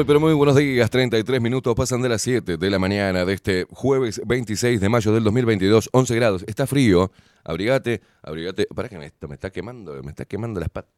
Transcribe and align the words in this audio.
Muy, 0.00 0.06
pero 0.06 0.18
muy 0.18 0.32
buenos 0.32 0.56
días. 0.56 0.88
33 0.88 1.42
minutos 1.42 1.74
pasan 1.74 2.00
de 2.00 2.08
las 2.08 2.22
7 2.22 2.56
de 2.56 2.70
la 2.70 2.78
mañana 2.78 3.26
de 3.26 3.34
este 3.34 3.66
jueves 3.68 4.18
26 4.24 4.80
de 4.80 4.88
mayo 4.88 5.12
del 5.12 5.22
2022. 5.24 5.90
11 5.92 6.14
grados. 6.14 6.44
Está 6.46 6.66
frío. 6.66 7.12
Abrigate, 7.44 8.00
abrigate. 8.22 8.66
Para 8.74 8.88
que 8.88 8.96
me, 8.96 9.04
esto 9.04 9.28
me 9.28 9.34
está 9.34 9.50
quemando, 9.50 10.02
me 10.02 10.08
está 10.08 10.24
quemando 10.24 10.58
las 10.58 10.70
patas. 10.70 10.90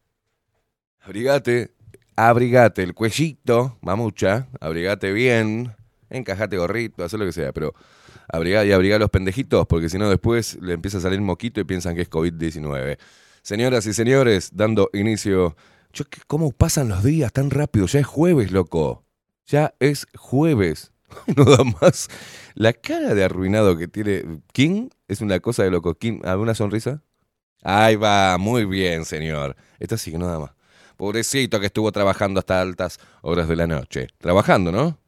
Abrigate, 1.00 1.72
abrigate 2.14 2.84
el 2.84 2.94
cuellito, 2.94 3.76
mamucha. 3.80 4.46
Abrigate 4.60 5.12
bien. 5.12 5.74
Encajate 6.08 6.56
gorrito, 6.56 7.02
haz 7.02 7.12
lo 7.14 7.24
que 7.24 7.32
sea, 7.32 7.52
pero 7.52 7.74
abrigá 8.28 8.64
y 8.64 8.70
abrigá 8.70 9.00
los 9.00 9.10
pendejitos, 9.10 9.66
porque 9.66 9.88
si 9.88 9.98
no 9.98 10.08
después 10.08 10.60
le 10.62 10.74
empieza 10.74 10.98
a 10.98 11.00
salir 11.00 11.20
moquito 11.20 11.60
y 11.60 11.64
piensan 11.64 11.96
que 11.96 12.02
es 12.02 12.08
COVID-19. 12.08 12.98
Señoras 13.42 13.84
y 13.86 13.94
señores, 13.94 14.50
dando 14.54 14.90
inicio. 14.92 15.56
Yo, 15.92 16.04
¿qué- 16.08 16.20
¿Cómo 16.26 16.52
pasan 16.52 16.88
los 16.88 17.02
días 17.02 17.32
tan 17.32 17.50
rápido? 17.50 17.86
Ya 17.86 18.00
es 18.00 18.06
jueves, 18.06 18.50
loco. 18.52 19.04
Ya 19.46 19.74
es 19.80 20.06
jueves. 20.16 20.92
No 21.36 21.44
da 21.44 21.62
más. 21.64 22.08
La 22.54 22.72
cara 22.72 23.14
de 23.14 23.22
arruinado 23.24 23.76
que 23.76 23.86
tiene 23.86 24.40
King 24.52 24.88
es 25.08 25.20
una 25.20 25.40
cosa 25.40 25.62
de 25.62 25.70
loco. 25.70 25.94
King, 25.94 26.20
¿alguna 26.24 26.54
sonrisa? 26.54 27.02
Ahí 27.62 27.96
va, 27.96 28.38
muy 28.38 28.64
bien, 28.64 29.04
señor. 29.04 29.56
Esto 29.78 29.98
sí 29.98 30.10
que 30.10 30.18
no 30.18 30.26
da 30.26 30.38
más. 30.38 30.52
Pobrecito 30.96 31.60
que 31.60 31.66
estuvo 31.66 31.92
trabajando 31.92 32.40
hasta 32.40 32.60
altas 32.62 32.98
horas 33.22 33.46
de 33.48 33.56
la 33.56 33.66
noche. 33.66 34.08
Trabajando, 34.18 34.72
¿no? 34.72 34.98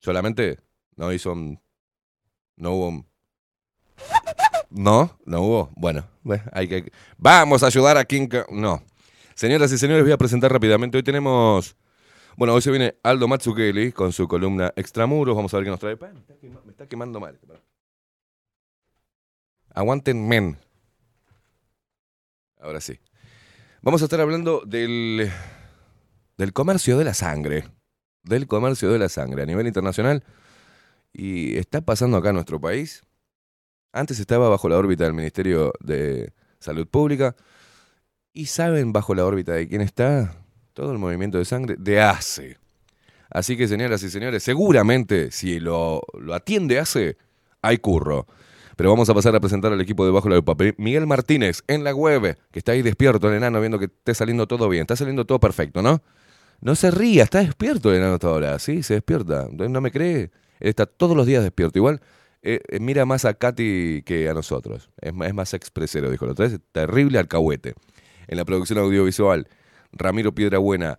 Solamente 0.00 0.58
no 0.96 1.12
hizo 1.12 1.32
un 1.32 1.60
No 2.56 2.72
hubo. 2.72 3.06
No, 4.70 5.18
no 5.26 5.42
hubo. 5.42 5.70
Bueno, 5.76 6.04
hay 6.52 6.66
que. 6.68 6.92
Vamos 7.18 7.62
a 7.62 7.66
ayudar 7.66 7.98
a 7.98 8.04
King. 8.04 8.28
No. 8.50 8.82
Señoras 9.34 9.72
y 9.72 9.78
señores, 9.78 10.04
voy 10.04 10.12
a 10.12 10.18
presentar 10.18 10.52
rápidamente. 10.52 10.96
Hoy 10.98 11.02
tenemos. 11.02 11.76
Bueno, 12.36 12.54
hoy 12.54 12.62
se 12.62 12.70
viene 12.70 12.96
Aldo 13.02 13.28
Matsukeli 13.28 13.92
con 13.92 14.12
su 14.12 14.26
columna 14.28 14.72
Extramuros. 14.76 15.36
Vamos 15.36 15.52
a 15.52 15.56
ver 15.58 15.64
qué 15.64 15.70
nos 15.70 15.80
trae. 15.80 15.96
Me 15.96 16.20
está, 16.20 16.34
quema- 16.38 16.62
me 16.64 16.70
está 16.70 16.86
quemando 16.86 17.20
mal. 17.20 17.38
Aguanten 19.74 20.28
men. 20.28 20.58
Ahora 22.60 22.80
sí. 22.80 22.98
Vamos 23.82 24.02
a 24.02 24.04
estar 24.04 24.20
hablando 24.20 24.62
del, 24.64 25.30
del 26.38 26.52
comercio 26.52 26.98
de 26.98 27.04
la 27.04 27.14
sangre. 27.14 27.68
Del 28.22 28.46
comercio 28.46 28.90
de 28.92 28.98
la 28.98 29.08
sangre 29.08 29.42
a 29.42 29.46
nivel 29.46 29.66
internacional. 29.66 30.24
Y 31.12 31.56
está 31.56 31.80
pasando 31.80 32.16
acá 32.16 32.28
en 32.30 32.36
nuestro 32.36 32.60
país. 32.60 33.02
Antes 33.92 34.20
estaba 34.20 34.48
bajo 34.48 34.68
la 34.68 34.78
órbita 34.78 35.04
del 35.04 35.12
Ministerio 35.12 35.72
de 35.80 36.32
Salud 36.60 36.86
Pública. 36.86 37.34
¿Y 38.34 38.46
saben 38.46 38.92
bajo 38.94 39.14
la 39.14 39.26
órbita 39.26 39.52
de 39.52 39.68
quién 39.68 39.82
está? 39.82 40.34
Todo 40.72 40.92
el 40.92 40.98
movimiento 40.98 41.36
de 41.36 41.44
sangre 41.44 41.76
de 41.78 42.00
ACE. 42.00 42.56
Así 43.28 43.58
que, 43.58 43.68
señoras 43.68 44.02
y 44.02 44.10
señores, 44.10 44.42
seguramente 44.42 45.30
si 45.30 45.60
lo, 45.60 46.00
lo 46.18 46.32
atiende 46.32 46.78
ACE, 46.78 47.18
hay 47.60 47.76
curro. 47.76 48.26
Pero 48.76 48.88
vamos 48.88 49.10
a 49.10 49.14
pasar 49.14 49.36
a 49.36 49.40
presentar 49.40 49.70
al 49.72 49.80
equipo 49.82 50.06
de 50.06 50.12
Bajo 50.12 50.30
la 50.30 50.36
Lupa. 50.36 50.56
Miguel 50.78 51.06
Martínez, 51.06 51.62
en 51.66 51.84
la 51.84 51.94
web, 51.94 52.38
que 52.50 52.58
está 52.58 52.72
ahí 52.72 52.80
despierto, 52.80 53.28
el 53.28 53.34
enano, 53.34 53.60
viendo 53.60 53.78
que 53.78 53.84
esté 53.86 54.14
saliendo 54.14 54.46
todo 54.46 54.66
bien. 54.70 54.82
Está 54.82 54.96
saliendo 54.96 55.26
todo 55.26 55.38
perfecto, 55.38 55.82
¿no? 55.82 56.02
No 56.62 56.74
se 56.74 56.90
ría, 56.90 57.24
está 57.24 57.40
despierto 57.40 57.90
el 57.90 57.98
enano 57.98 58.14
hasta 58.14 58.28
ahora. 58.28 58.58
Sí, 58.58 58.82
se 58.82 58.94
despierta. 58.94 59.48
¿No 59.52 59.80
me 59.82 59.90
cree? 59.90 60.30
Él 60.58 60.68
está 60.68 60.86
todos 60.86 61.14
los 61.14 61.26
días 61.26 61.42
despierto. 61.42 61.78
Igual 61.78 62.00
eh, 62.40 62.60
eh, 62.66 62.80
mira 62.80 63.04
más 63.04 63.26
a 63.26 63.34
Katy 63.34 64.02
que 64.06 64.28
a 64.30 64.32
nosotros. 64.32 64.90
Es 65.02 65.12
es 65.12 65.34
más 65.34 65.52
expresero, 65.52 66.10
dijo 66.10 66.24
la 66.24 66.32
otra. 66.32 66.48
Terrible 66.72 67.18
alcahuete. 67.18 67.74
En 68.32 68.38
la 68.38 68.46
producción 68.46 68.78
audiovisual, 68.78 69.46
Ramiro 69.92 70.34
Piedrabuena. 70.34 70.98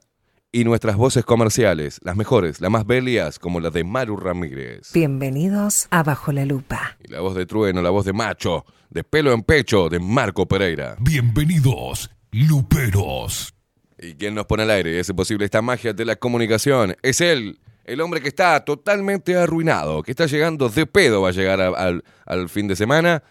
Y 0.52 0.66
nuestras 0.66 0.96
voces 0.96 1.26
comerciales, 1.26 2.00
las 2.04 2.16
mejores, 2.16 2.62
las 2.62 2.70
más 2.70 2.86
belias, 2.86 3.40
como 3.40 3.60
la 3.60 3.72
de 3.72 3.84
Maru 3.84 4.18
Ramírez. 4.18 4.92
Bienvenidos 4.94 5.88
a 5.90 6.04
Bajo 6.04 6.32
la 6.32 6.46
Lupa. 6.46 6.96
Y 7.04 7.12
la 7.12 7.22
voz 7.22 7.34
de 7.34 7.48
trueno, 7.48 7.82
la 7.82 7.90
voz 7.90 8.06
de 8.06 8.14
macho, 8.14 8.66
de 8.92 9.04
pelo 9.04 9.34
en 9.34 9.42
pecho, 9.42 9.90
de 9.90 9.98
Marco 9.98 10.48
Pereira. 10.48 10.96
Bienvenidos, 11.00 12.12
Luperos. 12.32 13.56
¿Y 13.98 14.14
quién 14.14 14.36
nos 14.36 14.46
pone 14.46 14.62
al 14.62 14.70
aire 14.70 15.00
hace 15.00 15.16
posible 15.16 15.46
esta 15.46 15.64
magia 15.64 15.92
de 15.92 16.06
la 16.06 16.16
comunicación? 16.18 16.96
Es 17.02 17.20
él, 17.20 17.60
el 17.84 18.00
hombre 18.02 18.22
que 18.22 18.28
está 18.28 18.64
totalmente 18.64 19.36
arruinado, 19.36 20.04
que 20.04 20.12
está 20.12 20.28
llegando 20.28 20.70
de 20.70 20.86
pedo, 20.86 21.24
va 21.24 21.30
a 21.30 21.32
llegar 21.32 21.60
a- 21.62 22.00
al 22.28 22.50
fin 22.50 22.68
de 22.68 22.76
semana. 22.76 23.24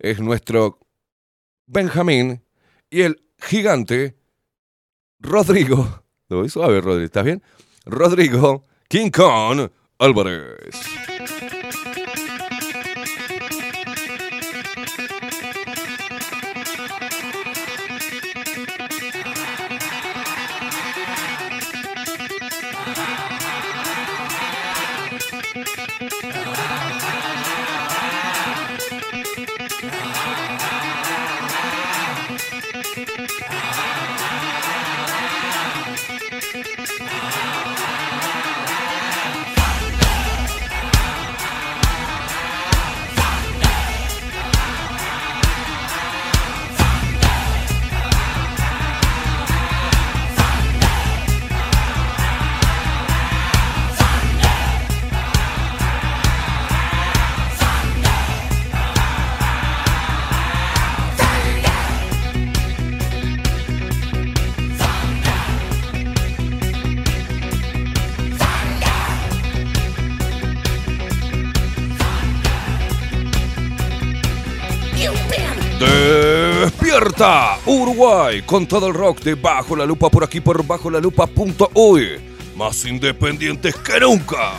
Es 0.00 0.18
nuestro 0.18 0.80
Benjamín 1.68 2.42
y 2.90 3.02
el 3.02 3.22
gigante 3.38 4.16
Rodrigo. 5.20 6.02
Lo 6.28 6.38
voy 6.38 6.48
suave, 6.48 6.80
Rodrigo, 6.80 7.04
¿estás 7.04 7.24
bien? 7.24 7.42
Rodrigo 7.84 8.64
King 8.88 9.10
Kong 9.10 9.70
Álvarez. 9.98 11.15
Uruguay 77.64 78.42
con 78.42 78.66
todo 78.66 78.88
el 78.88 78.94
rock 78.94 79.20
de 79.20 79.34
Bajo 79.34 79.74
la 79.74 79.86
Lupa 79.86 80.10
por 80.10 80.22
aquí 80.22 80.40
por 80.40 80.66
bajo 80.66 80.90
la 80.90 81.00
lupa.uy. 81.00 82.20
Más 82.54 82.84
independientes 82.84 83.74
que 83.76 84.00
nunca. 84.00 84.52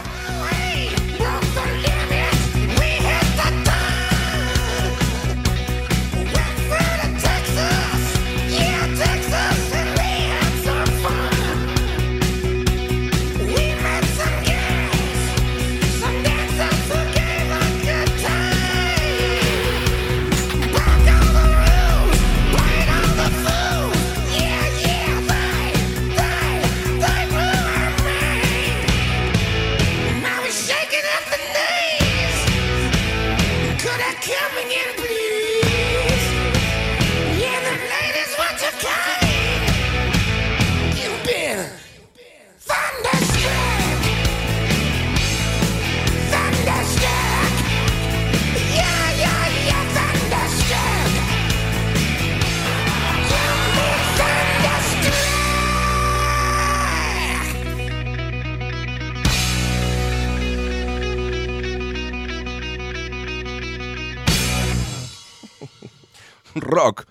Rock. 66.77 67.05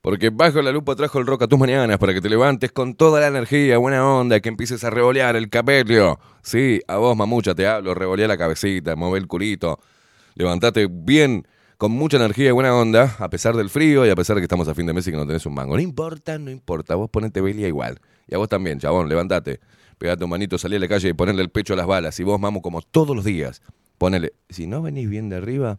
Porque 0.00 0.30
Bajo 0.30 0.60
la 0.62 0.72
Lupa 0.72 0.96
trajo 0.96 1.18
el 1.18 1.26
rock 1.26 1.42
a 1.42 1.46
tus 1.46 1.58
mañanas 1.58 1.98
para 1.98 2.12
que 2.12 2.20
te 2.20 2.28
levantes 2.28 2.72
con 2.72 2.94
toda 2.94 3.20
la 3.20 3.28
energía, 3.28 3.78
buena 3.78 4.04
onda, 4.04 4.40
que 4.40 4.48
empieces 4.48 4.82
a 4.82 4.90
revolear 4.90 5.36
el 5.36 5.48
cabello. 5.48 6.18
Sí, 6.42 6.80
a 6.88 6.96
vos, 6.96 7.16
mamucha, 7.16 7.54
te 7.54 7.66
hablo, 7.68 7.94
revolear 7.94 8.28
la 8.28 8.36
cabecita, 8.36 8.96
mueve 8.96 9.18
el 9.18 9.28
culito. 9.28 9.78
Levantate 10.34 10.88
bien, 10.90 11.46
con 11.78 11.92
mucha 11.92 12.16
energía 12.16 12.48
y 12.48 12.50
buena 12.52 12.74
onda, 12.76 13.16
a 13.18 13.28
pesar 13.30 13.56
del 13.56 13.70
frío 13.70 14.04
y 14.06 14.10
a 14.10 14.16
pesar 14.16 14.34
de 14.36 14.40
que 14.40 14.46
estamos 14.46 14.66
a 14.66 14.74
fin 14.74 14.86
de 14.86 14.92
mes 14.92 15.06
y 15.06 15.10
que 15.12 15.16
no 15.16 15.26
tenés 15.26 15.46
un 15.46 15.54
mango. 15.54 15.76
No 15.76 15.82
importa, 15.82 16.38
no 16.38 16.50
importa, 16.50 16.96
vos 16.96 17.10
ponete 17.10 17.40
belia 17.40 17.68
igual. 17.68 18.00
Y 18.26 18.34
a 18.34 18.38
vos 18.38 18.48
también, 18.48 18.80
chabón, 18.80 19.08
levantate. 19.08 19.60
Pegate 19.98 20.24
un 20.24 20.30
manito, 20.30 20.58
salí 20.58 20.76
a 20.76 20.78
la 20.80 20.88
calle 20.88 21.10
y 21.10 21.12
ponele 21.12 21.42
el 21.42 21.50
pecho 21.50 21.74
a 21.74 21.76
las 21.76 21.86
balas. 21.86 22.18
Y 22.18 22.24
vos, 22.24 22.40
mamo, 22.40 22.60
como 22.60 22.82
todos 22.82 23.14
los 23.14 23.24
días, 23.24 23.62
ponele. 23.98 24.32
Si 24.48 24.66
no 24.66 24.82
venís 24.82 25.08
bien 25.08 25.28
de 25.28 25.36
arriba 25.36 25.78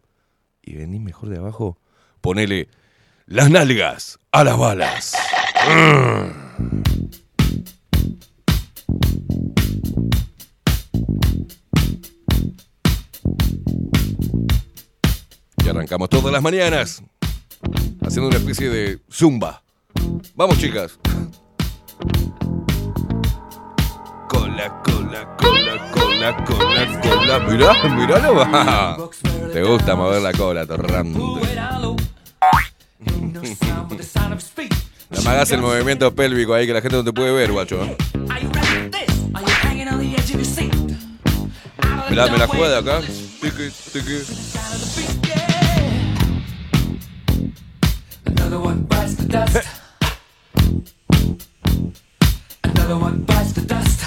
y 0.62 0.76
venís 0.76 1.02
mejor 1.02 1.28
de 1.28 1.38
abajo, 1.40 1.78
ponele 2.22 2.70
las 3.26 3.50
nalgas 3.50 4.20
a 4.32 4.44
las 4.44 4.58
balas. 4.58 5.16
Y 15.64 15.70
arrancamos 15.70 16.10
todas 16.10 16.32
las 16.34 16.42
mañanas 16.42 17.04
haciendo 18.06 18.28
una 18.28 18.38
especie 18.38 18.70
de 18.70 19.00
zumba. 19.12 19.64
Vamos, 20.36 20.58
chicas. 20.58 21.00
cola, 24.28 24.82
cola, 24.84 25.38
cola, 25.38 25.92
cola, 25.92 26.46
cola, 26.46 27.02
cola. 27.02 27.40
Mirá, 27.50 27.74
miralo. 27.90 28.36
va. 28.36 28.98
Te 29.52 29.64
gusta 29.64 29.96
mover 29.96 30.22
la 30.22 30.34
cola, 30.34 30.66
torrante. 30.66 31.20
No 35.10 35.22
me 35.22 35.30
hagas 35.30 35.52
el 35.52 35.62
movimiento 35.62 36.14
pélvico 36.14 36.54
ahí 36.54 36.66
que 36.66 36.74
la 36.74 36.82
gente 36.82 36.98
no 36.98 37.04
te 37.04 37.14
puede 37.14 37.32
ver, 37.32 37.52
guacho. 37.52 37.80
Mirá, 42.10 42.28
me 42.28 42.38
la 42.38 42.48
juega 42.48 42.70
de 42.70 42.78
acá. 42.78 43.02
The 49.18 49.28
dust. 49.28 49.68
Another 52.64 52.98
one 52.98 53.24
bites 53.26 53.54
the 53.54 53.62
dust. 53.62 54.04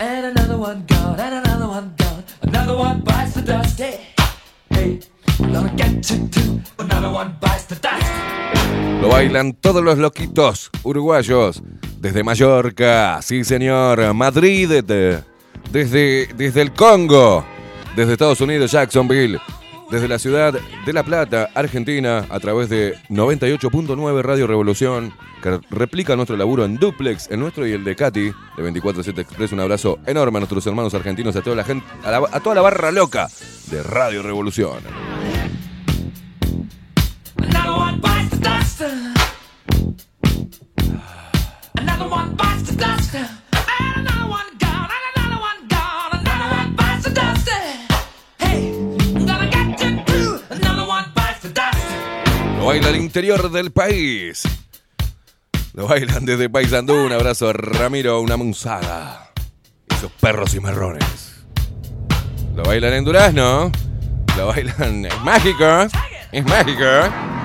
And 0.00 0.26
another 0.26 0.56
one 0.56 0.84
gone. 0.86 1.20
And 1.20 1.34
another 1.46 1.68
one 1.68 1.94
gone. 1.96 2.24
Another 2.42 2.76
one 2.76 3.00
bites 3.00 3.34
the 3.34 3.42
dust. 3.42 3.78
Hey, 3.78 4.00
hey, 4.70 5.00
Lo 9.00 9.08
bailan 9.08 9.52
todos 9.54 9.82
los 9.82 9.98
loquitos 9.98 10.70
uruguayos. 10.82 11.62
Desde 11.98 12.22
Mallorca, 12.22 13.20
sí 13.22 13.44
señor. 13.44 14.12
Madrid, 14.14 14.68
de- 14.82 15.20
desde, 15.72 16.26
desde 16.36 16.60
el 16.62 16.72
Congo. 16.72 17.44
Desde 17.96 18.12
Estados 18.12 18.40
Unidos, 18.40 18.72
Jacksonville. 18.72 19.38
Desde 19.90 20.08
la 20.08 20.18
ciudad 20.18 20.54
de 20.86 20.92
La 20.92 21.02
Plata, 21.02 21.50
Argentina, 21.54 22.24
a 22.30 22.40
través 22.40 22.68
de 22.68 22.94
98.9 23.10 24.22
Radio 24.22 24.46
Revolución, 24.46 25.12
que 25.42 25.60
replica 25.70 26.16
nuestro 26.16 26.36
laburo 26.36 26.64
en 26.64 26.76
duplex, 26.76 27.30
el 27.30 27.38
nuestro 27.38 27.66
y 27.66 27.72
el 27.72 27.84
de 27.84 27.94
Katy, 27.94 28.20
de 28.22 28.32
247 28.56 29.20
Express. 29.20 29.52
Un 29.52 29.60
abrazo 29.60 29.98
enorme 30.06 30.38
a 30.38 30.40
nuestros 30.40 30.66
hermanos 30.66 30.94
argentinos, 30.94 31.36
a 31.36 31.42
toda 31.42 31.54
la 31.56 31.64
gente, 31.64 31.86
a 32.02 32.40
toda 32.40 32.54
la 32.56 32.62
barra 32.62 32.90
loca 32.92 33.28
de 33.70 33.82
Radio 33.82 34.22
Revolución. 34.22 34.78
Baila 52.74 52.88
el 52.88 52.96
interior 52.96 53.52
del 53.52 53.70
país. 53.70 54.42
Lo 55.74 55.86
bailan 55.86 56.24
desde 56.24 56.50
Paysandú. 56.50 56.94
Un 57.06 57.12
abrazo 57.12 57.50
a 57.50 57.52
Ramiro, 57.52 58.20
una 58.20 58.36
musada. 58.36 59.30
Esos 59.88 60.10
perros 60.20 60.54
y 60.56 60.60
marrones. 60.60 61.36
Lo 62.56 62.64
bailan 62.64 62.94
en 62.94 63.04
Durazno. 63.04 63.70
Lo 64.36 64.46
bailan. 64.48 65.04
Es 65.04 65.20
mágico. 65.20 65.86
Es 66.32 66.44
mágico. 66.44 67.43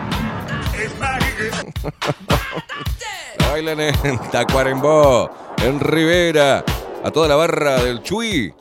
Bailan 3.51 3.79
en 3.79 4.19
Tacuarembó. 4.31 5.29
En 5.57 5.79
Rivera. 5.79 6.63
A 7.03 7.11
toda 7.11 7.27
la 7.27 7.35
barra 7.35 7.83
del 7.83 8.03
Chuy. 8.03 8.53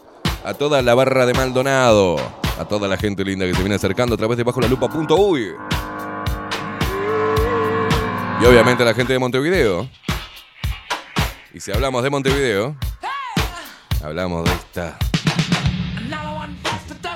A 0.45 0.55
toda 0.55 0.83
la 0.83 0.95
barra 0.95 1.27
de 1.27 1.35
Maldonado. 1.35 2.17
A 2.59 2.65
toda 2.65 2.89
la 2.89 2.97
gente 2.97 3.25
linda 3.25 3.47
que 3.47 3.55
se 3.55 3.61
viene 3.61 3.77
acercando 3.77 4.15
a 4.15 4.19
través 4.19 4.37
de 4.37 4.45
bajo 4.45 4.61
la 4.61 4.69
lupa.uy. 4.69 5.55
Y 8.41 8.45
obviamente 8.45 8.83
a 8.83 8.87
la 8.87 8.95
gente 8.95 9.13
de 9.13 9.19
Montevideo. 9.19 9.89
Y 11.53 11.61
si 11.61 11.73
hablamos 11.73 12.03
de 12.05 12.11
Montevideo, 12.11 12.77
hablamos 14.05 14.45
de 14.45 14.53
esta, 14.53 14.99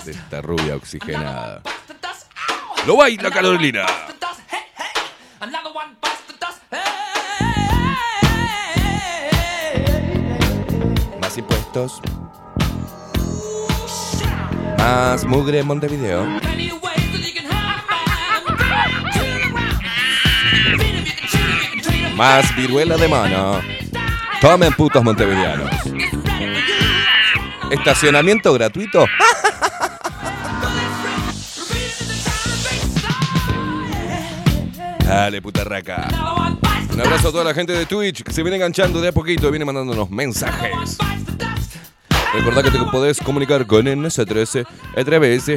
de 0.05 0.11
esta 0.11 0.43
rubia 0.43 0.75
oxigenada. 0.75 1.63
Lo 2.87 2.97
baila 2.97 3.31
Carolina. 3.31 3.87
Más 11.21 11.39
impuestos. 11.39 12.01
Más 14.79 15.25
mugre 15.25 15.61
en 15.61 15.67
Montevideo. 15.67 16.23
'em, 16.25 16.41
'em, 16.41 16.41
'em. 22.11 22.17
Más 22.17 22.55
viruela 22.57 22.97
de 22.97 23.09
mano. 23.09 23.61
Tomen 24.41 24.73
putos 24.75 25.03
montevideanos. 25.03 25.71
Estacionamiento 27.71 28.53
gratuito. 28.53 29.07
Dale, 35.05 35.43
puta 35.43 35.65
raca. 35.65 36.09
Another 36.09 36.35
one 36.37 36.59
bites 36.61 36.89
the 36.89 36.95
Un 36.95 37.01
abrazo 37.01 37.29
a 37.29 37.33
toda 37.33 37.45
la 37.45 37.55
gente 37.55 37.73
de 37.73 37.87
Twitch 37.87 38.23
que 38.23 38.33
se 38.33 38.43
viene 38.43 38.57
enganchando 38.57 39.01
de 39.01 39.09
a 39.09 39.13
poquito 39.13 39.49
y 39.49 39.51
viene 39.51 39.65
mandándonos 39.65 40.11
mensajes. 40.11 40.99
Recordá 42.35 42.63
que 42.63 42.71
te 42.71 42.79
podés 42.91 43.19
comunicar 43.19 43.67
con 43.67 43.85
nosotros 44.03 44.57
a 44.57 45.05
través. 45.05 45.47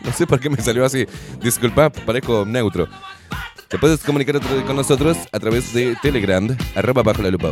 No 0.00 0.14
sé 0.14 0.26
por 0.26 0.40
qué 0.40 0.48
me 0.48 0.56
salió 0.56 0.86
así. 0.86 1.06
Disculpa, 1.42 1.90
parezco 1.90 2.46
neutro. 2.46 2.88
Te 3.68 3.78
puedes 3.78 4.00
comunicar 4.02 4.40
con 4.64 4.76
nosotros 4.76 5.18
a 5.30 5.38
través 5.38 5.74
de 5.74 5.96
Telegram, 6.00 6.56
arroba 6.74 7.02
bajo 7.02 7.20
la 7.20 7.30
lupa. 7.30 7.50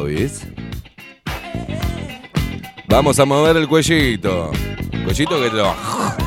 Vamos 2.89 3.19
a 3.19 3.27
mover 3.27 3.59
el 3.59 3.69
cuellito. 3.69 4.51
Cuellito 5.05 5.39
que 5.39 5.51
lo. 5.51 6.25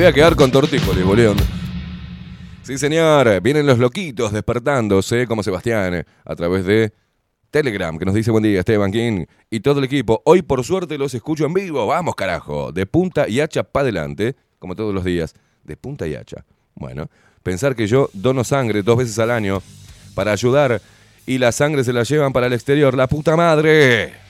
Voy 0.00 0.06
a 0.06 0.14
quedar 0.14 0.34
con 0.34 0.50
tortícolis, 0.50 1.04
boludo. 1.04 1.34
Sí, 2.62 2.78
señor. 2.78 3.42
Vienen 3.42 3.66
los 3.66 3.78
loquitos 3.78 4.32
despertándose 4.32 5.26
como 5.26 5.42
Sebastián 5.42 6.06
a 6.24 6.36
través 6.36 6.64
de 6.64 6.94
Telegram, 7.50 7.98
que 7.98 8.06
nos 8.06 8.14
dice 8.14 8.30
buen 8.30 8.42
día, 8.42 8.60
Esteban 8.60 8.92
King 8.92 9.26
y 9.50 9.60
todo 9.60 9.78
el 9.78 9.84
equipo. 9.84 10.22
Hoy, 10.24 10.40
por 10.40 10.64
suerte, 10.64 10.96
los 10.96 11.12
escucho 11.12 11.44
en 11.44 11.52
vivo. 11.52 11.86
Vamos, 11.86 12.14
carajo. 12.14 12.72
De 12.72 12.86
punta 12.86 13.28
y 13.28 13.40
hacha 13.40 13.62
para 13.62 13.82
adelante, 13.82 14.36
como 14.58 14.74
todos 14.74 14.94
los 14.94 15.04
días. 15.04 15.34
De 15.64 15.76
punta 15.76 16.06
y 16.06 16.14
hacha. 16.14 16.46
Bueno, 16.74 17.10
pensar 17.42 17.76
que 17.76 17.86
yo 17.86 18.08
dono 18.14 18.42
sangre 18.42 18.82
dos 18.82 18.96
veces 18.96 19.18
al 19.18 19.30
año 19.30 19.60
para 20.14 20.32
ayudar 20.32 20.80
y 21.26 21.36
la 21.36 21.52
sangre 21.52 21.84
se 21.84 21.92
la 21.92 22.04
llevan 22.04 22.32
para 22.32 22.46
el 22.46 22.54
exterior. 22.54 22.96
¡La 22.96 23.06
puta 23.06 23.36
madre! 23.36 24.29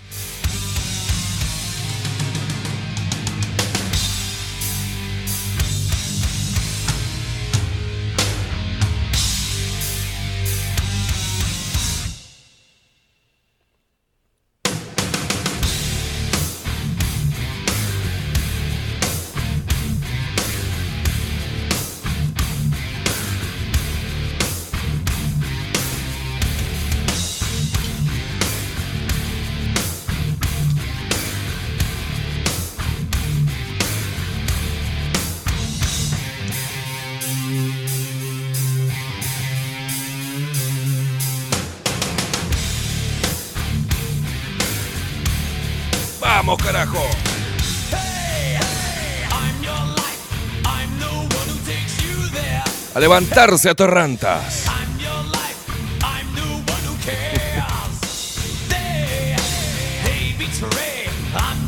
Levantarse 53.00 53.70
a 53.70 53.74
torrantas. 53.74 54.66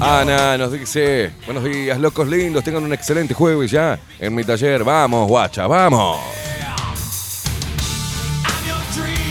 Ana 0.01 0.59
nos 0.59 0.73
dice, 0.73 1.31
buenos 1.47 1.62
días, 1.62 1.99
locos 2.01 2.27
lindos, 2.27 2.65
tengan 2.65 2.83
un 2.83 2.93
excelente 2.93 3.35
jueves 3.35 3.71
ya 3.71 3.99
en 4.19 4.35
mi 4.35 4.43
taller. 4.43 4.83
Vamos, 4.83 5.29
guacha, 5.29 5.67
vamos. 5.69 6.19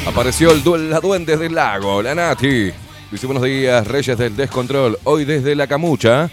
Apareció 0.08 0.52
el 0.52 0.64
du- 0.64 0.78
la 0.78 1.00
duende 1.02 1.36
del 1.38 1.54
lago, 1.54 2.02
la 2.02 2.16
Nati. 2.16 2.72
Dice 3.12 3.26
buenos 3.28 3.44
días, 3.44 3.86
Reyes 3.86 4.18
del 4.18 4.36
Descontrol. 4.36 4.98
Hoy 5.04 5.26
desde 5.26 5.56
la 5.56 5.68
camucha. 5.68 6.30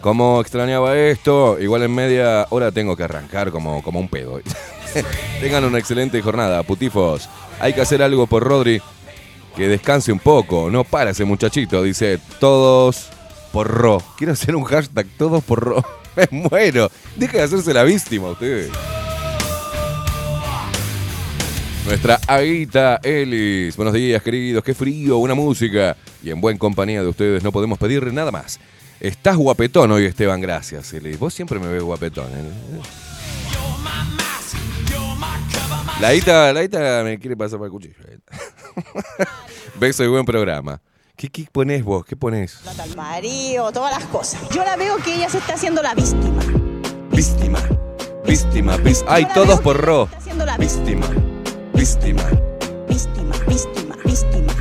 Como 0.00 0.40
extrañaba 0.40 0.96
esto, 0.96 1.56
igual 1.58 1.82
en 1.82 1.94
media 1.94 2.46
hora 2.50 2.70
tengo 2.70 2.96
que 2.96 3.02
arrancar 3.04 3.50
como, 3.50 3.82
como 3.82 3.98
un 3.98 4.08
pedo. 4.08 4.40
Tengan 5.40 5.64
una 5.64 5.78
excelente 5.78 6.20
jornada, 6.22 6.62
putifos. 6.62 7.28
Hay 7.60 7.72
que 7.72 7.80
hacer 7.80 8.02
algo 8.02 8.26
por 8.26 8.42
Rodri. 8.42 8.80
Que 9.56 9.68
descanse 9.68 10.12
un 10.12 10.18
poco. 10.18 10.70
No 10.70 10.84
para 10.84 11.10
ese 11.10 11.24
muchachito. 11.24 11.82
Dice, 11.82 12.18
todos 12.38 13.08
por 13.52 13.68
Ro. 13.68 14.02
Quiero 14.18 14.34
hacer 14.34 14.54
un 14.54 14.64
hashtag, 14.64 15.06
todos 15.16 15.42
por 15.42 15.60
Ro. 15.60 15.84
Me 16.16 16.28
muero. 16.30 16.90
Deje 17.16 17.38
de 17.38 17.42
hacerse 17.42 17.72
la 17.72 17.82
víctima 17.84 18.30
ustedes. 18.30 18.70
Nuestra 21.86 22.18
Aguita 22.26 23.00
Ellis. 23.02 23.76
Buenos 23.76 23.94
días, 23.94 24.22
queridos. 24.22 24.64
Qué 24.64 24.74
frío, 24.74 25.18
una 25.18 25.34
música. 25.34 25.96
Y 26.22 26.30
en 26.30 26.40
buen 26.40 26.58
compañía 26.58 27.00
de 27.00 27.08
ustedes 27.08 27.42
no 27.42 27.52
podemos 27.52 27.78
pedir 27.78 28.12
nada 28.12 28.30
más. 28.32 28.58
Estás 28.98 29.36
guapetón 29.36 29.92
hoy, 29.92 30.04
Esteban. 30.06 30.40
Gracias, 30.40 30.92
Ellis. 30.92 31.18
Vos 31.18 31.32
siempre 31.32 31.58
me 31.58 31.68
ves 31.68 31.82
guapetón. 31.82 32.26
¿eh? 32.26 33.05
La 36.00 36.08
Aguita, 36.08 36.52
la 36.52 36.60
Aguita 36.60 37.02
me 37.04 37.18
quiere 37.18 37.36
pasar 37.36 37.58
para 37.58 37.66
el 37.66 37.72
cuchillo. 37.72 37.94
Beso 39.80 40.04
y 40.04 40.08
buen 40.08 40.24
programa. 40.24 40.80
¿Qué, 41.16 41.28
qué 41.30 41.46
ponés 41.50 41.82
vos? 41.82 42.04
¿Qué 42.04 42.14
ponés? 42.16 42.56
Plata 42.62 42.82
al 42.82 42.94
marido, 42.96 43.72
todas 43.72 43.98
las 43.98 44.04
cosas. 44.08 44.40
Yo 44.50 44.62
la 44.64 44.76
veo 44.76 44.96
que 44.98 45.14
ella 45.14 45.30
se 45.30 45.38
está 45.38 45.54
haciendo 45.54 45.82
la 45.82 45.94
víctima. 45.94 46.42
Víctima. 47.10 47.58
Víctima. 48.26 48.76
vis- 48.78 49.04
Ay, 49.08 49.26
todos 49.32 49.60
por 49.60 49.80
Ro. 49.80 50.04
Está 50.04 50.18
haciendo 50.18 50.44
la 50.44 50.58
víctima. 50.58 51.06
Víctima. 51.72 52.22
Víctima. 52.86 53.32
Víctima, 53.46 53.46
víctima, 53.46 53.96
víctima. 54.04 54.54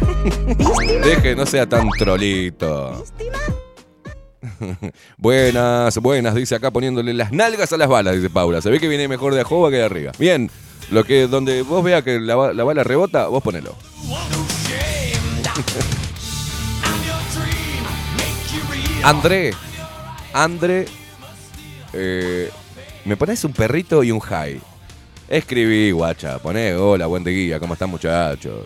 ¿Víctima? 0.58 1.06
Deje, 1.06 1.36
no 1.36 1.46
sea 1.46 1.68
tan 1.68 1.90
trolito. 2.00 3.04
¿Víctima? 3.04 3.38
Buenas, 5.18 5.98
buenas, 5.98 6.34
dice 6.36 6.56
acá 6.56 6.72
poniéndole 6.72 7.14
las 7.14 7.32
nalgas 7.34 7.74
a 7.74 7.78
las 7.78 7.90
balas, 7.90 8.16
dice 8.16 8.30
Paula. 8.30 8.62
Se 8.62 8.70
ve 8.70 8.80
que 8.80 8.88
viene 8.88 9.08
mejor 9.10 9.34
de 9.34 9.42
Ajoba 9.42 9.70
que 9.70 9.78
de 9.78 9.84
arriba. 9.84 10.12
Bien, 10.18 10.50
lo 10.92 11.04
que 11.04 11.28
donde 11.28 11.62
vos 11.64 11.84
veas 11.84 12.04
que 12.04 12.20
la, 12.20 12.36
ba- 12.36 12.54
la 12.54 12.64
bala 12.64 12.84
rebota, 12.84 13.28
vos 13.28 13.42
ponelo. 13.44 13.76
André, 19.04 19.54
André, 20.34 20.86
eh, 21.94 22.50
me 23.06 23.16
pones 23.18 23.44
un 23.44 23.54
perrito 23.54 24.04
y 24.04 24.12
un 24.12 24.20
high. 24.20 24.60
Escribí, 25.28 25.92
guacha, 25.92 26.40
poné, 26.40 26.76
hola, 26.76 27.06
buen 27.08 27.24
día, 27.24 27.60
¿cómo 27.60 27.74
están 27.74 27.90
muchachos? 27.90 28.66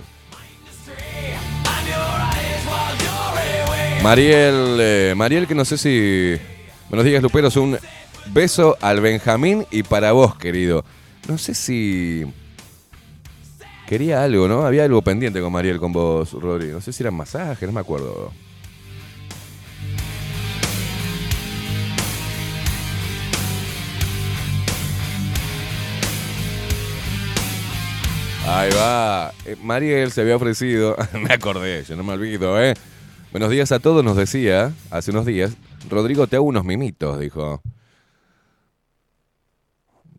Mariel, 4.01 4.77
eh, 4.79 5.13
Mariel, 5.15 5.45
que 5.45 5.55
no 5.55 5.65
sé 5.65 5.77
si. 5.77 6.37
Buenos 6.89 7.05
días, 7.05 7.21
Luperos. 7.21 7.55
Un 7.57 7.77
beso 8.27 8.77
al 8.81 9.01
Benjamín 9.01 9.65
y 9.71 9.83
para 9.83 10.13
vos, 10.13 10.35
querido. 10.35 10.85
No 11.27 11.37
sé 11.37 11.53
si. 11.53 12.25
Quería 13.87 14.23
algo, 14.23 14.47
¿no? 14.47 14.65
Había 14.65 14.85
algo 14.85 15.01
pendiente 15.01 15.41
con 15.41 15.51
Mariel, 15.51 15.79
con 15.79 15.91
vos, 15.91 16.33
Rodri. 16.33 16.67
No 16.67 16.81
sé 16.81 16.93
si 16.93 17.03
eran 17.03 17.15
masajes, 17.15 17.67
no 17.67 17.73
me 17.73 17.79
acuerdo. 17.79 18.31
Ahí 28.45 28.71
va. 28.75 29.31
Eh, 29.45 29.55
Mariel 29.61 30.11
se 30.11 30.21
había 30.21 30.35
ofrecido. 30.35 30.95
me 31.13 31.33
acordé, 31.33 31.83
yo 31.83 31.95
no 31.95 32.03
me 32.03 32.13
olvido, 32.13 32.61
¿eh? 32.61 32.73
Buenos 33.31 33.51
días 33.51 33.71
a 33.71 33.79
todos, 33.79 34.03
nos 34.03 34.17
decía 34.17 34.73
hace 34.89 35.11
unos 35.11 35.27
días. 35.27 35.55
Rodrigo, 35.87 36.25
te 36.25 36.35
hago 36.35 36.45
unos 36.45 36.65
mimitos, 36.65 37.19
dijo. 37.19 37.61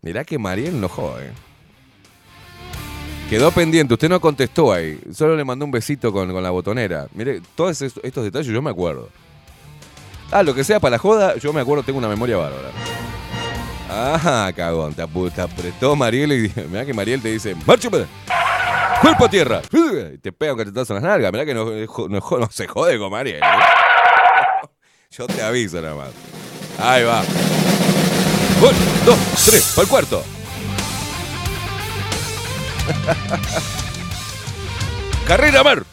Mirá 0.01 0.23
que 0.23 0.39
Mariel 0.39 0.75
enojó, 0.75 1.15
¿eh? 1.19 1.31
Quedó 3.29 3.51
pendiente, 3.51 3.93
usted 3.93 4.09
no 4.09 4.19
contestó 4.19 4.73
ahí. 4.73 4.99
Solo 5.13 5.35
le 5.35 5.45
mandó 5.45 5.63
un 5.63 5.71
besito 5.71 6.11
con, 6.11 6.31
con 6.31 6.43
la 6.43 6.49
botonera. 6.49 7.07
Mire, 7.13 7.41
todos 7.55 7.81
estos, 7.81 8.01
detalles 8.23 8.47
yo 8.47 8.61
me 8.61 8.71
acuerdo. 8.71 9.09
Ah, 10.31 10.43
lo 10.43 10.53
que 10.53 10.63
sea 10.63 10.79
para 10.79 10.91
la 10.93 10.97
joda, 10.97 11.35
yo 11.37 11.53
me 11.53 11.61
acuerdo, 11.61 11.83
tengo 11.83 11.99
una 11.99 12.07
memoria 12.09 12.35
bárbara. 12.37 12.69
Ah, 13.89 14.51
cagón, 14.55 14.93
te, 14.93 15.01
apretó 15.01 15.95
Mariel 15.95 16.31
y 16.33 16.61
mirá 16.69 16.85
que 16.85 16.93
Mariel 16.93 17.21
te 17.21 17.29
dice, 17.29 17.55
¡Márchame! 17.65 18.05
¡Cuerpo 19.01 19.25
a 19.25 19.29
tierra! 19.29 19.61
Y 20.13 20.17
te 20.17 20.31
pega 20.31 20.53
un 20.53 20.59
cachetazo 20.59 20.97
en 20.97 21.03
las 21.03 21.11
nalgas. 21.11 21.31
Mirá 21.31 21.45
que 21.45 21.53
no, 21.53 21.65
no- 21.65 22.37
no 22.39 22.49
se 22.51 22.67
jode 22.67 22.97
con 22.97 23.11
Mariel. 23.11 23.37
¿eh? 23.43 24.67
Yo 25.11 25.27
te 25.27 25.41
aviso 25.41 25.81
nada 25.81 25.95
más. 25.95 26.09
Ahí 26.79 27.03
va. 27.03 27.23
Un, 28.61 28.69
dos, 29.05 29.17
tres, 29.43 29.73
para 29.75 29.83
el 29.83 29.89
cuarto. 29.89 30.23
Carrera 35.27 35.63
Mar. 35.63 35.83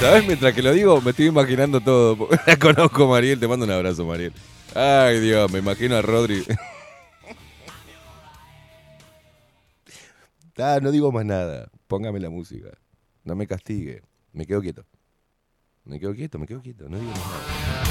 ¿Sabes? 0.00 0.26
Mientras 0.26 0.52
que 0.52 0.60
lo 0.60 0.72
digo, 0.72 1.00
me 1.00 1.12
estoy 1.12 1.28
imaginando 1.28 1.80
todo. 1.80 2.28
La 2.46 2.58
conozco, 2.58 3.08
Mariel. 3.08 3.40
Te 3.40 3.48
mando 3.48 3.64
un 3.64 3.70
abrazo, 3.70 4.04
Mariel. 4.04 4.34
Ay, 4.74 5.20
Dios, 5.20 5.50
me 5.50 5.60
imagino 5.60 5.96
a 5.96 6.02
Rodri. 6.02 6.44
Ah, 10.56 10.78
no 10.80 10.92
digo 10.92 11.10
más 11.10 11.24
nada. 11.24 11.68
Póngame 11.88 12.20
la 12.20 12.30
música. 12.30 12.68
No 13.24 13.34
me 13.34 13.44
castigue. 13.44 14.02
Me 14.32 14.46
quedo 14.46 14.60
quieto. 14.60 14.86
Me 15.84 15.98
quedo 15.98 16.14
quieto, 16.14 16.38
me 16.38 16.46
quedo 16.46 16.62
quieto. 16.62 16.88
No 16.88 16.96
digo 16.96 17.10
más 17.10 17.18
nada. 17.18 17.83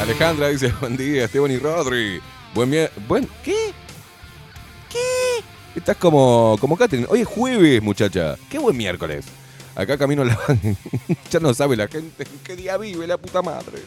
Alejandra 0.00 0.48
dice, 0.48 0.72
buen 0.80 0.96
día, 0.96 1.24
Esteban 1.24 1.50
y 1.50 1.56
Rodri. 1.58 2.20
Buen 2.54 2.70
mie- 2.70 2.90
Buen... 3.08 3.28
¿Qué? 3.42 3.72
¿Qué? 4.90 4.98
Estás 5.74 5.96
como, 5.96 6.56
como 6.60 6.76
Catherine. 6.76 7.06
Hoy 7.10 7.20
es 7.22 7.26
jueves, 7.26 7.82
muchacha. 7.82 8.36
Qué 8.50 8.58
buen 8.58 8.76
miércoles. 8.76 9.24
Acá 9.74 9.96
camino 9.98 10.24
la... 10.24 10.38
ya 11.30 11.40
no 11.40 11.52
sabe 11.54 11.76
la 11.76 11.88
gente 11.88 12.24
en 12.24 12.38
qué 12.44 12.56
día 12.56 12.76
vive 12.76 13.06
la 13.06 13.16
puta 13.18 13.42
madre. 13.42 13.78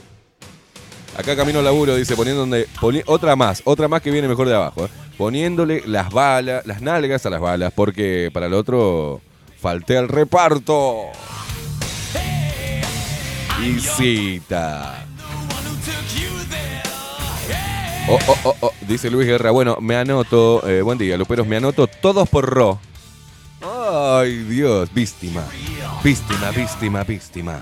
Acá 1.17 1.35
camino 1.35 1.61
laburo, 1.61 1.95
dice, 1.95 2.15
poniéndole... 2.15 2.67
poni- 2.79 3.03
otra 3.05 3.35
más, 3.35 3.61
otra 3.65 3.87
más 3.87 4.01
que 4.01 4.11
viene 4.11 4.27
mejor 4.27 4.47
de 4.47 4.55
abajo. 4.55 4.85
¿eh? 4.85 4.89
Poniéndole 5.17 5.83
las 5.85 6.11
balas, 6.11 6.65
las 6.65 6.81
nalgas 6.81 7.25
a 7.25 7.29
las 7.29 7.39
balas, 7.41 7.71
porque 7.75 8.29
para 8.33 8.47
el 8.47 8.53
otro 8.53 9.21
falté 9.59 9.97
al 9.97 10.07
reparto. 10.07 11.05
Y 13.61 13.79
cita. 13.79 15.05
Oh, 18.07 18.17
oh, 18.27 18.37
oh, 18.43 18.55
oh, 18.61 18.73
dice 18.87 19.09
Luis 19.11 19.27
Guerra. 19.27 19.51
Bueno, 19.51 19.77
me 19.81 19.95
anoto. 19.95 20.67
eh, 20.67 20.81
buen 20.81 20.97
día, 20.97 21.17
Luperos. 21.17 21.45
Me 21.45 21.57
anoto 21.57 21.87
todos 21.87 22.27
por 22.29 22.45
Ro. 22.45 22.79
Ay, 23.61 24.37
Dios. 24.43 24.91
Víctima. 24.93 25.43
Víctima, 26.03 26.51
víctima, 26.51 27.03
víctima. 27.03 27.61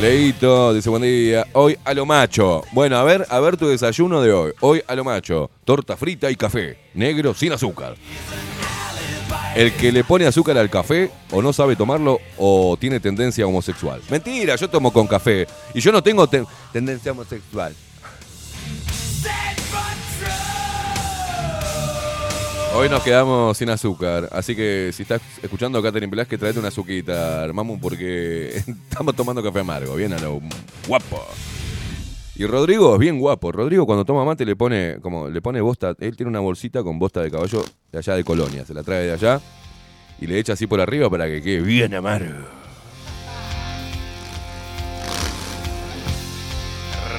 Leito, 0.00 0.74
dice 0.74 0.90
buen 0.90 1.02
día. 1.02 1.46
Hoy 1.54 1.78
a 1.84 1.94
lo 1.94 2.04
macho. 2.04 2.62
Bueno, 2.72 2.98
a 2.98 3.04
ver, 3.04 3.26
a 3.30 3.40
ver 3.40 3.56
tu 3.56 3.66
desayuno 3.66 4.20
de 4.20 4.32
hoy. 4.32 4.52
Hoy 4.60 4.82
a 4.86 4.94
lo 4.94 5.04
macho. 5.04 5.50
Torta 5.64 5.96
frita 5.96 6.30
y 6.30 6.36
café. 6.36 6.78
Negro 6.94 7.34
sin 7.34 7.52
azúcar. 7.52 7.96
El 9.54 9.72
que 9.72 9.90
le 9.90 10.04
pone 10.04 10.26
azúcar 10.26 10.56
al 10.58 10.70
café 10.70 11.10
o 11.32 11.42
no 11.42 11.52
sabe 11.52 11.74
tomarlo 11.74 12.20
o 12.38 12.76
tiene 12.78 13.00
tendencia 13.00 13.46
homosexual. 13.46 14.00
Mentira, 14.08 14.54
yo 14.56 14.68
tomo 14.70 14.92
con 14.92 15.06
café 15.08 15.46
y 15.74 15.80
yo 15.80 15.90
no 15.90 16.02
tengo 16.02 16.26
ten- 16.28 16.46
tendencia 16.72 17.10
homosexual. 17.12 17.74
Hoy 22.72 22.88
nos 22.88 23.02
quedamos 23.02 23.58
sin 23.58 23.68
azúcar, 23.68 24.28
así 24.30 24.54
que 24.54 24.92
si 24.94 25.02
estás 25.02 25.20
escuchando 25.42 25.80
a 25.80 25.82
Catherine 25.82 26.08
Velázquez, 26.08 26.38
traete 26.38 26.60
una 26.60 26.68
azuquita, 26.68 27.42
armamos, 27.42 27.80
porque 27.82 28.56
estamos 28.88 29.16
tomando 29.16 29.42
café 29.42 29.58
amargo, 29.60 29.96
bien 29.96 30.12
a 30.12 30.18
lo 30.20 30.40
guapo. 30.86 31.26
Y 32.40 32.46
Rodrigo 32.46 32.94
es 32.94 32.98
bien 32.98 33.18
guapo. 33.18 33.52
Rodrigo 33.52 33.84
cuando 33.84 34.06
toma 34.06 34.24
mate 34.24 34.46
le 34.46 34.56
pone, 34.56 34.96
como 35.02 35.28
le 35.28 35.42
pone 35.42 35.60
bosta, 35.60 35.94
él 36.00 36.16
tiene 36.16 36.30
una 36.30 36.40
bolsita 36.40 36.82
con 36.82 36.98
bosta 36.98 37.20
de 37.20 37.30
caballo 37.30 37.62
de 37.92 37.98
allá 37.98 38.14
de 38.14 38.24
Colonia, 38.24 38.64
se 38.64 38.72
la 38.72 38.82
trae 38.82 39.04
de 39.04 39.12
allá 39.12 39.42
y 40.18 40.26
le 40.26 40.38
echa 40.38 40.54
así 40.54 40.66
por 40.66 40.80
arriba 40.80 41.10
para 41.10 41.26
que 41.26 41.42
quede 41.42 41.60
bien 41.60 41.94
amargo. 41.94 42.32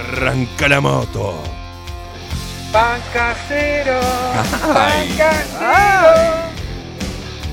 Arranca 0.08 0.68
la 0.68 0.82
moto. 0.82 1.36
Pan 2.74 3.00
casero. 3.14 4.00
Ay, 4.76 5.20
ay. 5.60 6.52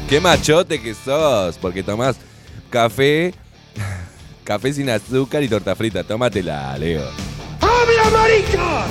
Qué 0.09 0.23
machote 0.23 0.81
que 0.81 0.95
sos, 0.95 1.59
porque 1.59 1.83
tomás 1.83 2.17
café, 2.71 3.35
café 4.45 4.73
sin 4.73 4.89
azúcar 4.89 5.43
y 5.43 5.49
torta 5.49 5.77
frita. 5.77 6.03
Tómatela, 6.03 6.79
Leo. 6.79 7.28
¡Habla, 7.89 8.11
marica! 8.11 8.87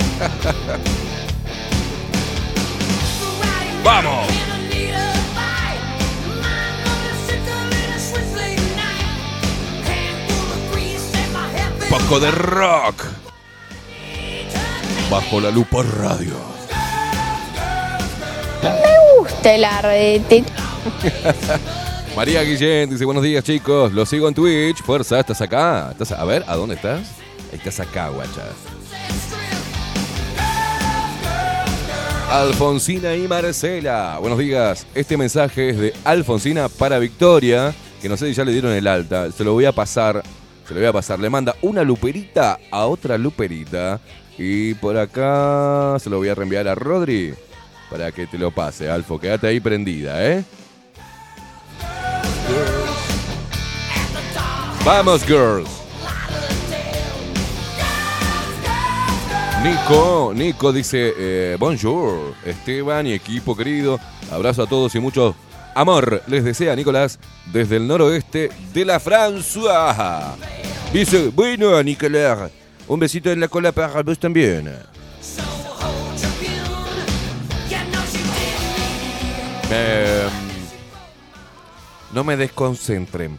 ¡Vamos! 3.84 4.38
disco 12.08 12.20
de 12.20 12.30
rock. 12.30 13.04
Bajo 15.10 15.40
la 15.40 15.50
lupa 15.50 15.82
radio. 15.82 16.34
gusta 19.18 19.54
el 19.54 19.64
ardete. 19.64 20.44
María 22.16 22.42
Guillén 22.42 22.88
dice, 22.88 23.04
buenos 23.04 23.22
días 23.22 23.44
chicos, 23.44 23.92
los 23.92 24.08
sigo 24.08 24.26
en 24.28 24.34
Twitch. 24.34 24.82
Fuerza, 24.82 25.20
¿estás 25.20 25.40
acá? 25.40 25.88
¿Estás 25.92 26.12
a 26.12 26.24
ver, 26.24 26.44
¿a 26.46 26.56
dónde 26.56 26.76
estás? 26.76 27.08
Estás 27.52 27.80
acá, 27.80 28.08
guacha. 28.08 28.42
Alfonsina 32.30 33.14
y 33.16 33.26
Marcela. 33.26 34.18
Buenos 34.20 34.38
días. 34.38 34.86
Este 34.94 35.16
mensaje 35.16 35.70
es 35.70 35.78
de 35.78 35.94
Alfonsina 36.04 36.68
para 36.68 36.98
Victoria, 36.98 37.74
que 38.02 38.08
no 38.08 38.18
sé 38.18 38.28
si 38.28 38.34
ya 38.34 38.44
le 38.44 38.52
dieron 38.52 38.72
el 38.72 38.86
alta. 38.86 39.32
Se 39.32 39.44
lo 39.44 39.54
voy 39.54 39.64
a 39.64 39.72
pasar. 39.72 40.22
Se 40.66 40.74
lo 40.74 40.80
voy 40.80 40.88
a 40.88 40.92
pasar. 40.92 41.18
Le 41.18 41.30
manda 41.30 41.56
una 41.62 41.82
luperita 41.82 42.58
a 42.70 42.86
otra 42.86 43.16
luperita. 43.16 43.98
Y 44.36 44.74
por 44.74 44.98
acá 44.98 45.96
se 45.98 46.10
lo 46.10 46.18
voy 46.18 46.28
a 46.28 46.34
reenviar 46.34 46.68
a 46.68 46.74
Rodri 46.74 47.34
para 47.90 48.12
que 48.12 48.26
te 48.26 48.36
lo 48.36 48.50
pase, 48.50 48.90
Alfo. 48.90 49.18
Quédate 49.18 49.46
ahí 49.46 49.58
prendida, 49.58 50.24
¿eh? 50.24 50.44
Vamos, 54.84 55.24
girls. 55.24 55.87
Nico, 59.62 60.32
Nico 60.34 60.72
dice, 60.72 61.12
eh, 61.18 61.56
bonjour, 61.58 62.34
Esteban 62.44 63.06
y 63.08 63.12
equipo 63.12 63.56
querido, 63.56 63.98
abrazo 64.30 64.62
a 64.62 64.66
todos 64.68 64.94
y 64.94 65.00
mucho 65.00 65.34
amor 65.74 66.22
les 66.28 66.44
desea 66.44 66.76
Nicolás 66.76 67.18
desde 67.52 67.76
el 67.76 67.86
noroeste 67.88 68.50
de 68.72 68.84
la 68.84 69.00
Francia. 69.00 70.36
Dice, 70.92 71.28
bueno 71.34 71.82
Nicolás, 71.82 72.52
un 72.86 73.00
besito 73.00 73.32
en 73.32 73.40
la 73.40 73.48
cola 73.48 73.72
para 73.72 74.02
vos 74.02 74.18
también. 74.18 74.72
Eh, 79.70 80.28
no 82.12 82.24
me 82.24 82.36
desconcentren, 82.36 83.36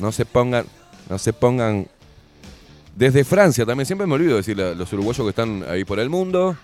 no 0.00 0.12
se 0.12 0.24
pongan, 0.24 0.64
no 1.10 1.18
se 1.18 1.32
pongan 1.32 1.86
desde 2.94 3.24
Francia 3.24 3.64
también, 3.64 3.86
siempre 3.86 4.06
me 4.06 4.14
olvido 4.14 4.36
decir 4.36 4.56
los 4.56 4.92
uruguayos 4.92 5.24
que 5.24 5.30
están 5.30 5.64
ahí 5.68 5.84
por 5.84 5.98
el 5.98 6.10
mundo. 6.10 6.56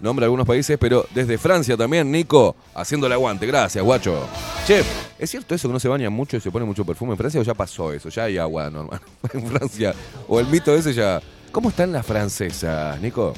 Nombra 0.00 0.26
algunos 0.26 0.46
países, 0.46 0.76
pero 0.78 1.06
desde 1.14 1.38
Francia 1.38 1.76
también, 1.76 2.10
Nico, 2.10 2.56
haciendo 2.74 3.06
el 3.06 3.12
aguante. 3.12 3.46
Gracias, 3.46 3.82
guacho. 3.82 4.26
Che, 4.66 4.82
¿es 5.18 5.30
cierto 5.30 5.54
eso 5.54 5.68
que 5.68 5.72
no 5.72 5.80
se 5.80 5.88
baña 5.88 6.10
mucho 6.10 6.36
y 6.36 6.40
se 6.40 6.50
pone 6.50 6.64
mucho 6.64 6.84
perfume 6.84 7.12
en 7.12 7.18
Francia 7.18 7.40
o 7.40 7.44
ya 7.44 7.54
pasó 7.54 7.92
eso? 7.92 8.08
Ya 8.08 8.24
hay 8.24 8.38
agua 8.38 8.68
normal 8.70 9.00
en 9.32 9.46
Francia. 9.46 9.94
O 10.28 10.40
el 10.40 10.46
mito 10.46 10.74
ese 10.74 10.92
ya. 10.92 11.22
¿Cómo 11.52 11.68
están 11.68 11.92
las 11.92 12.04
francesas, 12.04 13.00
Nico? 13.00 13.32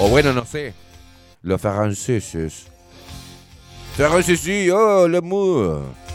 O 0.00 0.08
bueno, 0.08 0.32
no 0.32 0.44
sé. 0.46 0.72
Los 1.42 1.60
franceses. 1.60 2.66
Franceses, 3.96 4.72
oh, 4.72 5.06
l'amour. 5.06 6.05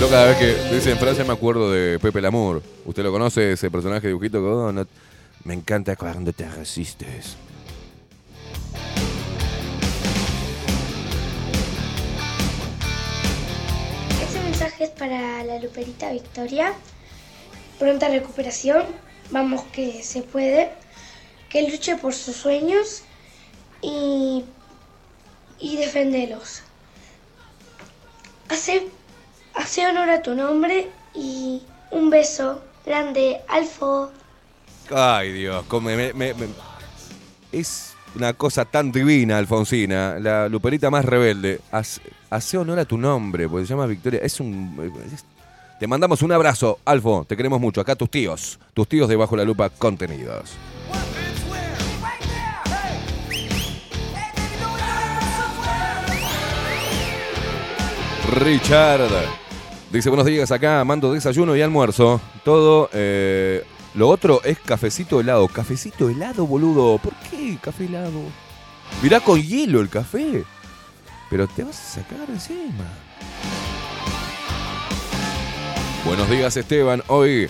Yo 0.00 0.08
cada 0.08 0.28
vez 0.28 0.38
que 0.38 0.74
dicen 0.74 0.96
Francia 0.96 1.24
me 1.24 1.34
acuerdo 1.34 1.70
de 1.70 1.98
Pepe 1.98 2.22
Lamour. 2.22 2.62
¿Usted 2.86 3.02
lo 3.02 3.12
conoce, 3.12 3.52
ese 3.52 3.70
personaje 3.70 4.00
de 4.00 4.08
dibujito? 4.08 4.38
oh, 4.42 4.72
Me 5.44 5.52
encanta 5.52 5.94
cuando 5.94 6.32
te 6.32 6.48
resistes. 6.48 7.36
Este 14.22 14.40
mensaje 14.40 14.84
es 14.84 14.90
para 14.90 15.44
la 15.44 15.58
Luperita 15.58 16.10
Victoria. 16.12 16.72
Pronta 17.78 18.08
recuperación. 18.08 18.84
Vamos 19.30 19.64
que 19.70 20.02
se 20.02 20.22
puede. 20.22 20.70
Que 21.50 21.68
luche 21.68 21.96
por 21.96 22.14
sus 22.14 22.36
sueños 22.36 23.02
y, 23.82 24.44
y 25.58 25.76
defenderlos. 25.76 26.62
Hace, 28.48 28.88
hace 29.54 29.86
honor 29.86 30.08
a 30.10 30.22
tu 30.22 30.34
nombre 30.34 30.88
y 31.14 31.62
un 31.90 32.10
beso 32.10 32.62
grande, 32.86 33.40
Alfo. 33.48 34.10
Ay, 34.94 35.32
Dios, 35.32 35.64
me- 36.34 36.34
es 37.52 37.94
una 38.14 38.32
cosa 38.32 38.64
tan 38.64 38.90
divina, 38.90 39.38
Alfonsina, 39.38 40.18
la 40.18 40.48
luperita 40.48 40.90
más 40.90 41.04
rebelde. 41.04 41.60
Hace, 42.30 42.58
honor 42.58 42.78
a 42.80 42.84
tu 42.84 42.96
nombre, 42.98 43.48
porque 43.48 43.66
se 43.66 43.72
llama 43.74 43.86
Victoria. 43.86 44.20
Es 44.22 44.40
un. 44.40 44.76
te 45.78 45.86
mandamos 45.86 46.22
un 46.22 46.32
abrazo, 46.32 46.78
Alfo, 46.84 47.24
te 47.28 47.36
queremos 47.36 47.60
mucho. 47.60 47.80
Acá 47.80 47.94
tus 47.96 48.10
tíos, 48.10 48.58
tus 48.74 48.88
tíos 48.88 49.08
de 49.08 49.16
Bajo 49.16 49.36
la 49.36 49.44
Lupa 49.44 49.70
Contenidos. 49.70 50.50
Richard 58.44 59.10
dice 59.90 60.08
buenos 60.08 60.26
días 60.26 60.50
acá, 60.52 60.84
mando 60.84 61.12
desayuno 61.12 61.56
y 61.56 61.62
almuerzo. 61.62 62.20
Todo, 62.44 62.88
eh, 62.92 63.64
lo 63.94 64.08
otro 64.08 64.40
es 64.44 64.58
cafecito 64.58 65.20
helado. 65.20 65.48
Cafecito 65.48 66.08
helado, 66.08 66.46
boludo. 66.46 66.98
¿Por 66.98 67.14
qué 67.30 67.58
café 67.60 67.86
helado? 67.86 68.22
Mirá 69.02 69.20
con 69.20 69.40
hielo 69.42 69.80
el 69.80 69.88
café. 69.88 70.44
Pero 71.28 71.46
te 71.46 71.64
vas 71.64 71.78
a 71.78 72.00
sacar 72.02 72.28
encima. 72.28 72.84
Buenos 76.04 76.30
días 76.30 76.56
Esteban, 76.56 77.02
hoy 77.08 77.48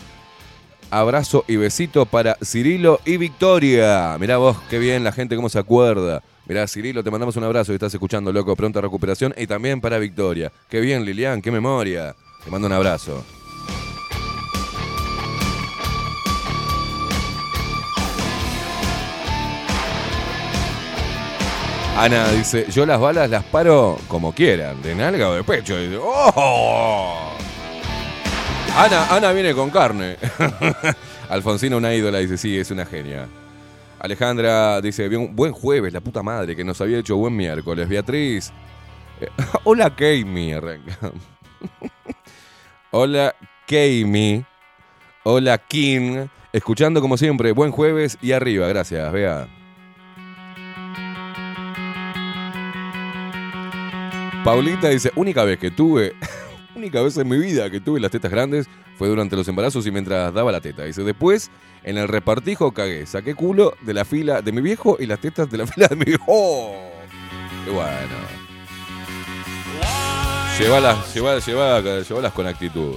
abrazo 0.90 1.44
y 1.46 1.57
besito 1.57 2.05
para 2.05 2.37
Cirilo 2.44 3.00
y 3.05 3.16
Victoria. 3.16 4.16
Mirá 4.18 4.38
vos, 4.38 4.57
qué 4.68 4.79
bien 4.79 5.05
la 5.05 5.12
gente 5.12 5.37
cómo 5.37 5.48
se 5.48 5.59
acuerda. 5.59 6.22
Mirá, 6.46 6.66
Cirilo, 6.66 7.05
te 7.05 7.12
mandamos 7.12 7.37
un 7.37 7.44
abrazo 7.44 7.70
y 7.72 7.76
estás 7.76 7.94
escuchando, 7.94 8.33
loco, 8.33 8.57
pronta 8.57 8.81
recuperación. 8.81 9.33
Y 9.37 9.46
también 9.46 9.81
para 9.81 9.98
Victoria. 9.98 10.50
Qué 10.68 10.81
bien, 10.81 11.05
Lilian, 11.05 11.40
qué 11.40 11.53
memoria. 11.53 12.16
Te 12.44 12.50
mando 12.50 12.66
un 12.66 12.72
abrazo. 12.72 13.24
Ana 21.96 22.31
dice, 22.31 22.66
yo 22.70 22.87
las 22.87 22.98
balas 22.98 23.29
las 23.29 23.44
paro 23.44 23.98
como 24.09 24.33
quieran, 24.33 24.81
de 24.81 24.94
nalga 24.94 25.29
o 25.29 25.35
de 25.35 25.44
pecho. 25.44 25.76
Dice, 25.76 25.98
¡Oh! 26.03 27.31
Ana, 28.76 29.07
Ana 29.14 29.33
viene 29.33 29.53
con 29.53 29.68
carne. 29.70 30.16
Alfonsina, 31.29 31.76
una 31.76 31.92
ídola, 31.92 32.18
dice, 32.18 32.38
sí, 32.38 32.59
es 32.59 32.70
una 32.70 32.87
genia. 32.87 33.26
Alejandra 33.98 34.81
dice, 34.81 35.09
buen 35.09 35.53
jueves, 35.53 35.92
la 35.92 36.00
puta 36.00 36.22
madre, 36.22 36.57
que 36.57 36.64
nos 36.64 36.81
había 36.81 36.98
hecho 36.98 37.16
buen 37.16 37.37
miércoles. 37.37 37.87
Beatriz. 37.87 38.50
eh, 39.20 39.29
hola, 39.64 39.94
Kami. 39.94 40.55
Hola, 42.90 43.35
Kami. 43.66 44.44
Hola, 45.24 45.59
Kim. 45.59 46.29
Escuchando 46.53 47.00
como 47.00 47.16
siempre, 47.16 47.53
buen 47.53 47.70
jueves 47.70 48.18
y 48.20 48.33
arriba. 48.33 48.66
Gracias, 48.68 49.12
Bea. 49.12 49.48
Paulita 54.44 54.88
dice, 54.88 55.12
única 55.16 55.44
vez 55.44 55.59
que 55.59 55.70
tuve, 55.70 56.14
única 56.74 57.03
vez 57.03 57.16
en 57.18 57.29
mi 57.29 57.37
vida 57.37 57.70
que 57.70 57.81
tuve 57.81 58.00
las 58.00 58.11
tetas 58.11 58.31
grandes 58.31 58.66
fue 58.96 59.09
durante 59.09 59.37
los 59.37 59.46
embarazos 59.48 59.87
y 59.87 59.90
mientras 59.90 60.33
daba 60.33 60.50
la 60.50 60.61
teta. 60.61 60.85
Dice, 60.85 61.05
después 61.05 61.50
en 61.85 61.98
el 61.98 62.09
repartijo 62.09 62.72
cagué, 62.72 63.07
saqué 63.07 63.35
culo 63.35 63.74
de 63.83 63.94
la 63.94 64.05
fila 64.05 64.42
de 64.42 64.53
mi 64.53 64.62
viejo 64.62 64.96
y 64.98 65.07
las 65.07 65.20
tetas 65.20 65.50
de 65.50 65.59
la 65.59 65.66
fila 65.68 65.88
de 65.88 65.96
mi 65.96 66.05
viejo. 66.05 66.24
¡Oh! 66.26 66.90
Bueno. 67.66 68.39
Llévalas, 70.61 71.14
llévalas, 71.14 71.46
llévalas, 71.46 72.07
llévalas 72.07 72.33
con 72.35 72.46
actitud. 72.46 72.96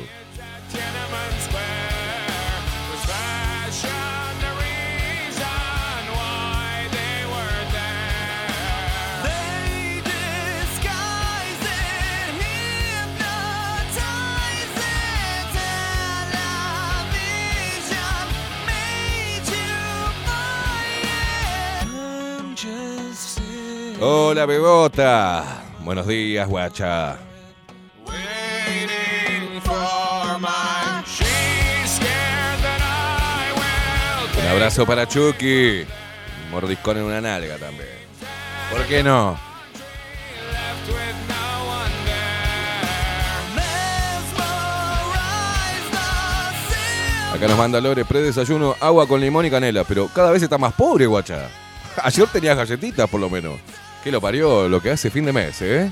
Hola, 24.02 24.46
Bebota. 24.46 25.64
Buenos 25.80 26.06
días, 26.08 26.46
guacha. 26.50 27.33
Abrazo 34.54 34.86
para 34.86 35.08
Chucky. 35.08 35.86
Mordiscón 36.52 36.98
en 36.98 37.04
una 37.04 37.20
nalga 37.20 37.58
también. 37.58 37.90
¿Por 38.72 38.86
qué 38.86 39.04
no? 39.04 39.38
Acá 47.34 47.48
nos 47.48 47.58
manda 47.58 47.82
Lore, 47.82 48.06
pre-desayuno, 48.06 48.76
agua 48.80 49.08
con 49.08 49.20
limón 49.20 49.46
y 49.48 49.50
canela. 49.50 49.84
Pero 49.86 50.08
cada 50.08 50.32
vez 50.32 50.44
está 50.44 50.60
más 50.60 50.74
pobre, 50.74 51.08
guacha. 51.08 51.50
Ayer 52.04 52.28
tenías 52.28 52.56
galletitas, 52.56 53.10
por 53.10 53.20
lo 53.20 53.30
menos. 53.30 53.60
¿Qué 54.04 54.12
lo 54.12 54.22
parió? 54.22 54.70
Lo 54.70 54.82
que 54.82 54.92
hace 54.92 55.10
fin 55.10 55.26
de 55.26 55.34
mes, 55.34 55.62
¿eh? 55.62 55.92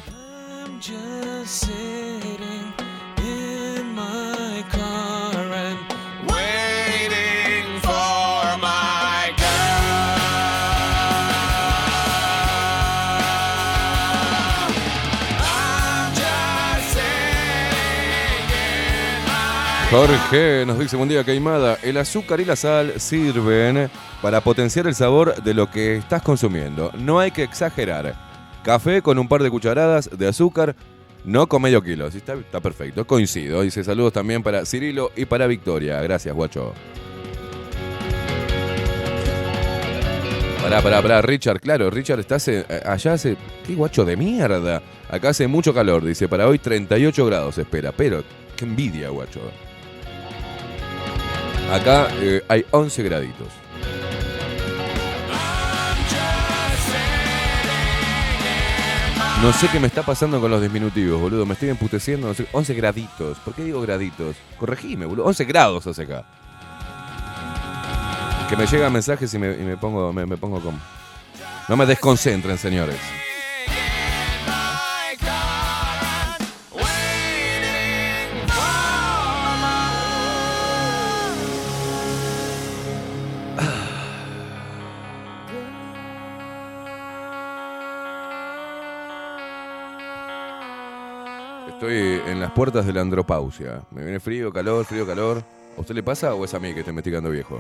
Jorge 19.92 20.64
nos 20.66 20.80
dice, 20.80 20.96
buen 20.96 21.10
día, 21.10 21.22
Caimada. 21.26 21.78
El 21.84 21.98
azúcar 21.98 22.40
y 22.40 22.46
la 22.46 22.56
sal 22.56 22.94
sirven 22.98 23.90
para 24.22 24.40
potenciar 24.40 24.88
el 24.88 24.96
sabor 24.96 25.44
de 25.44 25.54
lo 25.54 25.70
que 25.70 25.98
estás 25.98 26.22
consumiendo. 26.22 26.92
No 26.98 27.20
hay 27.20 27.32
que 27.32 27.44
exagerar. 27.44 28.16
Café 28.64 29.02
con 29.02 29.20
un 29.20 29.28
par 29.28 29.44
de 29.44 29.50
cucharadas 29.50 30.10
de 30.18 30.28
azúcar, 30.30 30.76
no 31.26 31.48
con 31.48 31.62
medio 31.62 31.84
kilo. 31.84 32.08
Está, 32.08 32.36
está 32.36 32.62
perfecto, 32.62 33.06
coincido. 33.06 33.62
Dice 33.64 33.84
saludos 33.84 34.14
también 34.14 34.42
para 34.44 34.66
Cirilo 34.66 35.12
y 35.16 35.26
para 35.26 35.46
Victoria. 35.46 36.02
Gracias, 36.02 36.34
guacho. 36.34 36.74
Pará, 40.64 40.82
pará, 40.82 41.02
pará, 41.02 41.22
Richard, 41.22 41.60
claro, 41.60 41.90
Richard 41.90 42.20
está 42.22 42.36
hace- 42.36 42.66
allá 42.86 43.14
hace. 43.14 43.36
¡Qué 43.68 43.76
guacho 43.76 44.06
de 44.06 44.16
mierda! 44.16 44.82
Acá 45.10 45.30
hace 45.30 45.48
mucho 45.48 45.74
calor, 45.74 46.06
dice, 46.06 46.30
para 46.30 46.48
hoy 46.48 46.60
38 46.60 47.26
grados 47.26 47.58
espera, 47.58 47.92
pero 47.92 48.24
qué 48.56 48.64
envidia, 48.64 49.10
guacho. 49.10 49.42
Acá 51.72 52.10
eh, 52.20 52.44
hay 52.50 52.66
11 52.70 53.02
graditos. 53.04 53.48
No 59.42 59.54
sé 59.54 59.70
qué 59.72 59.80
me 59.80 59.88
está 59.88 60.04
pasando 60.04 60.42
con 60.42 60.52
los 60.52 60.62
disminutivos, 60.62 61.20
boludo. 61.20 61.46
Me 61.46 61.54
estoy 61.54 61.70
emputeciendo. 61.70 62.28
No 62.28 62.34
sé, 62.34 62.46
11 62.52 62.74
graditos. 62.74 63.40
¿Por 63.40 63.56
qué 63.56 63.64
digo 63.64 63.80
graditos? 63.82 64.36
Corregime, 64.60 65.06
boludo. 65.06 65.26
11 65.26 65.46
grados 65.46 65.88
hace 65.88 66.04
acá. 66.04 66.26
Que 68.50 68.58
me 68.58 68.68
llegan 68.68 68.92
mensajes 68.92 69.34
y 69.34 69.40
me, 69.40 69.78
pongo, 69.78 70.12
me, 70.12 70.28
pongo. 70.36 70.62
No 71.70 71.78
me 71.78 71.86
desconcentren, 71.86 72.58
señores. 72.58 72.98
Estoy 91.82 92.22
en 92.32 92.40
las 92.40 92.52
puertas 92.52 92.86
de 92.86 92.94
la 92.94 93.02
andropausia. 93.02 93.82
Me 93.90 94.04
viene 94.04 94.20
frío, 94.20 94.54
calor, 94.54 94.86
frío, 94.86 95.04
calor. 95.04 95.44
¿A 95.76 95.82
usted 95.82 95.96
le 95.96 96.04
pasa 96.04 96.36
o 96.36 96.46
es 96.46 96.54
a 96.54 96.60
mí 96.60 96.76
que 96.76 96.82
estoy 96.82 96.92
investigando 96.92 97.32
viejo? 97.32 97.60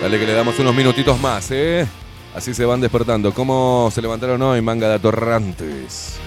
Dale 0.00 0.16
que 0.20 0.26
le 0.26 0.32
damos 0.32 0.56
unos 0.60 0.76
minutitos 0.76 1.18
más, 1.18 1.50
¿eh? 1.50 1.88
Así 2.34 2.52
se 2.52 2.64
van 2.64 2.80
despertando. 2.80 3.32
¿Cómo 3.32 3.90
se 3.92 4.02
levantaron 4.02 4.42
hoy, 4.42 4.60
manga 4.60 4.88
de 4.88 4.94
atorrantes? 4.94 6.18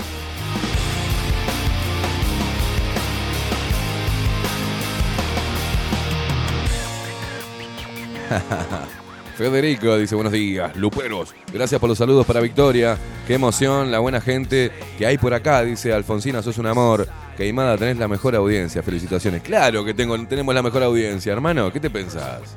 Federico 9.38 9.98
dice 9.98 10.16
buenos 10.16 10.34
días, 10.34 10.76
Luperos. 10.76 11.36
Gracias 11.54 11.80
por 11.80 11.90
los 11.90 11.98
saludos 11.98 12.26
para 12.26 12.40
Victoria. 12.40 12.98
Qué 13.28 13.36
emoción, 13.36 13.92
la 13.92 14.00
buena 14.00 14.20
gente 14.20 14.72
que 14.98 15.06
hay 15.06 15.18
por 15.18 15.34
acá, 15.34 15.62
dice 15.64 15.94
Alfonsina, 15.94 16.42
sos 16.42 16.58
un 16.58 16.66
amor. 16.68 17.08
Queimada, 17.36 17.78
tenés 17.78 17.98
la 17.98 18.08
mejor 18.08 18.36
audiencia. 18.36 18.82
Felicitaciones. 18.82 19.44
Claro 19.44 19.86
que 19.86 19.94
tengo, 19.94 20.18
tenemos 20.26 20.56
la 20.56 20.64
mejor 20.64 20.82
audiencia, 20.82 21.34
hermano. 21.34 21.72
¿Qué 21.72 21.80
te 21.80 21.92
pensás? 21.92 22.56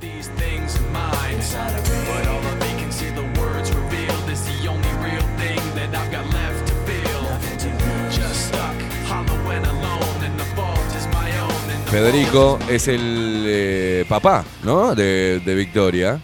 Federico 11.90 12.56
es 12.68 12.86
el 12.86 13.42
eh, 13.48 14.04
papá, 14.08 14.44
¿no? 14.62 14.94
De, 14.94 15.42
Victoria. 15.44 16.20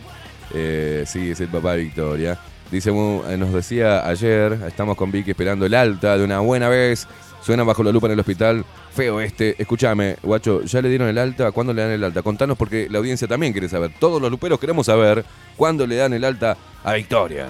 Eh, 0.54 1.02
sí, 1.08 1.32
es 1.32 1.40
el 1.40 1.48
papá 1.48 1.72
de 1.72 1.82
Victoria. 1.82 2.38
Dice, 2.70 2.90
eh, 2.90 3.36
nos 3.36 3.52
decía 3.52 4.06
ayer, 4.06 4.60
estamos 4.68 4.96
con 4.96 5.10
Vicky 5.10 5.32
esperando 5.32 5.66
el 5.66 5.74
alta 5.74 6.16
de 6.16 6.22
una 6.22 6.38
buena 6.38 6.68
vez. 6.68 7.08
Suena 7.42 7.64
bajo 7.64 7.82
la 7.82 7.90
lupa 7.90 8.06
en 8.06 8.12
el 8.12 8.20
hospital. 8.20 8.64
Feo 8.94 9.20
este. 9.20 9.60
Escúchame, 9.60 10.16
guacho, 10.22 10.62
¿ya 10.62 10.80
le 10.80 10.88
dieron 10.88 11.08
el 11.08 11.18
alta? 11.18 11.50
¿Cuándo 11.50 11.74
le 11.74 11.82
dan 11.82 11.90
el 11.90 12.04
alta? 12.04 12.22
Contanos 12.22 12.56
porque 12.56 12.86
la 12.88 12.98
audiencia 12.98 13.26
también 13.26 13.52
quiere 13.52 13.68
saber. 13.68 13.90
Todos 13.98 14.22
los 14.22 14.30
luperos 14.30 14.60
queremos 14.60 14.86
saber 14.86 15.24
cuándo 15.56 15.84
le 15.84 15.96
dan 15.96 16.12
el 16.12 16.24
alta 16.24 16.56
a 16.84 16.94
Victoria. 16.94 17.48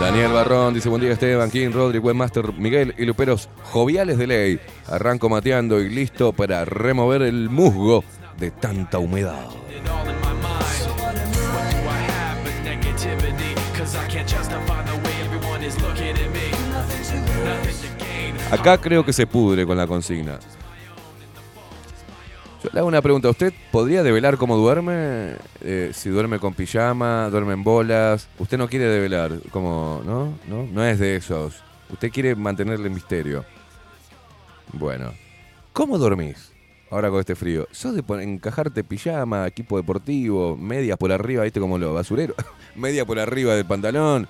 Daniel 0.00 0.32
Barrón 0.32 0.74
dice 0.74 0.88
buen 0.88 1.02
día 1.02 1.12
Esteban, 1.12 1.50
King, 1.50 1.70
Rodri, 1.72 1.98
Webmaster, 1.98 2.52
Miguel 2.52 2.94
y 2.96 3.04
Luperos 3.04 3.48
joviales 3.64 4.16
de 4.16 4.26
ley. 4.28 4.60
Arranco 4.86 5.28
mateando 5.28 5.80
y 5.80 5.88
listo 5.88 6.32
para 6.32 6.64
remover 6.64 7.22
el 7.22 7.50
musgo 7.50 8.04
de 8.38 8.52
tanta 8.52 9.00
humedad. 9.00 9.48
Acá 18.52 18.78
creo 18.78 19.04
que 19.04 19.12
se 19.12 19.26
pudre 19.26 19.66
con 19.66 19.76
la 19.76 19.86
consigna. 19.86 20.38
Yo 22.62 22.70
le 22.72 22.78
hago 22.80 22.88
una 22.88 23.02
pregunta. 23.02 23.28
¿Usted 23.30 23.52
podría 23.70 24.02
develar 24.02 24.36
cómo 24.36 24.56
duerme? 24.56 25.36
Eh, 25.60 25.90
si 25.94 26.08
duerme 26.10 26.38
con 26.40 26.54
pijama, 26.54 27.28
duerme 27.30 27.52
en 27.52 27.62
bolas. 27.62 28.28
Usted 28.38 28.58
no 28.58 28.68
quiere 28.68 28.86
develar, 28.86 29.32
como, 29.50 30.02
¿no? 30.04 30.34
¿no? 30.48 30.66
No 30.72 30.84
es 30.84 30.98
de 30.98 31.16
esos. 31.16 31.62
Usted 31.90 32.10
quiere 32.10 32.34
mantenerle 32.34 32.88
el 32.88 32.94
misterio. 32.94 33.44
Bueno. 34.72 35.12
¿Cómo 35.72 35.98
dormís? 35.98 36.52
Ahora 36.90 37.10
con 37.10 37.20
este 37.20 37.36
frío. 37.36 37.68
¿Sos 37.70 37.94
de 37.94 38.02
encajarte 38.24 38.82
pijama, 38.82 39.46
equipo 39.46 39.76
deportivo, 39.76 40.56
medias 40.56 40.96
por 40.98 41.12
arriba, 41.12 41.44
viste 41.44 41.60
como 41.60 41.78
los 41.78 41.94
basureros? 41.94 42.36
Media 42.74 43.04
por 43.04 43.18
arriba 43.20 43.54
del 43.54 43.66
pantalón. 43.66 44.26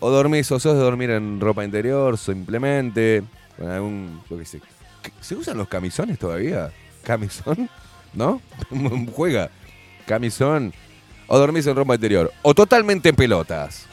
¿O 0.00 0.10
dormís 0.10 0.50
o 0.50 0.58
sos 0.58 0.74
de 0.74 0.80
dormir 0.80 1.10
en 1.10 1.40
ropa 1.40 1.64
interior, 1.64 2.18
simplemente? 2.18 3.22
Con 3.56 3.70
algún, 3.70 4.20
qué 4.28 4.44
sé. 4.44 4.60
¿Qué- 5.02 5.12
¿Se 5.20 5.36
usan 5.36 5.56
los 5.56 5.68
camisones 5.68 6.18
todavía? 6.18 6.72
¿Camisón? 7.04 7.68
¿No? 8.12 8.40
Juega. 9.14 9.50
¿Camisón? 10.06 10.72
¿O 11.26 11.38
dormís 11.38 11.66
en 11.66 11.76
ropa 11.76 11.94
interior? 11.94 12.32
¿O 12.42 12.54
totalmente 12.54 13.08
en 13.08 13.16
pelotas? 13.16 13.86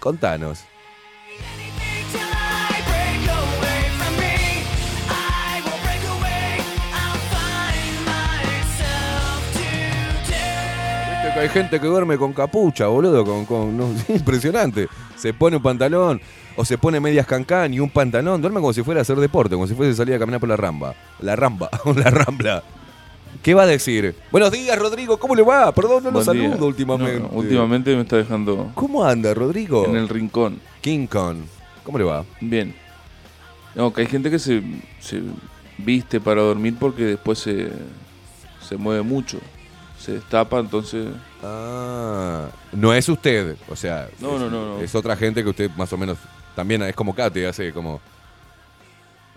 Contanos. 0.00 0.60
Hay 11.36 11.48
gente 11.50 11.78
que 11.78 11.86
duerme 11.86 12.18
con 12.18 12.32
capucha, 12.32 12.88
boludo, 12.88 13.24
con, 13.24 13.44
con- 13.46 13.96
impresionante. 14.08 14.88
Se 15.16 15.32
pone 15.32 15.56
un 15.56 15.62
pantalón 15.62 16.20
o 16.60 16.64
se 16.64 16.76
pone 16.76 16.98
medias 16.98 17.24
cancán 17.24 17.72
y 17.72 17.78
un 17.78 17.88
pantalón, 17.88 18.40
duerme 18.42 18.58
como 18.58 18.72
si 18.72 18.82
fuera 18.82 19.00
a 19.00 19.02
hacer 19.02 19.16
deporte, 19.18 19.54
como 19.54 19.68
si 19.68 19.74
fuese 19.74 19.92
a 19.92 19.94
salir 19.94 20.14
a 20.16 20.18
caminar 20.18 20.40
por 20.40 20.48
la 20.48 20.56
ramba. 20.56 20.92
La 21.20 21.36
ramba, 21.36 21.70
la 21.96 22.10
rambla. 22.10 22.64
¿Qué 23.44 23.54
va 23.54 23.62
a 23.62 23.66
decir? 23.66 24.16
Buenos 24.32 24.50
días, 24.50 24.76
Rodrigo, 24.76 25.18
¿cómo 25.18 25.36
le 25.36 25.42
va? 25.42 25.70
Perdón, 25.72 26.02
no 26.02 26.10
lo 26.10 26.18
día. 26.18 26.24
saludo 26.24 26.66
últimamente. 26.66 27.20
No, 27.20 27.28
últimamente 27.28 27.94
me 27.94 28.02
está 28.02 28.16
dejando 28.16 28.72
¿Cómo 28.74 29.04
anda, 29.04 29.32
Rodrigo? 29.34 29.86
en 29.86 29.94
el 29.94 30.08
rincón. 30.08 30.60
King 30.80 31.06
Kong. 31.06 31.38
¿Cómo 31.84 31.96
le 31.98 32.04
va? 32.04 32.24
Bien. 32.40 32.74
No, 33.76 33.92
que 33.92 34.00
hay 34.00 34.06
gente 34.08 34.28
que 34.28 34.40
se, 34.40 34.60
se 34.98 35.22
viste 35.78 36.20
para 36.20 36.42
dormir 36.42 36.74
porque 36.80 37.04
después 37.04 37.38
se, 37.38 37.68
se 38.68 38.76
mueve 38.76 39.02
mucho. 39.02 39.38
Se 40.00 40.12
destapa, 40.12 40.58
entonces. 40.58 41.06
Ah, 41.42 42.46
no 42.72 42.92
es 42.92 43.08
usted, 43.08 43.56
o 43.68 43.76
sea, 43.76 44.08
No, 44.20 44.34
es, 44.34 44.40
no, 44.40 44.50
no, 44.50 44.66
no. 44.76 44.80
es 44.80 44.92
otra 44.96 45.14
gente 45.16 45.44
que 45.44 45.50
usted 45.50 45.70
más 45.76 45.92
o 45.92 45.96
menos 45.96 46.18
También 46.58 46.82
es 46.82 46.96
como 46.96 47.14
Kate, 47.14 47.46
hace 47.46 47.72
como 47.72 48.00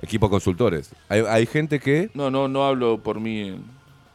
equipo 0.02 0.28
consultores. 0.28 0.90
Hay, 1.08 1.20
hay 1.22 1.46
gente 1.46 1.80
que 1.80 2.10
No, 2.16 2.32
no, 2.32 2.48
no 2.48 2.66
hablo 2.66 2.98
por 2.98 3.20
mí. 3.20 3.64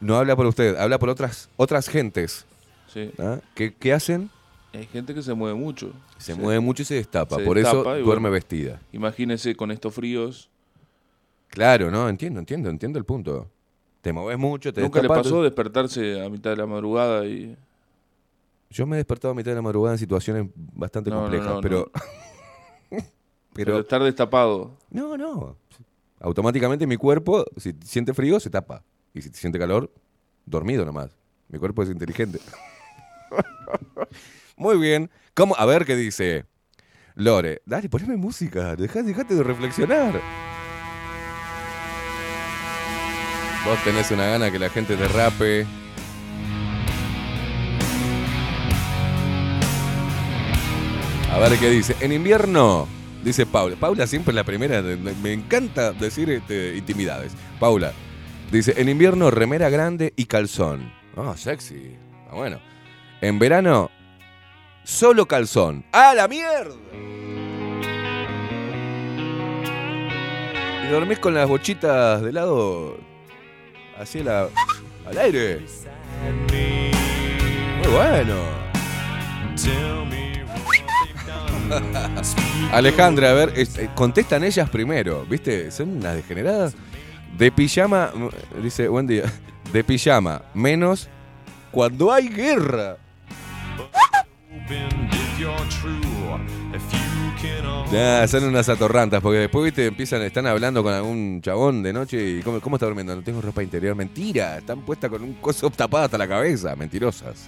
no 0.01 0.17
habla 0.17 0.35
por 0.35 0.45
usted, 0.45 0.75
habla 0.75 0.99
por 0.99 1.07
otras, 1.07 1.47
otras 1.55 1.87
gentes. 1.87 2.45
Sí. 2.93 3.09
¿ah? 3.17 3.37
¿Qué, 3.55 3.73
qué 3.73 3.93
hacen? 3.93 4.29
Hay 4.73 4.87
gente 4.87 5.13
que 5.13 5.21
se 5.21 5.33
mueve 5.33 5.55
mucho. 5.57 5.93
Se 6.17 6.33
Sí. 6.33 6.37
mueve 6.41 6.59
mucho 6.59 6.81
y 6.81 6.85
se 6.85 6.95
destapa. 6.95 7.37
Se 7.37 7.43
por 7.45 7.57
eso 7.57 7.75
destapa 7.77 7.91
duerme 7.95 8.23
bueno. 8.27 8.31
vestida. 8.31 8.81
Imagínese 8.91 9.55
con 9.55 9.71
estos 9.71 9.93
fríos. 9.93 10.49
Claro, 11.47 11.89
no, 11.89 12.09
entiendo, 12.09 12.41
entiendo, 12.41 12.69
entiendo 12.69 12.99
el 12.99 13.05
punto. 13.05 13.47
Te 14.01 14.11
mueves 14.11 14.37
mucho, 14.37 14.73
te 14.73 14.81
¿Nunca 14.81 14.99
le 14.99 15.03
destapas. 15.03 15.23
pasó 15.23 15.43
despertarse 15.43 16.25
a 16.25 16.29
mitad 16.29 16.49
de 16.49 16.57
la 16.57 16.65
madrugada 16.65 17.25
y. 17.25 17.55
Yo 18.69 18.85
me 18.85 18.97
he 18.97 18.99
despertado 18.99 19.31
a 19.31 19.35
mitad 19.35 19.51
de 19.51 19.55
la 19.55 19.61
madrugada 19.61 19.95
en 19.95 19.99
situaciones 19.99 20.49
bastante 20.75 21.09
No, 21.09 21.21
complejas, 21.21 21.47
no, 21.47 21.61
Pero 21.61 21.89
pero 23.65 23.79
estar 23.79 24.01
destapado. 24.03 24.77
no, 24.89 25.17
no. 25.17 25.57
Automáticamente 26.19 26.87
mi 26.87 26.97
cuerpo, 26.97 27.45
si 27.57 27.75
siente 27.83 28.13
frío, 28.13 28.39
se 28.39 28.49
tapa. 28.49 28.83
Y 29.13 29.21
si 29.21 29.29
siente 29.29 29.59
calor, 29.59 29.91
dormido 30.45 30.83
nomás. 30.83 31.15
Mi 31.49 31.59
cuerpo 31.59 31.83
es 31.83 31.89
inteligente. 31.89 32.39
Muy 34.57 34.77
bien. 34.77 35.11
¿Cómo? 35.35 35.55
A 35.57 35.65
ver 35.65 35.85
qué 35.85 35.95
dice. 35.95 36.45
Lore, 37.13 37.61
dale, 37.65 37.89
poneme 37.89 38.17
música. 38.17 38.75
Dejá, 38.75 39.03
dejate 39.03 39.35
de 39.35 39.43
reflexionar. 39.43 40.19
Vos 43.65 43.83
tenés 43.83 44.09
una 44.11 44.25
gana 44.27 44.51
que 44.51 44.59
la 44.59 44.69
gente 44.69 44.95
te 44.95 45.07
rape. 45.07 45.65
A 51.31 51.39
ver 51.39 51.59
qué 51.59 51.69
dice. 51.69 51.95
En 52.01 52.11
invierno, 52.11 52.87
dice 53.27 53.45
Paula. 53.45 53.75
Paula 53.75 54.07
siempre 54.07 54.31
es 54.31 54.35
la 54.35 54.43
primera. 54.43 54.81
Me 54.81 55.33
encanta 55.33 55.91
decir 55.91 56.29
este, 56.29 56.75
intimidades. 56.75 57.33
Paula 57.59 57.91
dice: 58.51 58.73
En 58.77 58.89
invierno, 58.89 59.29
remera 59.29 59.69
grande 59.69 60.13
y 60.15 60.25
calzón. 60.25 60.91
Ah, 61.15 61.33
sexy. 61.35 61.95
Ah, 62.29 62.35
bueno. 62.35 62.59
En 63.21 63.37
verano, 63.39 63.91
solo 64.83 65.25
calzón. 65.25 65.83
¡A 65.91 66.13
la 66.13 66.27
mierda! 66.27 66.75
Y 70.85 70.89
dormís 70.89 71.19
con 71.19 71.33
las 71.33 71.49
bochitas 71.49 72.21
de 72.21 72.31
lado. 72.31 72.97
Así 73.97 74.23
la, 74.23 74.47
al 75.05 75.17
aire. 75.17 75.65
Muy 77.79 77.91
bueno. 77.91 78.35
Alejandra, 82.71 83.31
a 83.31 83.33
ver, 83.33 83.53
eh, 83.55 83.89
contestan 83.95 84.43
ellas 84.43 84.69
primero, 84.69 85.25
¿viste? 85.25 85.71
Son 85.71 85.97
unas 85.97 86.15
degeneradas. 86.15 86.75
De 87.37 87.51
pijama, 87.51 88.11
mm, 88.13 88.61
dice, 88.61 88.87
buen 88.87 89.07
día. 89.07 89.23
De 89.73 89.83
pijama, 89.83 90.41
menos 90.53 91.09
cuando 91.71 92.11
hay 92.11 92.29
guerra. 92.29 92.97
Son 98.27 98.43
unas 98.43 98.67
atorrantas, 98.69 99.21
porque 99.21 99.39
después, 99.39 99.65
viste, 99.65 99.85
empiezan, 99.85 100.21
están 100.21 100.47
hablando 100.47 100.83
con 100.83 100.93
algún 100.93 101.41
chabón 101.41 101.83
de 101.83 101.93
noche 101.93 102.29
y 102.29 102.41
¿cómo, 102.41 102.59
cómo 102.59 102.75
está 102.75 102.85
durmiendo? 102.85 103.15
No 103.15 103.21
tengo 103.21 103.41
ropa 103.41 103.63
interior. 103.63 103.95
Mentira, 103.95 104.57
están 104.57 104.81
puestas 104.81 105.09
con 105.09 105.21
un 105.21 105.35
coso 105.35 105.69
tapado 105.69 106.05
hasta 106.05 106.17
la 106.17 106.27
cabeza. 106.27 106.75
Mentirosas. 106.75 107.47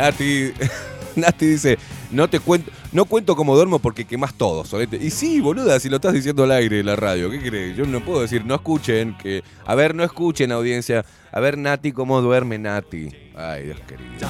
Nati, 0.00 0.52
Nati 1.16 1.46
dice, 1.46 1.78
no 2.10 2.28
te 2.30 2.40
cuento, 2.40 2.70
no 2.92 3.04
cuento 3.04 3.36
cómo 3.36 3.54
duermo 3.54 3.80
porque 3.80 4.06
quemás 4.06 4.32
todo. 4.32 4.64
Y 4.98 5.10
sí, 5.10 5.40
boluda, 5.40 5.78
si 5.78 5.90
lo 5.90 5.96
estás 5.96 6.14
diciendo 6.14 6.44
al 6.44 6.52
aire 6.52 6.82
la 6.82 6.96
radio, 6.96 7.30
¿qué 7.30 7.38
crees? 7.38 7.76
Yo 7.76 7.84
no 7.84 8.00
puedo 8.00 8.22
decir, 8.22 8.46
no 8.46 8.54
escuchen, 8.54 9.14
que. 9.18 9.44
A 9.66 9.74
ver, 9.74 9.94
no 9.94 10.02
escuchen, 10.02 10.52
audiencia. 10.52 11.04
A 11.30 11.40
ver, 11.40 11.58
Nati, 11.58 11.92
cómo 11.92 12.22
duerme 12.22 12.58
Nati. 12.58 13.10
Ay, 13.36 13.64
Dios 13.64 13.80
querido. 13.80 14.26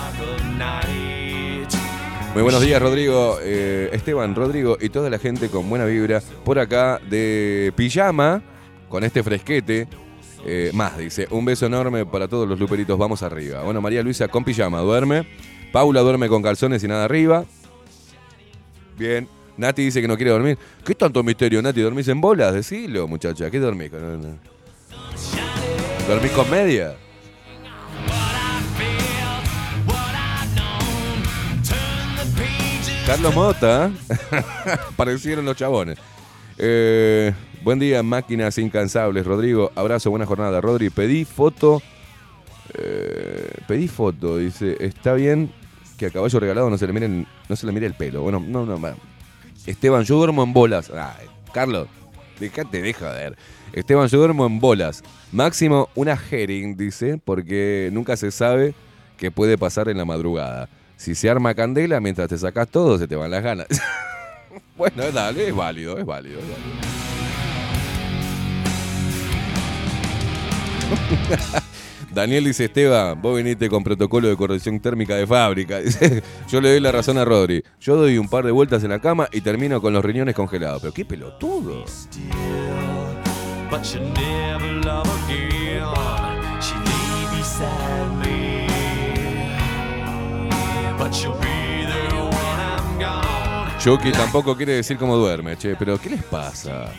Muy 2.35 2.43
buenos 2.43 2.63
días, 2.63 2.83
Rodrigo, 2.83 3.39
eh, 3.41 3.91
Esteban, 3.93 4.35
Rodrigo 4.35 4.77
y 4.81 4.89
toda 4.89 5.09
la 5.09 5.19
gente 5.19 5.49
con 5.51 5.69
buena 5.69 5.85
vibra 5.85 6.21
por 6.45 6.59
acá 6.59 7.01
de 7.09 7.73
pijama, 7.77 8.43
con 8.89 9.05
este 9.05 9.23
fresquete. 9.23 9.87
Eh, 10.45 10.71
más, 10.73 10.97
dice, 10.97 11.29
un 11.31 11.45
beso 11.45 11.67
enorme 11.67 12.07
para 12.07 12.27
todos 12.27 12.49
los 12.49 12.59
luperitos, 12.59 12.99
vamos 12.99 13.23
arriba. 13.23 13.63
Bueno, 13.63 13.81
María 13.81 14.03
Luisa 14.03 14.27
con 14.27 14.43
pijama, 14.43 14.81
duerme. 14.81 15.27
Paula 15.73 16.01
duerme 16.01 16.29
con 16.29 16.43
calzones 16.43 16.83
y 16.83 16.89
nada 16.89 17.05
arriba. 17.05 17.45
Bien. 18.99 19.29
Nati 19.57 19.83
dice 19.83 20.01
que 20.01 20.09
no 20.09 20.17
quiere 20.17 20.31
dormir. 20.31 20.59
¿Qué 20.85 20.95
tanto 20.95 21.23
misterio, 21.23 21.61
Nati? 21.61 21.81
¿Dormís 21.81 22.09
en 22.09 22.21
bolas? 22.21 22.55
Decilo, 22.55 23.07
muchacha. 23.07 23.51
¿Qué 23.51 23.59
dormís? 23.59 23.93
No, 23.93 24.17
no. 24.17 24.39
¿Dormís 26.09 26.33
con 26.33 26.51
media? 26.51 26.97
Carlos 33.07 33.35
Mota. 33.35 33.91
Aparecieron 34.89 35.45
los 35.45 35.57
chabones. 35.57 35.99
Eh, 36.57 37.33
buen 37.63 37.79
día, 37.79 38.03
máquinas 38.03 38.57
incansables. 38.59 39.27
Rodrigo, 39.27 39.73
abrazo, 39.75 40.11
buena 40.11 40.27
jornada. 40.27 40.61
Rodri, 40.61 40.91
pedí 40.91 41.25
foto. 41.25 41.83
Eh, 42.75 43.53
pedí 43.67 43.89
foto, 43.89 44.39
dice. 44.39 44.77
Está 44.81 45.15
bien 45.15 45.53
que 45.97 46.07
a 46.07 46.11
caballo 46.11 46.41
regalado 46.41 46.71
no 46.71 46.79
se 46.79 46.87
le 46.87 46.93
miren, 46.93 47.27
no 47.49 47.57
se 47.57 47.67
le 47.67 47.73
mire 47.73 47.87
el 47.87 47.95
pelo. 47.95 48.23
Bueno, 48.23 48.43
no, 48.47 48.65
no. 48.65 48.79
Esteban, 49.67 50.05
yo 50.05 50.17
duermo 50.17 50.43
en 50.43 50.53
bolas. 50.53 50.91
Ay, 50.91 51.27
Carlos, 51.53 51.89
déjate 52.39 52.81
de 52.83 52.93
joder. 52.93 53.37
Esteban, 53.73 54.09
yo 54.09 54.19
duermo 54.19 54.47
en 54.47 54.61
bolas. 54.61 55.03
Máximo 55.33 55.89
una 55.95 56.19
herring, 56.31 56.77
dice, 56.77 57.21
porque 57.23 57.91
nunca 57.93 58.17
se 58.17 58.31
sabe 58.31 58.75
qué 59.17 59.31
puede 59.31 59.59
pasar 59.59 59.89
en 59.89 59.99
la 59.99 60.05
madrugada. 60.05 60.69
Si 60.97 61.15
se 61.15 61.31
arma 61.31 61.55
candela, 61.55 62.01
mientras 62.01 62.29
te 62.29 62.39
sacas 62.39 62.69
todo, 62.69 62.99
se 62.99 63.07
te 63.07 63.17
van 63.17 63.31
las 63.31 63.43
ganas. 63.43 63.69
bueno, 64.77 65.03
es 65.03 65.15
válido, 65.15 65.47
es 65.49 65.55
válido. 65.55 65.99
Es 65.99 66.07
válido. 66.07 66.41
Daniel 72.21 72.45
dice, 72.45 72.67
Esteban, 72.67 73.21
vos 73.23 73.35
viniste 73.35 73.71
con 73.71 73.83
protocolo 73.83 74.29
de 74.29 74.37
corrección 74.37 74.79
térmica 74.79 75.17
de 75.17 75.27
fábrica. 75.27 75.79
Dice, 75.81 76.23
Yo 76.49 76.61
le 76.61 76.71
doy 76.71 76.81
la 76.81 76.93
razón 76.93 77.17
a 77.17 77.25
Rodri. 77.25 77.65
Yo 77.81 77.97
doy 77.97 78.19
un 78.19 78.29
par 78.29 78.45
de 78.45 78.51
vueltas 78.51 78.85
en 78.85 78.91
la 78.91 78.99
cama 78.99 79.27
y 79.33 79.41
termino 79.41 79.81
con 79.81 79.95
los 79.95 80.05
riñones 80.05 80.35
congelados. 80.35 80.83
Pero 80.83 80.93
qué 80.93 81.07
pelotudo. 81.07 81.87
Chucky 93.79 94.13
tampoco 94.13 94.55
quiere 94.59 94.75
decir 94.75 94.99
cómo 94.99 95.17
duerme, 95.17 95.57
che. 95.57 95.75
Pero 95.75 95.99
¿qué 95.99 96.11
les 96.11 96.23
pasa? 96.25 96.93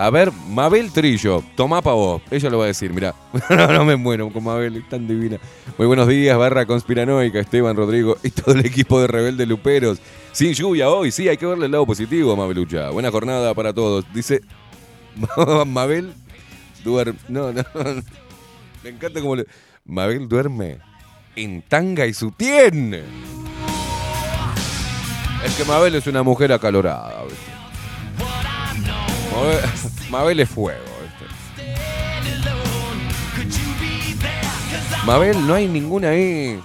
A 0.00 0.08
ver, 0.08 0.32
Mabel 0.32 0.90
Trillo, 0.90 1.44
tomá 1.54 1.82
pa' 1.82 1.92
vos. 1.92 2.22
Ella 2.30 2.48
lo 2.48 2.56
va 2.56 2.64
a 2.64 2.68
decir, 2.68 2.90
mirá. 2.90 3.14
no, 3.50 3.84
me 3.84 3.96
muero 3.96 4.32
con 4.32 4.42
Mabel, 4.42 4.76
es 4.76 4.88
tan 4.88 5.06
divina. 5.06 5.36
Muy 5.76 5.86
buenos 5.86 6.08
días, 6.08 6.38
barra 6.38 6.64
conspiranoica, 6.64 7.38
Esteban 7.38 7.76
Rodrigo 7.76 8.16
y 8.22 8.30
todo 8.30 8.54
el 8.54 8.64
equipo 8.64 8.98
de 8.98 9.08
Rebelde 9.08 9.44
Luperos. 9.44 9.98
Sin 10.32 10.54
lluvia 10.54 10.88
hoy, 10.88 11.10
sí, 11.10 11.28
hay 11.28 11.36
que 11.36 11.44
verle 11.44 11.66
el 11.66 11.72
lado 11.72 11.84
positivo, 11.84 12.34
Mabelucha. 12.34 12.88
Buena 12.88 13.10
jornada 13.10 13.52
para 13.52 13.74
todos. 13.74 14.06
Dice 14.14 14.40
Mabel 15.66 16.14
duerme. 16.82 17.18
No, 17.28 17.52
no. 17.52 17.62
Me 18.82 18.88
encanta 18.88 19.20
cómo 19.20 19.36
le. 19.36 19.44
Mabel 19.84 20.26
duerme 20.26 20.78
en 21.36 21.60
tanga 21.60 22.06
y 22.06 22.14
sutién. 22.14 22.94
Es 25.44 25.54
que 25.58 25.64
Mabel 25.66 25.94
es 25.94 26.06
una 26.06 26.22
mujer 26.22 26.54
acalorada. 26.54 27.22
¿viste? 27.24 27.59
Mabel, 30.10 30.40
es 30.40 30.48
fuego. 30.48 30.80
Mabel, 35.06 35.46
no 35.46 35.54
hay 35.54 35.66
ninguna 35.66 36.10
ahí. 36.10 36.60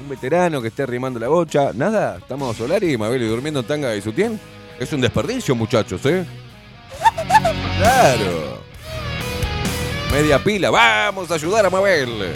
Un 0.00 0.08
veterano 0.08 0.62
que 0.62 0.68
esté 0.68 0.84
arrimando 0.84 1.18
la 1.18 1.28
bocha. 1.28 1.72
Nada, 1.74 2.18
estamos 2.18 2.56
Solari 2.56 2.92
y 2.92 2.96
Mabel 2.96 3.22
y 3.22 3.26
durmiendo 3.26 3.60
en 3.60 3.66
tanga 3.66 3.94
y 3.94 4.00
sutién. 4.00 4.40
Es 4.78 4.92
un 4.92 5.00
desperdicio, 5.00 5.54
muchachos, 5.54 6.04
¿eh? 6.06 6.24
Claro. 7.78 8.62
Media 10.12 10.42
pila. 10.42 10.70
Vamos 10.70 11.30
a 11.30 11.34
ayudar 11.34 11.66
a 11.66 11.70
Mabel. 11.70 12.32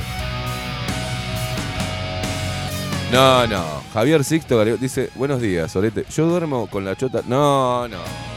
No, 3.12 3.46
no. 3.46 3.82
Javier 3.92 4.24
Sixto 4.24 4.64
dice, 4.64 5.10
buenos 5.14 5.40
días, 5.40 5.70
Solete. 5.70 6.04
Yo 6.14 6.26
duermo 6.26 6.66
con 6.66 6.84
la 6.84 6.96
chota. 6.96 7.22
No, 7.26 7.86
no. 7.86 8.31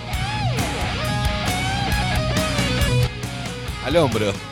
Al 3.86 3.96
hombro. 3.98 4.34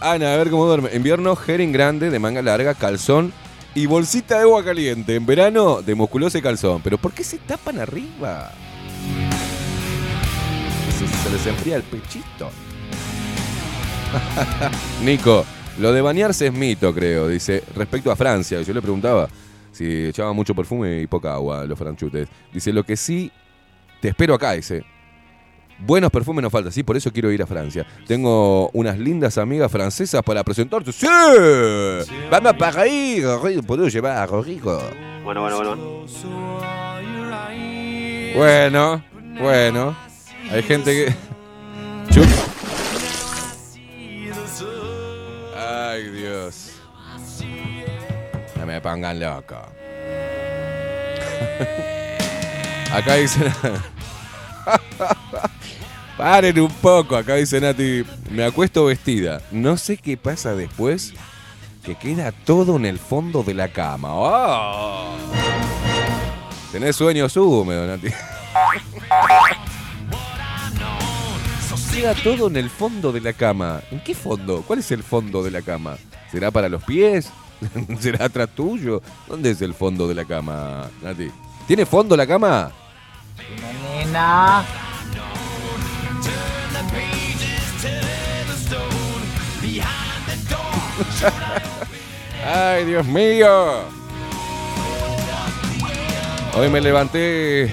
Ana, 0.00 0.34
a 0.34 0.36
ver 0.36 0.50
cómo 0.50 0.66
duerme. 0.66 0.90
Invierno, 0.94 1.36
herring 1.46 1.72
grande, 1.72 2.10
de 2.10 2.18
manga 2.18 2.42
larga, 2.42 2.74
calzón 2.74 3.32
y 3.74 3.86
bolsita 3.86 4.36
de 4.36 4.42
agua 4.42 4.62
caliente. 4.62 5.14
En 5.14 5.24
verano, 5.24 5.80
de 5.80 5.94
musculosa 5.94 6.38
y 6.38 6.42
calzón. 6.42 6.82
¿Pero 6.82 6.98
por 6.98 7.12
qué 7.12 7.24
se 7.24 7.38
tapan 7.38 7.80
arriba? 7.80 8.52
Se, 10.98 11.06
se 11.06 11.30
les 11.30 11.46
enfría 11.46 11.76
el 11.76 11.82
pechito. 11.82 12.50
Nico, 15.02 15.46
lo 15.78 15.92
de 15.92 16.02
bañarse 16.02 16.48
es 16.48 16.52
mito, 16.52 16.94
creo. 16.94 17.28
Dice, 17.28 17.64
respecto 17.74 18.10
a 18.10 18.16
Francia. 18.16 18.60
Yo 18.60 18.74
le 18.74 18.82
preguntaba 18.82 19.28
si 19.72 20.06
echaban 20.06 20.36
mucho 20.36 20.54
perfume 20.54 21.00
y 21.00 21.06
poca 21.06 21.32
agua 21.32 21.64
los 21.64 21.78
franchutes. 21.78 22.28
Dice, 22.52 22.70
lo 22.70 22.84
que 22.84 22.98
sí, 22.98 23.32
te 24.02 24.08
espero 24.08 24.34
acá, 24.34 24.52
dice. 24.52 24.84
Buenos 25.80 26.10
perfumes 26.10 26.42
no 26.42 26.50
falta, 26.50 26.70
sí, 26.70 26.82
por 26.82 26.94
eso 26.96 27.10
quiero 27.12 27.30
ir 27.32 27.42
a 27.42 27.46
Francia. 27.46 27.86
Tengo 28.06 28.68
unas 28.72 28.98
lindas 28.98 29.38
amigas 29.38 29.70
francesas 29.72 30.22
para 30.22 30.44
presentarte. 30.44 30.92
¡Sí! 30.92 31.06
¡Vamos 32.30 32.52
para 32.58 32.82
ahí! 32.82 33.22
¿Puedo 33.66 33.88
llevar 33.88 34.18
a 34.18 34.26
Rodrigo? 34.26 34.78
Bueno, 35.24 35.40
bueno, 35.42 35.56
bueno. 35.56 35.76
Bueno, 38.34 39.02
bueno. 39.40 39.96
Hay 40.50 40.62
gente 40.62 40.92
que. 40.92 41.14
Chup. 42.14 42.26
Ay, 45.56 46.08
Dios. 46.10 46.72
No 48.56 48.66
me 48.66 48.80
pongan 48.80 49.20
loco. 49.20 49.56
Acá 52.92 53.14
dicen. 53.14 53.52
Paren 56.16 56.60
un 56.60 56.70
poco, 56.70 57.16
acá 57.16 57.36
dice 57.36 57.60
Nati. 57.60 58.04
Me 58.30 58.44
acuesto 58.44 58.84
vestida. 58.84 59.40
No 59.50 59.76
sé 59.76 59.96
qué 59.96 60.16
pasa 60.16 60.54
después. 60.54 61.14
Que 61.82 61.94
queda 61.94 62.32
todo 62.32 62.76
en 62.76 62.84
el 62.84 62.98
fondo 62.98 63.42
de 63.42 63.54
la 63.54 63.68
cama. 63.68 64.10
¡Oh! 64.12 65.16
Tenés 66.72 66.96
sueños 66.96 67.36
húmedos, 67.36 67.88
Nati. 67.88 68.08
Queda 71.92 72.14
todo 72.14 72.46
en 72.46 72.56
el 72.56 72.70
fondo 72.70 73.10
de 73.10 73.20
la 73.20 73.32
cama. 73.32 73.82
¿En 73.90 74.00
qué 74.02 74.14
fondo? 74.14 74.62
¿Cuál 74.66 74.78
es 74.78 74.90
el 74.92 75.02
fondo 75.02 75.42
de 75.42 75.50
la 75.50 75.60
cama? 75.60 75.96
¿Será 76.30 76.50
para 76.50 76.68
los 76.68 76.82
pies? 76.84 77.30
¿Será 78.00 78.26
atrás 78.26 78.48
tuyo? 78.54 79.02
¿Dónde 79.26 79.50
es 79.50 79.60
el 79.60 79.74
fondo 79.74 80.06
de 80.06 80.14
la 80.14 80.24
cama, 80.24 80.88
Nati? 81.02 81.30
¿Tiene 81.66 81.84
fondo 81.84 82.16
la 82.16 82.26
cama? 82.26 82.70
Nena. 83.58 84.64
¡Ay, 92.44 92.84
Dios 92.84 93.06
mío! 93.06 93.84
Hoy 96.54 96.68
me 96.68 96.80
levanté 96.80 97.70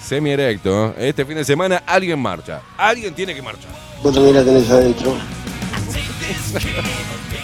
semi 0.00 0.30
erecto. 0.30 0.94
Este 0.98 1.24
fin 1.24 1.36
de 1.36 1.44
semana 1.44 1.82
alguien 1.86 2.18
marcha. 2.18 2.62
Alguien 2.76 3.14
tiene 3.14 3.34
que 3.34 3.42
marchar. 3.42 3.70
Vos 4.02 4.14
también 4.14 4.36
la 4.36 4.44
tenés 4.44 4.70
adentro. 4.70 5.14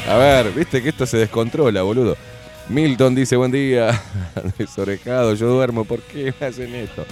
A 0.08 0.16
ver, 0.16 0.50
viste 0.52 0.82
que 0.82 0.88
esto 0.88 1.06
se 1.06 1.18
descontrola, 1.18 1.82
boludo. 1.82 2.16
Milton 2.68 3.14
dice, 3.14 3.36
buen 3.36 3.52
día. 3.52 4.00
Desorejado, 4.58 5.34
yo 5.34 5.48
duermo. 5.48 5.84
¿Por 5.84 6.00
qué 6.02 6.34
me 6.40 6.46
hacen 6.46 6.74
esto? 6.74 7.04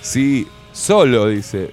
Sí, 0.00 0.46
solo, 0.72 1.28
dice. 1.28 1.70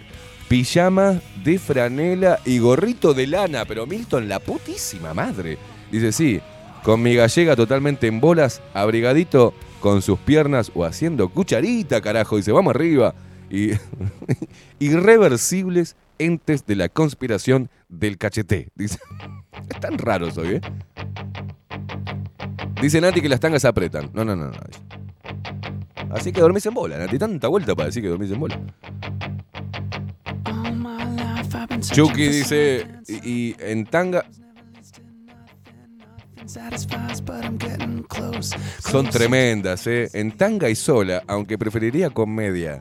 Pijama 0.48 1.22
de 1.44 1.58
franela 1.58 2.40
y 2.46 2.60
gorrito 2.60 3.14
de 3.14 3.28
lana. 3.28 3.66
Pero 3.66 3.86
Milton, 3.86 4.28
la 4.30 4.40
putísima 4.40 5.14
madre. 5.14 5.58
Dice, 5.92 6.12
sí, 6.12 6.40
con 6.84 7.02
mi 7.02 7.16
gallega 7.16 7.56
totalmente 7.56 8.08
en 8.08 8.20
bolas, 8.20 8.62
abrigadito 8.74 9.54
con 9.80 10.02
sus 10.02 10.20
piernas 10.20 10.72
o 10.76 10.86
haciendo 10.86 11.30
cucharita, 11.30 12.02
carajo. 12.02 12.38
Dice, 12.38 12.52
vamos 12.52 12.76
arriba. 12.76 13.16
Y 13.50 13.72
irreversibles 14.80 15.96
entes 16.18 16.66
de 16.66 16.76
la 16.76 16.90
conspiración 16.90 17.70
del 17.90 18.18
cacheté. 18.18 18.70
Dice, 18.76 19.00
están 19.70 19.98
raros 19.98 20.38
hoy, 20.38 20.56
¿eh? 20.56 20.62
Dice 22.82 23.02
Nati 23.02 23.22
que 23.22 23.30
las 23.30 23.40
tangas 23.40 23.66
apretan. 23.66 24.12
No, 24.14 24.26
no, 24.26 24.36
no, 24.36 24.48
no. 24.48 25.05
Así 26.16 26.32
que 26.32 26.40
dormís 26.40 26.66
en 26.66 26.74
bola, 26.74 26.98
Nati. 26.98 27.20
Tanta 27.20 27.48
vuelta 27.50 27.76
para 27.76 27.88
decir 27.88 28.02
que 28.02 28.10
dormís 28.10 28.32
en 28.32 28.40
bola. 28.40 28.60
Chucky 31.82 32.28
dice, 32.30 32.88
y, 33.08 33.30
y 33.30 33.56
en 33.60 33.86
tanga... 33.86 34.26
Son 38.80 39.10
tremendas, 39.10 39.86
¿eh? 39.88 40.10
En 40.14 40.32
tanga 40.32 40.70
y 40.70 40.76
sola, 40.76 41.24
aunque 41.28 41.58
preferiría 41.58 42.10
con 42.10 42.34
media. 42.34 42.80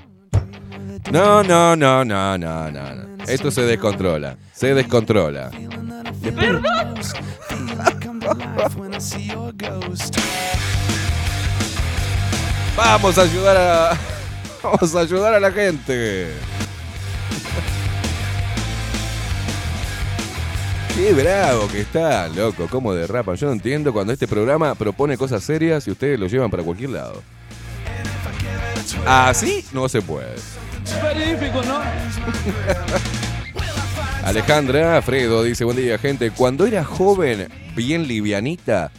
No, 1.11 1.43
no, 1.43 1.75
no, 1.75 2.05
no, 2.05 2.39
no, 2.39 2.71
no. 2.71 2.95
no. 2.95 3.25
Esto 3.27 3.51
se 3.51 3.63
descontrola. 3.63 4.37
Se 4.53 4.75
descontrola. 4.75 5.51
Vamos 12.77 13.19
a 13.19 13.23
ayudar 13.23 13.57
a. 13.57 13.99
Vamos 14.63 14.95
a 14.95 15.01
ayudar 15.01 15.35
a 15.35 15.41
la 15.41 15.53
gente. 15.53 16.33
Qué 20.95 21.13
bravo 21.13 21.69
que 21.69 21.81
está, 21.81 22.29
loco, 22.29 22.69
cómo 22.71 22.95
derrapan. 22.95 23.37
Yo 23.37 23.49
no 23.49 23.53
entiendo 23.53 23.93
cuando 23.93 24.13
este 24.13 24.29
programa 24.29 24.75
propone 24.75 25.19
cosas 25.19 25.43
serias 25.43 25.87
y 25.89 25.91
ustedes 25.91 26.19
lo 26.19 26.29
llevan 26.29 26.51
para 26.51 26.63
cualquier 26.63 26.91
lado. 26.91 27.23
Así 29.07 29.65
no 29.73 29.89
se 29.89 30.03
puede. 30.03 30.35
Alejandra 34.25 35.03
Fredo 35.03 35.43
dice, 35.43 35.65
buen 35.65 35.77
día 35.77 35.99
gente, 35.99 36.31
cuando 36.31 36.65
era 36.65 36.85
joven, 36.85 37.49
bien 37.75 38.07
livianita. 38.07 38.93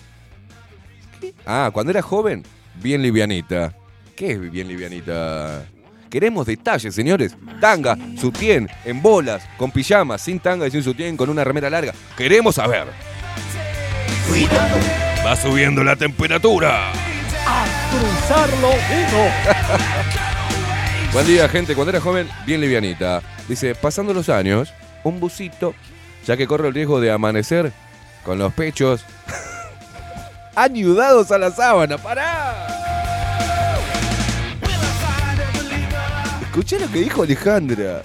¿Qué? 1.21 1.33
Ah, 1.45 1.69
cuando 1.73 1.91
era 1.91 2.01
joven, 2.01 2.43
bien 2.81 3.01
livianita. 3.01 3.73
¿Qué 4.15 4.31
es 4.31 4.51
bien 4.51 4.67
livianita? 4.67 5.65
Queremos 6.09 6.45
detalles, 6.45 6.95
señores. 6.95 7.35
Tanga, 7.59 7.97
sutién, 8.19 8.69
en 8.85 9.01
bolas, 9.01 9.43
con 9.57 9.71
pijamas, 9.71 10.21
sin 10.21 10.39
tanga 10.39 10.67
y 10.67 10.71
sin 10.71 10.83
sutién, 10.83 11.17
con 11.17 11.29
una 11.29 11.43
remera 11.43 11.69
larga. 11.69 11.93
Queremos 12.15 12.55
saber. 12.55 12.87
Va 15.25 15.35
subiendo 15.35 15.83
la 15.83 15.95
temperatura. 15.95 16.91
A 17.45 17.65
cruzarlo 17.91 18.69
uno. 18.69 19.31
Buen 21.13 21.27
día, 21.27 21.49
gente. 21.49 21.75
Cuando 21.75 21.91
era 21.91 22.01
joven, 22.01 22.27
bien 22.45 22.61
livianita. 22.61 23.21
Dice, 23.47 23.75
pasando 23.75 24.13
los 24.13 24.29
años, 24.29 24.73
un 25.03 25.19
busito, 25.19 25.75
ya 26.25 26.37
que 26.37 26.47
corre 26.47 26.67
el 26.67 26.73
riesgo 26.73 26.99
de 26.99 27.11
amanecer 27.11 27.71
con 28.23 28.39
los 28.39 28.53
pechos 28.53 29.05
ayudados 30.55 31.31
a 31.31 31.37
la 31.37 31.51
sábana. 31.51 31.97
¡Pará! 31.97 32.67
Escuché 36.41 36.79
lo 36.79 36.89
que 36.89 36.99
dijo 36.99 37.23
Alejandra. 37.23 38.01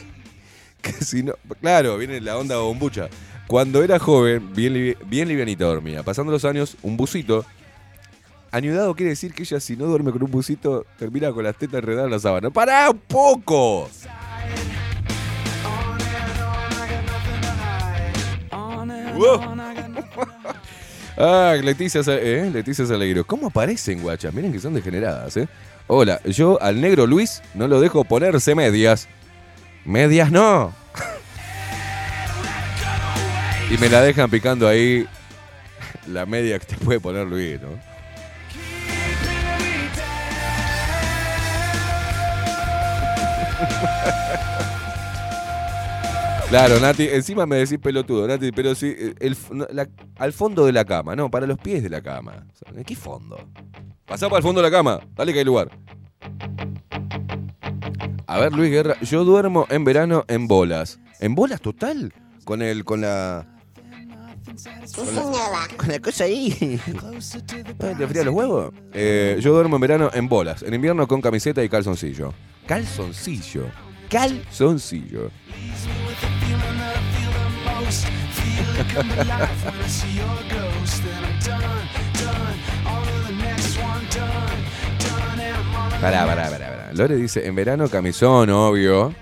que 0.82 0.92
si 0.92 1.22
no. 1.22 1.34
Claro, 1.60 1.96
viene 1.98 2.20
la 2.20 2.36
onda 2.36 2.56
bombucha. 2.56 3.08
Cuando 3.46 3.82
era 3.82 3.98
joven, 3.98 4.52
bien, 4.54 4.96
bien 5.06 5.28
livianita 5.28 5.64
dormía. 5.64 6.02
Pasando 6.02 6.32
los 6.32 6.44
años, 6.44 6.76
un 6.82 6.96
busito. 6.96 7.44
Anudado 8.52 8.94
quiere 8.96 9.10
decir 9.10 9.32
que 9.32 9.44
ella, 9.44 9.60
si 9.60 9.76
no 9.76 9.86
duerme 9.86 10.10
con 10.10 10.22
un 10.22 10.30
busito, 10.30 10.84
termina 10.98 11.32
con 11.32 11.44
las 11.44 11.56
tetas 11.56 11.78
enredadas 11.78 12.06
en 12.06 12.10
la 12.10 12.18
sábana. 12.18 12.50
¡Pará 12.50 12.90
un 12.90 12.98
poco! 12.98 13.88
Wow. 19.20 19.40
Ah, 21.22 21.54
Leticia, 21.62 22.00
eh, 22.06 22.50
Leticia. 22.50 22.86
¿Cómo 23.26 23.48
aparecen, 23.48 24.00
guachas? 24.00 24.32
Miren 24.32 24.54
que 24.54 24.58
son 24.58 24.72
degeneradas, 24.72 25.36
¿eh? 25.36 25.46
Hola, 25.86 26.18
yo 26.24 26.58
al 26.62 26.80
negro 26.80 27.06
Luis 27.06 27.42
no 27.52 27.68
lo 27.68 27.78
dejo 27.78 28.04
ponerse 28.04 28.54
medias. 28.54 29.06
Medias 29.84 30.32
no. 30.32 30.72
y 33.70 33.76
me 33.76 33.90
la 33.90 34.00
dejan 34.00 34.30
picando 34.30 34.66
ahí 34.66 35.06
la 36.06 36.24
media 36.24 36.58
que 36.58 36.64
te 36.64 36.76
puede 36.76 37.00
poner 37.00 37.26
Luis, 37.26 37.60
¿no? 37.60 37.68
Claro, 46.50 46.80
Nati, 46.80 47.04
encima 47.04 47.46
me 47.46 47.56
decís 47.56 47.78
pelotudo, 47.78 48.26
Nati, 48.26 48.50
pero 48.50 48.74
sí, 48.74 48.92
eh, 48.98 49.14
el, 49.20 49.36
la- 49.72 49.88
al 50.18 50.32
fondo 50.32 50.66
de 50.66 50.72
la 50.72 50.84
cama, 50.84 51.14
no, 51.14 51.30
para 51.30 51.46
los 51.46 51.56
pies 51.58 51.80
de 51.82 51.88
la 51.88 52.00
cama. 52.02 52.44
¿En 52.74 52.82
qué 52.82 52.96
fondo? 52.96 53.38
Pasá 54.04 54.26
para 54.28 54.38
el 54.38 54.42
fondo 54.42 54.60
de 54.60 54.68
la 54.68 54.76
cama, 54.76 54.98
dale 55.14 55.32
que 55.32 55.38
hay 55.38 55.44
lugar. 55.44 55.70
A 58.26 58.38
ver, 58.40 58.52
Luis 58.52 58.70
Guerra, 58.70 58.98
yo 59.00 59.24
duermo 59.24 59.66
en 59.70 59.84
verano 59.84 60.24
en 60.26 60.48
bolas. 60.48 60.98
¿En 61.20 61.36
bolas 61.36 61.60
total? 61.60 62.12
Con 62.44 62.62
el, 62.62 62.84
con 62.84 63.00
la. 63.00 63.46
Con 64.96 65.14
la, 65.14 65.68
con 65.76 65.88
la 65.88 65.98
cosa 66.00 66.24
ahí. 66.24 66.80
¿No 66.92 67.96
¿Te 67.96 68.08
frían 68.08 68.26
los 68.26 68.34
huevos? 68.34 68.72
Eh, 68.92 69.38
yo 69.40 69.52
duermo 69.54 69.76
en 69.76 69.80
verano 69.82 70.10
en 70.12 70.28
bolas. 70.28 70.62
En 70.64 70.74
invierno 70.74 71.06
con 71.06 71.20
camiseta 71.20 71.62
y 71.62 71.68
calzoncillo. 71.68 72.32
Calzoncillo. 72.66 73.66
Calzoncillo. 74.08 75.30
Pará, 86.00 86.24
pará, 86.24 86.50
pará, 86.50 86.68
pará. 86.70 86.90
Lore 86.94 87.16
dice, 87.16 87.46
en 87.46 87.54
verano 87.54 87.88
camisón, 87.88 88.48
obvio. 88.50 89.12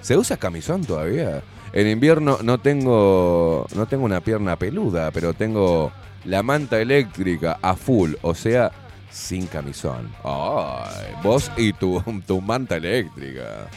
¿Se 0.00 0.16
usa 0.16 0.36
camisón 0.36 0.84
todavía? 0.84 1.42
En 1.72 1.88
invierno 1.88 2.38
no 2.42 2.58
tengo, 2.58 3.66
no 3.74 3.86
tengo 3.86 4.04
una 4.04 4.20
pierna 4.20 4.56
peluda, 4.56 5.10
pero 5.10 5.32
tengo 5.32 5.90
la 6.24 6.42
manta 6.42 6.80
eléctrica 6.80 7.58
a 7.62 7.76
full, 7.76 8.12
o 8.20 8.34
sea, 8.34 8.70
sin 9.10 9.46
camisón. 9.46 10.10
Ay, 10.22 11.14
vos 11.22 11.50
y 11.56 11.72
tu, 11.72 12.02
tu 12.26 12.40
manta 12.40 12.76
eléctrica. 12.76 13.68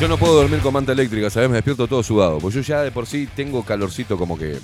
Yo 0.00 0.08
no 0.08 0.18
puedo 0.18 0.34
dormir 0.34 0.60
con 0.60 0.74
manta 0.74 0.92
eléctrica, 0.92 1.30
¿sabes? 1.30 1.48
Me 1.48 1.54
despierto 1.56 1.86
todo 1.86 2.02
sudado. 2.02 2.38
Pues 2.38 2.54
yo 2.54 2.60
ya 2.62 2.82
de 2.82 2.90
por 2.90 3.06
sí 3.06 3.28
tengo 3.34 3.64
calorcito 3.64 4.18
como 4.18 4.36
que. 4.36 4.58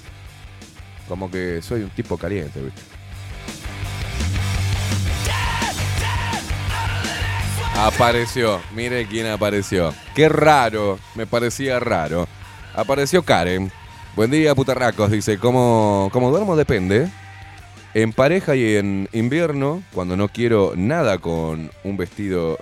Como 1.09 1.31
que 1.31 1.62
soy 1.62 1.83
un 1.83 1.91
tipo 1.91 2.16
caliente, 2.16 2.61
¿viste? 2.61 2.81
Apareció, 7.76 8.61
mire 8.74 9.07
quién 9.07 9.26
apareció. 9.28 9.95
Qué 10.14 10.28
raro, 10.28 10.99
me 11.14 11.26
parecía 11.26 11.81
raro. 11.81 12.28
Apareció 12.74 13.22
Karen. 13.22 13.72
Buen 14.16 14.31
día, 14.31 14.55
putarracos. 14.55 15.11
Dice, 15.11 15.39
¿cómo, 15.39 16.11
cómo 16.12 16.31
duermo? 16.31 16.57
Depende. 16.57 17.09
En 17.95 18.12
pareja 18.12 18.55
y 18.55 18.76
en 18.76 19.09
invierno, 19.12 19.83
cuando 19.95 20.16
no 20.16 20.28
quiero 20.28 20.74
nada 20.76 21.18
con 21.18 21.70
un 21.85 21.97
vestido. 21.97 22.59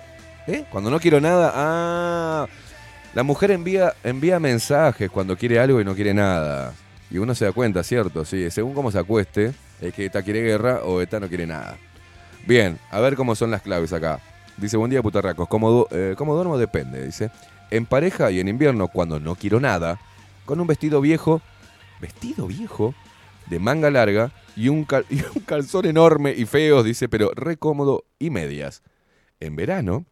¿Eh? 0.49 0.65
Cuando 0.71 0.89
no 0.89 0.99
quiero 0.99 1.21
nada. 1.21 1.51
Ah. 1.53 2.47
La 3.13 3.23
mujer 3.23 3.51
envía, 3.51 3.93
envía 4.03 4.39
mensajes 4.39 5.09
cuando 5.11 5.37
quiere 5.37 5.59
algo 5.59 5.79
y 5.79 5.85
no 5.85 5.93
quiere 5.93 6.13
nada. 6.13 6.73
Y 7.11 7.19
uno 7.19 7.35
se 7.35 7.45
da 7.45 7.51
cuenta, 7.51 7.83
¿cierto? 7.83 8.25
Sí, 8.25 8.49
según 8.49 8.73
cómo 8.73 8.91
se 8.91 8.97
acueste, 8.97 9.53
es 9.79 9.93
que 9.93 10.05
esta 10.05 10.23
quiere 10.23 10.41
guerra 10.41 10.81
o 10.83 11.01
esta 11.01 11.19
no 11.19 11.27
quiere 11.27 11.45
nada. 11.45 11.77
Bien, 12.47 12.79
a 12.89 12.99
ver 12.99 13.15
cómo 13.15 13.35
son 13.35 13.51
las 13.51 13.61
claves 13.61 13.93
acá. 13.93 14.19
Dice, 14.57 14.77
buen 14.77 14.89
día, 14.89 15.03
putarracos. 15.03 15.47
¿Cómo, 15.47 15.87
eh, 15.91 16.15
¿Cómo 16.17 16.33
duermo? 16.35 16.57
Depende, 16.57 17.05
dice. 17.05 17.29
En 17.69 17.85
pareja 17.85 18.31
y 18.31 18.39
en 18.39 18.47
invierno, 18.47 18.87
cuando 18.87 19.19
no 19.19 19.35
quiero 19.35 19.59
nada, 19.59 19.99
con 20.45 20.59
un 20.59 20.65
vestido 20.65 20.99
viejo, 20.99 21.41
vestido 22.01 22.47
viejo, 22.47 22.95
de 23.47 23.59
manga 23.59 23.91
larga 23.91 24.31
y 24.55 24.69
un, 24.69 24.87
y 25.11 25.21
un 25.35 25.43
calzón 25.45 25.85
enorme 25.85 26.33
y 26.35 26.45
feo, 26.45 26.81
dice, 26.81 27.07
pero 27.07 27.31
re 27.35 27.57
cómodo 27.57 28.05
y 28.17 28.31
medias. 28.31 28.81
En 29.39 29.55
verano, 29.55 30.05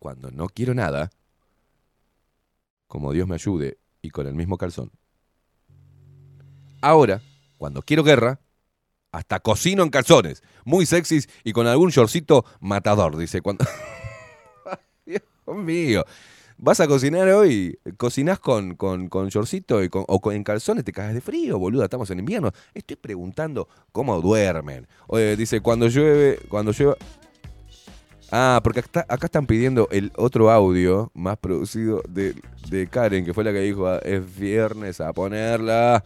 cuando 0.00 0.30
no 0.32 0.48
quiero 0.48 0.74
nada, 0.74 1.10
como 2.88 3.12
Dios 3.12 3.28
me 3.28 3.34
ayude 3.34 3.78
y 4.02 4.10
con 4.10 4.26
el 4.26 4.34
mismo 4.34 4.58
calzón. 4.58 4.90
Ahora, 6.80 7.22
cuando 7.58 7.82
quiero 7.82 8.02
guerra, 8.02 8.40
hasta 9.12 9.40
cocino 9.40 9.82
en 9.82 9.90
calzones, 9.90 10.42
muy 10.64 10.86
sexys 10.86 11.28
y 11.44 11.52
con 11.52 11.66
algún 11.66 11.90
shortcito 11.90 12.44
matador, 12.60 13.16
dice. 13.16 13.42
Cuando... 13.42 13.64
Dios 15.04 15.22
mío. 15.46 16.04
Vas 16.56 16.80
a 16.80 16.86
cocinar 16.86 17.28
hoy, 17.28 17.78
cocinás 17.96 18.38
con, 18.38 18.76
con, 18.76 19.08
con 19.08 19.28
y 19.28 19.88
con- 19.88 20.04
o 20.06 20.32
en 20.32 20.44
calzones, 20.44 20.84
te 20.84 20.92
cagas 20.92 21.14
de 21.14 21.22
frío, 21.22 21.58
boluda, 21.58 21.84
estamos 21.84 22.10
en 22.10 22.18
invierno. 22.18 22.52
Estoy 22.74 22.96
preguntando 22.96 23.68
cómo 23.92 24.20
duermen. 24.20 24.86
Dice, 25.36 25.60
cuando 25.60 25.88
llueve, 25.88 26.38
cuando 26.48 26.72
llueva... 26.72 26.96
Ah, 28.32 28.60
porque 28.62 28.80
acá, 28.80 29.04
acá 29.08 29.26
están 29.26 29.46
pidiendo 29.46 29.88
el 29.90 30.12
otro 30.16 30.50
audio 30.50 31.10
más 31.14 31.36
producido 31.36 32.02
de, 32.08 32.34
de 32.68 32.86
Karen, 32.86 33.24
que 33.24 33.34
fue 33.34 33.42
la 33.42 33.52
que 33.52 33.60
dijo, 33.60 33.88
"Ah, 33.88 33.98
es 34.04 34.36
viernes 34.38 35.00
a 35.00 35.12
ponerla. 35.12 36.04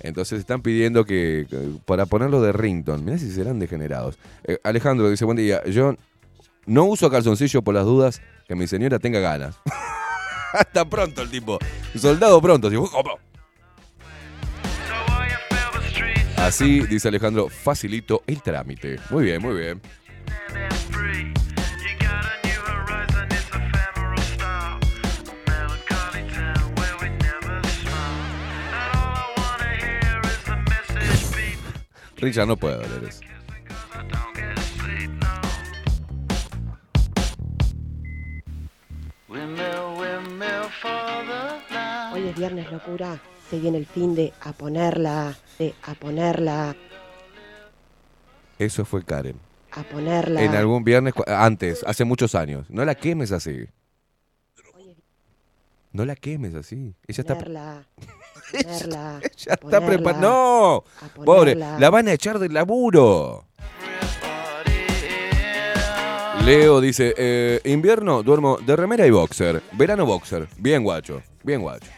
Entonces 0.00 0.38
están 0.38 0.62
pidiendo 0.62 1.04
que, 1.04 1.46
para 1.84 2.06
ponerlo 2.06 2.40
de 2.40 2.52
rington. 2.52 3.04
Mirá 3.04 3.18
si 3.18 3.30
serán 3.30 3.58
degenerados. 3.58 4.18
Eh, 4.44 4.58
Alejandro 4.62 5.10
dice, 5.10 5.24
buen 5.24 5.36
día, 5.36 5.62
yo 5.64 5.94
no 6.66 6.84
uso 6.84 7.10
calzoncillo 7.10 7.62
por 7.62 7.74
las 7.74 7.84
dudas 7.84 8.22
que 8.46 8.54
mi 8.54 8.66
señora 8.66 8.98
tenga 8.98 9.20
ganas. 9.20 9.56
Hasta 10.52 10.84
pronto 10.88 11.22
el 11.22 11.30
tipo. 11.30 11.58
Soldado 11.94 12.40
pronto. 12.40 12.68
así. 12.68 12.76
Así, 16.36 16.80
dice 16.86 17.08
Alejandro, 17.08 17.48
facilito 17.48 18.22
el 18.26 18.40
trámite. 18.40 18.98
Muy 19.10 19.24
bien, 19.24 19.42
muy 19.42 19.54
bien. 19.56 19.82
Richard 32.20 32.46
no 32.46 32.56
puede 32.56 32.76
doler 32.76 33.04
eso. 33.08 33.20
Hoy 42.12 42.28
es 42.28 42.36
viernes, 42.36 42.70
locura. 42.72 43.20
Se 43.50 43.58
viene 43.58 43.78
el 43.78 43.86
fin 43.86 44.14
de 44.14 44.32
a 44.40 44.52
ponerla, 44.52 45.36
de 45.58 45.74
a 45.82 45.94
ponerla, 45.94 46.76
Eso 48.58 48.84
fue 48.84 49.04
Karen. 49.04 49.38
a 49.72 49.82
ponerla. 49.84 50.42
En 50.42 50.54
algún 50.54 50.84
viernes, 50.84 51.14
antes, 51.26 51.84
hace 51.86 52.04
muchos 52.04 52.34
años. 52.34 52.68
No 52.68 52.84
la 52.84 52.94
quemes 52.94 53.32
así. 53.32 53.66
No 55.92 56.04
la 56.04 56.14
quemes 56.16 56.54
así. 56.54 56.94
Ella 57.06 57.20
está, 57.22 57.34
ponerla, 57.34 57.86
ponerla, 58.52 59.20
ya 59.36 59.54
está 59.54 59.84
preparada. 59.84 60.20
¡No! 60.22 60.84
Pobre, 61.24 61.54
la 61.54 61.90
van 61.90 62.08
a 62.08 62.12
echar 62.12 62.38
del 62.38 62.54
laburo. 62.54 63.44
Leo 66.44 66.80
dice, 66.80 67.14
eh, 67.18 67.60
invierno 67.64 68.22
duermo 68.22 68.58
de 68.58 68.74
remera 68.76 69.06
y 69.06 69.10
boxer. 69.10 69.62
Verano 69.72 70.06
boxer. 70.06 70.48
Bien 70.56 70.82
guacho. 70.82 71.22
Bien 71.42 71.60
guacho. 71.60 71.90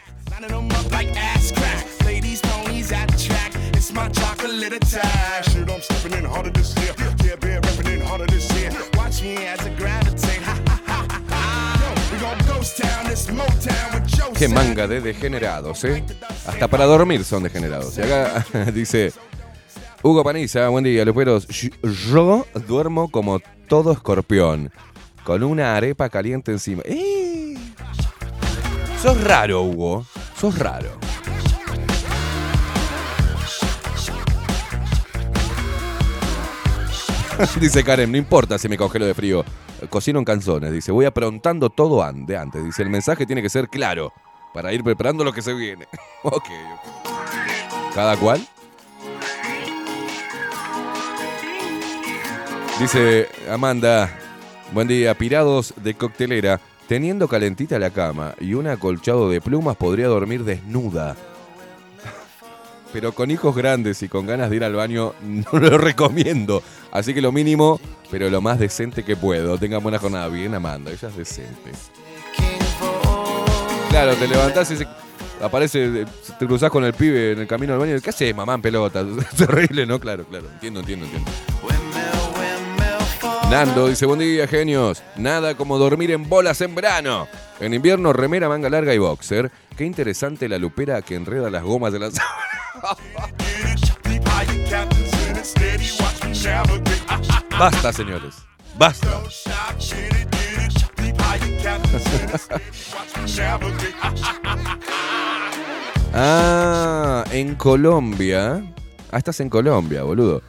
Qué 14.37 14.49
manga 14.49 14.87
de 14.87 15.01
degenerados, 15.01 15.85
¿eh? 15.85 16.05
Hasta 16.47 16.69
para 16.69 16.85
dormir 16.87 17.25
son 17.25 17.43
degenerados. 17.43 17.97
Y 17.99 18.03
acá 18.03 18.45
dice 18.75 19.13
Hugo 20.03 20.25
Paniza, 20.25 20.69
buen 20.69 20.85
día, 20.85 21.05
luperos. 21.05 21.47
Yo 21.49 22.47
duermo 22.67 23.11
como 23.11 23.41
todo 23.69 23.93
escorpión, 23.93 24.71
con 25.25 25.43
una 25.43 25.77
arepa 25.77 26.09
caliente 26.09 26.53
encima. 26.53 26.83
¡Eh! 26.87 27.57
Sos 29.03 29.23
raro, 29.23 29.63
Hugo. 29.63 30.07
Sos 30.39 30.59
raro. 30.59 30.99
dice 37.61 37.83
Karen, 37.85 38.11
no 38.11 38.19
importa 38.19 38.59
si 38.59 38.69
me 38.69 38.77
congelo 38.77 39.07
de 39.07 39.15
frío. 39.15 39.45
Cocino 39.89 40.18
en 40.18 40.24
canzones. 40.24 40.72
Dice, 40.72 40.93
voy 40.93 41.07
aprontando 41.07 41.70
todo 41.70 42.05
de 42.12 42.37
antes. 42.37 42.64
Dice, 42.64 42.83
el 42.83 42.91
mensaje 42.91 43.26
tiene 43.26 43.43
que 43.43 43.49
ser 43.49 43.68
claro 43.68 44.12
para 44.53 44.72
ir 44.72 44.83
preparando 44.83 45.24
lo 45.24 45.33
que 45.33 45.43
se 45.43 45.55
viene. 45.55 45.87
ok. 46.22 46.49
Cada 47.95 48.16
cual. 48.16 48.47
Dice 52.78 53.28
Amanda, 53.51 54.11
buen 54.72 54.89
día, 54.89 55.14
pirados 55.14 55.74
de 55.76 55.95
coctelera. 55.95 56.61
Teniendo 56.89 57.28
calentita 57.28 57.78
la 57.78 57.91
cama 57.91 58.35
y 58.41 58.55
un 58.55 58.66
acolchado 58.66 59.31
de 59.31 59.41
plumas 59.41 59.76
podría 59.76 60.09
dormir 60.09 60.45
desnuda. 60.45 61.14
Pero 62.93 63.12
con 63.12 63.30
hijos 63.30 63.55
grandes 63.55 64.03
y 64.03 64.09
con 64.09 64.26
ganas 64.26 64.51
de 64.51 64.57
ir 64.57 64.64
al 64.64 64.74
baño 64.74 65.14
no 65.22 65.59
lo 65.59 65.78
recomiendo. 65.78 66.62
Así 66.93 67.14
que 67.14 67.20
lo 67.22 67.30
mínimo, 67.32 67.80
pero 68.11 68.28
lo 68.30 68.41
más 68.41 68.59
decente 68.59 69.05
que 69.05 69.16
puedo. 69.16 69.59
Tengan 69.59 69.82
buena 69.82 69.99
jornada. 69.99 70.28
Bien, 70.28 70.55
Amanda, 70.55 70.91
ella 70.91 71.09
es 71.09 71.16
decente. 71.16 71.70
Claro, 73.91 74.14
te 74.14 74.26
levantás 74.28 74.70
y 74.70 74.76
se- 74.76 74.86
aparece, 75.43 76.05
te 76.38 76.47
cruzás 76.47 76.70
con 76.70 76.84
el 76.84 76.93
pibe 76.95 77.32
en 77.32 77.41
el 77.41 77.47
camino 77.47 77.72
al 77.74 77.78
baño. 77.80 77.97
¿Qué 78.03 78.11
haces, 78.11 78.34
mamá, 78.34 78.59
pelota? 78.59 79.05
Es 79.32 79.41
horrible, 79.43 79.86
¿no? 79.86 79.99
Claro, 80.01 80.24
claro. 80.24 80.47
Entiendo, 80.55 80.80
entiendo, 80.80 81.07
entiendo. 81.07 81.30
Nando 83.51 83.88
dice, 83.88 84.07
buen 84.07 84.20
día, 84.20 84.47
genios. 84.47 85.03
Nada 85.16 85.57
como 85.57 85.76
dormir 85.76 86.12
en 86.12 86.28
bolas 86.28 86.61
en 86.61 86.72
verano. 86.74 87.26
En 87.59 87.74
invierno, 87.74 88.12
remera, 88.12 88.49
manga 88.49 88.70
larga 88.70 88.95
y 88.95 88.99
boxer. 88.99 89.51
Qué 89.77 89.85
interesante 89.85 90.49
la 90.49 90.59
lupera 90.59 91.03
que 91.03 91.14
enreda 91.14 91.51
las 91.51 91.62
gomas 91.62 91.93
de 91.93 91.99
la. 91.99 92.11
Basta, 97.59 97.93
señores. 97.93 98.35
Basta. 98.79 99.09
Ah, 106.12 107.25
en 107.31 107.55
Colombia. 107.55 108.64
Ah, 109.12 109.18
estás 109.18 109.39
en 109.39 109.49
Colombia, 109.49 110.03
boludo. 110.03 110.43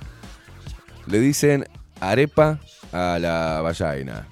Le 1.06 1.20
dicen 1.20 1.68
arepa 2.00 2.60
a 2.92 3.20
la 3.20 3.62
vallaina. 3.62 4.28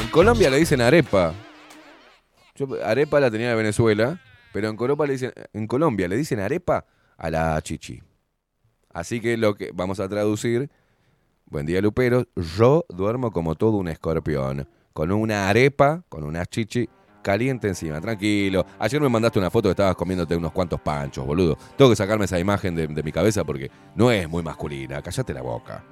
En 0.00 0.08
Colombia 0.08 0.50
le 0.50 0.56
dicen 0.56 0.80
arepa. 0.80 1.32
Yo 2.54 2.68
arepa 2.84 3.20
la 3.20 3.30
tenía 3.30 3.48
de 3.48 3.54
Venezuela, 3.54 4.20
pero 4.52 4.68
en 4.68 4.76
Colombia 4.76 5.06
le 5.06 5.12
dicen, 5.14 5.32
en 5.52 5.66
Colombia 5.66 6.08
le 6.08 6.16
dicen 6.16 6.40
arepa 6.40 6.84
a 7.16 7.30
la 7.30 7.60
chichi. 7.62 8.02
Así 8.92 9.20
que 9.20 9.36
lo 9.36 9.54
que 9.54 9.70
vamos 9.72 10.00
a 10.00 10.08
traducir, 10.08 10.70
buen 11.46 11.64
día 11.64 11.80
Lupero, 11.80 12.26
yo 12.58 12.84
duermo 12.90 13.30
como 13.30 13.54
todo 13.54 13.78
un 13.78 13.88
escorpión, 13.88 14.68
con 14.92 15.10
una 15.12 15.48
arepa, 15.48 16.04
con 16.10 16.24
una 16.24 16.44
chichi 16.44 16.88
caliente 17.22 17.68
encima, 17.68 18.00
tranquilo. 18.00 18.66
Ayer 18.78 19.00
me 19.00 19.08
mandaste 19.08 19.38
una 19.38 19.50
foto 19.50 19.68
que 19.68 19.72
estabas 19.72 19.96
comiéndote 19.96 20.36
unos 20.36 20.52
cuantos 20.52 20.80
panchos, 20.80 21.24
boludo. 21.24 21.56
Tengo 21.78 21.90
que 21.90 21.96
sacarme 21.96 22.26
esa 22.26 22.38
imagen 22.38 22.74
de, 22.74 22.86
de 22.86 23.02
mi 23.02 23.12
cabeza 23.12 23.44
porque 23.44 23.70
no 23.94 24.10
es 24.10 24.28
muy 24.28 24.42
masculina. 24.42 25.00
Cállate 25.00 25.32
la 25.32 25.40
boca. 25.42 25.82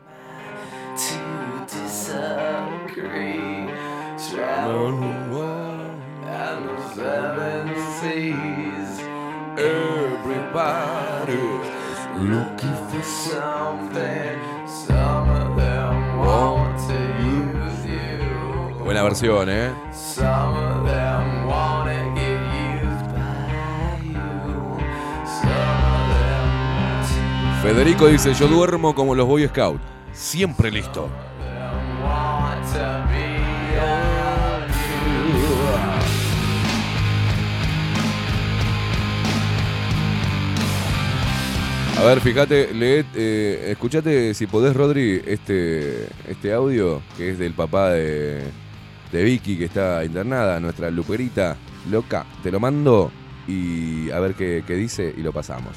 Looking 12.20 12.74
for 12.90 13.02
something, 13.02 14.38
some 14.66 15.30
of 15.30 15.56
them 15.56 16.18
want 16.18 16.78
to 16.88 16.98
use 17.24 17.86
you. 17.86 18.84
Buena 18.84 19.02
versión, 19.02 19.48
¿eh? 19.48 19.72
Some 19.92 20.56
of 20.56 20.84
them 20.84 21.48
get 22.14 22.40
used 22.82 23.06
by 23.14 24.00
you. 24.02 24.20
Some 25.24 25.52
of 25.90 26.08
them 26.12 27.62
Federico 27.62 28.08
dice, 28.08 28.34
yo 28.34 28.48
duermo 28.48 28.94
como 28.94 29.14
los 29.14 29.26
Boy 29.26 29.46
Scouts. 29.48 29.82
Siempre 30.12 30.70
listo. 30.70 31.08
want 32.02 32.64
to 32.72 33.06
be 33.12 33.19
A 42.00 42.04
ver, 42.04 42.20
fíjate, 42.22 42.72
lee, 42.72 43.04
eh, 43.14 43.66
escuchate 43.72 44.32
si 44.32 44.46
podés, 44.46 44.74
Rodri, 44.74 45.20
este, 45.26 46.08
este 46.26 46.50
audio 46.50 47.02
que 47.14 47.28
es 47.28 47.38
del 47.38 47.52
papá 47.52 47.90
de, 47.90 48.42
de 49.12 49.22
Vicky 49.22 49.58
que 49.58 49.66
está 49.66 50.02
internada, 50.02 50.58
nuestra 50.60 50.90
luperita 50.90 51.58
loca. 51.90 52.24
Te 52.42 52.50
lo 52.50 52.58
mando 52.58 53.12
y 53.46 54.10
a 54.12 54.18
ver 54.18 54.34
qué, 54.34 54.64
qué 54.66 54.76
dice 54.76 55.14
y 55.14 55.20
lo 55.20 55.30
pasamos. 55.34 55.76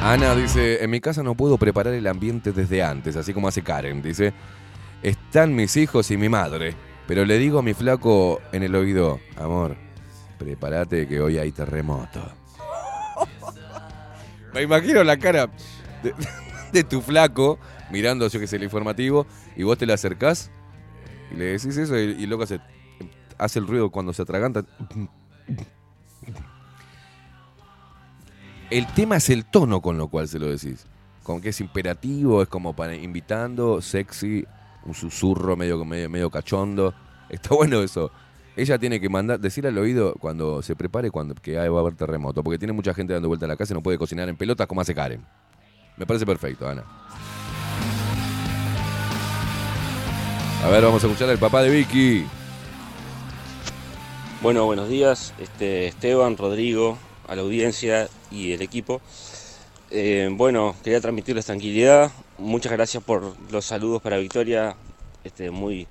Ana 0.00 0.36
dice, 0.36 0.84
en 0.84 0.90
mi 0.90 1.00
casa 1.00 1.24
no 1.24 1.34
puedo 1.34 1.58
preparar 1.58 1.92
el 1.92 2.06
ambiente 2.06 2.52
desde 2.52 2.84
antes, 2.84 3.16
así 3.16 3.34
como 3.34 3.48
hace 3.48 3.62
Karen. 3.62 4.00
Dice, 4.00 4.32
están 5.06 5.54
mis 5.54 5.76
hijos 5.76 6.10
y 6.10 6.16
mi 6.16 6.28
madre, 6.28 6.74
pero 7.06 7.24
le 7.24 7.38
digo 7.38 7.60
a 7.60 7.62
mi 7.62 7.74
flaco 7.74 8.40
en 8.50 8.64
el 8.64 8.74
oído, 8.74 9.20
amor, 9.36 9.76
prepárate 10.36 11.06
que 11.06 11.20
hoy 11.20 11.38
hay 11.38 11.52
terremoto. 11.52 12.28
Me 14.52 14.62
imagino 14.62 15.04
la 15.04 15.16
cara 15.16 15.48
de, 16.02 16.12
de 16.72 16.82
tu 16.82 17.00
flaco 17.00 17.56
mirando, 17.92 18.26
yo 18.26 18.40
que 18.40 18.48
sé, 18.48 18.56
el 18.56 18.64
informativo, 18.64 19.28
y 19.54 19.62
vos 19.62 19.78
te 19.78 19.86
le 19.86 19.92
acercás 19.92 20.50
y 21.30 21.36
le 21.36 21.44
decís 21.44 21.76
eso 21.76 21.96
y, 21.96 22.16
y 22.18 22.24
el 22.24 22.30
loco 22.30 22.42
hace, 22.42 22.58
hace 23.38 23.60
el 23.60 23.68
ruido 23.68 23.90
cuando 23.90 24.12
se 24.12 24.22
atraganta. 24.22 24.64
El 28.70 28.86
tema 28.94 29.18
es 29.18 29.30
el 29.30 29.44
tono 29.44 29.80
con 29.80 29.98
lo 29.98 30.08
cual 30.08 30.26
se 30.26 30.40
lo 30.40 30.48
decís. 30.48 30.84
Con 31.22 31.40
que 31.40 31.50
es 31.50 31.60
imperativo, 31.60 32.42
es 32.42 32.48
como 32.48 32.74
para 32.74 32.96
invitando, 32.96 33.80
sexy, 33.80 34.44
un 34.86 34.94
susurro 34.94 35.56
medio, 35.56 35.84
medio, 35.84 36.08
medio 36.08 36.30
cachondo. 36.30 36.94
Está 37.28 37.54
bueno 37.54 37.82
eso. 37.82 38.10
Ella 38.56 38.78
tiene 38.78 39.00
que 39.00 39.08
mandar, 39.08 39.38
decir 39.38 39.66
al 39.66 39.76
oído 39.76 40.14
cuando 40.14 40.62
se 40.62 40.74
prepare 40.74 41.10
cuando 41.10 41.34
que 41.34 41.56
va 41.56 41.78
a 41.78 41.80
haber 41.80 41.94
terremoto, 41.94 42.42
porque 42.42 42.58
tiene 42.58 42.72
mucha 42.72 42.94
gente 42.94 43.12
dando 43.12 43.28
vuelta 43.28 43.44
a 43.44 43.48
la 43.48 43.56
casa 43.56 43.74
y 43.74 43.76
no 43.76 43.82
puede 43.82 43.98
cocinar 43.98 44.28
en 44.28 44.36
pelotas 44.36 44.66
como 44.66 44.80
hace 44.80 44.94
Karen. 44.94 45.22
Me 45.96 46.06
parece 46.06 46.24
perfecto, 46.24 46.66
Ana. 46.66 46.84
A 50.64 50.68
ver, 50.68 50.82
vamos 50.82 51.04
a 51.04 51.06
escuchar 51.06 51.28
al 51.28 51.38
papá 51.38 51.62
de 51.62 51.70
Vicky. 51.70 52.26
Bueno, 54.42 54.64
buenos 54.64 54.88
días, 54.88 55.34
este, 55.38 55.86
Esteban, 55.86 56.36
Rodrigo, 56.36 56.98
a 57.28 57.34
la 57.34 57.42
audiencia 57.42 58.08
y 58.30 58.52
el 58.52 58.62
equipo. 58.62 59.00
Eh, 59.90 60.28
bueno, 60.32 60.74
quería 60.82 61.00
transmitirles 61.00 61.46
tranquilidad. 61.46 62.10
Muchas 62.38 62.72
gracias 62.72 63.02
por 63.02 63.34
los 63.50 63.64
saludos 63.64 64.02
para 64.02 64.18
Victoria. 64.18 64.76
Este, 65.24 65.50
muy 65.50 65.86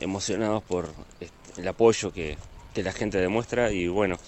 emocionados 0.00 0.64
por 0.64 0.92
este, 1.20 1.60
el 1.60 1.68
apoyo 1.68 2.12
que, 2.12 2.36
que 2.74 2.82
la 2.82 2.92
gente 2.92 3.18
demuestra. 3.18 3.70
Y 3.70 3.86
bueno, 3.86 4.18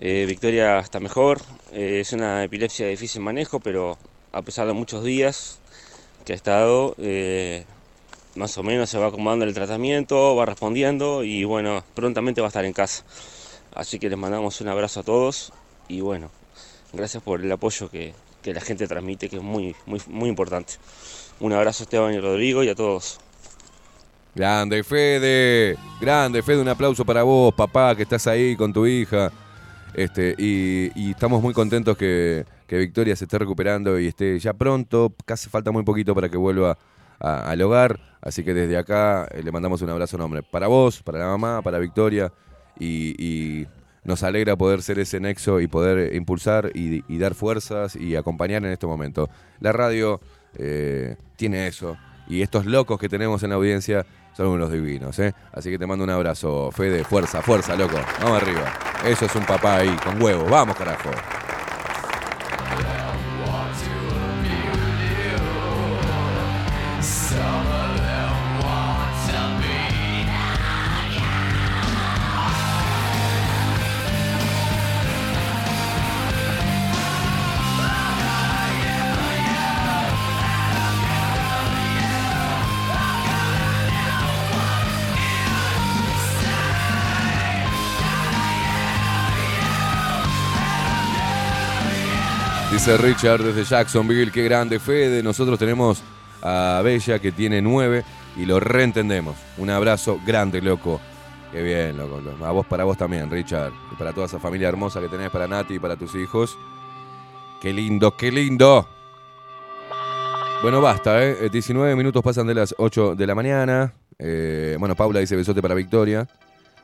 eh, 0.00 0.24
Victoria 0.26 0.80
está 0.80 0.98
mejor. 0.98 1.40
Eh, 1.72 2.00
es 2.00 2.12
una 2.12 2.42
epilepsia 2.42 2.86
de 2.86 2.90
difícil 2.90 3.22
manejo, 3.22 3.60
pero 3.60 3.98
a 4.32 4.42
pesar 4.42 4.66
de 4.66 4.72
muchos 4.72 5.04
días 5.04 5.60
que 6.24 6.32
ha 6.32 6.36
estado, 6.36 6.96
eh, 6.98 7.64
más 8.34 8.58
o 8.58 8.64
menos 8.64 8.90
se 8.90 8.98
va 8.98 9.06
acomodando 9.06 9.44
el 9.44 9.54
tratamiento, 9.54 10.34
va 10.34 10.44
respondiendo 10.44 11.22
y 11.22 11.44
bueno, 11.44 11.84
prontamente 11.94 12.40
va 12.40 12.48
a 12.48 12.50
estar 12.50 12.64
en 12.64 12.72
casa. 12.72 13.04
Así 13.74 14.00
que 14.00 14.08
les 14.08 14.18
mandamos 14.18 14.60
un 14.60 14.68
abrazo 14.68 15.00
a 15.00 15.02
todos 15.04 15.52
y 15.86 16.00
bueno, 16.00 16.32
gracias 16.92 17.22
por 17.22 17.40
el 17.40 17.52
apoyo 17.52 17.88
que, 17.90 18.12
que 18.42 18.54
la 18.54 18.60
gente 18.60 18.86
transmite, 18.86 19.28
que 19.28 19.36
es 19.36 19.42
muy, 19.42 19.74
muy, 19.86 20.00
muy 20.08 20.28
importante. 20.28 20.74
Un 21.40 21.52
abrazo 21.52 21.82
a 21.82 21.84
Esteban 21.84 22.14
y 22.14 22.20
Rodrigo 22.20 22.62
y 22.64 22.68
a 22.68 22.74
todos. 22.74 23.20
Grande 24.34 24.84
Fede, 24.84 25.76
grande 26.00 26.42
Fede, 26.42 26.60
un 26.60 26.68
aplauso 26.68 27.04
para 27.04 27.22
vos, 27.22 27.52
papá, 27.54 27.96
que 27.96 28.02
estás 28.02 28.26
ahí 28.26 28.56
con 28.56 28.72
tu 28.72 28.86
hija. 28.86 29.32
Este, 29.94 30.34
y, 30.38 31.10
estamos 31.10 31.42
muy 31.42 31.54
contentos 31.54 31.96
que, 31.96 32.44
que 32.66 32.78
Victoria 32.78 33.16
se 33.16 33.24
esté 33.24 33.38
recuperando 33.38 33.98
y 33.98 34.06
esté 34.06 34.38
ya 34.38 34.52
pronto. 34.52 35.12
Casi 35.24 35.48
falta 35.48 35.72
muy 35.72 35.82
poquito 35.82 36.14
para 36.14 36.28
que 36.28 36.36
vuelva 36.36 36.78
al 37.18 37.60
hogar. 37.62 37.98
Así 38.20 38.44
que 38.44 38.54
desde 38.54 38.76
acá 38.76 39.26
eh, 39.30 39.42
le 39.42 39.52
mandamos 39.52 39.82
un 39.82 39.90
abrazo 39.90 40.16
enorme 40.16 40.42
para 40.42 40.66
vos, 40.66 41.02
para 41.02 41.18
la 41.18 41.26
mamá, 41.26 41.62
para 41.62 41.78
Victoria. 41.78 42.32
Y, 42.78 43.14
y 43.18 43.66
nos 44.04 44.22
alegra 44.22 44.56
poder 44.56 44.82
ser 44.82 44.98
ese 44.98 45.20
nexo 45.20 45.60
y 45.60 45.66
poder 45.66 46.14
impulsar 46.14 46.70
y, 46.74 47.18
dar 47.18 47.34
fuerzas 47.34 47.96
y 47.96 48.16
acompañar 48.16 48.64
en 48.64 48.72
este 48.72 48.86
momento. 48.86 49.28
La 49.60 49.72
radio 49.72 50.20
eh, 50.56 51.16
tiene 51.36 51.66
eso. 51.66 51.96
Y 52.28 52.42
estos 52.42 52.66
locos 52.66 52.98
que 52.98 53.08
tenemos 53.08 53.42
en 53.42 53.50
la 53.50 53.56
audiencia 53.56 54.04
son 54.36 54.48
unos 54.48 54.70
divinos, 54.70 55.18
¿eh? 55.18 55.34
Así 55.52 55.70
que 55.70 55.78
te 55.78 55.86
mando 55.86 56.04
un 56.04 56.10
abrazo, 56.10 56.70
Fede. 56.70 57.02
Fuerza, 57.02 57.42
fuerza, 57.42 57.74
loco. 57.74 57.96
Vamos 58.20 58.42
arriba. 58.42 58.72
Eso 59.04 59.24
es 59.24 59.34
un 59.34 59.44
papá 59.44 59.78
ahí, 59.78 59.96
con 60.04 60.22
huevos. 60.22 60.48
Vamos, 60.48 60.76
carajo. 60.76 61.10
Dice 92.78 92.96
Richard 92.96 93.42
desde 93.42 93.64
Jacksonville, 93.64 94.30
qué 94.30 94.44
grande 94.44 94.78
Fede. 94.78 95.20
Nosotros 95.20 95.58
tenemos 95.58 96.00
a 96.40 96.80
Bella 96.84 97.18
que 97.18 97.32
tiene 97.32 97.60
nueve 97.60 98.04
y 98.36 98.44
lo 98.44 98.60
reentendemos. 98.60 99.34
Un 99.56 99.70
abrazo 99.70 100.20
grande, 100.24 100.62
loco. 100.62 101.00
Qué 101.50 101.60
bien, 101.60 101.96
loco. 101.96 102.22
A 102.44 102.52
vos, 102.52 102.64
para 102.66 102.84
vos 102.84 102.96
también, 102.96 103.28
Richard. 103.32 103.72
Y 103.92 103.96
para 103.96 104.12
toda 104.12 104.26
esa 104.26 104.38
familia 104.38 104.68
hermosa 104.68 105.00
que 105.00 105.08
tenés, 105.08 105.28
para 105.30 105.48
Nati 105.48 105.74
y 105.74 105.78
para 105.80 105.96
tus 105.96 106.14
hijos. 106.14 106.56
Qué 107.60 107.72
lindo, 107.72 108.16
qué 108.16 108.30
lindo. 108.30 108.88
Bueno, 110.62 110.80
basta, 110.80 111.20
¿eh? 111.24 111.48
19 111.50 111.96
minutos 111.96 112.22
pasan 112.22 112.46
de 112.46 112.54
las 112.54 112.76
8 112.78 113.16
de 113.16 113.26
la 113.26 113.34
mañana. 113.34 113.92
Eh, 114.20 114.76
bueno, 114.78 114.94
Paula 114.94 115.18
dice 115.18 115.34
besote 115.34 115.60
para 115.60 115.74
Victoria. 115.74 116.28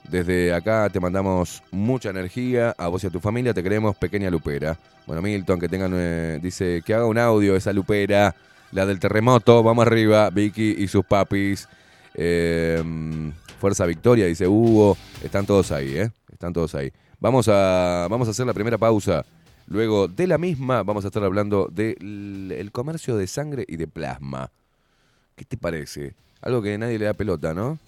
Desde 0.09 0.53
acá 0.53 0.89
te 0.91 1.01
mandamos 1.01 1.63
mucha 1.71 2.11
energía 2.11 2.75
a 2.77 2.89
vos 2.89 3.03
y 3.05 3.07
a 3.07 3.11
tu 3.11 3.21
familia. 3.21 3.55
Te 3.55 3.63
queremos, 3.63 3.97
pequeña 3.97 4.31
Lupera. 4.31 4.79
Bueno, 5.07 5.23
Milton, 5.23 5.59
que 5.59 5.69
tengan. 5.69 5.93
eh, 5.95 6.39
dice 6.43 6.83
que 6.85 6.95
haga 6.95 7.07
un 7.07 7.19
audio 7.19 7.57
esa 7.57 7.73
Lupera. 7.73 8.35
La 8.73 8.87
del 8.87 9.01
terremoto. 9.01 9.63
Vamos 9.63 9.87
arriba. 9.87 10.31
Vicky 10.31 10.77
y 10.79 10.89
sus 10.89 11.05
papis. 11.05 11.69
Eh, 12.15 12.83
Fuerza 13.61 13.87
Victoria, 13.87 14.27
dice 14.27 14.47
Hugo. 14.47 14.97
Están 15.23 15.47
todos 15.47 15.73
ahí, 15.73 15.97
¿eh? 15.97 16.11
Están 16.31 16.53
todos 16.53 16.75
ahí. 16.75 16.93
Vamos 17.19 17.49
a, 17.49 18.07
vamos 18.11 18.29
a 18.29 18.33
hacer 18.33 18.47
la 18.47 18.53
primera 18.53 18.77
pausa. 18.77 19.25
Luego 19.67 20.09
de 20.09 20.27
la 20.27 20.37
misma, 20.37 20.83
vamos 20.83 21.05
a 21.05 21.09
estar 21.09 21.25
hablando 21.25 21.69
del 21.73 22.53
el 22.55 22.71
comercio 22.71 23.17
de 23.17 23.27
sangre 23.27 23.65
y 23.67 23.77
de 23.77 23.87
plasma. 23.87 24.51
¿Qué 25.35 25.45
te 25.47 25.57
parece? 25.57 26.15
Algo 26.43 26.61
que 26.61 26.77
nadie 26.77 26.99
le 26.99 27.07
da 27.07 27.15
pelota, 27.15 27.55
¿no? 27.55 27.79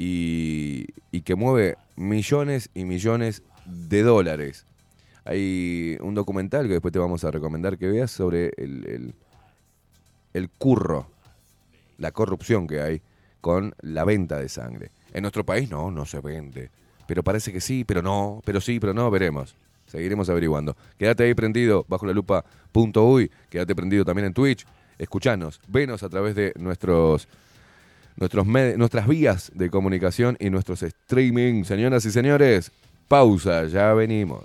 Y, 0.00 0.86
y 1.10 1.22
que 1.22 1.34
mueve 1.34 1.76
millones 1.96 2.70
y 2.72 2.84
millones 2.84 3.42
de 3.66 4.02
dólares. 4.02 4.64
Hay 5.24 5.98
un 6.00 6.14
documental 6.14 6.68
que 6.68 6.74
después 6.74 6.92
te 6.92 7.00
vamos 7.00 7.24
a 7.24 7.32
recomendar 7.32 7.76
que 7.78 7.88
veas 7.88 8.12
sobre 8.12 8.52
el, 8.56 9.12
el, 10.32 10.50
curro, 10.50 11.10
la 11.98 12.12
corrupción 12.12 12.68
que 12.68 12.80
hay 12.80 13.02
con 13.40 13.74
la 13.80 14.04
venta 14.04 14.38
de 14.38 14.48
sangre. 14.48 14.92
En 15.12 15.22
nuestro 15.22 15.44
país 15.44 15.68
no, 15.68 15.90
no 15.90 16.06
se 16.06 16.20
vende. 16.20 16.70
Pero 17.08 17.24
parece 17.24 17.52
que 17.52 17.60
sí, 17.60 17.82
pero 17.84 18.00
no, 18.00 18.40
pero 18.44 18.60
sí, 18.60 18.78
pero 18.78 18.94
no, 18.94 19.10
veremos. 19.10 19.56
Seguiremos 19.88 20.28
averiguando. 20.28 20.76
Quédate 20.96 21.24
ahí 21.24 21.34
prendido 21.34 21.84
bajo 21.88 22.06
la 22.06 22.12
lupa 22.12 22.44
punto 22.70 23.04
uy. 23.04 23.32
Quédate 23.50 23.74
prendido 23.74 24.04
también 24.04 24.26
en 24.26 24.32
Twitch. 24.32 24.64
Escuchanos, 24.96 25.60
venos 25.66 26.04
a 26.04 26.08
través 26.08 26.36
de 26.36 26.52
nuestros, 26.56 27.26
nuestros 28.18 28.46
nuestras 28.46 29.06
vías 29.06 29.50
de 29.54 29.70
comunicación 29.70 30.36
y 30.40 30.50
nuestros 30.50 30.82
streaming. 30.82 31.64
Señoras 31.64 32.04
y 32.04 32.10
señores, 32.10 32.72
pausa, 33.08 33.66
ya 33.66 33.92
venimos. 33.94 34.44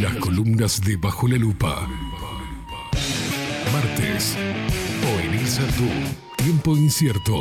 Las 0.00 0.16
columnas 0.16 0.80
de 0.82 0.96
Bajo 0.96 1.26
la 1.26 1.36
Lupa. 1.36 1.88
Martes. 3.72 4.36
O 5.02 5.18
en 5.20 5.32
tú. 5.72 5.88
Tiempo 6.36 6.76
incierto. 6.76 7.40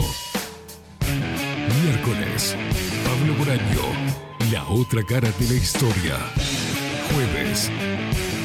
Miércoles. 1.83 2.55
Pablo 3.03 3.36
Boraño. 3.38 3.83
La 4.51 4.63
otra 4.69 5.03
cara 5.03 5.29
de 5.38 5.49
la 5.49 5.55
historia. 5.55 6.17
Jueves. 7.16 7.72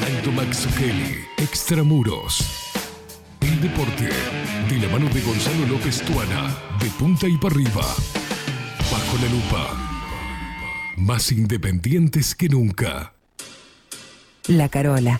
Alto 0.05 0.31
Max 0.31 0.65
Kelly. 0.77 1.25
Extramuros. 1.37 2.71
El 3.41 3.59
deporte. 3.59 4.09
De 4.69 4.77
la 4.77 4.87
mano 4.87 5.13
de 5.13 5.19
Gonzalo 5.19 5.67
López 5.67 6.01
Tuana. 6.03 6.55
De 6.79 6.89
punta 6.91 7.27
y 7.27 7.37
para 7.37 7.53
arriba. 7.53 7.85
Bajo 8.89 9.17
la 9.21 9.29
lupa. 9.29 10.93
Más 10.95 11.33
independientes 11.33 12.33
que 12.33 12.47
nunca. 12.47 13.13
La 14.47 14.69
Carola. 14.69 15.19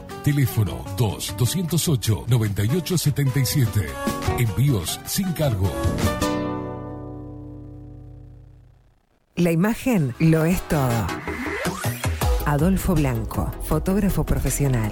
Teléfono 0.23 0.83
2-208-9877. 0.97 3.85
Envíos 4.39 4.99
sin 5.05 5.31
cargo. 5.33 5.71
La 9.35 9.51
imagen 9.51 10.15
lo 10.19 10.45
es 10.45 10.67
todo. 10.67 11.05
Adolfo 12.45 12.95
Blanco, 12.95 13.51
fotógrafo 13.63 14.25
profesional. 14.25 14.91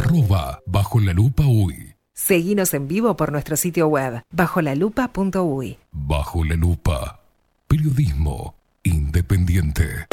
Arroba 0.03 0.61
bajo 0.67 0.99
la 0.99 1.13
lupa 1.13 1.45
UI. 1.47 1.95
Seguinos 2.13 2.75
en 2.75 2.89
vivo 2.89 3.17
por 3.17 3.31
nuestro 3.31 3.57
sitio 3.57 3.87
web, 3.87 4.23
bajolalupa.uy. 4.33 5.79
Bajo 5.93 6.45
la 6.45 6.57
lupa. 6.57 7.21
Periodismo 7.69 8.55
independiente. 8.83 10.07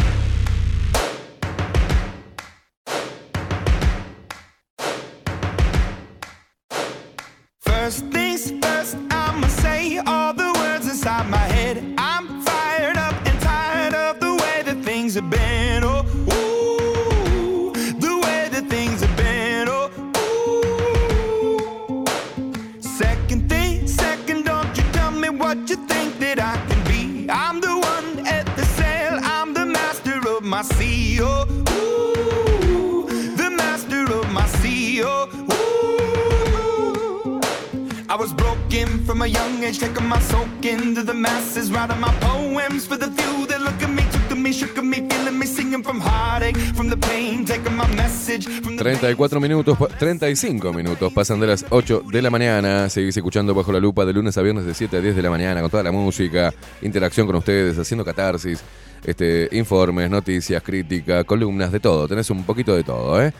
Young 39.30 39.63
age, 39.63 39.80
taking 39.80 40.07
my 40.07 40.19
soak 40.19 40.65
into 40.65 41.03
the 41.03 41.13
masses, 41.13 41.71
writing 41.71 41.99
my 41.99 42.11
poems 42.19 42.86
for 42.88 42.97
the 42.97 43.07
few 43.11 43.45
that 43.47 43.61
look 43.61 43.82
at 43.82 43.89
me, 43.89 44.03
took 44.11 44.27
to 44.30 44.36
me, 44.36 44.51
shook 44.51 44.77
at 44.77 44.84
me, 44.84 44.97
feeling 45.09 45.38
me, 45.39 45.45
singing 45.45 45.84
from 45.84 45.99
heartache, 46.01 46.57
from 46.75 46.89
the 46.89 46.97
pain, 46.97 47.45
taking 47.45 47.75
my 47.75 47.88
message 47.95 48.45
from 48.61 48.77
the 48.77 48.84
34 48.84 49.39
minutos, 49.39 49.77
pa- 49.77 49.88
35 49.88 50.73
minutos 50.73 51.11
pasan 51.13 51.39
de 51.39 51.47
las 51.47 51.65
8 51.69 52.03
de 52.11 52.21
la 52.21 52.30
mañana. 52.30 52.89
Seguís 52.89 53.15
escuchando 53.17 53.53
Bajo 53.53 53.71
la 53.71 53.80
Lupa 53.80 54.05
de 54.05 54.13
lunes 54.13 54.38
a 54.38 54.41
viernes 54.41 54.65
de 54.65 54.73
7 54.73 54.97
a 54.97 55.01
10 55.01 55.15
de 55.15 55.21
la 55.21 55.30
mañana 55.30 55.61
con 55.61 55.69
toda 55.69 55.84
la 55.84 55.91
música, 55.91 56.53
interacción 56.82 57.27
con 57.27 57.36
ustedes, 57.36 57.77
haciendo 57.77 58.03
catarsis, 58.05 58.61
este, 59.03 59.47
informes, 59.53 60.09
noticias, 60.09 60.61
crítica, 60.63 61.23
columnas, 61.23 61.71
de 61.71 61.80
todo. 61.80 62.07
Tenés 62.07 62.30
un 62.30 62.43
poquito 62.43 62.75
de 62.75 62.84
todo, 62.84 63.21
¿eh? 63.21 63.32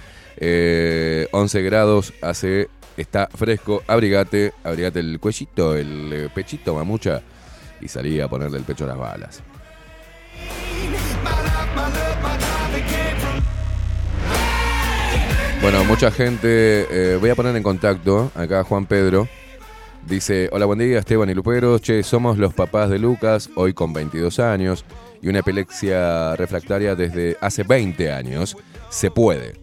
Eh, 0.42 1.28
11 1.32 1.62
grados, 1.64 2.14
hace, 2.22 2.70
está 3.02 3.28
fresco, 3.34 3.84
abrigate, 3.88 4.54
abrigate 4.64 5.00
el 5.00 5.20
cuellito, 5.20 5.76
el 5.76 6.12
eh, 6.12 6.30
pechito, 6.34 6.76
mamucha, 6.76 7.22
y 7.82 7.88
salí 7.88 8.20
a 8.20 8.28
ponerle 8.28 8.58
el 8.58 8.64
pecho 8.64 8.84
a 8.86 8.88
las 8.88 8.98
balas. 8.98 9.44
Bueno, 15.62 15.84
mucha 15.84 16.10
gente, 16.12 16.88
eh, 16.90 17.18
voy 17.18 17.30
a 17.30 17.36
poner 17.36 17.56
en 17.56 17.64
contacto 17.64 18.32
acá 18.36 18.64
Juan 18.64 18.86
Pedro. 18.86 19.28
Dice, 20.08 20.50
hola, 20.52 20.66
buen 20.66 20.80
día 20.80 21.00
Esteban 21.00 21.30
y 21.30 21.34
Luperos. 21.34 21.82
Che, 21.82 22.02
somos 22.04 22.38
los 22.38 22.54
papás 22.54 22.90
de 22.90 22.98
Lucas, 22.98 23.50
hoy 23.56 23.74
con 23.74 23.92
22 23.92 24.40
años 24.40 24.86
y 25.22 25.28
una 25.28 25.40
epilepsia 25.40 26.36
refractaria 26.38 26.96
desde 26.96 27.38
hace 27.42 27.64
20 27.64 28.12
años. 28.12 28.56
¿Se 28.90 29.12
puede? 29.12 29.56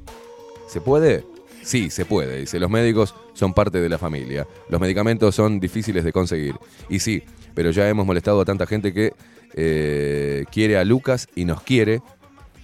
¿Se 0.69 0.81
puede? 0.81 1.25
Sí, 1.67 1.91
se 1.91 2.05
puede. 2.05 2.39
Dice, 2.39 2.61
los 2.61 2.71
médicos 2.71 3.13
son 3.33 3.53
parte 3.53 3.81
de 3.81 3.89
la 3.89 3.99
familia. 3.99 4.47
Los 4.69 4.81
medicamentos 4.81 5.35
son 5.35 5.59
difíciles 5.59 6.05
de 6.05 6.13
conseguir. 6.13 6.55
Y 6.89 7.01
sí, 7.01 7.25
pero 7.55 7.73
ya 7.73 7.89
hemos 7.89 8.07
molestado 8.07 8.41
a 8.41 8.45
tanta 8.45 8.67
gente 8.67 8.93
que 8.95 9.15
eh, 9.53 10.45
quiere 10.53 10.79
a 10.79 10.85
Lucas 10.85 11.27
y 11.35 11.45
nos 11.45 11.63
quiere. 11.63 12.03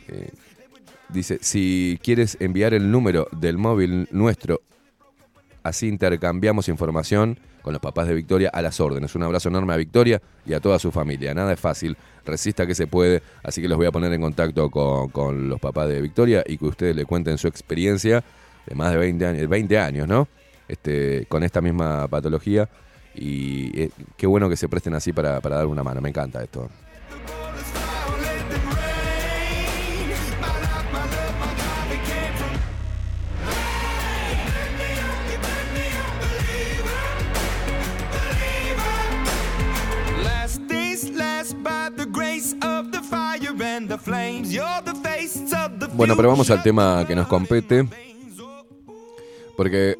Eh, 0.06 0.30
dice, 1.08 1.38
si 1.40 1.98
quieres 2.00 2.36
enviar 2.38 2.74
el 2.74 2.92
número 2.92 3.26
del 3.32 3.58
móvil 3.58 4.06
nuestro, 4.12 4.60
así 5.64 5.88
intercambiamos 5.88 6.68
información 6.68 7.40
con 7.62 7.72
los 7.72 7.82
papás 7.82 8.06
de 8.06 8.14
Victoria 8.14 8.50
a 8.52 8.62
las 8.62 8.78
órdenes. 8.78 9.16
Un 9.16 9.24
abrazo 9.24 9.48
enorme 9.48 9.74
a 9.74 9.78
Victoria 9.78 10.22
y 10.46 10.52
a 10.52 10.60
toda 10.60 10.78
su 10.78 10.92
familia. 10.92 11.34
Nada 11.34 11.54
es 11.54 11.58
fácil, 11.58 11.96
resista 12.24 12.68
que 12.68 12.76
se 12.76 12.86
puede, 12.86 13.20
así 13.42 13.60
que 13.60 13.66
los 13.66 13.78
voy 13.78 13.88
a 13.88 13.92
poner 13.92 14.12
en 14.12 14.20
contacto 14.20 14.70
con, 14.70 15.08
con 15.08 15.48
los 15.48 15.58
papás 15.58 15.88
de 15.88 16.00
Victoria 16.00 16.44
y 16.46 16.56
que 16.56 16.66
ustedes 16.66 16.94
le 16.94 17.04
cuenten 17.04 17.36
su 17.36 17.48
experiencia 17.48 18.22
de 18.66 18.74
más 18.74 18.90
de 18.92 18.98
20 18.98 19.26
años, 19.26 19.48
20 19.48 19.78
años 19.78 20.08
¿no? 20.08 20.28
Este, 20.68 21.26
con 21.28 21.42
esta 21.42 21.60
misma 21.60 22.08
patología. 22.08 22.68
Y 23.14 23.78
eh, 23.78 23.90
qué 24.16 24.26
bueno 24.26 24.48
que 24.48 24.56
se 24.56 24.68
presten 24.68 24.94
así 24.94 25.12
para, 25.12 25.40
para 25.40 25.56
dar 25.56 25.66
una 25.66 25.82
mano. 25.82 26.00
Me 26.00 26.08
encanta 26.08 26.42
esto. 26.42 26.70
Bueno, 45.94 46.16
pero 46.16 46.28
vamos 46.28 46.50
al 46.50 46.62
tema 46.62 47.04
que 47.06 47.14
nos 47.14 47.26
compete. 47.26 48.11
Porque 49.62 49.96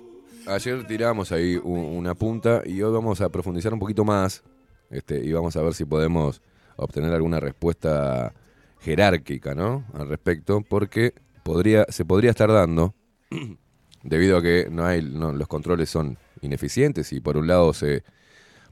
ayer 0.49 0.85
tiramos 0.89 1.31
ahí 1.31 1.55
una 1.63 2.17
punta 2.17 2.63
y 2.67 2.83
hoy 2.83 2.93
vamos 2.93 3.21
a 3.21 3.29
profundizar 3.29 3.73
un 3.73 3.79
poquito 3.79 4.05
más. 4.05 4.43
Este, 4.91 5.25
y 5.25 5.33
vamos 5.33 5.55
a 5.55 5.63
ver 5.63 5.73
si 5.73 5.85
podemos 5.85 6.43
obtener 6.75 7.13
alguna 7.13 7.39
respuesta 7.39 8.35
jerárquica, 8.81 9.55
¿no? 9.55 9.85
Al 9.95 10.09
respecto, 10.09 10.63
porque 10.69 11.15
podría, 11.45 11.87
se 11.91 12.05
podría 12.05 12.31
estar 12.31 12.51
dando, 12.51 12.97
debido 14.03 14.39
a 14.39 14.43
que 14.43 14.67
no 14.69 14.85
hay, 14.85 15.01
los 15.01 15.47
controles 15.47 15.89
son 15.89 16.19
ineficientes 16.41 17.13
y 17.13 17.21
por 17.21 17.37
un 17.37 17.47
lado 17.47 17.73
se 17.73 18.03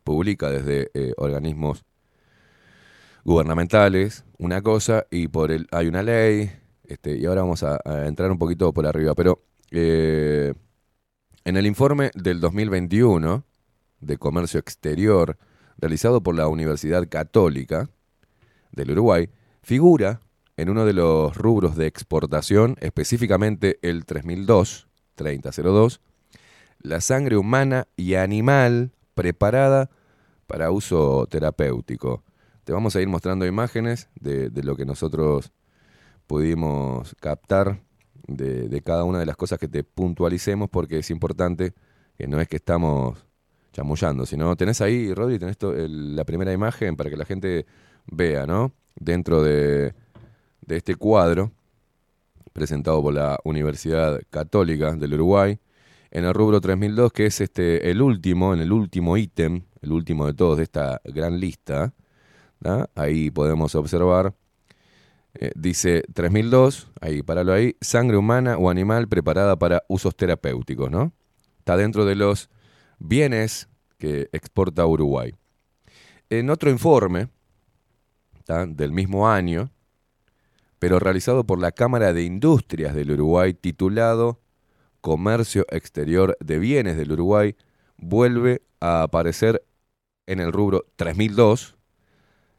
publica 0.02 0.50
desde 0.50 0.90
eh, 0.94 1.12
organismos 1.18 1.84
gubernamentales 3.22 4.24
una 4.38 4.60
cosa 4.60 5.06
y 5.08 5.28
por 5.28 5.52
el 5.52 5.68
hay 5.70 5.86
una 5.86 6.02
ley 6.02 6.50
este, 6.82 7.16
y 7.16 7.26
ahora 7.26 7.42
vamos 7.42 7.62
a, 7.62 7.78
a 7.84 8.08
entrar 8.08 8.32
un 8.32 8.38
poquito 8.38 8.72
por 8.72 8.86
arriba 8.86 9.14
pero 9.14 9.44
eh, 9.70 10.52
en 11.50 11.56
el 11.56 11.66
informe 11.66 12.12
del 12.14 12.38
2021 12.38 13.44
de 13.98 14.18
comercio 14.18 14.60
exterior 14.60 15.36
realizado 15.78 16.22
por 16.22 16.36
la 16.36 16.46
Universidad 16.46 17.08
Católica 17.08 17.90
del 18.70 18.92
Uruguay 18.92 19.30
figura 19.60 20.20
en 20.56 20.70
uno 20.70 20.84
de 20.84 20.92
los 20.92 21.36
rubros 21.36 21.74
de 21.74 21.88
exportación 21.88 22.76
específicamente 22.80 23.80
el 23.82 24.04
3002 24.04 24.86
3002 25.16 26.00
la 26.82 27.00
sangre 27.00 27.36
humana 27.36 27.88
y 27.96 28.14
animal 28.14 28.92
preparada 29.14 29.90
para 30.46 30.70
uso 30.70 31.26
terapéutico. 31.26 32.22
Te 32.62 32.72
vamos 32.72 32.94
a 32.94 33.00
ir 33.00 33.08
mostrando 33.08 33.44
imágenes 33.44 34.08
de, 34.14 34.50
de 34.50 34.62
lo 34.62 34.76
que 34.76 34.84
nosotros 34.84 35.50
pudimos 36.28 37.16
captar 37.18 37.80
de, 38.36 38.82
cada 38.82 39.04
una 39.04 39.18
de 39.18 39.26
las 39.26 39.36
cosas 39.36 39.58
que 39.58 39.68
te 39.68 39.84
puntualicemos 39.84 40.68
porque 40.70 40.98
es 40.98 41.10
importante 41.10 41.74
que 42.16 42.26
no 42.26 42.40
es 42.40 42.48
que 42.48 42.56
estamos 42.56 43.18
chamullando, 43.72 44.26
sino 44.26 44.56
tenés 44.56 44.80
ahí, 44.80 45.12
Rodri, 45.14 45.38
tenés 45.38 45.58
to- 45.58 45.74
la 45.76 46.24
primera 46.24 46.52
imagen 46.52 46.96
para 46.96 47.10
que 47.10 47.16
la 47.16 47.24
gente 47.24 47.66
vea, 48.06 48.46
¿no? 48.46 48.72
Dentro 48.96 49.42
de, 49.42 49.94
de 50.62 50.76
este 50.76 50.96
cuadro 50.96 51.52
presentado 52.52 53.02
por 53.02 53.14
la 53.14 53.38
Universidad 53.44 54.20
Católica 54.30 54.92
del 54.92 55.14
Uruguay, 55.14 55.58
en 56.10 56.24
el 56.24 56.34
rubro 56.34 56.60
3002, 56.60 57.12
que 57.12 57.26
es 57.26 57.40
este 57.40 57.90
el 57.90 58.02
último, 58.02 58.52
en 58.54 58.60
el 58.60 58.72
último 58.72 59.16
ítem, 59.16 59.62
el 59.82 59.92
último 59.92 60.26
de 60.26 60.34
todos 60.34 60.56
de 60.58 60.64
esta 60.64 61.00
gran 61.04 61.38
lista, 61.38 61.92
ahí 62.94 63.30
podemos 63.30 63.74
observar, 63.74 64.34
eh, 65.34 65.52
dice 65.54 66.02
3002, 66.12 66.90
ahí, 67.00 67.22
páralo 67.22 67.52
ahí, 67.52 67.76
sangre 67.80 68.16
humana 68.16 68.56
o 68.58 68.70
animal 68.70 69.08
preparada 69.08 69.56
para 69.56 69.84
usos 69.88 70.16
terapéuticos, 70.16 70.90
¿no? 70.90 71.12
Está 71.58 71.76
dentro 71.76 72.04
de 72.04 72.16
los 72.16 72.50
bienes 72.98 73.68
que 73.98 74.28
exporta 74.32 74.86
Uruguay. 74.86 75.34
En 76.30 76.50
otro 76.50 76.70
informe, 76.70 77.28
del 78.68 78.92
mismo 78.92 79.28
año, 79.28 79.70
pero 80.78 80.98
realizado 80.98 81.44
por 81.44 81.60
la 81.60 81.72
Cámara 81.72 82.12
de 82.12 82.24
Industrias 82.24 82.94
del 82.94 83.12
Uruguay, 83.12 83.54
titulado 83.54 84.40
Comercio 85.00 85.64
Exterior 85.70 86.36
de 86.40 86.58
Bienes 86.58 86.96
del 86.96 87.12
Uruguay, 87.12 87.56
vuelve 87.96 88.62
a 88.80 89.02
aparecer 89.02 89.62
en 90.26 90.40
el 90.40 90.52
rubro 90.52 90.84
3002, 90.96 91.76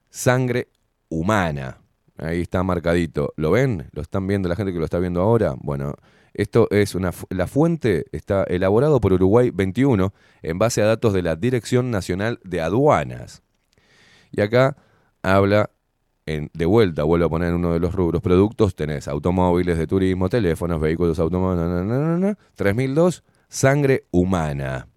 sangre 0.10 0.70
humana. 1.10 1.82
Ahí 2.18 2.42
está 2.42 2.64
marcadito. 2.64 3.34
¿Lo 3.38 3.52
ven? 3.52 3.90
¿Lo 3.94 4.02
están 4.02 4.28
viendo 4.28 4.48
la 4.50 4.56
gente 4.56 4.74
que 4.74 4.80
lo 4.80 4.86
está 4.86 5.00
viendo 5.00 5.22
ahora? 5.22 5.56
Bueno, 5.58 5.96
esto 6.34 6.68
es 6.72 6.96
una 6.96 7.12
la 7.30 7.48
fuente 7.48 8.06
está 8.12 8.44
elaborado 8.44 9.02
por 9.02 9.14
Uruguay 9.14 9.50
21 9.50 10.14
en 10.42 10.60
base 10.60 10.82
a 10.82 10.86
datos 10.86 11.14
de 11.14 11.24
la 11.24 11.36
Dirección 11.36 11.92
Nacional 11.92 12.40
de 12.44 12.62
Aduanas. 12.62 13.44
Y 14.32 14.42
acá 14.42 14.78
habla 15.24 15.72
en- 16.26 16.50
de 16.54 16.66
vuelta, 16.66 17.04
vuelvo 17.04 17.26
a 17.26 17.30
poner 17.30 17.54
uno 17.54 17.74
de 17.74 17.80
los 17.80 17.94
rubros 17.94 18.22
productos, 18.22 18.76
tenés 18.76 19.08
automóviles 19.08 19.78
de 19.78 19.88
turismo, 19.88 20.30
teléfonos, 20.30 20.80
vehículos 20.80 21.20
automóviles, 21.20 21.68
na, 21.68 21.84
na, 21.84 22.00
na, 22.00 22.18
na, 22.18 22.38
3002, 22.56 23.24
sangre 23.50 24.06
humana. 24.12 24.88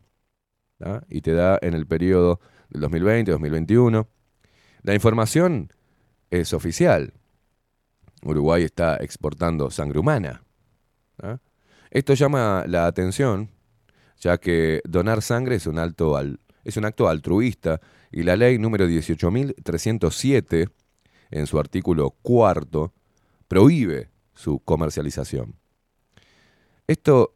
Y 1.09 1.23
te 1.23 1.32
da 1.32 1.59
en 1.62 1.73
el 1.74 1.86
periodo 1.86 2.41
del 2.69 2.82
2020-2021. 2.82 4.07
La 4.82 4.95
información 4.95 5.73
es 6.40 6.52
oficial. 6.52 7.12
Uruguay 8.23 8.62
está 8.62 8.97
exportando 8.97 9.70
sangre 9.70 9.98
humana. 9.98 10.43
¿tá? 11.16 11.40
Esto 11.90 12.15
llama 12.15 12.65
la 12.66 12.86
atención, 12.86 13.51
ya 14.19 14.39
que 14.39 14.81
donar 14.85 15.23
sangre 15.23 15.56
es 15.56 15.66
un, 15.66 15.78
es 16.65 16.77
un 16.77 16.85
acto 16.85 17.09
altruista 17.09 17.81
y 18.11 18.23
la 18.23 18.36
ley 18.36 18.59
número 18.59 18.86
18.307 18.86 20.70
en 21.31 21.47
su 21.47 21.59
artículo 21.59 22.11
cuarto, 22.23 22.93
prohíbe 23.48 24.11
su 24.35 24.61
comercialización. 24.61 25.56
Esto 26.86 27.35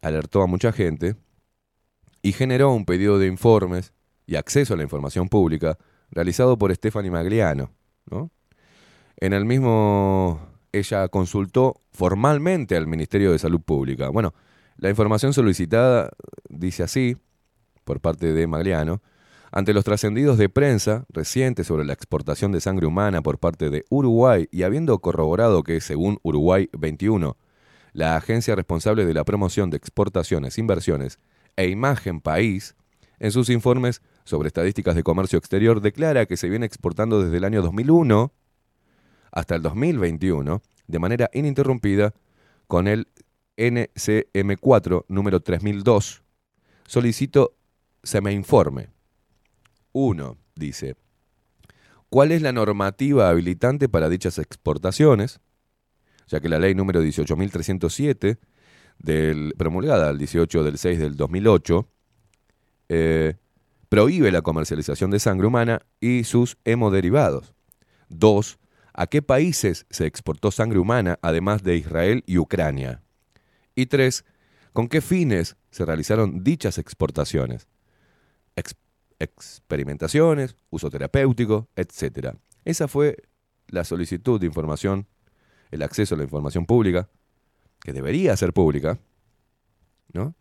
alertó 0.00 0.42
a 0.42 0.46
mucha 0.46 0.72
gente 0.72 1.16
y 2.22 2.32
generó 2.32 2.72
un 2.72 2.84
pedido 2.84 3.18
de 3.18 3.26
informes 3.26 3.92
y 4.26 4.36
acceso 4.36 4.74
a 4.74 4.76
la 4.76 4.82
información 4.82 5.28
pública 5.28 5.78
realizado 6.10 6.58
por 6.58 6.74
Stephanie 6.74 7.10
Magliano. 7.10 7.72
En 9.16 9.32
el 9.32 9.44
mismo, 9.44 10.40
ella 10.72 11.08
consultó 11.08 11.80
formalmente 11.92 12.76
al 12.76 12.86
Ministerio 12.86 13.32
de 13.32 13.38
Salud 13.38 13.60
Pública. 13.60 14.08
Bueno, 14.08 14.34
la 14.76 14.90
información 14.90 15.32
solicitada 15.32 16.10
dice 16.48 16.82
así, 16.82 17.16
por 17.84 18.00
parte 18.00 18.32
de 18.32 18.46
Magliano, 18.46 19.02
ante 19.52 19.74
los 19.74 19.84
trascendidos 19.84 20.38
de 20.38 20.48
prensa 20.48 21.04
recientes 21.10 21.66
sobre 21.66 21.84
la 21.84 21.92
exportación 21.92 22.52
de 22.52 22.60
sangre 22.60 22.86
humana 22.86 23.22
por 23.22 23.38
parte 23.38 23.68
de 23.68 23.84
Uruguay 23.90 24.48
y 24.50 24.62
habiendo 24.62 24.98
corroborado 25.00 25.62
que, 25.62 25.80
según 25.80 26.18
Uruguay 26.22 26.70
21, 26.72 27.36
la 27.92 28.16
agencia 28.16 28.56
responsable 28.56 29.04
de 29.04 29.12
la 29.12 29.24
promoción 29.24 29.68
de 29.68 29.76
exportaciones, 29.76 30.56
inversiones 30.56 31.18
e 31.56 31.68
imagen 31.68 32.22
país, 32.22 32.74
en 33.18 33.30
sus 33.30 33.50
informes 33.50 34.00
sobre 34.24 34.48
estadísticas 34.48 34.94
de 34.94 35.02
comercio 35.02 35.38
exterior, 35.38 35.80
declara 35.80 36.26
que 36.26 36.36
se 36.36 36.48
viene 36.48 36.66
exportando 36.66 37.22
desde 37.22 37.36
el 37.36 37.44
año 37.44 37.62
2001 37.62 38.32
hasta 39.30 39.54
el 39.54 39.62
2021 39.62 40.62
de 40.86 40.98
manera 40.98 41.30
ininterrumpida 41.32 42.14
con 42.66 42.86
el 42.88 43.08
NCM4 43.56 45.04
número 45.08 45.40
3002. 45.40 46.22
Solicito 46.86 47.56
se 48.02 48.20
me 48.20 48.32
informe. 48.32 48.88
1. 49.92 50.38
Dice, 50.54 50.96
¿cuál 52.08 52.32
es 52.32 52.42
la 52.42 52.52
normativa 52.52 53.28
habilitante 53.28 53.88
para 53.88 54.08
dichas 54.08 54.38
exportaciones? 54.38 55.40
Ya 56.28 56.40
que 56.40 56.48
la 56.48 56.58
ley 56.58 56.74
número 56.74 57.02
18.307, 57.02 58.38
del, 58.98 59.54
promulgada 59.56 60.10
el 60.10 60.18
18 60.18 60.64
del 60.64 60.78
6 60.78 60.98
del 60.98 61.16
2008, 61.16 61.88
eh, 62.88 63.34
prohíbe 63.92 64.32
la 64.32 64.40
comercialización 64.40 65.10
de 65.10 65.20
sangre 65.20 65.46
humana 65.46 65.82
y 66.00 66.24
sus 66.24 66.56
hemoderivados. 66.64 67.52
2. 68.08 68.58
¿A 68.94 69.06
qué 69.06 69.20
países 69.20 69.84
se 69.90 70.06
exportó 70.06 70.50
sangre 70.50 70.78
humana 70.78 71.18
además 71.20 71.62
de 71.62 71.76
Israel 71.76 72.24
y 72.26 72.38
Ucrania? 72.38 73.02
Y 73.74 73.84
3. 73.84 74.24
¿Con 74.72 74.88
qué 74.88 75.02
fines 75.02 75.58
se 75.70 75.84
realizaron 75.84 76.42
dichas 76.42 76.78
exportaciones? 76.78 77.68
Ex- 78.56 78.76
experimentaciones, 79.18 80.56
uso 80.70 80.88
terapéutico, 80.88 81.68
etc. 81.76 82.34
Esa 82.64 82.88
fue 82.88 83.18
la 83.68 83.84
solicitud 83.84 84.40
de 84.40 84.46
información, 84.46 85.06
el 85.70 85.82
acceso 85.82 86.14
a 86.14 86.18
la 86.18 86.24
información 86.24 86.64
pública, 86.64 87.10
que 87.82 87.92
debería 87.92 88.34
ser 88.38 88.54
pública, 88.54 88.98
¿no? 90.14 90.34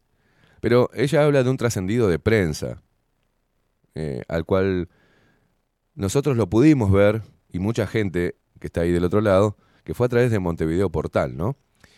Pero 0.61 0.89
ella 0.93 1.25
habla 1.25 1.43
de 1.43 1.49
un 1.49 1.57
trascendido 1.57 2.07
de 2.07 2.17
prensa, 2.17 2.81
eh, 3.95 4.22
al 4.27 4.45
cual 4.45 4.89
nosotros 5.95 6.38
lo 6.38 6.49
pudimos 6.49 6.91
ver, 6.91 7.22
y 7.49 7.59
mucha 7.59 7.85
gente 7.88 8.35
que 8.59 8.68
está 8.68 8.81
ahí 8.81 8.91
del 8.91 9.03
otro 9.03 9.22
lado, 9.22 9.57
que 9.84 9.93
fue 9.93 10.05
a 10.05 10.09
través 10.09 10.31
de 10.31 10.39
Montevideo 10.39 10.89
Portal, 10.89 11.35
¿no? 11.35 11.57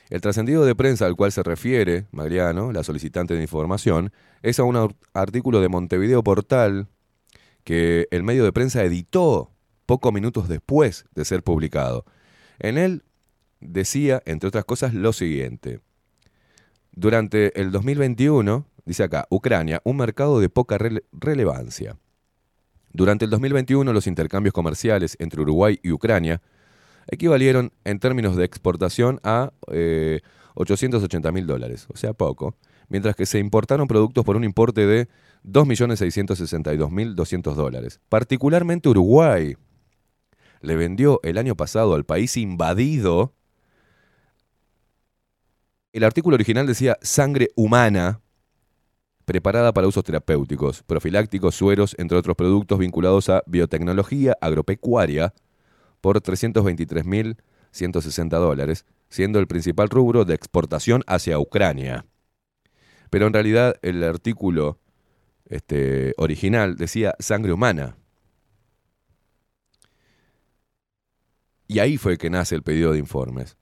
El 0.09 0.21
trascendido 0.21 0.65
de 0.65 0.75
prensa 0.75 1.05
al 1.05 1.15
cual 1.15 1.31
se 1.31 1.43
refiere 1.43 2.07
Magliano, 2.11 2.71
la 2.71 2.83
solicitante 2.83 3.35
de 3.35 3.41
información, 3.41 4.11
es 4.41 4.59
a 4.59 4.63
un 4.63 4.75
ar- 4.75 4.95
artículo 5.13 5.61
de 5.61 5.69
Montevideo 5.69 6.23
Portal 6.23 6.87
que 7.63 8.07
el 8.11 8.23
medio 8.23 8.43
de 8.43 8.51
prensa 8.51 8.83
editó 8.83 9.51
pocos 9.85 10.11
minutos 10.13 10.49
después 10.49 11.05
de 11.15 11.25
ser 11.25 11.43
publicado. 11.43 12.05
En 12.59 12.77
él 12.77 13.03
decía, 13.59 14.21
entre 14.25 14.49
otras 14.49 14.65
cosas, 14.65 14.93
lo 14.93 15.13
siguiente. 15.13 15.79
Durante 16.91 17.59
el 17.59 17.71
2021, 17.71 18.67
dice 18.85 19.03
acá, 19.03 19.27
Ucrania, 19.29 19.81
un 19.83 19.97
mercado 19.97 20.39
de 20.39 20.49
poca 20.49 20.77
rele- 20.77 21.03
relevancia. 21.11 21.97
Durante 22.91 23.25
el 23.25 23.31
2021, 23.31 23.91
los 23.91 24.07
intercambios 24.07 24.53
comerciales 24.53 25.17
entre 25.19 25.41
Uruguay 25.41 25.79
y 25.81 25.91
Ucrania 25.91 26.41
equivalieron 27.07 27.73
en 27.83 27.99
términos 27.99 28.35
de 28.35 28.45
exportación 28.45 29.19
a 29.23 29.51
eh, 29.71 30.21
880 30.55 31.31
mil 31.31 31.47
dólares, 31.47 31.87
o 31.91 31.97
sea, 31.97 32.13
poco, 32.13 32.55
mientras 32.87 33.15
que 33.15 33.25
se 33.25 33.39
importaron 33.39 33.87
productos 33.87 34.23
por 34.23 34.37
un 34.37 34.43
importe 34.43 34.85
de 34.85 35.07
2.662.200 35.43 37.55
dólares. 37.55 37.99
Particularmente 38.09 38.89
Uruguay 38.89 39.55
le 40.61 40.75
vendió 40.75 41.19
el 41.23 41.37
año 41.37 41.55
pasado 41.55 41.95
al 41.95 42.05
país 42.05 42.37
invadido. 42.37 43.33
El 45.91 46.03
artículo 46.03 46.35
original 46.35 46.67
decía 46.67 46.97
sangre 47.01 47.49
humana 47.55 48.21
preparada 49.25 49.73
para 49.73 49.87
usos 49.87 50.03
terapéuticos, 50.03 50.83
profilácticos, 50.83 51.55
sueros, 51.55 51.95
entre 51.97 52.15
otros 52.17 52.35
productos 52.35 52.77
vinculados 52.79 53.29
a 53.29 53.43
biotecnología 53.45 54.35
agropecuaria, 54.41 55.33
por 56.01 56.21
323.160 56.21 58.29
dólares, 58.29 58.85
siendo 59.09 59.39
el 59.39 59.47
principal 59.47 59.89
rubro 59.89 60.25
de 60.25 60.35
exportación 60.35 61.03
hacia 61.07 61.39
Ucrania. 61.39 62.05
Pero 63.09 63.27
en 63.27 63.33
realidad 63.33 63.75
el 63.81 64.03
artículo 64.03 64.79
este, 65.45 66.13
original 66.17 66.75
decía 66.75 67.15
sangre 67.19 67.53
humana. 67.53 67.95
Y 71.67 71.79
ahí 71.79 71.97
fue 71.97 72.17
que 72.17 72.29
nace 72.29 72.55
el 72.55 72.63
pedido 72.63 72.91
de 72.91 72.99
informes. 72.99 73.55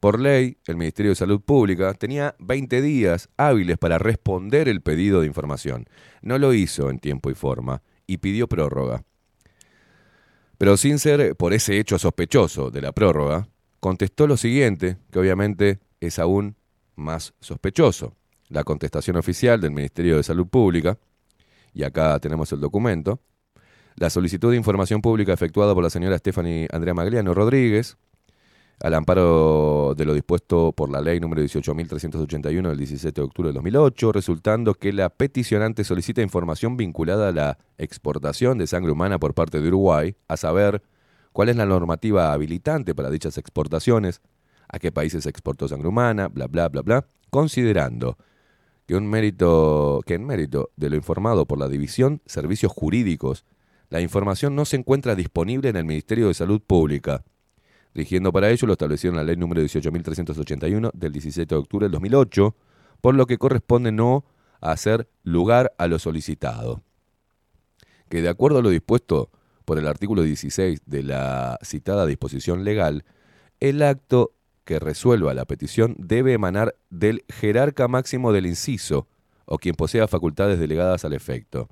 Por 0.00 0.20
ley, 0.20 0.58
el 0.66 0.76
Ministerio 0.76 1.10
de 1.10 1.16
Salud 1.16 1.40
Pública 1.40 1.92
tenía 1.94 2.36
20 2.38 2.80
días 2.82 3.28
hábiles 3.36 3.78
para 3.78 3.98
responder 3.98 4.68
el 4.68 4.80
pedido 4.80 5.20
de 5.20 5.26
información. 5.26 5.86
No 6.22 6.38
lo 6.38 6.54
hizo 6.54 6.88
en 6.90 7.00
tiempo 7.00 7.30
y 7.30 7.34
forma 7.34 7.82
y 8.06 8.18
pidió 8.18 8.48
prórroga. 8.48 9.02
Pero 10.56 10.76
sin 10.76 10.98
ser 10.98 11.34
por 11.36 11.52
ese 11.52 11.78
hecho 11.78 11.98
sospechoso 11.98 12.70
de 12.70 12.80
la 12.80 12.92
prórroga, 12.92 13.48
contestó 13.80 14.26
lo 14.26 14.36
siguiente, 14.36 14.98
que 15.10 15.18
obviamente 15.18 15.80
es 16.00 16.18
aún 16.18 16.56
más 16.94 17.34
sospechoso. 17.40 18.14
La 18.48 18.64
contestación 18.64 19.16
oficial 19.16 19.60
del 19.60 19.72
Ministerio 19.72 20.16
de 20.16 20.22
Salud 20.22 20.46
Pública, 20.46 20.98
y 21.74 21.82
acá 21.82 22.18
tenemos 22.20 22.52
el 22.52 22.60
documento, 22.60 23.20
la 23.96 24.10
solicitud 24.10 24.52
de 24.52 24.56
información 24.56 25.02
pública 25.02 25.32
efectuada 25.32 25.74
por 25.74 25.82
la 25.82 25.90
señora 25.90 26.18
Stephanie 26.18 26.68
Andrea 26.72 26.94
Magliano 26.94 27.34
Rodríguez, 27.34 27.96
al 28.80 28.94
amparo 28.94 29.94
de 29.96 30.04
lo 30.04 30.14
dispuesto 30.14 30.72
por 30.72 30.90
la 30.90 31.00
ley 31.00 31.18
número 31.18 31.42
18.381 31.42 32.68
del 32.68 32.78
17 32.78 33.20
de 33.20 33.24
octubre 33.24 33.48
del 33.48 33.54
2008, 33.54 34.12
resultando 34.12 34.74
que 34.74 34.92
la 34.92 35.08
peticionante 35.08 35.82
solicita 35.82 36.22
información 36.22 36.76
vinculada 36.76 37.28
a 37.28 37.32
la 37.32 37.58
exportación 37.76 38.58
de 38.58 38.66
sangre 38.66 38.92
humana 38.92 39.18
por 39.18 39.34
parte 39.34 39.60
de 39.60 39.68
Uruguay, 39.68 40.14
a 40.28 40.36
saber 40.36 40.82
cuál 41.32 41.48
es 41.48 41.56
la 41.56 41.66
normativa 41.66 42.32
habilitante 42.32 42.94
para 42.94 43.10
dichas 43.10 43.36
exportaciones, 43.36 44.20
a 44.68 44.78
qué 44.78 44.92
países 44.92 45.24
se 45.24 45.30
exportó 45.30 45.66
sangre 45.66 45.88
humana, 45.88 46.28
bla, 46.28 46.46
bla, 46.46 46.68
bla, 46.68 46.82
bla, 46.82 47.06
considerando 47.30 48.16
que, 48.86 48.94
un 48.94 49.08
mérito, 49.08 50.02
que 50.06 50.14
en 50.14 50.24
mérito 50.24 50.70
de 50.76 50.90
lo 50.90 50.96
informado 50.96 51.46
por 51.46 51.58
la 51.58 51.68
División 51.68 52.22
Servicios 52.26 52.72
Jurídicos, 52.72 53.44
la 53.90 54.00
información 54.00 54.54
no 54.54 54.64
se 54.64 54.76
encuentra 54.76 55.14
disponible 55.14 55.68
en 55.68 55.76
el 55.76 55.84
Ministerio 55.84 56.28
de 56.28 56.34
Salud 56.34 56.60
Pública, 56.60 57.24
rigiendo 57.94 58.32
para 58.32 58.50
ello 58.50 58.66
lo 58.66 58.72
establecido 58.72 59.12
en 59.12 59.16
la 59.16 59.24
ley 59.24 59.36
número 59.36 59.62
18.381 59.62 60.90
del 60.92 61.12
17 61.12 61.54
de 61.54 61.58
octubre 61.58 61.84
del 61.84 61.92
2008, 61.92 62.54
por 63.00 63.14
lo 63.14 63.26
que 63.26 63.38
corresponde 63.38 63.92
no 63.92 64.24
hacer 64.60 65.08
lugar 65.22 65.74
a 65.78 65.86
lo 65.86 65.98
solicitado. 65.98 66.82
Que 68.08 68.22
de 68.22 68.28
acuerdo 68.28 68.58
a 68.58 68.62
lo 68.62 68.70
dispuesto 68.70 69.30
por 69.64 69.78
el 69.78 69.86
artículo 69.86 70.22
16 70.22 70.82
de 70.86 71.02
la 71.02 71.58
citada 71.62 72.06
disposición 72.06 72.64
legal, 72.64 73.04
el 73.60 73.82
acto 73.82 74.32
que 74.64 74.78
resuelva 74.78 75.34
la 75.34 75.44
petición 75.44 75.94
debe 75.98 76.32
emanar 76.32 76.74
del 76.90 77.24
jerarca 77.28 77.88
máximo 77.88 78.32
del 78.32 78.46
inciso 78.46 79.08
o 79.44 79.58
quien 79.58 79.74
posea 79.74 80.08
facultades 80.08 80.58
delegadas 80.58 81.04
al 81.04 81.14
efecto. 81.14 81.68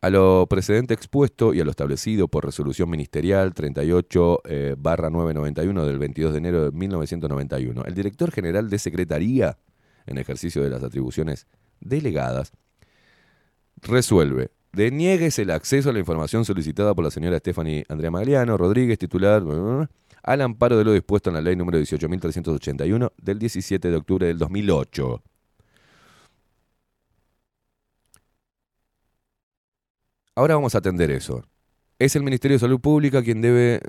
A 0.00 0.10
lo 0.10 0.46
precedente 0.48 0.94
expuesto 0.94 1.54
y 1.54 1.60
a 1.60 1.64
lo 1.64 1.70
establecido 1.70 2.28
por 2.28 2.44
resolución 2.44 2.88
ministerial 2.88 3.52
38 3.52 4.42
eh, 4.44 4.76
barra 4.78 5.10
991 5.10 5.84
del 5.84 5.98
22 5.98 6.32
de 6.32 6.38
enero 6.38 6.64
de 6.64 6.70
1991, 6.70 7.84
el 7.84 7.94
director 7.94 8.30
general 8.30 8.70
de 8.70 8.78
Secretaría, 8.78 9.58
en 10.06 10.18
ejercicio 10.18 10.62
de 10.62 10.70
las 10.70 10.84
atribuciones 10.84 11.48
delegadas, 11.80 12.52
resuelve 13.82 14.52
deniegues 14.72 15.38
el 15.40 15.50
acceso 15.50 15.90
a 15.90 15.92
la 15.92 15.98
información 15.98 16.44
solicitada 16.44 16.94
por 16.94 17.02
la 17.04 17.10
señora 17.10 17.38
Stephanie 17.38 17.84
Andrea 17.88 18.12
Magliano 18.12 18.56
Rodríguez, 18.56 18.98
titular, 18.98 19.42
al 20.22 20.40
amparo 20.40 20.78
de 20.78 20.84
lo 20.84 20.92
dispuesto 20.92 21.30
en 21.30 21.34
la 21.34 21.40
ley 21.40 21.56
número 21.56 21.78
18.381 21.78 23.10
del 23.20 23.38
17 23.40 23.90
de 23.90 23.96
octubre 23.96 24.26
del 24.26 24.38
2008. 24.38 25.22
Ahora 30.38 30.54
vamos 30.54 30.76
a 30.76 30.78
atender 30.78 31.10
eso. 31.10 31.42
¿Es 31.98 32.14
el 32.14 32.22
Ministerio 32.22 32.54
de 32.54 32.60
Salud 32.60 32.78
Pública 32.78 33.24
quien 33.24 33.40
debe 33.40 33.80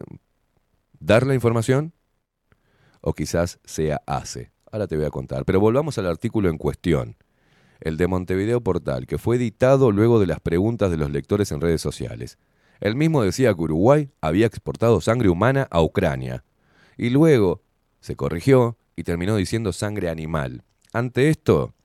dar 1.00 1.28
la 1.28 1.36
información? 1.36 1.94
O 3.02 3.14
quizás 3.14 3.60
sea 3.66 4.02
ACE. 4.08 4.52
Ahora 4.72 4.88
te 4.88 4.98
voy 4.98 5.06
a 5.06 5.12
contar. 5.12 5.46
Pero 5.46 5.60
volvamos 5.60 6.00
al 6.00 6.08
artículo 6.08 6.50
en 6.50 6.58
cuestión. 6.58 7.18
El 7.82 7.98
de 7.98 8.08
Montevideo 8.08 8.62
Portal, 8.62 9.06
que 9.06 9.20
fue 9.20 9.36
editado 9.36 9.92
luego 9.92 10.20
de 10.20 10.26
las 10.26 10.40
preguntas 10.40 10.90
de 10.90 10.98
los 10.98 11.12
lectores 11.12 11.52
en 11.52 11.62
redes 11.62 11.82
sociales. 11.82 12.40
El 12.80 12.96
mismo 12.96 13.22
decía 13.22 13.54
que 13.54 13.62
Uruguay 13.62 14.10
había 14.20 14.48
exportado 14.48 15.02
sangre 15.02 15.30
humana 15.30 15.68
a 15.70 15.84
Ucrania. 15.84 16.44
Y 16.98 17.12
luego 17.12 17.62
se 18.00 18.16
corrigió 18.16 18.76
y 18.96 19.04
terminó 19.04 19.36
diciendo 19.36 19.72
sangre 19.72 20.10
animal. 20.10 20.64
Ante 20.94 21.30
esto, 21.30 21.76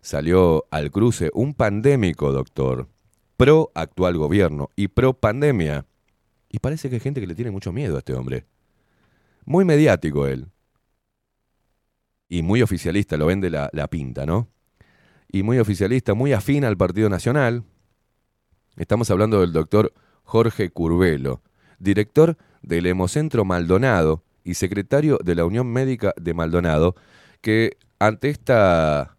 salió 0.00 0.64
al 0.70 0.90
cruce 0.90 1.30
un 1.34 1.52
pandémico, 1.52 2.32
doctor, 2.32 2.88
pro 3.36 3.70
actual 3.74 4.16
gobierno 4.16 4.70
y 4.76 4.88
pro 4.88 5.14
pandemia. 5.14 5.86
Y 6.48 6.58
parece 6.58 6.88
que 6.88 6.96
hay 6.96 7.00
gente 7.00 7.20
que 7.20 7.26
le 7.26 7.34
tiene 7.34 7.50
mucho 7.50 7.72
miedo 7.72 7.96
a 7.96 7.98
este 7.98 8.14
hombre. 8.14 8.46
Muy 9.44 9.64
mediático 9.64 10.26
él. 10.26 10.48
Y 12.28 12.42
muy 12.42 12.62
oficialista, 12.62 13.16
lo 13.16 13.26
vende 13.26 13.50
la, 13.50 13.70
la 13.72 13.88
pinta, 13.88 14.26
¿no? 14.26 14.48
Y 15.30 15.42
muy 15.42 15.58
oficialista, 15.58 16.14
muy 16.14 16.32
afín 16.32 16.64
al 16.64 16.76
Partido 16.76 17.08
Nacional. 17.08 17.64
Estamos 18.76 19.10
hablando 19.10 19.40
del 19.40 19.52
doctor 19.52 19.92
Jorge 20.24 20.70
Curvelo, 20.70 21.42
director 21.78 22.36
del 22.62 22.86
Hemocentro 22.86 23.44
Maldonado 23.44 24.24
y 24.44 24.54
secretario 24.54 25.18
de 25.24 25.34
la 25.34 25.44
Unión 25.44 25.68
Médica 25.68 26.12
de 26.16 26.34
Maldonado, 26.34 26.96
que 27.40 27.76
ante 27.98 28.28
esta 28.28 29.15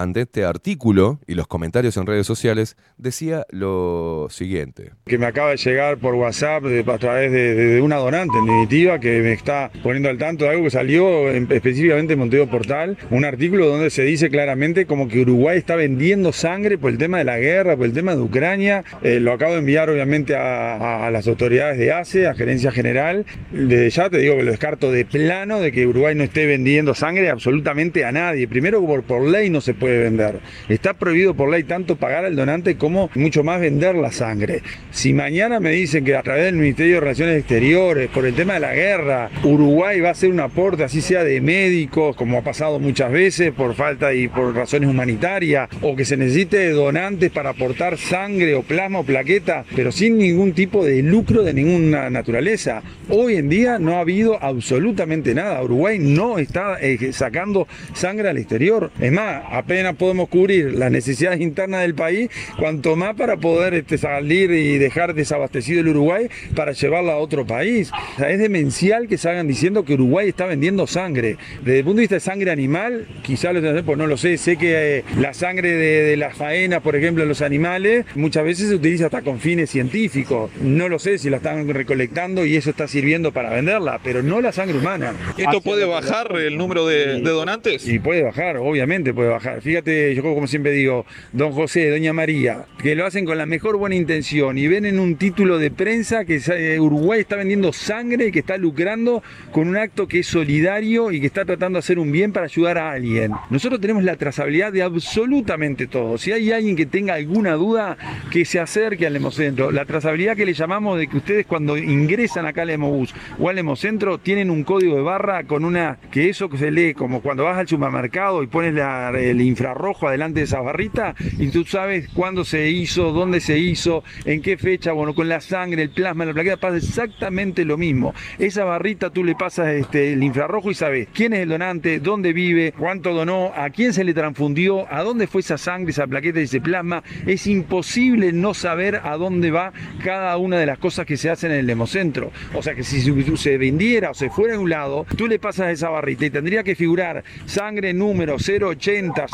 ante 0.00 0.22
este 0.22 0.44
artículo 0.44 1.20
y 1.26 1.34
los 1.34 1.46
comentarios 1.46 1.96
en 1.96 2.06
redes 2.06 2.26
sociales, 2.26 2.76
decía 2.96 3.44
lo 3.50 4.28
siguiente. 4.30 4.92
que 5.06 5.18
me 5.18 5.26
acaba 5.26 5.50
de 5.50 5.56
llegar 5.56 5.98
por 5.98 6.14
WhatsApp 6.14 6.64
a 6.88 6.98
través 6.98 7.32
de, 7.32 7.54
de- 7.54 7.66
de 7.74 7.80
una 7.82 7.96
donante, 7.96 8.38
en 8.38 8.46
definitiva, 8.46 8.98
que 9.00 9.20
me 9.20 9.32
está 9.32 9.70
poniendo 9.82 10.08
al 10.08 10.18
tanto 10.18 10.44
de 10.44 10.50
algo 10.50 10.64
que 10.64 10.70
salió 10.70 11.30
en- 11.30 11.46
específicamente 11.50 12.12
en 12.14 12.18
Monteo 12.18 12.48
Portal, 12.48 12.96
un 13.10 13.24
artículo 13.24 13.66
donde 13.66 13.90
se 13.90 14.02
dice 14.02 14.30
claramente 14.30 14.86
como 14.86 15.08
que 15.08 15.20
Uruguay 15.20 15.58
está 15.58 15.76
vendiendo 15.76 16.32
sangre 16.32 16.78
por 16.78 16.90
el 16.90 16.98
tema 16.98 17.18
de 17.18 17.24
la 17.24 17.38
guerra, 17.38 17.76
por 17.76 17.86
el 17.86 17.92
tema 17.92 18.14
de 18.14 18.22
Ucrania. 18.22 18.84
Eh, 19.02 19.20
lo 19.20 19.32
acabo 19.32 19.52
de 19.52 19.58
enviar 19.58 19.90
obviamente 19.90 20.34
a 20.36 21.10
las 21.12 21.26
autoridades 21.28 21.78
de 21.78 21.92
ACE, 21.92 22.26
a 22.26 22.34
Gerencia 22.34 22.70
General. 22.72 23.24
Desde 23.50 23.90
ya 23.90 24.08
te 24.10 24.18
digo 24.18 24.36
que 24.36 24.42
lo 24.44 24.50
descarto 24.50 24.90
de 24.92 25.04
plano 25.04 25.60
de 25.60 25.72
que 25.72 25.86
Uruguay 25.86 26.14
no 26.14 26.24
esté 26.24 26.46
vendiendo 26.46 26.94
sangre 26.94 27.28
absolutamente 27.30 28.04
a 28.04 28.12
nadie. 28.12 28.46
Primero 28.48 28.84
por, 28.86 29.02
por 29.02 29.22
ley 29.28 29.50
no 29.50 29.60
se 29.60 29.74
puede 29.74 29.89
vender. 29.98 30.40
Está 30.68 30.94
prohibido 30.94 31.34
por 31.34 31.50
ley 31.50 31.64
tanto 31.64 31.96
pagar 31.96 32.24
al 32.24 32.36
donante 32.36 32.76
como 32.76 33.10
mucho 33.14 33.44
más 33.44 33.60
vender 33.60 33.94
la 33.94 34.12
sangre. 34.12 34.62
Si 34.90 35.12
mañana 35.12 35.60
me 35.60 35.70
dicen 35.70 36.04
que 36.04 36.16
a 36.16 36.22
través 36.22 36.44
del 36.44 36.56
Ministerio 36.56 36.94
de 36.94 37.00
Relaciones 37.00 37.38
Exteriores, 37.38 38.08
por 38.08 38.26
el 38.26 38.34
tema 38.34 38.54
de 38.54 38.60
la 38.60 38.74
guerra, 38.74 39.30
Uruguay 39.44 40.00
va 40.00 40.08
a 40.08 40.12
hacer 40.12 40.30
un 40.30 40.40
aporte, 40.40 40.84
así 40.84 41.00
sea 41.00 41.24
de 41.24 41.40
médicos, 41.40 42.16
como 42.16 42.38
ha 42.38 42.42
pasado 42.42 42.78
muchas 42.78 43.10
veces, 43.10 43.52
por 43.52 43.74
falta 43.74 44.14
y 44.14 44.28
por 44.28 44.54
razones 44.54 44.88
humanitarias, 44.88 45.68
o 45.80 45.96
que 45.96 46.04
se 46.04 46.16
necesite 46.16 46.70
donantes 46.70 47.30
para 47.30 47.50
aportar 47.50 47.98
sangre 47.98 48.54
o 48.54 48.62
plasma 48.62 49.00
o 49.00 49.04
plaqueta, 49.04 49.64
pero 49.74 49.92
sin 49.92 50.18
ningún 50.18 50.52
tipo 50.52 50.84
de 50.84 51.02
lucro 51.02 51.42
de 51.42 51.54
ninguna 51.54 52.10
naturaleza. 52.10 52.82
Hoy 53.08 53.36
en 53.36 53.48
día 53.48 53.78
no 53.78 53.96
ha 53.96 54.00
habido 54.00 54.42
absolutamente 54.42 55.34
nada. 55.34 55.62
Uruguay 55.62 55.98
no 55.98 56.38
está 56.38 56.78
eh, 56.80 57.12
sacando 57.12 57.66
sangre 57.94 58.28
al 58.28 58.38
exterior. 58.38 58.90
Es 59.00 59.12
más, 59.12 59.42
apenas 59.50 59.79
podemos 59.96 60.28
cubrir 60.28 60.74
las 60.74 60.90
necesidades 60.90 61.40
internas 61.40 61.82
del 61.82 61.94
país, 61.94 62.30
cuanto 62.58 62.96
más 62.96 63.14
para 63.16 63.36
poder 63.36 63.74
este, 63.74 63.98
salir 63.98 64.50
y 64.50 64.78
dejar 64.78 65.14
desabastecido 65.14 65.80
el 65.80 65.88
Uruguay 65.88 66.28
para 66.54 66.72
llevarla 66.72 67.12
a 67.12 67.16
otro 67.16 67.46
país. 67.46 67.90
O 68.14 68.18
sea, 68.18 68.30
es 68.30 68.38
demencial 68.38 69.08
que 69.08 69.18
salgan 69.18 69.48
diciendo 69.48 69.84
que 69.84 69.94
Uruguay 69.94 70.28
está 70.28 70.46
vendiendo 70.46 70.86
sangre. 70.86 71.36
Desde 71.62 71.78
el 71.78 71.84
punto 71.84 71.96
de 71.96 72.02
vista 72.02 72.16
de 72.16 72.20
sangre 72.20 72.50
animal, 72.50 73.06
quizás 73.22 73.54
lo 73.54 73.60
pues 73.84 73.98
no 73.98 74.06
lo 74.06 74.16
sé. 74.16 74.36
Sé 74.36 74.56
que 74.56 74.98
eh, 74.98 75.04
la 75.18 75.34
sangre 75.34 75.72
de, 75.72 76.02
de 76.02 76.16
las 76.16 76.36
faenas, 76.36 76.82
por 76.82 76.96
ejemplo, 76.96 77.22
en 77.22 77.28
los 77.28 77.42
animales, 77.42 78.04
muchas 78.14 78.44
veces 78.44 78.68
se 78.68 78.74
utiliza 78.74 79.06
hasta 79.06 79.22
con 79.22 79.40
fines 79.40 79.70
científicos. 79.70 80.50
No 80.60 80.88
lo 80.88 80.98
sé 80.98 81.18
si 81.18 81.30
la 81.30 81.38
están 81.38 81.68
recolectando 81.68 82.44
y 82.44 82.56
eso 82.56 82.70
está 82.70 82.88
sirviendo 82.88 83.32
para 83.32 83.50
venderla, 83.50 84.00
pero 84.02 84.22
no 84.22 84.40
la 84.40 84.52
sangre 84.52 84.78
humana. 84.78 85.14
¿Esto 85.36 85.60
puede 85.60 85.84
bajar 85.84 86.36
el 86.36 86.56
número 86.56 86.86
de, 86.86 87.20
de 87.20 87.30
donantes? 87.30 87.86
Y 87.86 87.98
puede 87.98 88.22
bajar, 88.22 88.56
obviamente 88.58 89.12
puede 89.14 89.28
bajar. 89.28 89.59
Fíjate, 89.60 90.14
yo 90.14 90.22
como 90.22 90.46
siempre 90.46 90.72
digo, 90.72 91.06
don 91.32 91.52
José, 91.52 91.90
doña 91.90 92.12
María, 92.12 92.66
que 92.82 92.94
lo 92.94 93.06
hacen 93.06 93.24
con 93.24 93.38
la 93.38 93.46
mejor 93.46 93.76
buena 93.76 93.94
intención 93.94 94.58
y 94.58 94.66
ven 94.68 94.84
en 94.86 94.98
un 94.98 95.16
título 95.16 95.58
de 95.58 95.70
prensa 95.70 96.24
que 96.24 96.40
eh, 96.54 96.80
Uruguay 96.80 97.20
está 97.20 97.36
vendiendo 97.36 97.72
sangre 97.72 98.26
y 98.28 98.32
que 98.32 98.40
está 98.40 98.56
lucrando 98.56 99.22
con 99.52 99.68
un 99.68 99.76
acto 99.76 100.06
que 100.08 100.20
es 100.20 100.26
solidario 100.26 101.12
y 101.12 101.20
que 101.20 101.26
está 101.26 101.44
tratando 101.44 101.76
de 101.76 101.80
hacer 101.80 101.98
un 101.98 102.10
bien 102.12 102.32
para 102.32 102.46
ayudar 102.46 102.78
a 102.78 102.92
alguien. 102.92 103.32
Nosotros 103.50 103.80
tenemos 103.80 104.02
la 104.04 104.16
trazabilidad 104.16 104.72
de 104.72 104.82
absolutamente 104.82 105.86
todo. 105.86 106.18
Si 106.18 106.32
hay 106.32 106.50
alguien 106.52 106.76
que 106.76 106.86
tenga 106.86 107.14
alguna 107.14 107.52
duda, 107.54 107.96
que 108.30 108.44
se 108.44 108.58
acerque 108.60 109.06
al 109.06 109.16
Hemocentro. 109.16 109.70
La 109.70 109.84
trazabilidad 109.84 110.36
que 110.36 110.46
le 110.46 110.54
llamamos 110.54 110.98
de 110.98 111.06
que 111.06 111.16
ustedes 111.16 111.46
cuando 111.46 111.76
ingresan 111.76 112.46
acá 112.46 112.62
al 112.62 112.70
Hemobús 112.70 113.14
o 113.38 113.48
al 113.48 113.58
Hemocentro 113.58 114.18
tienen 114.18 114.50
un 114.50 114.64
código 114.64 114.96
de 114.96 115.02
barra 115.02 115.44
con 115.44 115.64
una, 115.64 115.98
que 116.10 116.28
eso 116.28 116.48
que 116.48 116.58
se 116.58 116.70
lee 116.70 116.94
como 116.94 117.20
cuando 117.20 117.44
vas 117.44 117.58
al 117.58 117.68
supermercado 117.68 118.42
y 118.42 118.46
pones 118.46 118.74
la- 118.74 119.10
el 119.10 119.40
infrarrojo 119.50 120.08
adelante 120.08 120.40
de 120.40 120.44
esa 120.44 120.60
barrita 120.60 121.14
y 121.38 121.48
tú 121.48 121.64
sabes 121.64 122.08
cuándo 122.14 122.44
se 122.44 122.70
hizo, 122.70 123.12
dónde 123.12 123.40
se 123.40 123.58
hizo, 123.58 124.02
en 124.24 124.42
qué 124.42 124.56
fecha, 124.56 124.92
bueno, 124.92 125.14
con 125.14 125.28
la 125.28 125.40
sangre, 125.40 125.82
el 125.82 125.90
plasma, 125.90 126.24
la 126.24 126.32
plaqueta, 126.32 126.56
pasa 126.56 126.76
exactamente 126.76 127.64
lo 127.64 127.76
mismo. 127.76 128.14
Esa 128.38 128.64
barrita 128.64 129.10
tú 129.10 129.24
le 129.24 129.34
pasas 129.34 129.68
este, 129.74 130.12
el 130.12 130.22
infrarrojo 130.22 130.70
y 130.70 130.74
sabes 130.74 131.08
quién 131.12 131.32
es 131.32 131.40
el 131.40 131.48
donante, 131.50 132.00
dónde 132.00 132.32
vive, 132.32 132.72
cuánto 132.76 133.12
donó, 133.12 133.52
a 133.54 133.70
quién 133.70 133.92
se 133.92 134.04
le 134.04 134.14
transfundió, 134.14 134.90
a 134.92 135.02
dónde 135.02 135.26
fue 135.26 135.40
esa 135.40 135.58
sangre, 135.58 135.90
esa 135.90 136.06
plaqueta 136.06 136.40
y 136.40 136.44
ese 136.44 136.60
plasma. 136.60 137.02
Es 137.26 137.46
imposible 137.46 138.32
no 138.32 138.54
saber 138.54 139.00
a 139.04 139.16
dónde 139.16 139.50
va 139.50 139.72
cada 140.04 140.36
una 140.36 140.58
de 140.58 140.66
las 140.66 140.78
cosas 140.78 141.06
que 141.06 141.16
se 141.16 141.30
hacen 141.30 141.50
en 141.52 141.58
el 141.58 141.70
hemocentro. 141.70 142.32
O 142.54 142.62
sea 142.62 142.74
que 142.74 142.82
si 142.84 143.00
se- 143.36 143.58
vendiera 143.58 144.10
o 144.10 144.14
se 144.14 144.30
fuera 144.30 144.54
a 144.54 144.58
un 144.60 144.70
lado, 144.70 145.06
tú 145.16 145.26
le 145.26 145.38
pasas 145.38 145.70
esa 145.72 145.88
barrita 145.90 146.24
y 146.26 146.30
tendría 146.30 146.62
que 146.62 146.74
figurar 146.74 147.24
sangre 147.46 147.92
número 147.92 148.36
080 148.36 149.26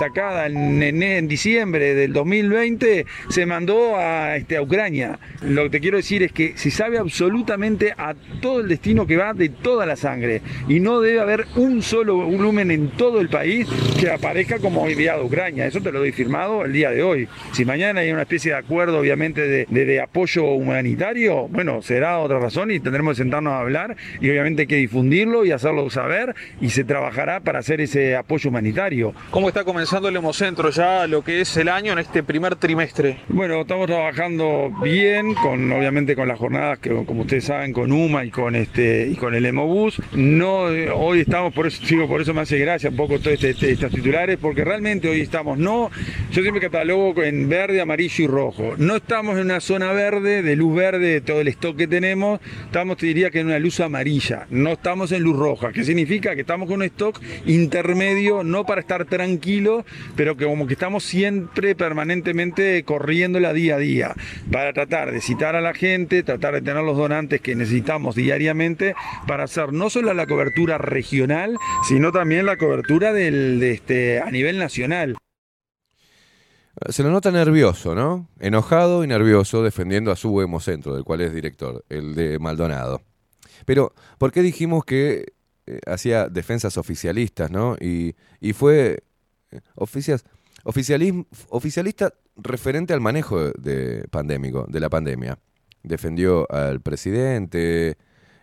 en, 0.47 1.29
diciembre 1.29 1.95
del 1.95 2.13
2020, 2.13 3.07
se 3.29 3.47
mandó 3.47 3.97
a, 3.97 4.37
este, 4.37 4.57
a 4.57 4.63
Ucrania. 4.63 5.19
Lo 5.43 5.65
que 5.65 5.71
te 5.71 5.81
quiero 5.81 5.97
decir 5.97 6.23
es 6.23 6.33
que 6.33 6.57
se 6.57 6.71
sabe 6.71 6.99
absolutamente 6.99 7.93
a 7.97 8.15
todo 8.41 8.61
el 8.61 8.69
destino 8.69 9.07
que 9.07 9.17
va 9.17 9.33
de 9.35 9.49
toda 9.49 9.87
la 9.87 9.97
sangre 9.97 10.43
y 10.69 10.81
no 10.81 11.01
debe 11.01 11.21
haber 11.21 11.47
un 11.57 11.83
solo 11.83 12.17
volumen 12.17 12.71
en 12.71 12.89
todo 12.91 13.21
el 13.21 13.29
país 13.29 13.69
que 13.99 14.11
aparezca 14.11 14.59
como 14.59 14.87
enviado 14.87 15.23
a 15.23 15.25
Ucrania. 15.25 15.67
Eso 15.67 15.81
te 15.81 15.93
lo 15.93 16.01
doy 16.01 16.13
firmado 16.13 16.65
el 16.65 16.73
día 16.73 16.91
de 16.91 17.03
hoy. 17.03 17.29
Si 17.53 17.65
mañana 17.65 18.01
hay 18.01 18.13
una 18.13 18.23
especie 18.23 18.53
de 18.53 18.59
acuerdo, 18.59 18.99
obviamente, 18.99 19.67
de 19.67 20.01
apoyo 20.01 20.45
humanitario, 20.45 21.49
bueno, 21.49 21.83
será 21.83 22.19
otra 22.19 22.39
razón 22.39 22.71
y 22.71 22.81
tendremos 22.81 23.13
que 23.13 23.23
sentarnos 23.23 23.53
a 23.53 23.61
hablar 23.61 23.97
y 24.21 24.31
obviamente 24.31 24.63
hay 24.63 24.67
que 24.67 24.77
difundirlo 24.77 25.45
y 25.45 25.53
hacerlo 25.53 25.89
saber 25.91 26.35
y 26.61 26.71
se 26.71 26.85
trabajará 26.85 27.41
para 27.41 27.61
hacer 27.61 27.81
ese 27.81 28.17
apoyo 28.17 28.51
humanitario. 28.51 29.15
¿Cómo 29.31 29.49
está 29.49 29.65
comenzando 29.65 29.96
el 30.05 30.17
Hemocentro 30.17 30.71
ya 30.71 31.07
lo 31.07 31.23
que 31.25 31.41
es 31.41 31.57
el 31.57 31.69
año 31.69 31.93
en 31.93 31.99
este 31.99 32.23
primer 32.23 32.57
trimestre? 32.57 33.19
Bueno, 33.29 33.63
estamos 33.63 33.87
trabajando 33.87 34.71
bien, 34.83 35.35
con 35.35 35.73
obviamente 35.73 36.15
con 36.15 36.29
las 36.29 36.39
jornadas 36.39 36.79
que 36.79 36.91
como 37.07 37.23
ustedes 37.23 37.45
saben 37.45 37.73
con 37.73 37.91
UMA 37.91 38.25
y 38.27 38.31
con 38.31 38.55
este 38.55 39.09
y 39.09 39.17
con 39.17 39.35
el 39.35 39.47
Hemobús. 39.47 40.01
No, 40.13 40.65
hoy 40.95 41.21
estamos 41.21 41.53
por 41.55 41.67
eso 41.67 41.83
digo, 41.89 42.07
por 42.07 42.21
eso 42.21 42.35
me 42.35 42.43
hace 42.43 42.59
gracia 42.59 42.91
un 42.91 42.97
poco 42.97 43.19
todos 43.19 43.35
este, 43.35 43.51
este- 43.51 43.71
estos 43.73 43.91
titulares, 43.91 44.37
porque 44.41 44.65
realmente 44.65 45.09
hoy 45.09 45.23
estamos 45.23 45.57
no, 45.59 45.91
yo 46.31 46.43
siempre 46.43 46.61
catalogo 46.61 47.23
en 47.23 47.49
verde, 47.49 47.81
amarillo 47.81 48.25
y 48.25 48.27
rojo. 48.27 48.75
No 48.77 48.97
estamos 48.97 49.37
en 49.37 49.45
una 49.47 49.61
zona 49.61 49.93
verde, 49.93 50.43
de 50.43 50.57
luz 50.57 50.75
verde, 50.77 51.09
de 51.09 51.21
todo 51.23 51.41
el 51.41 51.49
stock 51.49 51.77
que 51.77 51.87
tenemos, 51.89 52.41
estamos 52.67 52.99
te 52.99 53.07
diría 53.07 53.31
que 53.31 53.41
en 53.41 53.47
una 53.47 53.59
luz 53.59 53.81
amarilla, 53.81 54.47
no 54.51 54.73
estamos 54.73 55.11
en 55.13 55.23
luz 55.23 55.37
roja, 55.39 55.73
que 55.73 55.85
significa 55.85 56.35
que 56.35 56.43
estamos 56.43 56.69
con 56.69 56.77
un 56.81 56.83
stock 56.85 57.19
intermedio, 57.47 58.45
no 58.45 58.65
para 58.65 58.83
estar 58.83 59.07
tranquilo, 59.07 59.86
pero 60.17 60.37
que 60.37 60.45
como 60.45 60.67
que 60.67 60.75
estamos 60.75 61.05
siempre 61.05 61.75
permanentemente 61.75 62.83
corriéndola 62.85 63.53
día 63.53 63.77
a 63.77 63.79
día, 63.79 64.15
para 64.51 64.73
tratar 64.73 65.13
de 65.13 65.21
citar 65.21 65.57
a 65.57 65.61
la 65.61 65.75
gente, 65.75 66.23
tratar 66.23 66.55
de 66.55 66.63
tener 66.63 66.83
los 66.83 66.97
donantes 66.97 67.41
que 67.41 67.55
necesitamos 67.55 68.15
diariamente 68.15 68.95
para 69.27 69.45
hacer 69.45 69.73
no 69.73 69.91
solo 69.91 70.15
la 70.15 70.27
cobertura 70.27 70.79
regional, 70.79 71.57
sino 71.89 72.13
también 72.13 72.47
la 72.47 72.57
cobertura 72.57 73.13
del, 73.13 73.61
de 73.61 73.73
este, 73.73 74.21
a 74.21 74.31
nivel 74.31 74.59
nacional. 74.59 75.17
Se 76.91 77.03
lo 77.03 77.11
nota 77.11 77.31
nervioso, 77.31 77.95
¿no? 77.95 78.29
Enojado 78.39 79.03
y 79.03 79.07
nervioso 79.07 79.63
defendiendo 79.63 80.13
a 80.13 80.17
su 80.17 80.43
hemocentro, 80.43 80.95
del 80.95 81.05
cual 81.05 81.23
es 81.23 81.33
director, 81.33 81.85
el 81.89 82.15
de 82.15 82.39
Maldonado. 82.39 83.01
Pero, 83.65 83.95
¿por 84.19 84.31
qué 84.31 84.43
dijimos 84.43 84.85
que 84.85 85.33
eh, 85.67 85.81
hacía 85.87 86.29
defensas 86.29 86.77
oficialistas, 86.77 87.51
¿no? 87.51 87.77
Y, 87.81 88.15
y 88.41 88.53
fue 88.53 89.05
oficias, 89.75 90.25
oficialism- 90.65 91.27
oficialista 91.49 92.13
referente 92.37 92.93
al 92.93 93.01
manejo 93.01 93.51
de, 93.53 94.07
pandémico, 94.11 94.67
de 94.69 94.81
la 94.81 94.89
pandemia. 94.89 95.39
Defendió 95.83 96.51
al 96.51 96.81
presidente, 96.81 97.97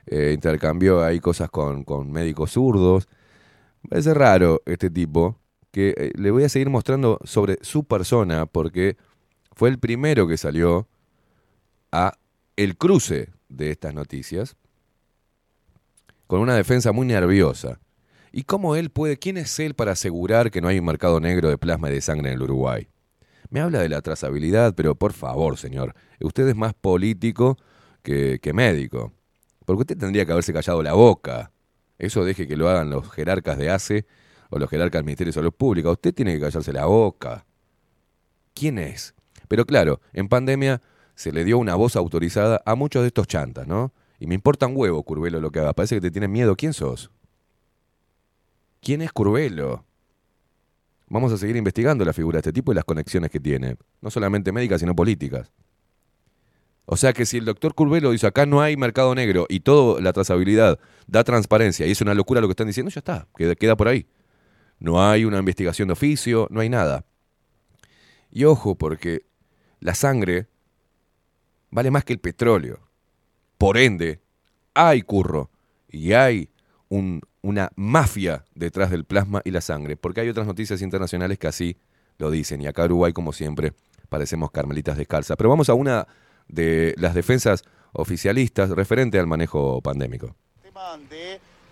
eh, 0.06 0.32
intercambió 0.34 1.04
ahí 1.04 1.20
cosas 1.20 1.50
con, 1.50 1.84
con 1.84 2.12
médicos 2.12 2.52
zurdos. 2.52 3.08
Parece 3.90 4.14
raro 4.14 4.62
este 4.66 4.90
tipo, 4.90 5.40
que 5.72 5.94
eh, 5.98 6.12
le 6.16 6.32
voy 6.32 6.44
a 6.44 6.50
seguir 6.50 6.70
mostrando 6.70 7.20
sobre 7.24 7.58
su 7.62 7.84
persona, 7.84 8.46
porque 8.46 8.96
fue 9.52 9.70
el 9.70 9.80
primero 9.80 10.28
que 10.28 10.38
salió 10.38 10.88
a 11.92 12.14
el 12.56 12.78
cruce 12.78 13.30
de 13.50 13.72
estas 13.72 13.94
noticias 13.94 14.56
con 16.28 16.40
una 16.40 16.56
defensa 16.56 16.92
muy 16.92 17.06
nerviosa. 17.06 17.80
¿Y 18.36 18.46
cómo 18.46 18.76
él 18.76 18.90
puede, 18.90 19.18
quién 19.18 19.38
es 19.38 19.60
él 19.60 19.76
para 19.76 19.92
asegurar 19.92 20.50
que 20.50 20.60
no 20.60 20.68
hay 20.68 20.80
un 20.80 20.86
mercado 20.86 21.20
negro 21.20 21.50
de 21.50 21.60
plasma 21.60 21.92
y 21.92 21.94
de 21.94 22.02
sangre 22.02 22.30
en 22.30 22.34
el 22.34 22.42
Uruguay? 22.42 22.90
Me 23.52 23.60
habla 23.60 23.80
de 23.80 23.90
la 23.90 24.02
trazabilidad, 24.02 24.74
pero 24.74 24.96
por 24.96 25.14
favor, 25.14 25.56
señor, 25.56 25.94
usted 26.20 26.48
es 26.48 26.56
más 26.56 26.74
político 26.74 27.60
que, 28.02 28.40
médico. 28.52 29.14
Porque 29.66 29.82
usted 29.82 29.98
tendría 30.00 30.26
que 30.26 30.32
haberse 30.32 30.52
callado 30.52 30.82
la 30.82 30.94
boca. 30.94 31.52
Eso 32.00 32.26
deje 32.26 32.48
que 32.48 32.58
lo 32.58 32.68
hagan 32.70 32.90
los 32.90 33.12
jerarcas 33.12 33.56
de 33.60 33.70
ACE 33.70 34.08
o 34.50 34.58
los 34.58 34.68
jerarcas 34.68 34.98
del 34.98 35.06
Ministerio 35.06 35.30
de 35.30 35.36
Salud 35.36 35.54
Pública. 35.54 35.92
Usted 35.92 36.12
tiene 36.12 36.34
que 36.34 36.40
callarse 36.40 36.74
la 36.74 36.88
boca. 36.88 37.46
¿Quién 38.56 38.80
es? 38.80 39.14
Pero 39.48 39.64
claro, 39.66 40.02
en 40.12 40.28
pandemia 40.28 40.82
se 41.14 41.32
le 41.32 41.46
dio 41.46 41.60
una 41.60 41.76
voz 41.76 41.96
autorizada 41.96 42.64
a 42.66 42.74
muchos 42.74 43.04
de 43.04 43.10
estos 43.10 43.28
chantas, 43.28 43.68
¿no? 43.68 43.94
Y 44.20 44.26
me 44.26 44.34
importa 44.34 44.66
un 44.66 44.74
Curvelo, 44.74 45.40
lo 45.40 45.52
que 45.52 45.60
haga. 45.60 45.74
Parece 45.74 45.94
que 45.94 46.02
te 46.02 46.10
tiene 46.10 46.28
miedo. 46.28 46.56
¿Quién 46.56 46.74
sos? 46.74 47.12
¿Quién 48.84 49.02
es 49.02 49.14
Curvelo? 49.14 49.86
Vamos 51.08 51.32
a 51.32 51.38
seguir 51.38 51.56
investigando 51.56 52.04
la 52.04 52.12
figura 52.12 52.36
de 52.36 52.40
este 52.42 52.52
tipo 52.52 52.74
y 52.74 52.76
las 52.76 52.84
conexiones 52.84 53.32
que 53.32 53.40
tiene. 53.40 53.78
No 54.02 54.12
solamente 54.12 54.52
médicas, 54.52 54.82
sino 54.82 54.94
políticas. 54.94 55.54
O 56.86 56.98
sea 56.98 57.14
que 57.14 57.26
si 57.26 57.38
el 57.38 57.46
doctor 57.46 57.76
Curvelo 57.76 58.12
dice 58.12 58.28
acá 58.28 58.46
no 58.46 58.62
hay 58.62 58.76
mercado 58.76 59.16
negro 59.16 59.46
y 59.48 59.62
toda 59.62 60.02
la 60.02 60.12
trazabilidad 60.12 60.80
da 61.08 61.24
transparencia 61.24 61.88
y 61.88 61.92
es 61.92 62.02
una 62.02 62.14
locura 62.14 62.42
lo 62.42 62.48
que 62.48 62.52
están 62.52 62.68
diciendo, 62.68 62.92
ya 62.92 63.00
está, 63.00 63.26
queda, 63.38 63.56
queda 63.56 63.78
por 63.78 63.88
ahí. 63.88 64.06
No 64.80 65.02
hay 65.02 65.24
una 65.24 65.38
investigación 65.38 65.88
de 65.88 65.94
oficio, 65.94 66.48
no 66.50 66.60
hay 66.60 66.68
nada. 66.68 67.06
Y 68.32 68.44
ojo, 68.44 68.76
porque 68.76 69.26
la 69.80 69.96
sangre 69.96 70.50
vale 71.72 71.90
más 71.90 72.04
que 72.04 72.12
el 72.12 72.20
petróleo. 72.20 72.90
Por 73.58 73.78
ende, 73.78 74.22
hay 74.74 75.04
curro 75.04 75.52
y 75.88 76.12
hay 76.12 76.50
un- 76.94 77.22
una 77.42 77.72
mafia 77.76 78.46
detrás 78.54 78.92
del 78.92 79.04
plasma 79.04 79.42
y 79.44 79.52
la 79.52 79.62
sangre, 79.62 79.98
porque 79.98 80.22
hay 80.22 80.30
otras 80.30 80.46
noticias 80.46 80.82
internacionales 80.82 81.40
que 81.40 81.48
así 81.48 81.78
lo 82.20 82.30
dicen. 82.30 82.62
Y 82.62 82.68
acá 82.68 82.86
Uruguay, 82.86 83.14
como 83.14 83.34
siempre, 83.34 83.74
parecemos 84.10 84.52
carmelitas 84.52 84.96
descalzas. 84.96 85.36
Pero 85.36 85.50
vamos 85.50 85.70
a 85.70 85.74
una 85.74 86.08
de 86.48 86.94
las 86.98 87.16
defensas 87.16 87.64
oficialistas 87.94 88.70
referente 88.70 89.18
al 89.18 89.26
manejo 89.26 89.82
pandémico. 89.82 90.36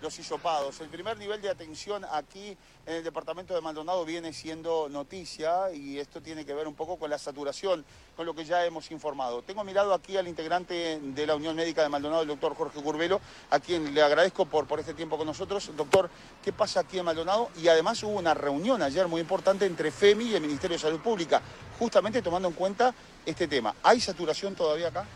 Los 0.02 0.18
hisopados. 0.18 0.80
El 0.80 0.88
primer 0.88 1.16
nivel 1.16 1.40
de 1.40 1.48
atención 1.48 2.04
aquí 2.10 2.56
en 2.84 2.96
el 2.96 3.04
departamento 3.04 3.54
de 3.54 3.60
Maldonado 3.60 4.04
viene 4.04 4.32
siendo 4.32 4.88
noticia 4.88 5.72
y 5.72 5.98
esto 5.98 6.20
tiene 6.20 6.44
que 6.44 6.52
ver 6.52 6.66
un 6.66 6.74
poco 6.74 6.96
con 6.96 7.08
la 7.08 7.18
saturación, 7.18 7.84
con 8.16 8.26
lo 8.26 8.34
que 8.34 8.44
ya 8.44 8.66
hemos 8.66 8.90
informado. 8.90 9.42
Tengo 9.42 9.62
mirado 9.62 9.94
aquí 9.94 10.16
al 10.16 10.26
integrante 10.26 10.98
de 11.00 11.26
la 11.26 11.36
Unión 11.36 11.54
Médica 11.54 11.82
de 11.82 11.88
Maldonado, 11.88 12.22
el 12.22 12.28
doctor 12.28 12.56
Jorge 12.56 12.82
Curvelo, 12.82 13.20
a 13.50 13.60
quien 13.60 13.94
le 13.94 14.02
agradezco 14.02 14.44
por, 14.44 14.66
por 14.66 14.80
este 14.80 14.92
tiempo 14.92 15.16
con 15.16 15.26
nosotros. 15.26 15.70
Doctor, 15.76 16.10
¿qué 16.44 16.52
pasa 16.52 16.80
aquí 16.80 16.98
en 16.98 17.04
Maldonado? 17.04 17.50
Y 17.56 17.68
además 17.68 18.02
hubo 18.02 18.18
una 18.18 18.34
reunión 18.34 18.82
ayer 18.82 19.06
muy 19.06 19.20
importante 19.20 19.66
entre 19.66 19.92
FEMI 19.92 20.24
y 20.24 20.34
el 20.34 20.42
Ministerio 20.42 20.76
de 20.76 20.82
Salud 20.82 21.00
Pública, 21.00 21.40
justamente 21.78 22.20
tomando 22.20 22.48
en 22.48 22.54
cuenta 22.54 22.92
este 23.24 23.46
tema. 23.46 23.76
¿Hay 23.84 24.00
saturación 24.00 24.56
todavía 24.56 24.88
acá? 24.88 25.06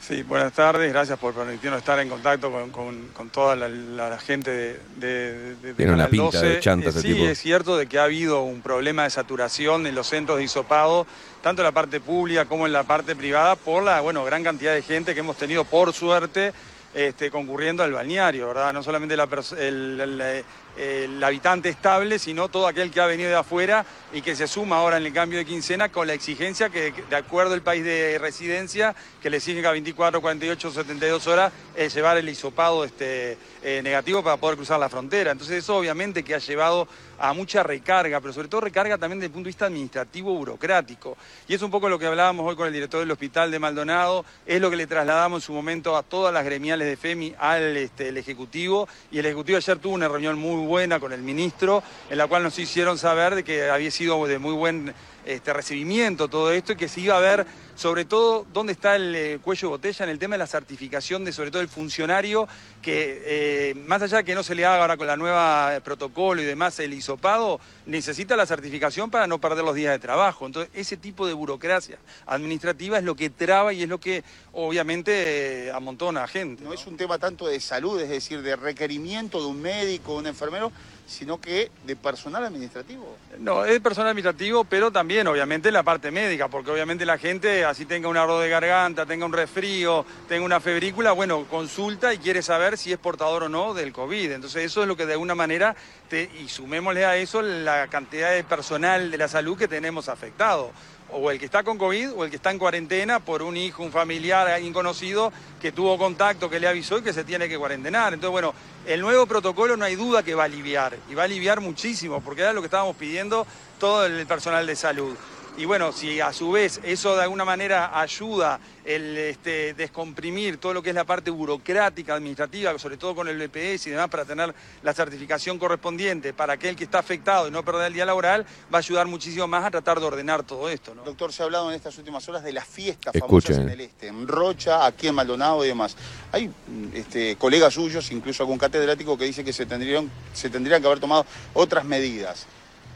Sí, 0.00 0.22
buenas 0.22 0.52
tardes, 0.52 0.92
gracias 0.92 1.18
por 1.18 1.34
permitirnos 1.34 1.80
estar 1.80 1.98
en 1.98 2.08
contacto 2.08 2.50
con, 2.52 2.70
con- 2.70 3.08
con 3.08 3.28
toda 3.30 3.56
la, 3.56 3.68
la- 3.68 4.10
la 4.10 4.18
gente 4.18 4.50
de, 4.50 4.80
de, 4.96 5.32
de- 5.32 5.54
de 5.56 5.74
Tiene 5.74 5.94
una 5.94 6.06
pinta 6.06 6.40
de 6.40 6.48
12. 6.50 6.60
chanta 6.60 6.86
Eh, 6.86 6.90
ese 6.90 7.00
sí, 7.02 7.14
tipo. 7.14 7.24
es 7.26 7.38
cierto 7.40 7.76
de 7.76 7.86
que 7.88 7.98
ha 7.98 8.04
habido 8.04 8.42
un 8.42 8.60
problema 8.62 9.02
de 9.04 9.10
saturación 9.10 9.84
en 9.86 9.94
los 9.96 10.06
centros 10.06 10.38
de 10.38 10.44
hisopado, 10.44 11.06
tanto 11.42 11.62
en 11.62 11.64
la 11.64 11.72
parte 11.72 11.98
pública 11.98 12.44
como 12.44 12.66
en 12.66 12.72
la 12.72 12.84
parte 12.84 13.16
privada, 13.16 13.56
por 13.56 13.82
la 13.82 14.00
bueno, 14.00 14.24
gran 14.24 14.44
cantidad 14.44 14.74
de 14.74 14.82
gente 14.82 15.12
que 15.14 15.20
hemos 15.20 15.36
tenido, 15.38 15.64
por 15.64 15.92
suerte, 15.92 16.52
este, 16.94 17.30
concurriendo 17.30 17.82
al 17.82 17.92
balneario, 17.92 18.46
¿verdad? 18.48 18.72
No 18.72 18.82
solamente 18.84 19.16
la 19.16 19.28
el, 19.58 20.00
el, 20.00 20.44
el 20.76 21.22
habitante 21.22 21.68
estable, 21.68 22.18
sino 22.18 22.48
todo 22.48 22.66
aquel 22.66 22.90
que 22.90 23.00
ha 23.00 23.06
venido 23.06 23.30
de 23.30 23.36
afuera 23.36 23.84
y 24.12 24.22
que 24.22 24.36
se 24.36 24.46
suma 24.46 24.76
ahora 24.76 24.98
en 24.98 25.06
el 25.06 25.12
cambio 25.12 25.38
de 25.38 25.44
quincena 25.44 25.90
con 25.90 26.06
la 26.06 26.14
exigencia 26.14 26.70
que, 26.70 26.92
de 26.92 27.16
acuerdo 27.16 27.54
al 27.54 27.62
país 27.62 27.84
de 27.84 28.18
residencia, 28.18 28.94
que 29.20 29.30
le 29.30 29.38
exigen 29.38 29.64
a 29.66 29.72
24, 29.72 30.20
48, 30.20 30.70
72 30.70 31.26
horas 31.26 31.52
eh, 31.74 31.88
llevar 31.88 32.16
el 32.16 32.28
hisopado 32.28 32.84
este, 32.84 33.38
eh, 33.62 33.80
negativo 33.82 34.22
para 34.22 34.36
poder 34.36 34.56
cruzar 34.56 34.78
la 34.78 34.88
frontera. 34.88 35.32
Entonces 35.32 35.58
eso 35.58 35.76
obviamente 35.76 36.22
que 36.22 36.34
ha 36.34 36.38
llevado 36.38 36.88
a 37.18 37.32
mucha 37.32 37.62
recarga, 37.62 38.20
pero 38.20 38.32
sobre 38.32 38.48
todo 38.48 38.60
recarga 38.60 38.98
también 38.98 39.20
desde 39.20 39.26
el 39.26 39.32
punto 39.32 39.46
de 39.46 39.50
vista 39.50 39.66
administrativo 39.66 40.34
burocrático. 40.34 41.16
Y 41.48 41.54
es 41.54 41.62
un 41.62 41.70
poco 41.70 41.88
lo 41.88 41.98
que 41.98 42.06
hablábamos 42.06 42.46
hoy 42.46 42.56
con 42.56 42.66
el 42.66 42.72
director 42.72 43.00
del 43.00 43.10
hospital 43.10 43.50
de 43.50 43.58
Maldonado, 43.58 44.24
es 44.44 44.60
lo 44.60 44.70
que 44.70 44.76
le 44.76 44.86
trasladamos 44.86 45.42
en 45.42 45.46
su 45.46 45.52
momento 45.52 45.96
a 45.96 46.02
todas 46.02 46.32
las 46.32 46.44
gremiales 46.44 46.86
de 46.88 46.96
FEMI 46.96 47.34
al 47.38 47.76
este, 47.76 48.08
el 48.08 48.16
Ejecutivo, 48.18 48.88
y 49.10 49.18
el 49.18 49.26
Ejecutivo 49.26 49.56
ayer 49.56 49.78
tuvo 49.78 49.94
una 49.94 50.08
reunión 50.08 50.38
muy 50.38 50.65
buena 50.66 51.00
con 51.00 51.14
el 51.14 51.22
ministro, 51.22 51.82
en 52.10 52.18
la 52.18 52.26
cual 52.26 52.42
nos 52.42 52.58
hicieron 52.58 52.98
saber 52.98 53.34
de 53.34 53.44
que 53.44 53.70
había 53.70 53.90
sido 53.90 54.26
de 54.26 54.38
muy 54.38 54.52
buen 54.52 54.92
este, 55.26 55.52
recibimiento 55.52 56.28
todo 56.28 56.52
esto 56.52 56.72
y 56.72 56.76
que 56.76 56.88
se 56.88 57.00
iba 57.00 57.16
a 57.16 57.20
ver 57.20 57.46
sobre 57.74 58.04
todo 58.04 58.46
dónde 58.52 58.72
está 58.72 58.96
el 58.96 59.14
eh, 59.14 59.38
cuello 59.42 59.68
de 59.68 59.70
botella 59.70 60.04
en 60.04 60.10
el 60.10 60.18
tema 60.18 60.34
de 60.34 60.38
la 60.38 60.46
certificación 60.46 61.24
de 61.24 61.32
sobre 61.32 61.50
todo 61.50 61.60
el 61.60 61.68
funcionario 61.68 62.48
que 62.80 63.22
eh, 63.26 63.74
más 63.74 64.00
allá 64.00 64.18
de 64.18 64.24
que 64.24 64.34
no 64.34 64.42
se 64.42 64.54
le 64.54 64.64
haga 64.64 64.80
ahora 64.80 64.96
con 64.96 65.06
la 65.06 65.16
nueva 65.16 65.74
eh, 65.74 65.80
protocolo 65.80 66.40
y 66.40 66.44
demás 66.44 66.78
el 66.78 66.94
hisopado, 66.94 67.60
necesita 67.84 68.36
la 68.36 68.46
certificación 68.46 69.10
para 69.10 69.26
no 69.26 69.40
perder 69.40 69.64
los 69.64 69.74
días 69.74 69.92
de 69.92 69.98
trabajo. 69.98 70.46
Entonces 70.46 70.70
ese 70.72 70.96
tipo 70.96 71.26
de 71.26 71.32
burocracia 71.32 71.98
administrativa 72.26 72.98
es 72.98 73.04
lo 73.04 73.16
que 73.16 73.28
traba 73.28 73.72
y 73.72 73.82
es 73.82 73.88
lo 73.88 73.98
que 73.98 74.22
obviamente 74.52 75.66
eh, 75.66 75.72
amontona 75.72 76.24
a 76.24 76.28
gente. 76.28 76.62
No 76.62 76.72
es 76.72 76.86
un 76.86 76.96
tema 76.96 77.18
tanto 77.18 77.46
de 77.46 77.60
salud, 77.60 78.00
es 78.00 78.08
decir, 78.08 78.42
de 78.42 78.56
requerimiento 78.56 79.40
de 79.40 79.46
un 79.46 79.60
médico, 79.60 80.14
un 80.14 80.26
enfermero, 80.26 80.72
sino 81.06 81.40
que 81.40 81.70
de 81.84 81.94
personal 81.96 82.44
administrativo. 82.44 83.16
No, 83.38 83.64
es 83.64 83.80
personal 83.80 84.08
administrativo, 84.10 84.64
pero 84.64 84.90
también 84.90 85.26
obviamente 85.28 85.70
la 85.70 85.82
parte 85.82 86.10
médica, 86.10 86.48
porque 86.48 86.70
obviamente 86.70 87.06
la 87.06 87.16
gente, 87.16 87.64
así 87.64 87.86
tenga 87.86 88.08
un 88.08 88.16
arroz 88.16 88.42
de 88.42 88.48
garganta, 88.48 89.06
tenga 89.06 89.24
un 89.24 89.32
resfrío, 89.32 90.04
tenga 90.28 90.44
una 90.44 90.58
febrícula, 90.60 91.12
bueno, 91.12 91.44
consulta 91.48 92.12
y 92.12 92.18
quiere 92.18 92.42
saber 92.42 92.76
si 92.76 92.92
es 92.92 92.98
portador 92.98 93.44
o 93.44 93.48
no 93.48 93.72
del 93.72 93.92
COVID. 93.92 94.32
Entonces 94.32 94.64
eso 94.64 94.82
es 94.82 94.88
lo 94.88 94.96
que 94.96 95.06
de 95.06 95.12
alguna 95.12 95.34
manera, 95.36 95.76
te- 96.08 96.28
y 96.42 96.48
sumémosle 96.48 97.04
a 97.04 97.16
eso 97.16 97.40
la 97.40 97.86
cantidad 97.88 98.32
de 98.32 98.42
personal 98.44 99.10
de 99.10 99.18
la 99.18 99.28
salud 99.28 99.56
que 99.56 99.68
tenemos 99.68 100.08
afectado. 100.08 100.72
O 101.10 101.30
el 101.30 101.38
que 101.38 101.44
está 101.44 101.62
con 101.62 101.78
COVID 101.78 102.12
o 102.12 102.24
el 102.24 102.30
que 102.30 102.36
está 102.36 102.50
en 102.50 102.58
cuarentena 102.58 103.20
por 103.20 103.42
un 103.42 103.56
hijo, 103.56 103.82
un 103.82 103.92
familiar, 103.92 104.48
alguien 104.48 104.72
conocido 104.72 105.32
que 105.60 105.72
tuvo 105.72 105.96
contacto, 105.96 106.50
que 106.50 106.58
le 106.58 106.66
avisó 106.66 106.98
y 106.98 107.02
que 107.02 107.12
se 107.12 107.24
tiene 107.24 107.48
que 107.48 107.56
cuarentenar. 107.56 108.12
Entonces, 108.12 108.32
bueno, 108.32 108.54
el 108.86 109.00
nuevo 109.00 109.26
protocolo 109.26 109.76
no 109.76 109.84
hay 109.84 109.94
duda 109.94 110.22
que 110.22 110.34
va 110.34 110.42
a 110.42 110.46
aliviar, 110.46 110.96
y 111.08 111.14
va 111.14 111.22
a 111.22 111.24
aliviar 111.26 111.60
muchísimo, 111.60 112.20
porque 112.20 112.42
era 112.42 112.52
lo 112.52 112.60
que 112.60 112.66
estábamos 112.66 112.96
pidiendo 112.96 113.46
todo 113.78 114.04
el 114.04 114.26
personal 114.26 114.66
de 114.66 114.74
salud. 114.74 115.16
Y 115.58 115.64
bueno, 115.64 115.90
si 115.90 116.20
a 116.20 116.34
su 116.34 116.50
vez 116.50 116.80
eso 116.84 117.16
de 117.16 117.22
alguna 117.22 117.46
manera 117.46 117.98
ayuda 117.98 118.60
el 118.84 119.16
este, 119.16 119.72
descomprimir 119.72 120.58
todo 120.58 120.74
lo 120.74 120.82
que 120.82 120.90
es 120.90 120.94
la 120.94 121.04
parte 121.04 121.30
burocrática, 121.30 122.14
administrativa, 122.14 122.78
sobre 122.78 122.98
todo 122.98 123.14
con 123.14 123.26
el 123.26 123.38
BPS 123.38 123.86
y 123.86 123.90
demás, 123.90 124.10
para 124.10 124.26
tener 124.26 124.54
la 124.82 124.92
certificación 124.92 125.58
correspondiente 125.58 126.34
para 126.34 126.52
aquel 126.52 126.76
que 126.76 126.84
está 126.84 126.98
afectado 126.98 127.48
y 127.48 127.50
no 127.50 127.64
perder 127.64 127.86
el 127.86 127.94
día 127.94 128.04
laboral, 128.04 128.44
va 128.72 128.78
a 128.78 128.80
ayudar 128.80 129.06
muchísimo 129.06 129.46
más 129.46 129.64
a 129.64 129.70
tratar 129.70 129.98
de 129.98 130.04
ordenar 130.04 130.42
todo 130.42 130.68
esto. 130.68 130.94
¿no? 130.94 131.04
Doctor, 131.04 131.32
se 131.32 131.42
ha 131.42 131.46
hablado 131.46 131.70
en 131.70 131.76
estas 131.76 131.96
últimas 131.96 132.28
horas 132.28 132.44
de 132.44 132.52
las 132.52 132.66
fiestas 132.66 133.14
Escuchen. 133.14 133.54
famosas 133.54 133.72
en 133.72 133.80
el 133.80 133.80
este, 133.80 134.08
en 134.08 134.28
Rocha, 134.28 134.84
aquí 134.84 135.08
en 135.08 135.14
Maldonado 135.14 135.64
y 135.64 135.68
demás. 135.68 135.96
Hay 136.32 136.50
este, 136.92 137.36
colegas 137.36 137.72
suyos, 137.72 138.12
incluso 138.12 138.42
algún 138.42 138.58
catedrático, 138.58 139.16
que 139.16 139.24
dice 139.24 139.42
que 139.42 139.54
se 139.54 139.64
tendrían, 139.64 140.10
se 140.34 140.50
tendrían 140.50 140.82
que 140.82 140.86
haber 140.86 141.00
tomado 141.00 141.24
otras 141.54 141.86
medidas. 141.86 142.44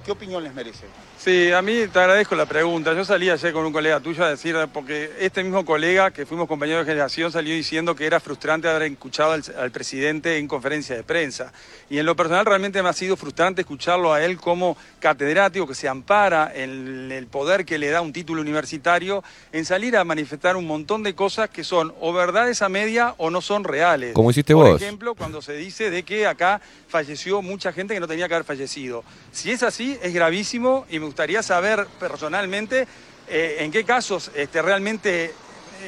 ¿Qué 0.04 0.12
opinión 0.12 0.44
les 0.44 0.54
merece? 0.54 0.84
Sí, 1.22 1.52
a 1.52 1.60
mí 1.60 1.86
te 1.92 1.98
agradezco 1.98 2.34
la 2.34 2.46
pregunta. 2.46 2.94
Yo 2.94 3.04
salí 3.04 3.28
ayer 3.28 3.52
con 3.52 3.66
un 3.66 3.74
colega 3.74 4.00
tuyo 4.00 4.24
a 4.24 4.30
decir, 4.30 4.56
porque 4.72 5.10
este 5.18 5.44
mismo 5.44 5.66
colega, 5.66 6.12
que 6.12 6.24
fuimos 6.24 6.48
compañeros 6.48 6.86
de 6.86 6.92
generación, 6.92 7.30
salió 7.30 7.54
diciendo 7.54 7.94
que 7.94 8.06
era 8.06 8.20
frustrante 8.20 8.70
haber 8.70 8.90
escuchado 8.90 9.32
al, 9.32 9.42
al 9.58 9.70
presidente 9.70 10.38
en 10.38 10.48
conferencia 10.48 10.96
de 10.96 11.02
prensa. 11.02 11.52
Y 11.90 11.98
en 11.98 12.06
lo 12.06 12.16
personal 12.16 12.46
realmente 12.46 12.82
me 12.82 12.88
ha 12.88 12.94
sido 12.94 13.18
frustrante 13.18 13.60
escucharlo 13.60 14.14
a 14.14 14.24
él 14.24 14.38
como 14.38 14.78
catedrático 14.98 15.66
que 15.66 15.74
se 15.74 15.88
ampara 15.88 16.52
en 16.54 17.12
el 17.12 17.26
poder 17.26 17.66
que 17.66 17.76
le 17.76 17.90
da 17.90 18.00
un 18.00 18.14
título 18.14 18.40
universitario, 18.40 19.22
en 19.52 19.66
salir 19.66 19.98
a 19.98 20.04
manifestar 20.04 20.56
un 20.56 20.66
montón 20.66 21.02
de 21.02 21.14
cosas 21.14 21.50
que 21.50 21.64
son 21.64 21.92
o 22.00 22.14
verdades 22.14 22.62
a 22.62 22.70
media 22.70 23.14
o 23.18 23.28
no 23.28 23.42
son 23.42 23.64
reales. 23.64 24.14
Como 24.14 24.30
hiciste 24.30 24.54
Por 24.54 24.70
vos. 24.70 24.80
ejemplo, 24.80 25.14
cuando 25.14 25.42
se 25.42 25.52
dice 25.52 25.90
de 25.90 26.02
que 26.02 26.26
acá 26.26 26.62
falleció 26.88 27.42
mucha 27.42 27.74
gente 27.74 27.92
que 27.92 28.00
no 28.00 28.08
tenía 28.08 28.26
que 28.26 28.34
haber 28.34 28.46
fallecido. 28.46 29.04
Si 29.32 29.50
es 29.50 29.62
así, 29.62 29.98
es 30.02 30.14
gravísimo 30.14 30.86
y 30.88 30.98
me 30.98 31.09
gustaría 31.10 31.42
saber 31.42 31.86
personalmente 31.98 32.86
eh, 33.28 33.56
en 33.60 33.72
qué 33.72 33.84
casos 33.84 34.30
este, 34.34 34.62
realmente 34.62 35.34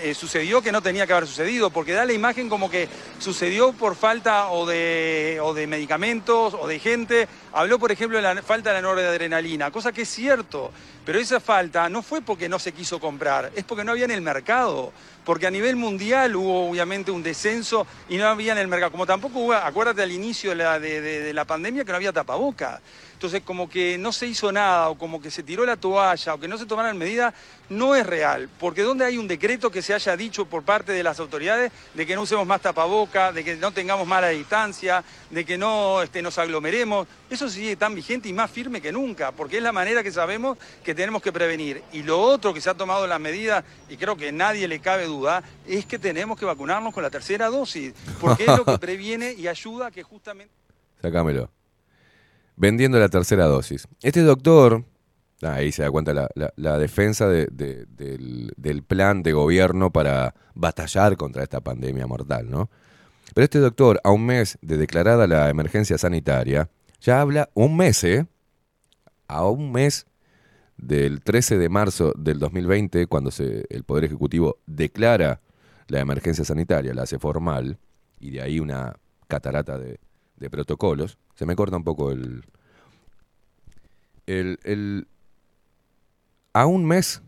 eh, 0.02 0.14
sucedió 0.14 0.60
que 0.62 0.72
no 0.72 0.82
tenía 0.82 1.06
que 1.06 1.12
haber 1.12 1.28
sucedido, 1.28 1.70
porque 1.70 1.92
da 1.92 2.04
la 2.04 2.12
imagen 2.12 2.48
como 2.48 2.68
que 2.70 2.88
sucedió 3.20 3.72
por 3.72 3.94
falta 3.94 4.48
o 4.50 4.66
de, 4.66 5.38
o 5.42 5.54
de 5.54 5.66
medicamentos 5.66 6.54
o 6.58 6.66
de 6.66 6.78
gente. 6.80 7.28
Habló, 7.52 7.78
por 7.78 7.92
ejemplo, 7.92 8.16
de 8.18 8.22
la 8.22 8.42
falta 8.42 8.70
de 8.70 8.76
la 8.76 8.82
noradrenalina, 8.82 9.70
cosa 9.70 9.92
que 9.92 10.02
es 10.02 10.08
cierto, 10.08 10.72
pero 11.04 11.18
esa 11.20 11.38
falta 11.40 11.88
no 11.88 12.02
fue 12.02 12.20
porque 12.22 12.48
no 12.48 12.58
se 12.58 12.72
quiso 12.72 12.98
comprar, 12.98 13.52
es 13.54 13.64
porque 13.64 13.84
no 13.84 13.92
había 13.92 14.06
en 14.06 14.10
el 14.12 14.22
mercado. 14.22 14.92
porque 15.24 15.46
a 15.46 15.50
nivel 15.52 15.76
mundial 15.76 16.34
hubo 16.34 16.68
obviamente 16.68 17.12
un 17.12 17.22
descenso 17.22 17.86
y 18.08 18.16
no 18.16 18.26
había 18.26 18.52
en 18.54 18.58
el 18.58 18.66
mercado. 18.66 18.90
Como 18.90 19.06
tampoco 19.06 19.38
hubo, 19.38 19.52
acuérdate 19.54 20.02
al 20.02 20.10
inicio 20.10 20.50
de 20.50 20.56
la, 20.56 20.80
de- 20.80 21.00
de 21.00 21.32
la 21.32 21.44
pandemia 21.44 21.84
que 21.84 21.92
no 21.92 21.96
había 21.96 22.12
tapaboca. 22.12 22.80
Entonces, 23.22 23.42
como 23.44 23.70
que 23.70 23.98
no 23.98 24.10
se 24.10 24.26
hizo 24.26 24.50
nada, 24.50 24.88
o 24.88 24.98
como 24.98 25.22
que 25.22 25.30
se 25.30 25.44
tiró 25.44 25.64
la 25.64 25.76
toalla, 25.76 26.34
o 26.34 26.40
que 26.40 26.48
no 26.48 26.58
se 26.58 26.66
tomaran 26.66 26.98
medidas, 26.98 27.32
no 27.68 27.94
es 27.94 28.04
real. 28.04 28.48
Porque 28.58 28.82
donde 28.82 29.04
hay 29.04 29.16
un 29.16 29.28
decreto 29.28 29.70
que 29.70 29.80
se 29.80 29.94
haya 29.94 30.16
dicho 30.16 30.44
por 30.44 30.64
parte 30.64 30.90
de 30.90 31.04
las 31.04 31.20
autoridades 31.20 31.70
de 31.94 32.04
que 32.04 32.16
no 32.16 32.22
usemos 32.22 32.44
más 32.48 32.60
tapaboca, 32.60 33.30
de 33.30 33.44
que 33.44 33.54
no 33.54 33.70
tengamos 33.70 34.08
mala 34.08 34.30
distancia, 34.30 35.04
de 35.30 35.44
que 35.44 35.56
no 35.56 36.02
este, 36.02 36.20
nos 36.20 36.36
aglomeremos, 36.36 37.06
eso 37.30 37.48
sigue 37.48 37.76
tan 37.76 37.94
vigente 37.94 38.28
y 38.28 38.32
más 38.32 38.50
firme 38.50 38.80
que 38.80 38.90
nunca, 38.90 39.30
porque 39.30 39.58
es 39.58 39.62
la 39.62 39.70
manera 39.70 40.02
que 40.02 40.10
sabemos 40.10 40.58
que 40.82 40.92
tenemos 40.92 41.22
que 41.22 41.30
prevenir. 41.30 41.80
Y 41.92 42.02
lo 42.02 42.20
otro 42.20 42.52
que 42.52 42.60
se 42.60 42.70
ha 42.70 42.74
tomado 42.74 43.06
las 43.06 43.20
medidas, 43.20 43.62
y 43.88 43.98
creo 43.98 44.16
que 44.16 44.30
a 44.30 44.32
nadie 44.32 44.66
le 44.66 44.80
cabe 44.80 45.06
duda, 45.06 45.44
es 45.64 45.86
que 45.86 46.00
tenemos 46.00 46.36
que 46.36 46.44
vacunarnos 46.44 46.92
con 46.92 47.04
la 47.04 47.10
tercera 47.10 47.46
dosis, 47.50 47.94
porque 48.20 48.46
es 48.46 48.58
lo 48.58 48.64
que 48.64 48.78
previene 48.80 49.32
y 49.32 49.46
ayuda 49.46 49.86
a 49.86 49.90
que 49.92 50.02
justamente... 50.02 50.52
Sacámelo. 51.00 51.61
Vendiendo 52.56 52.98
la 52.98 53.08
tercera 53.08 53.46
dosis. 53.46 53.88
Este 54.02 54.20
doctor, 54.22 54.84
ahí 55.42 55.72
se 55.72 55.82
da 55.82 55.90
cuenta 55.90 56.12
la, 56.14 56.28
la- 56.56 56.78
defensa 56.78 57.28
de- 57.28 57.46
de- 57.50 57.86
del, 57.86 58.52
del 58.56 58.82
plan 58.82 59.22
de 59.22 59.32
gobierno 59.32 59.90
para 59.90 60.34
batallar 60.54 61.16
contra 61.16 61.42
esta 61.42 61.60
pandemia 61.60 62.06
mortal, 62.06 62.50
¿no? 62.50 62.70
Pero 63.34 63.44
este 63.44 63.58
doctor, 63.58 64.00
a 64.04 64.10
un 64.10 64.26
mes 64.26 64.58
de 64.60 64.76
declarada 64.76 65.26
la 65.26 65.48
emergencia 65.48 65.96
sanitaria, 65.96 66.68
ya 67.00 67.20
habla 67.20 67.48
un 67.54 67.76
mes, 67.76 68.04
¿eh? 68.04 68.26
A 69.26 69.46
un 69.48 69.72
mes 69.72 70.06
del 70.76 71.22
13 71.22 71.56
de 71.58 71.68
marzo 71.68 72.12
del 72.16 72.38
2020, 72.38 73.06
cuando 73.06 73.30
se, 73.30 73.64
el 73.70 73.84
Poder 73.84 74.04
Ejecutivo 74.04 74.58
declara 74.66 75.40
la 75.88 76.00
emergencia 76.00 76.44
sanitaria, 76.44 76.92
la 76.92 77.02
hace 77.04 77.18
formal, 77.18 77.78
y 78.20 78.30
de 78.30 78.42
ahí 78.42 78.60
una 78.60 78.96
catarata 79.28 79.78
de, 79.78 79.98
de 80.43 80.51
protocolos, 80.51 81.16
se 81.35 81.47
me 81.47 81.56
corta 81.56 81.77
un 81.77 81.85
poco 81.85 82.10
el, 82.10 82.44
el, 84.27 84.59
el- 84.64 85.06
A 86.52 86.66
un 86.66 86.85
mes 86.85 87.23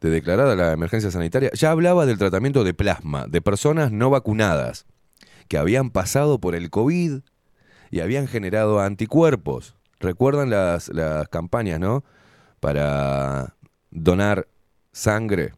de 0.00 0.10
declarada 0.10 0.56
la 0.56 0.72
emergencia 0.72 1.10
sanitaria, 1.10 1.50
ya 1.54 1.70
hablaba 1.70 2.06
del 2.06 2.18
tratamiento 2.18 2.64
de 2.64 2.74
plasma 2.74 3.26
de 3.28 3.40
personas 3.40 3.92
no 3.92 4.10
vacunadas 4.10 4.86
que 5.48 5.58
habían 5.58 5.90
pasado 5.90 6.38
por 6.40 6.54
el 6.54 6.70
COVID 6.70 7.20
y 7.90 8.00
habían 8.00 8.26
generado 8.26 8.80
anticuerpos. 8.80 9.76
¿Recuerdan 9.98 10.48
las, 10.50 10.88
las 10.88 11.28
campañas, 11.28 11.80
no? 11.80 12.02
Para 12.60 13.56
donar 13.90 14.48
sangre 14.92 15.52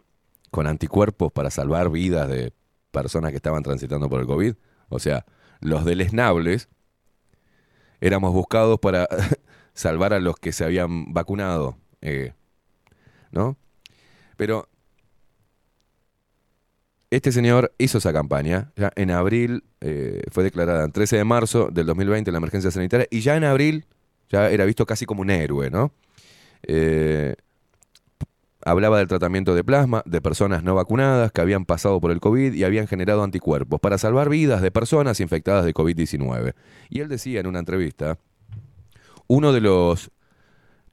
con 0.51 0.67
anticuerpos 0.67 1.31
para 1.33 1.51
salvar 1.51 1.91
vidas 1.91 2.29
de 2.29 2.53
personas 2.91 3.31
que 3.31 3.37
estaban 3.37 3.63
transitando 3.63 4.09
por 4.09 4.21
el 4.21 4.27
COVID. 4.27 4.55
O 4.89 4.99
sea, 4.99 5.25
los 5.63 5.85
deleznables 5.85 6.69
éramos 8.01 8.33
buscados 8.33 8.79
para 8.81 9.09
salvar 9.75 10.13
a 10.13 10.21
los 10.21 10.37
que 10.37 10.53
se 10.53 10.65
habían 10.65 11.13
vacunado, 11.13 11.79
eh, 12.01 12.35
¿no? 13.31 13.57
Pero 14.37 14.69
este 17.11 17.31
señor 17.31 17.73
hizo 17.79 17.99
esa 17.99 18.13
campaña, 18.13 18.73
ya 18.75 18.91
en 18.97 19.11
abril 19.11 19.65
eh, 19.81 20.23
fue 20.31 20.45
declarada, 20.45 20.85
el 20.85 20.93
13 20.93 21.19
de 21.19 21.25
marzo 21.25 21.69
del 21.71 21.87
2020 21.87 22.33
la 22.33 22.39
emergencia 22.39 22.71
sanitaria, 22.71 23.07
y 23.11 23.21
ya 23.21 23.37
en 23.37 23.45
abril 23.45 23.87
ya 24.31 24.51
era 24.51 24.65
visto 24.65 24.85
casi 24.87 25.07
como 25.07 25.21
un 25.21 25.31
héroe, 25.31 25.71
¿no? 25.71 25.93
Eh, 26.63 27.37
hablaba 28.65 28.99
del 28.99 29.09
tratamiento 29.09 29.55
de 29.55 29.65
plasma 29.65 30.03
de 30.07 30.21
personas 30.21 30.63
no 30.63 30.75
vacunadas 30.75 31.33
que 31.33 31.41
habían 31.41 31.65
pasado 31.65 32.01
por 32.01 32.11
el 32.11 32.21
COVID 32.21 32.53
y 32.53 32.65
habían 32.65 32.87
generado 32.87 33.23
anticuerpos 33.23 33.81
para 33.81 33.99
salvar 33.99 34.29
vidas 34.29 34.63
de 34.63 34.71
personas 34.71 35.21
infectadas 35.21 35.65
de 35.65 35.75
COVID-19. 35.75 36.55
Y 36.89 37.01
él 37.01 37.09
decía 37.09 37.41
en 37.41 37.47
una 37.47 37.59
entrevista, 37.59 38.19
uno 39.27 39.53
de 39.53 39.61
los 39.61 40.11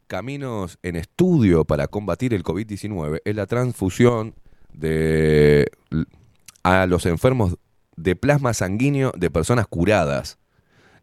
caminos 0.08 0.80
en 0.82 0.96
estudio 0.96 1.66
para 1.66 1.88
combatir 1.88 2.34
el 2.34 2.44
COVID-19 2.44 3.22
es 3.24 3.36
la 3.36 3.46
transfusión 3.46 4.34
de 4.74 5.70
a 6.64 6.86
los 6.88 7.06
enfermos 7.06 7.58
de 7.96 8.16
plasma 8.16 8.54
sanguíneo 8.54 9.12
de 9.16 9.30
personas 9.30 9.68
curadas 9.68 10.40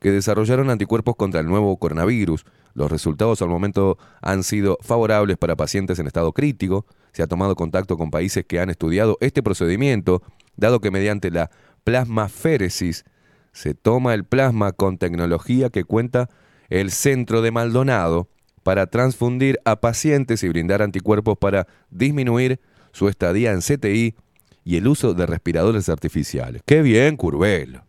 que 0.01 0.11
desarrollaron 0.11 0.71
anticuerpos 0.71 1.17
contra 1.17 1.41
el 1.41 1.47
nuevo 1.47 1.77
coronavirus. 1.79 2.45
Los 2.77 2.93
resultados 2.93 3.41
al 3.41 3.49
momento 3.49 3.97
han 4.21 4.45
sido 4.45 4.77
favorables 4.83 5.39
para 5.39 5.57
pacientes 5.57 5.99
en 5.99 6.07
estado 6.07 6.33
crítico. 6.33 6.85
Se 7.13 7.23
ha 7.23 7.27
tomado 7.27 7.57
contacto 7.57 7.97
con 7.97 8.11
países 8.11 8.45
que 8.45 8.61
han 8.61 8.69
estudiado 8.69 9.17
este 9.21 9.43
procedimiento, 9.43 10.23
dado 10.57 10.81
que 10.81 10.91
mediante 10.91 11.31
la 11.31 11.51
plasmaféresis 11.85 13.07
se 13.53 13.73
toma 13.73 14.13
el 14.13 14.25
plasma 14.25 14.73
con 14.73 14.99
tecnología 14.99 15.71
que 15.71 15.85
cuenta 15.85 16.29
el 16.69 16.91
centro 16.91 17.41
de 17.41 17.51
Maldonado 17.51 18.29
para 18.63 18.89
transfundir 18.89 19.59
a 19.65 19.77
pacientes 19.77 20.43
y 20.43 20.49
brindar 20.51 20.83
anticuerpos 20.83 21.39
para 21.39 21.67
disminuir 21.89 22.61
su 22.93 23.09
estadía 23.09 23.53
en 23.53 23.61
CTI 23.61 24.17
y 24.65 24.77
el 24.77 24.87
uso 24.87 25.15
de 25.15 25.25
respiradores 25.25 25.89
artificiales. 25.89 26.61
¡Qué 26.67 26.83
bien, 26.83 27.17
Curvelo! 27.17 27.87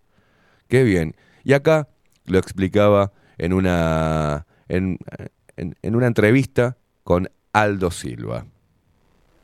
¡Qué 0.70 0.86
bien! 0.86 1.18
Y 1.44 1.52
acá 1.52 1.90
lo 2.24 2.38
explicaba 2.38 3.12
en 3.38 3.52
una, 3.52 4.47
en, 4.70 4.98
en- 5.56 5.76
en 5.82 5.96
una 5.96 6.08
entrevista 6.08 6.78
con 7.04 7.30
Aldo 7.54 7.92
Silva. 7.92 8.46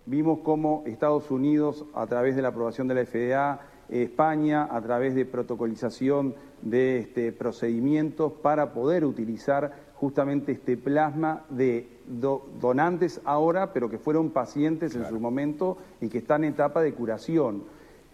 Vimos 0.06 0.40
cómo 0.44 0.84
Estados 0.86 1.32
Unidos, 1.32 1.86
a 1.96 2.06
través 2.08 2.36
de 2.36 2.42
la 2.42 2.50
aprobación 2.50 2.88
de 2.88 2.96
la 2.96 3.06
FDA, 3.06 3.60
España, 3.90 4.68
a 4.70 4.82
través 4.82 5.16
de 5.16 5.26
protocolización 5.26 6.36
de 6.62 7.00
este, 7.00 7.32
procedimientos 7.32 8.34
para 8.42 8.74
poder 8.74 9.06
utilizar 9.06 9.74
justamente 9.96 10.52
este 10.52 10.76
plasma 10.78 11.46
de 11.50 11.88
do- 12.08 12.46
donantes 12.60 13.22
ahora, 13.24 13.72
pero 13.72 13.90
que 13.90 13.98
fueron 13.98 14.32
pacientes 14.32 14.96
en 14.96 15.06
su 15.08 15.20
momento 15.20 15.78
y 16.02 16.10
que 16.10 16.18
están 16.18 16.44
en 16.44 16.54
etapa 16.54 16.82
de 16.82 16.94
curación. 16.94 17.64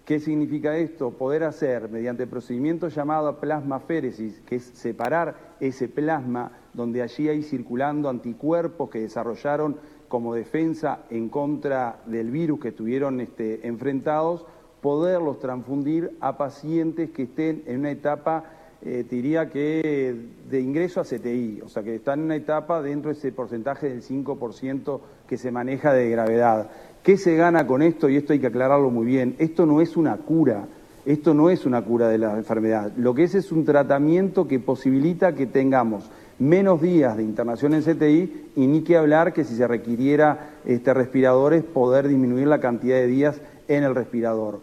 ¿Qué 0.10 0.20
significa 0.20 0.76
esto? 0.76 1.12
Poder 1.12 1.44
hacer, 1.44 1.88
mediante 1.88 2.24
el 2.24 2.30
procedimiento 2.30 2.88
llamado 2.88 3.40
plasmaféresis, 3.40 4.40
que 4.40 4.56
es 4.56 4.64
separar 4.64 5.56
ese 5.60 5.88
plasma 5.88 6.52
donde 6.74 7.04
allí 7.04 7.30
hay 7.30 7.44
circulando 7.44 8.10
anticuerpos 8.10 8.90
que 8.90 9.02
desarrollaron 9.02 9.78
como 10.08 10.34
defensa 10.34 11.04
en 11.12 11.30
contra 11.30 12.00
del 12.08 12.32
virus 12.32 12.60
que 12.60 12.70
estuvieron 12.70 13.22
este, 13.22 13.68
enfrentados, 13.68 14.48
poderlos 14.82 15.38
transfundir 15.38 16.18
a 16.22 16.40
pacientes 16.40 17.12
que 17.12 17.24
estén 17.24 17.62
en 17.68 17.82
una 17.82 17.92
etapa, 17.92 18.46
eh, 18.82 19.06
diría 19.08 19.48
que 19.48 20.16
de 20.50 20.60
ingreso 20.60 21.02
a 21.02 21.04
CTI, 21.04 21.62
o 21.64 21.70
sea, 21.70 21.84
que 21.84 21.94
están 21.94 22.22
en 22.22 22.26
una 22.26 22.36
etapa 22.36 22.82
dentro 22.82 23.12
de 23.12 23.18
ese 23.18 23.32
porcentaje 23.32 23.90
del 23.90 24.02
5% 24.02 25.02
que 25.28 25.38
se 25.38 25.52
maneja 25.52 25.94
de 25.94 26.10
gravedad. 26.10 26.72
¿Qué 27.10 27.18
se 27.18 27.36
gana 27.36 27.66
con 27.66 27.82
esto? 27.82 28.08
Y 28.08 28.18
esto 28.18 28.34
hay 28.34 28.40
que 28.40 28.46
aclararlo 28.46 28.92
muy 28.92 29.04
bien. 29.04 29.36
Esto 29.40 29.66
no 29.66 29.82
es 29.82 29.98
una 29.98 30.16
cura. 30.18 30.68
Esto 31.08 31.34
no 31.34 31.50
es 31.50 31.66
una 31.66 31.82
cura 31.82 32.08
de 32.08 32.20
la 32.20 32.38
enfermedad. 32.38 32.92
Lo 32.98 33.16
que 33.16 33.24
es 33.24 33.34
es 33.34 33.52
un 33.52 33.66
tratamiento 33.66 34.48
que 34.48 34.60
posibilita 34.60 35.34
que 35.34 35.48
tengamos 35.48 36.04
menos 36.38 36.84
días 36.84 37.18
de 37.18 37.24
internación 37.24 37.74
en 37.74 37.82
CTI 37.82 38.52
y 38.56 38.68
ni 38.68 38.84
que 38.84 38.96
hablar 38.96 39.34
que 39.34 39.44
si 39.44 39.56
se 39.56 39.68
requiriera 39.68 40.52
este, 40.66 40.94
respiradores, 40.94 41.64
poder 41.64 42.08
disminuir 42.08 42.46
la 42.46 42.60
cantidad 42.60 42.98
de 42.98 43.08
días 43.08 43.42
en 43.68 43.86
el 43.86 43.96
respirador. 43.96 44.60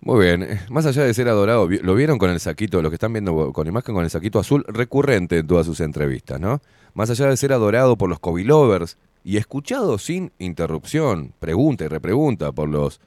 Muy 0.00 0.24
bien, 0.24 0.58
más 0.70 0.86
allá 0.86 1.04
de 1.04 1.12
ser 1.12 1.28
adorado, 1.28 1.68
lo 1.68 1.94
vieron 1.94 2.16
con 2.16 2.30
el 2.30 2.40
saquito, 2.40 2.80
los 2.80 2.90
que 2.90 2.96
están 2.96 3.12
viendo 3.12 3.52
con 3.52 3.66
imagen 3.66 3.94
con 3.94 4.04
el 4.04 4.10
saquito 4.10 4.38
azul 4.38 4.64
recurrente 4.66 5.36
en 5.36 5.46
todas 5.46 5.66
sus 5.66 5.80
entrevistas, 5.80 6.40
¿no? 6.40 6.62
Más 6.94 7.10
allá 7.10 7.26
de 7.26 7.36
ser 7.36 7.52
adorado 7.52 7.96
por 7.96 8.08
los 8.08 8.20
COVID 8.20 8.46
lovers 8.46 8.96
y 9.24 9.36
escuchado 9.36 9.98
sin 9.98 10.32
interrupción, 10.38 11.32
pregunta 11.38 11.84
y 11.84 11.88
repregunta 11.88 12.52
por 12.52 12.68
los 12.68 13.00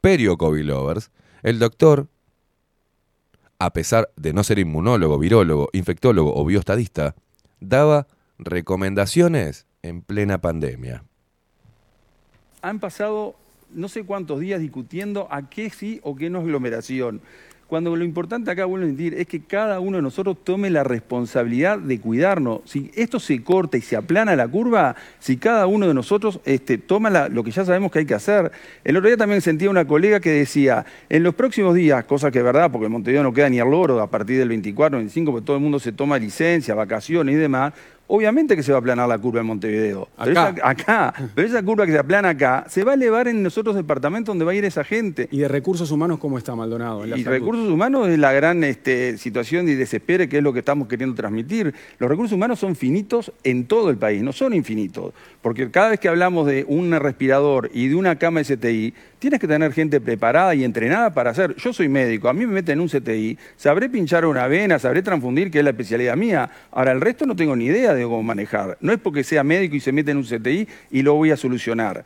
perio 0.00 0.36
COVID 0.36 0.64
lovers, 0.64 1.10
el 1.42 1.58
doctor, 1.58 2.08
a 3.58 3.72
pesar 3.72 4.10
de 4.16 4.32
no 4.32 4.42
ser 4.42 4.58
inmunólogo, 4.58 5.18
virólogo, 5.18 5.68
infectólogo 5.72 6.34
o 6.34 6.44
bioestadista, 6.44 7.14
daba 7.60 8.08
recomendaciones 8.38 9.66
en 9.82 10.02
plena 10.02 10.40
pandemia. 10.40 11.04
Han 12.60 12.80
pasado 12.80 13.36
no 13.74 13.88
sé 13.88 14.04
cuántos 14.04 14.40
días 14.40 14.60
discutiendo 14.60 15.28
a 15.30 15.48
qué 15.48 15.70
sí 15.70 16.00
o 16.02 16.14
qué 16.16 16.30
no 16.30 16.40
es 16.40 16.44
aglomeración. 16.44 17.20
Cuando 17.72 17.96
lo 17.96 18.04
importante 18.04 18.50
acá, 18.50 18.66
vuelvo 18.66 18.84
a 18.84 18.90
decir, 18.90 19.14
es 19.14 19.26
que 19.26 19.40
cada 19.40 19.80
uno 19.80 19.96
de 19.96 20.02
nosotros 20.02 20.36
tome 20.44 20.68
la 20.68 20.84
responsabilidad 20.84 21.78
de 21.78 21.98
cuidarnos. 21.98 22.60
Si 22.66 22.90
esto 22.94 23.18
se 23.18 23.42
corta 23.42 23.78
y 23.78 23.80
se 23.80 23.96
aplana 23.96 24.36
la 24.36 24.46
curva, 24.46 24.94
si 25.18 25.38
cada 25.38 25.66
uno 25.66 25.88
de 25.88 25.94
nosotros 25.94 26.38
este, 26.44 26.76
toma 26.76 27.08
lo 27.30 27.42
que 27.42 27.50
ya 27.50 27.64
sabemos 27.64 27.90
que 27.90 28.00
hay 28.00 28.04
que 28.04 28.12
hacer. 28.12 28.52
El 28.84 28.98
otro 28.98 29.08
día 29.08 29.16
también 29.16 29.40
sentía 29.40 29.70
una 29.70 29.86
colega 29.86 30.20
que 30.20 30.28
decía, 30.32 30.84
en 31.08 31.22
los 31.22 31.34
próximos 31.34 31.74
días, 31.74 32.04
cosa 32.04 32.30
que 32.30 32.40
es 32.40 32.44
verdad, 32.44 32.70
porque 32.70 32.88
en 32.88 32.92
Montevideo 32.92 33.22
no 33.22 33.32
queda 33.32 33.48
ni 33.48 33.58
el 33.58 33.70
loro 33.70 34.02
a 34.02 34.10
partir 34.10 34.38
del 34.38 34.50
24, 34.50 34.98
25, 34.98 35.32
porque 35.32 35.46
todo 35.46 35.56
el 35.56 35.62
mundo 35.62 35.78
se 35.78 35.92
toma 35.92 36.18
licencia, 36.18 36.74
vacaciones 36.74 37.34
y 37.34 37.38
demás, 37.38 37.72
obviamente 38.14 38.54
que 38.56 38.62
se 38.62 38.72
va 38.72 38.76
a 38.76 38.80
aplanar 38.80 39.08
la 39.08 39.16
curva 39.16 39.40
en 39.40 39.46
Montevideo. 39.46 40.06
Pero 40.22 40.30
Acá. 40.38 40.50
esa- 40.54 40.68
acá. 40.68 41.14
Pero 41.34 41.48
esa 41.48 41.62
curva 41.62 41.86
que 41.86 41.92
se 41.92 41.98
aplana 41.98 42.28
acá, 42.28 42.66
se 42.68 42.84
va 42.84 42.92
a 42.92 42.94
elevar 42.94 43.26
en 43.26 43.42
los 43.42 43.56
otros 43.56 43.74
departamentos 43.74 44.32
donde 44.32 44.44
va 44.44 44.52
a 44.52 44.54
ir 44.54 44.66
esa 44.66 44.84
gente. 44.84 45.28
¿Y 45.30 45.38
de 45.38 45.48
recursos 45.48 45.90
humanos 45.90 46.18
cómo 46.18 46.36
está 46.36 46.54
Maldonado? 46.54 47.04
en 47.04 47.10
la 47.10 47.16
Y 47.16 47.24
salud? 47.24 47.38
recursos 47.38 47.68
humanos 47.70 48.08
es 48.08 48.18
la 48.18 48.32
gran 48.32 48.62
este, 48.64 49.16
situación 49.16 49.64
de 49.64 49.76
desespero 49.76 50.28
que 50.28 50.36
es 50.38 50.42
lo 50.42 50.52
que 50.52 50.58
estamos 50.58 50.88
queriendo 50.88 51.16
transmitir. 51.16 51.72
Los 51.98 52.10
recursos 52.10 52.34
humanos 52.34 52.58
son 52.58 52.76
finitos 52.76 53.32
en 53.44 53.64
todo 53.66 53.88
el 53.88 53.96
país, 53.96 54.22
no 54.22 54.32
son 54.32 54.52
infinitos. 54.52 55.14
Porque 55.42 55.70
cada 55.72 55.88
vez 55.90 55.98
que 55.98 56.08
hablamos 56.08 56.46
de 56.46 56.64
un 56.68 56.92
respirador 56.92 57.68
y 57.74 57.88
de 57.88 57.96
una 57.96 58.16
cama 58.16 58.44
STI, 58.44 58.94
tienes 59.18 59.40
que 59.40 59.48
tener 59.48 59.72
gente 59.72 60.00
preparada 60.00 60.54
y 60.54 60.62
entrenada 60.62 61.12
para 61.12 61.30
hacer. 61.30 61.56
Yo 61.56 61.72
soy 61.72 61.88
médico, 61.88 62.28
a 62.28 62.32
mí 62.32 62.46
me 62.46 62.52
meten 62.54 62.78
en 62.78 62.80
un 62.82 62.88
CTI, 62.88 63.36
sabré 63.56 63.88
pinchar 63.88 64.24
una 64.24 64.46
vena, 64.46 64.78
sabré 64.78 65.02
transfundir, 65.02 65.50
que 65.50 65.58
es 65.58 65.64
la 65.64 65.70
especialidad 65.70 66.16
mía. 66.16 66.48
Ahora, 66.70 66.92
el 66.92 67.00
resto 67.00 67.26
no 67.26 67.34
tengo 67.34 67.56
ni 67.56 67.64
idea 67.66 67.92
de 67.92 68.04
cómo 68.04 68.22
manejar. 68.22 68.78
No 68.80 68.92
es 68.92 69.00
porque 69.00 69.24
sea 69.24 69.42
médico 69.42 69.74
y 69.74 69.80
se 69.80 69.90
mete 69.90 70.12
en 70.12 70.18
un 70.18 70.24
CTI 70.24 70.68
y 70.92 71.02
lo 71.02 71.14
voy 71.14 71.32
a 71.32 71.36
solucionar 71.36 72.04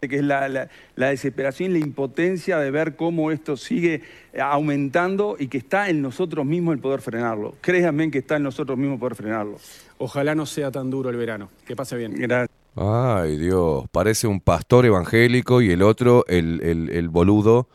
que 0.00 0.14
es 0.14 0.22
la, 0.22 0.48
la- 0.48 0.68
desesperación 1.10 1.70
y 1.72 1.80
la 1.80 1.84
impotencia 1.84 2.58
de 2.58 2.70
ver 2.70 2.94
cómo 2.94 3.32
esto 3.32 3.56
sigue 3.56 4.02
aumentando 4.40 5.34
y 5.38 5.48
que 5.48 5.58
está 5.58 5.88
en 5.90 6.02
nosotros 6.02 6.46
mismos 6.46 6.74
el 6.74 6.80
poder 6.80 7.00
frenarlo. 7.00 7.56
Créanme 7.60 8.08
que 8.10 8.18
está 8.18 8.36
en 8.36 8.44
nosotros 8.44 8.78
mismos 8.78 9.00
poder 9.00 9.16
frenarlo. 9.16 9.58
Ojalá 9.98 10.34
no 10.34 10.46
sea 10.46 10.70
tan 10.70 10.90
duro 10.90 11.10
el 11.10 11.16
verano. 11.16 11.48
Que 11.66 11.74
pase 11.76 11.96
bien. 11.96 12.14
Gracias. 12.14 12.50
Ay, 12.76 13.36
Dios, 13.36 13.84
parece 13.90 14.26
un 14.28 14.40
pastor 14.40 14.86
evangélico 14.86 15.60
y 15.62 15.70
el 15.72 15.82
otro, 15.82 16.24
el, 16.28 16.60
el- 16.62 16.90
el 16.90 17.08
boludo. 17.08 17.68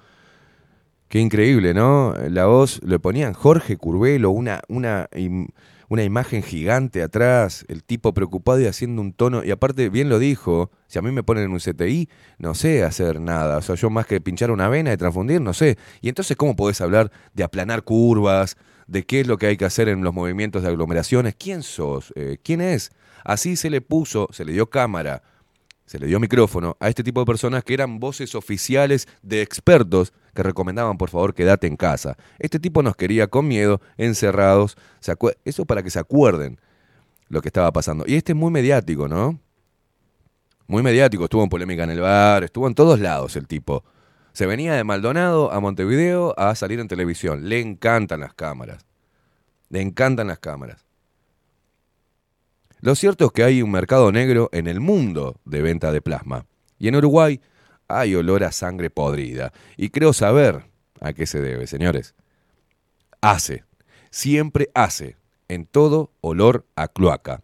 Qué 1.10 1.20
increíble, 1.20 1.74
¿no? 1.74 2.16
La 2.30 2.45
voz 2.48 2.82
le 2.84 2.98
ponían 3.00 3.34
Jorge 3.34 3.78
Curvelo, 3.78 4.32
una, 4.32 4.62
una, 4.68 5.10
im- 5.12 5.50
una 5.90 6.04
imagen 6.04 6.41
gigante 6.41 7.04
atrás, 7.04 7.66
el 7.68 7.84
tipo 7.84 8.14
preocupado 8.16 8.60
y 8.60 8.66
haciendo 8.66 9.00
un 9.02 9.14
tono. 9.14 9.44
Y 9.44 9.52
aparte, 9.52 9.90
bien 9.90 10.10
lo 10.10 10.18
dijo, 10.18 10.72
si 10.88 10.98
a 10.98 11.04
mí 11.04 11.12
me 11.12 11.22
ponen 11.22 11.44
en 11.44 11.52
un 11.52 11.60
CTI, 11.60 12.10
no 12.40 12.56
sé 12.56 12.84
hacer 12.84 13.20
nada. 13.20 13.58
O 13.58 13.62
sea, 13.62 13.76
yo 13.76 13.91
más 13.91 14.08
que 14.08 14.22
pinchar 14.22 14.50
una 14.50 14.70
vena 14.70 14.91
y 14.91 14.98
transfundir, 14.98 15.40
no 15.40 15.54
sé. 15.54 15.78
Y 16.02 16.10
entonces, 16.10 16.36
¿cómo 16.36 16.56
podés 16.56 16.82
hablar 16.82 17.12
de 17.34 17.44
aplanar 17.44 17.84
curvas, 17.84 18.58
de 18.88 19.06
qué 19.06 19.22
es 19.22 19.28
lo 19.28 19.38
que 19.38 19.48
hay 19.48 19.58
que 19.58 19.66
hacer 19.66 19.90
en 19.90 20.04
los 20.04 20.14
movimientos 20.14 20.64
de 20.64 20.70
aglomeraciones? 20.70 21.36
¿Quién 21.36 21.64
sos? 21.64 22.14
Eh, 22.16 22.38
¿Quién 22.44 22.62
es? 22.62 22.92
Así 23.24 23.56
se 23.56 23.70
le 23.70 23.82
puso, 23.82 24.28
se 24.32 24.46
le 24.46 24.54
dio 24.54 24.70
cámara, 24.70 25.24
se 25.86 26.00
le 26.00 26.08
dio 26.08 26.20
micrófono 26.20 26.78
a 26.80 26.90
este 26.90 27.04
tipo 27.04 27.20
de 27.20 27.26
personas 27.26 27.64
que 27.64 27.74
eran 27.74 28.00
voces 28.00 28.36
oficiales 28.36 29.08
de 29.22 29.42
expertos 29.42 30.14
que 30.34 30.44
recomendaban 30.44 30.98
por 30.98 31.10
favor 31.10 31.34
quédate 31.34 31.68
en 31.68 31.76
casa. 31.76 32.18
Este 32.40 32.60
tipo 32.60 32.82
nos 32.82 32.96
quería 32.96 33.28
con 33.28 33.48
miedo, 33.48 33.82
encerrados, 33.98 34.78
eso 35.46 35.66
para 35.66 35.84
que 35.84 35.90
se 35.90 36.00
acuerden 36.00 36.60
lo 37.30 37.42
que 37.42 37.50
estaba 37.50 37.72
pasando. 37.72 38.06
Y 38.08 38.16
este 38.16 38.32
es 38.32 38.38
muy 38.38 38.52
mediático, 38.52 39.08
¿no? 39.08 39.40
Muy 40.68 40.82
mediático, 40.82 41.26
estuvo 41.26 41.44
en 41.44 41.50
polémica 41.50 41.84
en 41.84 41.92
el 41.92 42.00
bar, 42.00 42.44
estuvo 42.44 42.68
en 42.68 42.76
todos 42.76 43.00
lados 43.00 43.36
el 43.36 43.48
tipo. 43.48 43.84
Se 44.34 44.48
venía 44.48 44.74
de 44.74 44.84
Maldonado 44.84 45.52
a 45.52 45.60
Montevideo 45.60 46.34
a 46.38 46.56
salir 46.56 46.80
en 46.80 46.88
televisión. 46.88 47.48
Le 47.48 47.60
encantan 47.60 48.22
las 48.22 48.34
cámaras. 48.34 48.86
Le 49.70 49.82
encantan 49.82 50.28
las 50.28 50.40
cámaras. 50.40 50.86
Lo 52.82 52.96
cierto 52.96 53.28
es 53.28 53.32
que 53.32 53.44
hay 53.44 53.62
un 53.62 53.72
mercado 53.72 54.12
negro 54.12 54.50
en 54.52 54.68
el 54.68 54.80
mundo 54.80 55.40
de 55.46 55.62
venta 55.62 55.92
de 55.92 56.02
plasma. 56.02 56.48
Y 56.80 56.88
en 56.88 56.96
Uruguay 56.96 57.40
hay 57.88 58.16
olor 58.16 58.44
a 58.44 58.52
sangre 58.52 58.90
podrida. 58.90 59.54
Y 59.78 59.90
creo 59.90 60.14
saber 60.14 60.66
a 61.00 61.14
qué 61.14 61.28
se 61.28 61.40
debe, 61.40 61.68
señores. 61.68 62.16
Hace, 63.22 63.64
siempre 64.10 64.70
hace, 64.74 65.16
en 65.48 65.66
todo 65.66 66.12
olor 66.22 66.66
a 66.76 66.88
cloaca. 66.88 67.44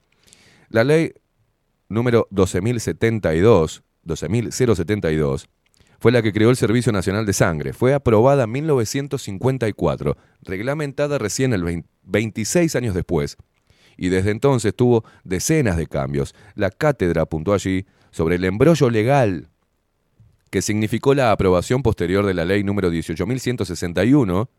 La 0.70 0.84
ley 0.84 1.14
número 1.88 2.28
12.072, 2.32 3.84
12.072, 4.06 5.48
fue 6.00 6.12
la 6.12 6.22
que 6.22 6.34
creó 6.34 6.50
el 6.50 6.56
Servicio 6.56 6.92
Nacional 6.92 7.26
de 7.26 7.34
Sangre. 7.34 7.74
Fue 7.74 7.94
aprobada 7.94 8.46
en 8.46 8.52
1954, 8.52 10.18
reglamentada 10.42 11.18
recién 11.18 11.54
el 11.54 11.64
20 11.64 11.90
26 12.10 12.76
años 12.76 12.96
después 12.96 13.38
y 13.98 14.10
desde 14.10 14.32
entonces 14.32 14.76
tuvo 14.76 15.04
decenas 15.24 15.78
de 15.78 15.88
cambios. 15.88 16.34
La 16.56 16.70
cátedra 16.72 17.24
apuntó 17.24 17.54
allí 17.54 17.86
sobre 18.12 18.36
el 18.36 18.46
embrollo 18.46 18.90
legal 18.90 19.50
que 20.50 20.62
significó 20.62 21.14
la 21.14 21.32
aprobación 21.32 21.84
posterior 21.84 22.26
de 22.26 22.34
la 22.34 22.44
ley 22.44 22.64
número 22.64 22.92
18.161, 22.92 24.50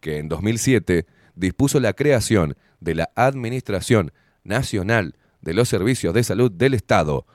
que 0.00 0.18
en 0.18 0.28
2007 0.28 1.06
dispuso 1.34 1.80
la 1.80 1.94
creación 1.94 2.56
de 2.80 2.94
la 2.94 3.10
Administración 3.16 4.12
Nacional 4.44 5.16
de 5.40 5.54
los 5.54 5.68
Servicios 5.68 6.14
de 6.14 6.22
Salud 6.22 6.52
del 6.52 6.74
Estado, 6.74 7.26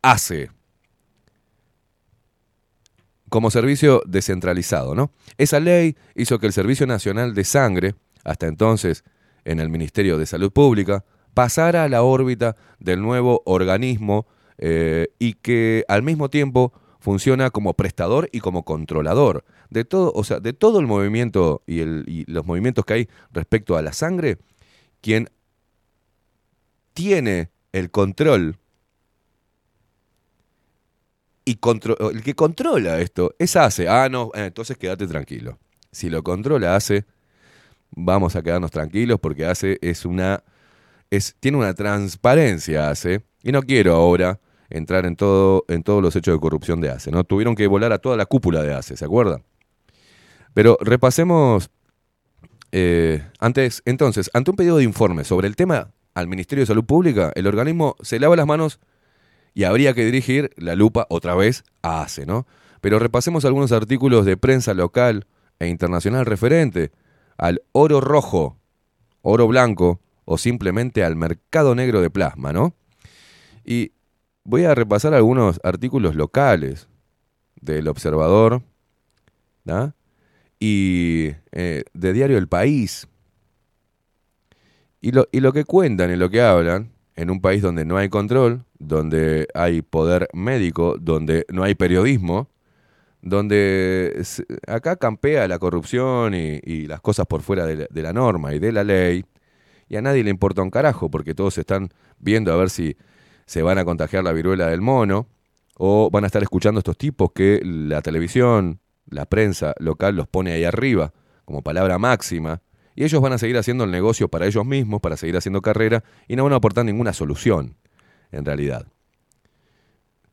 ACE, 0.00 0.50
como 3.32 3.50
servicio 3.50 4.02
descentralizado, 4.04 4.94
¿no? 4.94 5.10
Esa 5.38 5.58
ley 5.58 5.96
hizo 6.14 6.38
que 6.38 6.46
el 6.46 6.52
Servicio 6.52 6.86
Nacional 6.86 7.32
de 7.32 7.44
Sangre, 7.44 7.94
hasta 8.24 8.46
entonces 8.46 9.04
en 9.46 9.58
el 9.58 9.70
Ministerio 9.70 10.18
de 10.18 10.26
Salud 10.26 10.52
Pública, 10.52 11.02
pasara 11.32 11.84
a 11.84 11.88
la 11.88 12.02
órbita 12.02 12.56
del 12.78 13.00
nuevo 13.00 13.40
organismo 13.46 14.26
eh, 14.58 15.06
y 15.18 15.32
que 15.32 15.86
al 15.88 16.02
mismo 16.02 16.28
tiempo 16.28 16.74
funciona 17.00 17.48
como 17.48 17.72
prestador 17.72 18.28
y 18.32 18.40
como 18.40 18.66
controlador 18.66 19.46
de 19.70 19.86
todo, 19.86 20.12
o 20.14 20.24
sea, 20.24 20.38
de 20.38 20.52
todo 20.52 20.78
el 20.78 20.86
movimiento 20.86 21.62
y, 21.66 21.80
el- 21.80 22.04
y 22.06 22.30
los 22.30 22.44
movimientos 22.44 22.84
que 22.84 22.92
hay 22.92 23.08
respecto 23.32 23.78
a 23.78 23.82
la 23.82 23.94
sangre, 23.94 24.36
quien 25.00 25.30
tiene 26.92 27.48
el 27.72 27.90
control 27.90 28.58
y 31.44 31.58
el 32.12 32.22
que 32.22 32.34
controla 32.34 33.00
esto 33.00 33.34
es 33.38 33.56
ACE. 33.56 33.88
Ah, 33.88 34.08
no, 34.08 34.30
eh, 34.34 34.46
entonces 34.46 34.76
quédate 34.76 35.06
tranquilo. 35.06 35.58
Si 35.90 36.08
lo 36.08 36.22
controla 36.22 36.76
ACE, 36.76 37.04
vamos 37.90 38.36
a 38.36 38.42
quedarnos 38.42 38.70
tranquilos 38.70 39.18
porque 39.20 39.46
ACE 39.46 39.78
es 39.82 40.04
una 40.04 40.42
es 41.10 41.36
tiene 41.40 41.58
una 41.58 41.74
transparencia 41.74 42.90
ACE 42.90 43.22
y 43.42 43.52
no 43.52 43.62
quiero 43.62 43.94
ahora 43.94 44.40
entrar 44.70 45.04
en 45.04 45.16
todo 45.16 45.64
en 45.68 45.82
todos 45.82 46.02
los 46.02 46.16
hechos 46.16 46.34
de 46.34 46.40
corrupción 46.40 46.80
de 46.80 46.90
ACE, 46.90 47.10
¿no? 47.10 47.24
Tuvieron 47.24 47.54
que 47.54 47.66
volar 47.66 47.92
a 47.92 47.98
toda 47.98 48.16
la 48.16 48.26
cúpula 48.26 48.62
de 48.62 48.72
ACE, 48.74 48.96
¿se 48.96 49.04
acuerdan? 49.04 49.44
Pero 50.54 50.78
repasemos 50.80 51.70
eh, 52.72 53.22
antes, 53.38 53.82
entonces, 53.84 54.30
ante 54.32 54.50
un 54.50 54.56
pedido 54.56 54.78
de 54.78 54.84
informe 54.84 55.24
sobre 55.24 55.46
el 55.46 55.56
tema 55.56 55.92
al 56.14 56.26
Ministerio 56.26 56.62
de 56.62 56.66
Salud 56.66 56.84
Pública, 56.84 57.30
el 57.34 57.46
organismo 57.46 57.96
se 58.00 58.18
lava 58.18 58.34
las 58.34 58.46
manos 58.46 58.80
y 59.54 59.64
habría 59.64 59.94
que 59.94 60.04
dirigir 60.04 60.50
la 60.56 60.74
lupa 60.74 61.06
otra 61.10 61.34
vez 61.34 61.64
a 61.82 62.02
ACE, 62.02 62.26
¿no? 62.26 62.46
Pero 62.80 62.98
repasemos 62.98 63.44
algunos 63.44 63.72
artículos 63.72 64.24
de 64.24 64.36
prensa 64.36 64.74
local 64.74 65.26
e 65.58 65.68
internacional 65.68 66.26
referente 66.26 66.90
al 67.36 67.62
oro 67.72 68.00
rojo, 68.00 68.58
oro 69.20 69.46
blanco 69.46 70.00
o 70.24 70.38
simplemente 70.38 71.04
al 71.04 71.16
mercado 71.16 71.74
negro 71.74 72.00
de 72.00 72.10
plasma, 72.10 72.52
¿no? 72.52 72.74
Y 73.64 73.92
voy 74.44 74.64
a 74.64 74.74
repasar 74.74 75.14
algunos 75.14 75.60
artículos 75.62 76.16
locales 76.16 76.88
del 77.60 77.88
Observador 77.88 78.62
y 80.58 81.30
eh, 81.52 81.84
de 81.92 82.12
Diario 82.12 82.38
El 82.38 82.48
País. 82.48 83.06
Y 85.00 85.10
lo 85.10 85.52
que 85.52 85.64
cuentan 85.64 86.12
y 86.12 86.16
lo 86.16 86.30
que 86.30 86.40
hablan 86.40 86.92
en 87.16 87.30
un 87.30 87.40
país 87.40 87.60
donde 87.60 87.84
no 87.84 87.96
hay 87.96 88.08
control, 88.08 88.64
donde 88.82 89.48
hay 89.54 89.82
poder 89.82 90.28
médico, 90.32 90.96
donde 91.00 91.46
no 91.48 91.62
hay 91.62 91.74
periodismo, 91.74 92.48
donde 93.20 94.22
acá 94.66 94.96
campea 94.96 95.46
la 95.46 95.58
corrupción 95.58 96.34
y, 96.34 96.86
las 96.86 97.00
cosas 97.00 97.26
por 97.26 97.42
fuera 97.42 97.64
de 97.64 97.76
la, 97.76 97.86
de 97.88 98.02
la 98.02 98.12
norma 98.12 98.52
y 98.54 98.58
de 98.58 98.72
la 98.72 98.84
ley, 98.84 99.24
y 99.88 99.96
a 99.96 100.02
nadie 100.02 100.24
le 100.24 100.30
importa 100.30 100.62
un 100.62 100.70
carajo, 100.70 101.10
porque 101.10 101.34
todos 101.34 101.56
están 101.58 101.90
viendo 102.18 102.52
a 102.52 102.56
ver 102.56 102.70
si 102.70 102.96
se 103.46 103.62
van 103.62 103.78
a 103.78 103.84
contagiar 103.84 104.24
la 104.24 104.32
viruela 104.32 104.68
del 104.68 104.80
mono, 104.80 105.28
o 105.76 106.10
van 106.10 106.24
a 106.24 106.26
estar 106.26 106.42
escuchando 106.42 106.78
estos 106.78 106.98
tipos 106.98 107.32
que 107.32 107.60
la 107.64 108.02
televisión, 108.02 108.80
la 109.06 109.26
prensa 109.26 109.74
local 109.78 110.16
los 110.16 110.28
pone 110.28 110.52
ahí 110.52 110.64
arriba 110.64 111.12
como 111.44 111.62
palabra 111.62 111.98
máxima, 111.98 112.62
y 112.94 113.04
ellos 113.04 113.20
van 113.20 113.32
a 113.32 113.38
seguir 113.38 113.56
haciendo 113.56 113.84
el 113.84 113.90
negocio 113.90 114.28
para 114.28 114.46
ellos 114.46 114.66
mismos, 114.66 115.00
para 115.00 115.16
seguir 115.16 115.36
haciendo 115.36 115.62
carrera, 115.62 116.02
y 116.28 116.36
no 116.36 116.44
van 116.44 116.52
a 116.52 116.56
aportar 116.56 116.84
ninguna 116.84 117.12
solución, 117.12 117.76
en 118.32 118.44
realidad. 118.44 118.86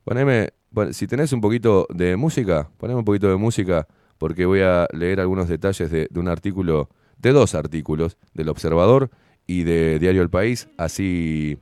Poneme, 0.03 0.49
pon- 0.73 0.93
si 0.93 1.05
tenés 1.07 1.31
un 1.34 1.41
poquito 1.41 1.85
de 1.93 2.15
música, 2.15 2.69
poneme 2.77 2.99
un 2.99 3.05
poquito 3.05 3.30
de 3.30 3.35
música, 3.35 3.88
porque 4.17 4.45
voy 4.45 4.61
a 4.61 4.88
leer 4.91 5.19
algunos 5.19 5.47
detalles 5.47 5.91
de, 5.91 6.07
de 6.09 6.19
un 6.19 6.27
artículo, 6.27 6.89
de 7.17 7.31
dos 7.31 7.53
artículos, 7.55 8.17
del 8.34 8.49
Observador 8.49 9.09
y 9.45 9.63
de 9.63 9.99
Diario 9.99 10.21
El 10.21 10.30
País, 10.30 10.67
así 10.77 11.57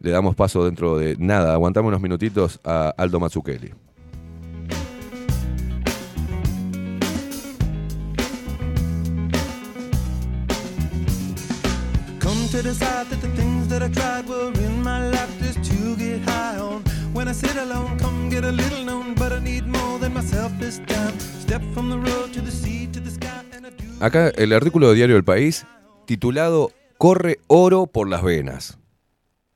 le 0.00 0.10
damos 0.10 0.34
paso 0.36 0.64
dentro 0.64 0.98
de 0.98 1.16
nada, 1.18 1.52
aguantamos 1.54 1.88
unos 1.88 2.00
minutitos 2.00 2.60
a 2.64 2.90
Aldo 2.96 3.18
Mazzucchelli. 3.18 3.72
Acá 23.98 24.28
el 24.28 24.52
artículo 24.52 24.88
de 24.88 24.94
Diario 24.94 25.16
El 25.16 25.24
País 25.24 25.66
titulado 26.06 26.70
Corre 26.98 27.40
oro 27.48 27.88
por 27.88 28.08
las 28.08 28.22
venas. 28.22 28.78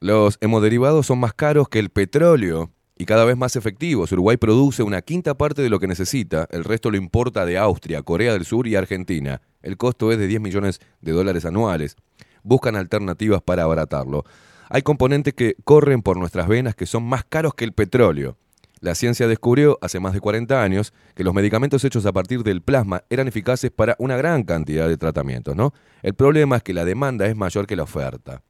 Los 0.00 0.38
hemoderivados 0.40 1.06
son 1.06 1.20
más 1.20 1.32
caros 1.32 1.68
que 1.68 1.78
el 1.78 1.90
petróleo 1.90 2.72
y 2.98 3.06
cada 3.06 3.24
vez 3.24 3.36
más 3.36 3.54
efectivos. 3.54 4.10
Uruguay 4.10 4.36
produce 4.36 4.82
una 4.82 5.00
quinta 5.00 5.34
parte 5.34 5.62
de 5.62 5.70
lo 5.70 5.78
que 5.78 5.86
necesita, 5.86 6.48
el 6.50 6.64
resto 6.64 6.90
lo 6.90 6.96
importa 6.96 7.46
de 7.46 7.56
Austria, 7.56 8.02
Corea 8.02 8.32
del 8.32 8.44
Sur 8.44 8.66
y 8.66 8.74
Argentina. 8.74 9.40
El 9.62 9.76
costo 9.76 10.10
es 10.10 10.18
de 10.18 10.26
10 10.26 10.40
millones 10.40 10.80
de 11.00 11.12
dólares 11.12 11.44
anuales. 11.44 11.96
Buscan 12.42 12.76
alternativas 12.76 13.42
para 13.42 13.64
abaratarlo. 13.64 14.24
Hay 14.68 14.82
componentes 14.82 15.34
que 15.34 15.56
corren 15.64 16.02
por 16.02 16.16
nuestras 16.16 16.46
venas 16.48 16.74
que 16.74 16.86
son 16.86 17.02
más 17.02 17.24
caros 17.24 17.54
que 17.54 17.64
el 17.64 17.72
petróleo. 17.72 18.36
La 18.80 18.94
ciencia 18.94 19.28
descubrió 19.28 19.78
hace 19.82 20.00
más 20.00 20.14
de 20.14 20.20
40 20.20 20.62
años 20.62 20.94
que 21.14 21.22
los 21.22 21.34
medicamentos 21.34 21.84
hechos 21.84 22.06
a 22.06 22.12
partir 22.12 22.42
del 22.42 22.62
plasma 22.62 23.02
eran 23.10 23.28
eficaces 23.28 23.70
para 23.70 23.94
una 23.98 24.16
gran 24.16 24.42
cantidad 24.42 24.88
de 24.88 24.96
tratamientos, 24.96 25.54
¿no? 25.54 25.74
El 26.02 26.14
problema 26.14 26.56
es 26.56 26.62
que 26.62 26.72
la 26.72 26.86
demanda 26.86 27.26
es 27.26 27.36
mayor 27.36 27.66
que 27.66 27.76
la 27.76 27.82
oferta. 27.82 28.42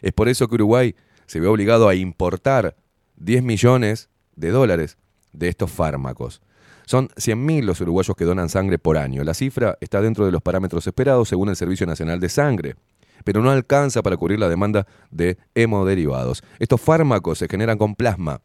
Es 0.00 0.12
por 0.12 0.28
eso 0.28 0.46
que 0.46 0.54
Uruguay 0.54 0.94
se 1.26 1.40
ve 1.40 1.48
obligado 1.48 1.88
a 1.88 1.94
importar 1.96 2.76
10 3.16 3.42
millones 3.42 4.10
de 4.36 4.50
dólares 4.50 4.96
de 5.32 5.48
estos 5.48 5.72
fármacos. 5.72 6.40
Son 6.86 7.08
100.000 7.08 7.64
los 7.64 7.80
uruguayos 7.80 8.14
que 8.14 8.26
donan 8.26 8.50
sangre 8.50 8.78
por 8.78 8.98
año. 8.98 9.24
La 9.24 9.34
cifra 9.34 9.78
está 9.80 10.02
dentro 10.02 10.26
de 10.26 10.32
los 10.32 10.42
parámetros 10.42 10.86
esperados 10.86 11.28
según 11.28 11.48
el 11.48 11.56
Servicio 11.56 11.86
Nacional 11.86 12.20
de 12.20 12.28
Sangre, 12.28 12.76
pero 13.24 13.42
no 13.42 13.50
alcanza 13.50 14.02
para 14.02 14.16
cubrir 14.16 14.38
la 14.38 14.48
demanda 14.48 14.86
de 15.10 15.38
hemoderivados. 15.54 16.42
Estos 16.58 16.80
fármacos 16.80 17.38
se 17.38 17.48
generan 17.48 17.78
con 17.78 17.94
plasma, 17.94 18.40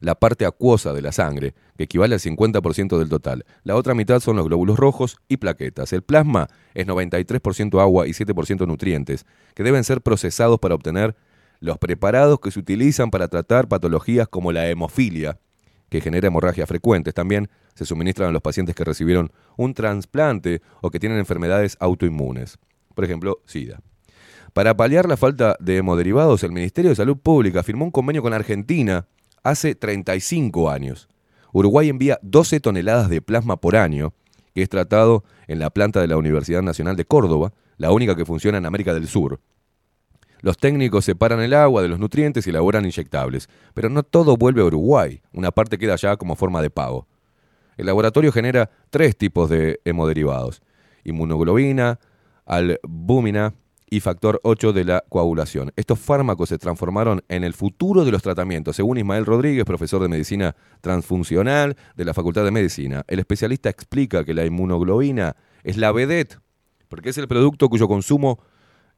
la 0.00 0.16
parte 0.16 0.44
acuosa 0.44 0.92
de 0.92 1.00
la 1.00 1.12
sangre, 1.12 1.54
que 1.76 1.84
equivale 1.84 2.14
al 2.14 2.20
50% 2.20 2.98
del 2.98 3.08
total. 3.08 3.44
La 3.62 3.76
otra 3.76 3.94
mitad 3.94 4.18
son 4.20 4.36
los 4.36 4.46
glóbulos 4.46 4.76
rojos 4.76 5.18
y 5.28 5.36
plaquetas. 5.36 5.92
El 5.92 6.02
plasma 6.02 6.48
es 6.74 6.86
93% 6.86 7.80
agua 7.80 8.08
y 8.08 8.10
7% 8.10 8.66
nutrientes, 8.66 9.26
que 9.54 9.62
deben 9.62 9.84
ser 9.84 10.00
procesados 10.00 10.58
para 10.58 10.74
obtener 10.74 11.14
los 11.60 11.78
preparados 11.78 12.40
que 12.40 12.50
se 12.50 12.58
utilizan 12.58 13.10
para 13.10 13.28
tratar 13.28 13.68
patologías 13.68 14.26
como 14.26 14.50
la 14.50 14.68
hemofilia, 14.68 15.38
que 15.88 16.00
genera 16.00 16.26
hemorragias 16.26 16.68
frecuentes. 16.68 17.14
También 17.14 17.48
se 17.74 17.86
suministran 17.86 18.30
a 18.30 18.32
los 18.32 18.42
pacientes 18.42 18.74
que 18.74 18.82
recibieron 18.82 19.30
un 19.56 19.72
trasplante 19.72 20.62
o 20.80 20.90
que 20.90 20.98
tienen 20.98 21.18
enfermedades 21.18 21.76
autoinmunes, 21.78 22.58
por 22.94 23.04
ejemplo, 23.04 23.40
SIDA. 23.44 23.80
Para 24.52 24.76
paliar 24.76 25.08
la 25.08 25.16
falta 25.16 25.56
de 25.60 25.78
hemoderivados, 25.78 26.42
el 26.42 26.52
Ministerio 26.52 26.90
de 26.90 26.96
Salud 26.96 27.16
Pública 27.16 27.62
firmó 27.62 27.86
un 27.86 27.90
convenio 27.90 28.22
con 28.22 28.34
Argentina 28.34 29.06
hace 29.42 29.74
35 29.74 30.70
años. 30.70 31.08
Uruguay 31.52 31.88
envía 31.88 32.18
12 32.22 32.60
toneladas 32.60 33.08
de 33.08 33.22
plasma 33.22 33.56
por 33.56 33.76
año, 33.76 34.12
que 34.54 34.62
es 34.62 34.68
tratado 34.68 35.24
en 35.46 35.58
la 35.58 35.70
planta 35.70 36.00
de 36.00 36.08
la 36.08 36.16
Universidad 36.16 36.62
Nacional 36.62 36.96
de 36.96 37.04
Córdoba, 37.04 37.52
la 37.78 37.92
única 37.92 38.14
que 38.14 38.26
funciona 38.26 38.58
en 38.58 38.66
América 38.66 38.94
del 38.94 39.08
Sur. 39.08 39.40
Los 40.40 40.58
técnicos 40.58 41.04
separan 41.04 41.40
el 41.40 41.54
agua 41.54 41.82
de 41.82 41.88
los 41.88 41.98
nutrientes 41.98 42.46
y 42.46 42.50
elaboran 42.50 42.84
inyectables, 42.84 43.48
pero 43.74 43.88
no 43.88 44.02
todo 44.02 44.36
vuelve 44.36 44.60
a 44.60 44.64
Uruguay, 44.64 45.22
una 45.32 45.52
parte 45.52 45.78
queda 45.78 45.94
allá 45.94 46.16
como 46.16 46.36
forma 46.36 46.60
de 46.60 46.68
pago. 46.68 47.06
El 47.76 47.86
laboratorio 47.86 48.32
genera 48.32 48.68
tres 48.90 49.16
tipos 49.16 49.48
de 49.48 49.80
hemoderivados, 49.84 50.60
inmunoglobina, 51.04 52.00
albúmina 52.46 53.54
y 53.92 54.00
factor 54.00 54.40
8 54.42 54.72
de 54.72 54.84
la 54.84 55.04
coagulación. 55.08 55.70
Estos 55.76 55.98
fármacos 55.98 56.48
se 56.48 56.56
transformaron 56.56 57.22
en 57.28 57.44
el 57.44 57.52
futuro 57.52 58.06
de 58.06 58.10
los 58.10 58.22
tratamientos, 58.22 58.76
según 58.76 58.96
Ismael 58.96 59.26
Rodríguez, 59.26 59.66
profesor 59.66 60.00
de 60.00 60.08
medicina 60.08 60.56
transfuncional 60.80 61.76
de 61.94 62.04
la 62.06 62.14
Facultad 62.14 62.42
de 62.44 62.50
Medicina. 62.50 63.04
El 63.06 63.18
especialista 63.18 63.68
explica 63.68 64.24
que 64.24 64.32
la 64.32 64.46
inmunoglobina 64.46 65.36
es 65.62 65.76
la 65.76 65.92
vedette, 65.92 66.38
porque 66.88 67.10
es 67.10 67.18
el 67.18 67.28
producto 67.28 67.68
cuyo 67.68 67.86
consumo 67.86 68.40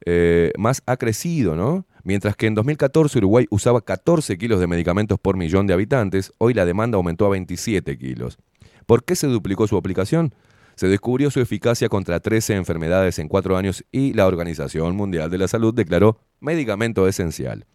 eh, 0.05 0.53
más 0.57 0.81
ha 0.85 0.95
crecido, 0.95 1.57
¿no? 1.57 1.85
Mientras 2.03 2.35
que 2.37 2.47
en 2.47 2.55
2014 2.55 3.17
Uruguay 3.17 3.47
usaba 3.49 3.81
14 3.81 4.37
kilos 4.37 4.59
de 4.59 4.67
medicamentos 4.67 5.19
por 5.19 5.35
millón 5.35 5.67
de 5.67 5.73
habitantes, 5.73 6.31
hoy 6.37 6.53
la 6.53 6.65
demanda 6.65 6.97
aumentó 6.97 7.25
a 7.25 7.29
27 7.29 7.97
kilos. 7.97 8.37
¿Por 8.85 9.03
qué 9.03 9.15
se 9.15 9.27
duplicó 9.27 9.67
su 9.67 9.75
aplicación? 9.75 10.33
Se 10.75 10.87
descubrió 10.87 11.31
su 11.31 11.39
eficacia 11.39 11.87
contra 11.87 12.19
13 12.19 12.55
enfermedades 12.55 13.17
en 13.19 13.29
cuatro 13.29 13.55
años 13.55 13.85
y 13.91 14.13
la 14.13 14.27
Organización 14.27 14.95
Mundial 14.95 15.29
de 15.29 15.37
la 15.37 15.47
Salud 15.47 15.73
declaró 15.73 16.19
medicamento 16.41 17.07
esencial. 17.07 17.65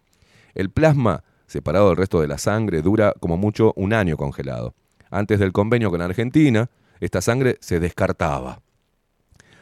El 0.53 0.69
plasma, 0.69 1.23
separado 1.47 1.89
del 1.89 1.97
resto 1.97 2.21
de 2.21 2.27
la 2.27 2.37
sangre, 2.37 2.81
dura 2.81 3.13
como 3.19 3.37
mucho 3.37 3.73
un 3.75 3.93
año 3.93 4.17
congelado. 4.17 4.75
Antes 5.09 5.39
del 5.39 5.51
convenio 5.51 5.89
con 5.89 6.01
Argentina, 6.01 6.69
esta 6.99 7.21
sangre 7.21 7.57
se 7.59 7.79
descartaba. 7.79 8.61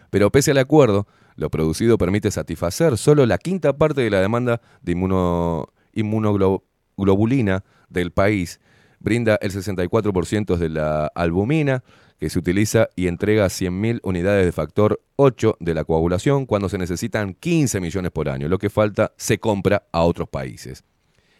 Pero 0.09 0.31
pese 0.31 0.51
al 0.51 0.57
acuerdo, 0.57 1.07
lo 1.35 1.49
producido 1.49 1.97
permite 1.97 2.31
satisfacer 2.31 2.97
solo 2.97 3.25
la 3.25 3.37
quinta 3.37 3.77
parte 3.77 4.01
de 4.01 4.09
la 4.09 4.19
demanda 4.19 4.61
de 4.81 4.91
inmuno, 4.91 5.69
inmunoglobulina 5.93 7.63
del 7.87 8.11
país. 8.11 8.59
Brinda 8.99 9.39
el 9.41 9.51
64% 9.51 10.57
de 10.57 10.69
la 10.69 11.07
albumina 11.07 11.83
que 12.19 12.29
se 12.29 12.37
utiliza 12.37 12.89
y 12.95 13.07
entrega 13.07 13.45
100.000 13.45 14.01
unidades 14.03 14.45
de 14.45 14.51
factor 14.51 15.01
8 15.15 15.57
de 15.59 15.73
la 15.73 15.85
coagulación 15.85 16.45
cuando 16.45 16.67
se 16.67 16.77
necesitan 16.77 17.33
15 17.33 17.79
millones 17.79 18.11
por 18.11 18.27
año. 18.27 18.49
Lo 18.49 18.59
que 18.59 18.69
falta 18.69 19.13
se 19.15 19.39
compra 19.39 19.83
a 19.91 20.03
otros 20.03 20.27
países. 20.27 20.83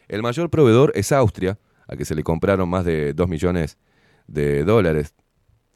El 0.07 0.23
mayor 0.23 0.49
proveedor 0.49 0.91
es 0.95 1.11
Austria, 1.11 1.60
a 1.88 1.97
que 1.97 2.06
se 2.06 2.15
le 2.15 2.23
compraron 2.23 2.69
más 2.69 2.85
de 2.85 3.14
2 3.14 3.27
millones 3.27 3.77
de 4.27 4.64
dólares 4.64 5.14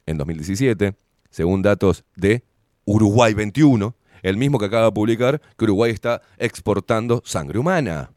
en 0.06 0.18
2017, 0.18 0.96
según 1.30 1.62
datos 1.62 2.06
de 2.16 2.44
Uruguay 2.86 3.34
21, 3.34 3.96
el 4.22 4.38
mismo 4.38 4.58
que 4.58 4.66
acaba 4.66 4.86
de 4.86 4.92
publicar 4.92 5.42
que 5.58 5.66
Uruguay 5.66 5.92
está 5.92 6.22
exportando 6.38 7.22
sangre 7.26 7.60
humana. 7.60 8.12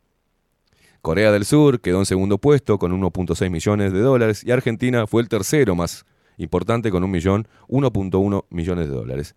Corea 1.03 1.33
del 1.33 1.45
Sur 1.45 1.81
quedó 1.81 1.99
en 1.99 2.07
segundo 2.07 2.39
puesto 2.39 2.79
con 2.79 2.93
1.6 2.93 3.51
millones 3.51 3.93
de 3.93 4.01
dólares 4.01 4.45
y 4.45 4.51
Argentina 4.51 5.07
fue 5.07 5.23
el 5.23 5.29
tercero 5.29 5.75
más 5.75 6.05
importante 6.37 6.91
con 6.91 7.05
un 7.05 7.11
millón, 7.11 7.49
1.1 7.69 8.45
millones 8.51 8.89
de 8.89 8.95
dólares. 8.95 9.35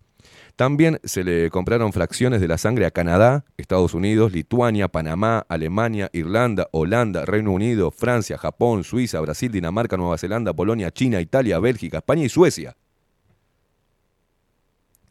También 0.56 1.00
se 1.04 1.24
le 1.24 1.50
compraron 1.50 1.92
fracciones 1.92 2.40
de 2.40 2.48
la 2.48 2.58
sangre 2.58 2.84
a 2.84 2.90
Canadá, 2.90 3.44
Estados 3.56 3.94
Unidos, 3.94 4.32
Lituania, 4.32 4.88
Panamá, 4.88 5.46
Alemania, 5.48 6.10
Irlanda, 6.12 6.68
Holanda, 6.72 7.24
Reino 7.24 7.52
Unido, 7.52 7.90
Francia, 7.90 8.36
Japón, 8.36 8.84
Suiza, 8.84 9.20
Brasil, 9.20 9.50
Dinamarca, 9.50 9.96
Nueva 9.96 10.18
Zelanda, 10.18 10.52
Polonia, 10.52 10.90
China, 10.90 11.20
Italia, 11.20 11.58
Bélgica, 11.58 11.98
España 11.98 12.24
y 12.24 12.28
Suecia. 12.28 12.76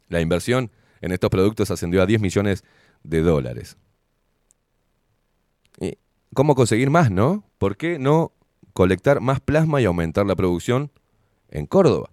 La 0.08 0.20
inversión 0.20 0.70
en 1.00 1.12
estos 1.12 1.30
productos 1.30 1.70
ascendió 1.70 2.02
a 2.02 2.06
10 2.06 2.20
millones 2.20 2.64
de 3.02 3.22
dólares. 3.22 3.76
¿Y 5.80 5.98
¿Cómo 6.34 6.54
conseguir 6.54 6.90
más, 6.90 7.10
no? 7.10 7.44
¿Por 7.58 7.76
qué 7.76 7.98
no 7.98 8.32
colectar 8.72 9.20
más 9.20 9.40
plasma 9.40 9.80
y 9.80 9.84
aumentar 9.84 10.26
la 10.26 10.36
producción 10.36 10.92
en 11.50 11.66
Córdoba? 11.66 12.10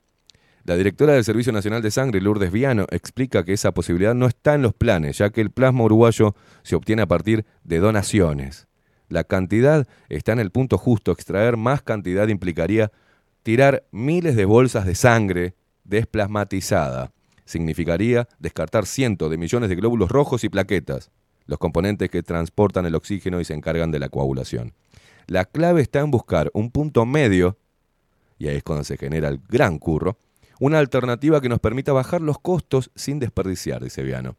La 0.63 0.75
directora 0.75 1.13
del 1.13 1.23
Servicio 1.23 1.53
Nacional 1.53 1.81
de 1.81 1.91
Sangre, 1.91 2.19
Lourdes 2.19 2.51
Viano, 2.51 2.87
explica 2.91 3.45
que 3.45 3.53
esa 3.53 3.73
posibilidad 3.73 4.13
no 4.13 4.25
está 4.25 4.53
en 4.53 4.61
los 4.61 4.73
planes, 4.73 5.17
ya 5.17 5.29
que 5.29 5.39
el 5.39 5.49
plasma 5.49 5.85
uruguayo 5.85 6.35
se 6.63 6.75
obtiene 6.75 7.03
a 7.03 7.07
partir 7.07 7.45
de 7.63 7.79
donaciones. 7.79 8.67
La 9.07 9.23
cantidad 9.23 9.87
está 10.09 10.33
en 10.33 10.39
el 10.39 10.51
punto 10.51 10.77
justo. 10.77 11.13
Extraer 11.13 11.55
más 11.55 11.81
cantidad 11.81 12.27
implicaría 12.27 12.91
tirar 13.43 13.85
miles 13.91 14.35
de 14.35 14.43
bolsas 14.43 14.85
de 14.85 14.95
sangre 14.95 15.55
desplasmatizada. 15.85 17.13
Significaría 17.45 18.27
descartar 18.39 18.85
cientos 18.85 19.31
de 19.31 19.37
millones 19.37 19.69
de 19.69 19.75
glóbulos 19.75 20.09
rojos 20.09 20.43
y 20.43 20.49
plaquetas, 20.49 21.11
los 21.45 21.59
componentes 21.59 22.09
que 22.09 22.23
transportan 22.23 22.85
el 22.85 22.95
oxígeno 22.95 23.39
y 23.39 23.45
se 23.45 23.53
encargan 23.53 23.89
de 23.89 23.99
la 23.99 24.09
coagulación. 24.09 24.73
La 25.27 25.45
clave 25.45 25.81
está 25.81 26.01
en 26.01 26.11
buscar 26.11 26.51
un 26.53 26.71
punto 26.71 27.05
medio, 27.05 27.57
y 28.37 28.47
ahí 28.47 28.57
es 28.57 28.63
cuando 28.63 28.83
se 28.83 28.97
genera 28.97 29.29
el 29.29 29.39
gran 29.47 29.79
curro, 29.79 30.17
una 30.59 30.79
alternativa 30.79 31.41
que 31.41 31.49
nos 31.49 31.59
permita 31.59 31.93
bajar 31.93 32.21
los 32.21 32.39
costos 32.39 32.91
sin 32.95 33.19
desperdiciar, 33.19 33.83
dice 33.83 34.03
Viano. 34.03 34.35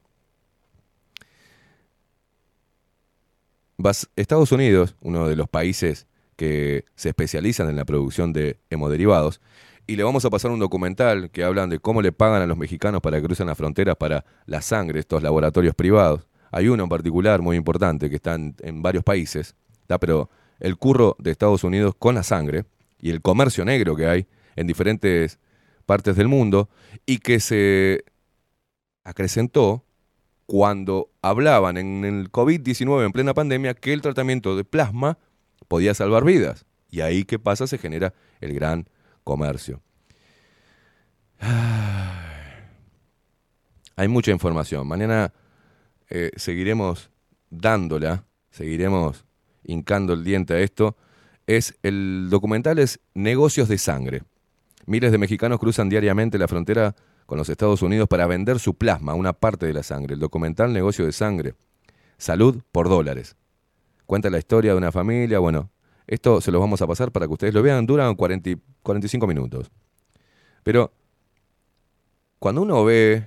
Estados 4.16 4.50
Unidos, 4.50 4.96
uno 5.00 5.28
de 5.28 5.36
los 5.36 5.48
países 5.48 6.08
que 6.36 6.84
se 6.96 7.10
especializan 7.10 7.68
en 7.68 7.76
la 7.76 7.84
producción 7.84 8.32
de 8.32 8.58
hemoderivados, 8.70 9.40
y 9.86 9.96
le 9.96 10.02
vamos 10.02 10.24
a 10.24 10.30
pasar 10.30 10.50
un 10.50 10.58
documental 10.58 11.30
que 11.30 11.44
hablan 11.44 11.70
de 11.70 11.78
cómo 11.78 12.02
le 12.02 12.12
pagan 12.12 12.42
a 12.42 12.46
los 12.46 12.58
mexicanos 12.58 13.00
para 13.00 13.18
que 13.18 13.26
crucen 13.26 13.46
las 13.46 13.56
fronteras 13.56 13.96
para 13.96 14.24
la 14.44 14.60
sangre, 14.60 15.00
estos 15.00 15.22
laboratorios 15.22 15.74
privados. 15.74 16.28
Hay 16.50 16.68
uno 16.68 16.82
en 16.82 16.88
particular 16.88 17.40
muy 17.40 17.56
importante 17.56 18.10
que 18.10 18.16
está 18.16 18.34
en, 18.34 18.54
en 18.60 18.82
varios 18.82 19.02
países, 19.02 19.54
¿tá? 19.86 19.98
pero 19.98 20.28
el 20.60 20.76
curro 20.76 21.16
de 21.18 21.30
Estados 21.30 21.64
Unidos 21.64 21.94
con 21.98 22.14
la 22.14 22.22
sangre 22.22 22.66
y 23.00 23.10
el 23.10 23.22
comercio 23.22 23.64
negro 23.64 23.96
que 23.96 24.06
hay 24.06 24.26
en 24.56 24.66
diferentes 24.66 25.38
partes 25.86 26.16
del 26.16 26.28
mundo 26.28 26.68
y 27.06 27.18
que 27.18 27.40
se 27.40 28.04
acrecentó 29.04 29.84
cuando 30.46 31.10
hablaban 31.22 31.76
en 31.76 32.04
el 32.04 32.32
COVID-19 32.32 33.04
en 33.04 33.12
plena 33.12 33.34
pandemia 33.34 33.74
que 33.74 33.92
el 33.92 34.00
tratamiento 34.00 34.56
de 34.56 34.64
plasma 34.64 35.18
podía 35.68 35.94
salvar 35.94 36.24
vidas. 36.24 36.64
Y 36.90 37.02
ahí, 37.02 37.24
¿qué 37.24 37.38
pasa? 37.38 37.66
Se 37.66 37.78
genera 37.78 38.14
el 38.40 38.54
gran 38.54 38.88
comercio. 39.24 39.82
Hay 43.96 44.08
mucha 44.08 44.30
información. 44.30 44.86
Mañana 44.86 45.32
eh, 46.08 46.30
seguiremos 46.36 47.10
dándola, 47.50 48.24
seguiremos 48.50 49.26
hincando 49.64 50.14
el 50.14 50.24
diente 50.24 50.54
a 50.54 50.60
esto. 50.60 50.96
Es 51.48 51.78
el 51.82 52.26
documental 52.28 52.78
es 52.78 53.00
Negocios 53.14 53.68
de 53.68 53.78
Sangre. 53.78 54.22
Miles 54.84 55.10
de 55.10 55.16
mexicanos 55.16 55.58
cruzan 55.58 55.88
diariamente 55.88 56.36
la 56.36 56.46
frontera 56.46 56.94
con 57.24 57.38
los 57.38 57.48
Estados 57.48 57.80
Unidos 57.80 58.06
para 58.06 58.26
vender 58.26 58.58
su 58.58 58.74
plasma, 58.74 59.14
una 59.14 59.32
parte 59.32 59.64
de 59.64 59.72
la 59.72 59.82
sangre. 59.82 60.12
El 60.12 60.20
documental 60.20 60.74
Negocio 60.74 61.06
de 61.06 61.12
Sangre. 61.12 61.54
Salud 62.18 62.60
por 62.70 62.90
dólares. 62.90 63.34
Cuenta 64.04 64.28
la 64.28 64.36
historia 64.36 64.72
de 64.72 64.76
una 64.76 64.92
familia. 64.92 65.38
Bueno, 65.38 65.70
esto 66.06 66.42
se 66.42 66.52
los 66.52 66.60
vamos 66.60 66.82
a 66.82 66.86
pasar 66.86 67.12
para 67.12 67.26
que 67.26 67.32
ustedes 67.32 67.54
lo 67.54 67.62
vean. 67.62 67.86
Duran 67.86 68.14
40 68.14 68.50
y- 68.50 68.56
45 68.82 69.26
minutos. 69.26 69.70
Pero 70.64 70.92
cuando 72.38 72.60
uno 72.60 72.84
ve 72.84 73.24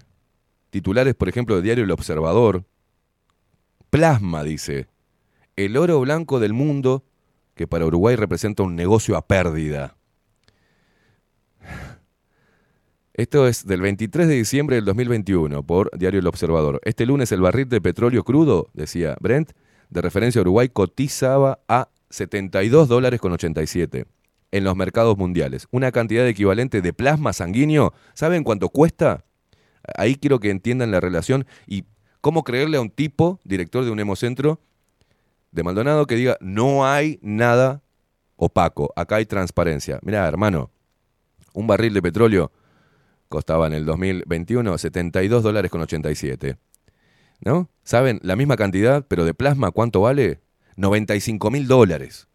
titulares, 0.70 1.16
por 1.16 1.28
ejemplo, 1.28 1.56
del 1.56 1.64
diario 1.64 1.86
El 1.86 1.92
Observador, 1.92 2.66
plasma, 3.90 4.44
dice, 4.44 4.86
el 5.56 5.76
oro 5.76 6.00
blanco 6.02 6.40
del 6.40 6.54
mundo 6.54 7.04
que 7.56 7.68
para 7.68 7.86
Uruguay 7.86 8.16
representa 8.16 8.64
un 8.64 8.76
negocio 8.76 9.18
a 9.18 9.28
pérdida. 9.28 9.96
Esto 13.14 13.48
es 13.48 13.68
del 13.68 13.82
23 13.82 14.28
de 14.28 14.36
diciembre 14.36 14.78
del 14.78 14.86
2021 14.86 15.64
por 15.64 15.96
Diario 15.98 16.22
El 16.22 16.28
Observador. 16.28 16.80
Este 16.86 17.06
lunes 17.06 17.32
el 17.32 17.42
barril 17.42 17.68
de 17.68 17.82
petróleo 17.82 18.24
crudo, 18.24 18.70
decía 18.74 19.18
Brent, 19.20 19.52
de 19.90 20.02
referencia 20.02 20.40
a 20.40 20.44
Uruguay, 20.44 20.70
cotizaba 20.70 21.60
a 21.68 21.90
72 22.10 22.88
dólares 22.88 23.20
con 23.20 23.34
87 23.34 24.06
en 24.52 24.64
los 24.64 24.76
mercados 24.76 25.18
mundiales. 25.18 25.68
Una 25.72 25.92
cantidad 25.92 26.28
equivalente 26.28 26.82
de 26.82 26.94
plasma 26.94 27.34
sanguíneo. 27.34 27.94
¿Saben 28.14 28.44
cuánto 28.44 28.70
cuesta? 28.70 29.26
Ahí 29.96 30.16
quiero 30.16 30.40
que 30.40 30.50
entiendan 30.50 30.92
la 30.92 31.00
relación 31.00 31.46
y 31.68 31.86
cómo 32.22 32.44
creerle 32.44 32.78
a 32.78 32.82
un 32.82 32.90
tipo, 32.90 33.40
director 33.44 33.84
de 33.84 33.92
un 33.92 34.00
hemocentro 34.00 34.62
de 35.52 35.64
Maldonado, 35.64 36.06
que 36.08 36.16
diga, 36.16 36.38
no 36.42 36.86
hay 36.86 37.20
nada 37.22 37.82
opaco, 38.36 38.92
acá 38.96 39.18
hay 39.18 39.26
transparencia. 39.26 40.00
Mirá, 40.04 40.28
hermano, 40.28 40.72
un 41.54 41.68
barril 41.68 41.94
de 41.94 42.02
petróleo 42.02 42.52
costaba 43.30 43.68
en 43.68 43.74
el 43.74 43.86
2021 43.86 44.78
72 44.78 45.44
dólares 45.44 45.72
con 45.72 45.82
87. 45.82 46.58
¿No? 47.44 47.70
¿Saben? 47.84 48.20
La 48.24 48.36
misma 48.36 48.56
cantidad, 48.56 49.06
pero 49.08 49.26
de 49.26 49.34
plasma, 49.34 49.72
¿cuánto 49.72 50.02
vale? 50.02 50.42
95 50.76 51.50
mil 51.50 51.68
dólares. 51.68 52.28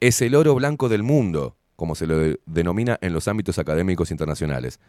Es 0.00 0.20
el 0.20 0.34
oro 0.34 0.54
blanco 0.54 0.88
del 0.88 1.02
mundo, 1.02 1.56
como 1.76 1.94
se 1.94 2.06
lo 2.06 2.18
de- 2.18 2.40
denomina 2.46 2.98
en 3.00 3.12
los 3.14 3.28
ámbitos 3.28 3.58
académicos 3.58 4.10
internacionales. 4.10 4.80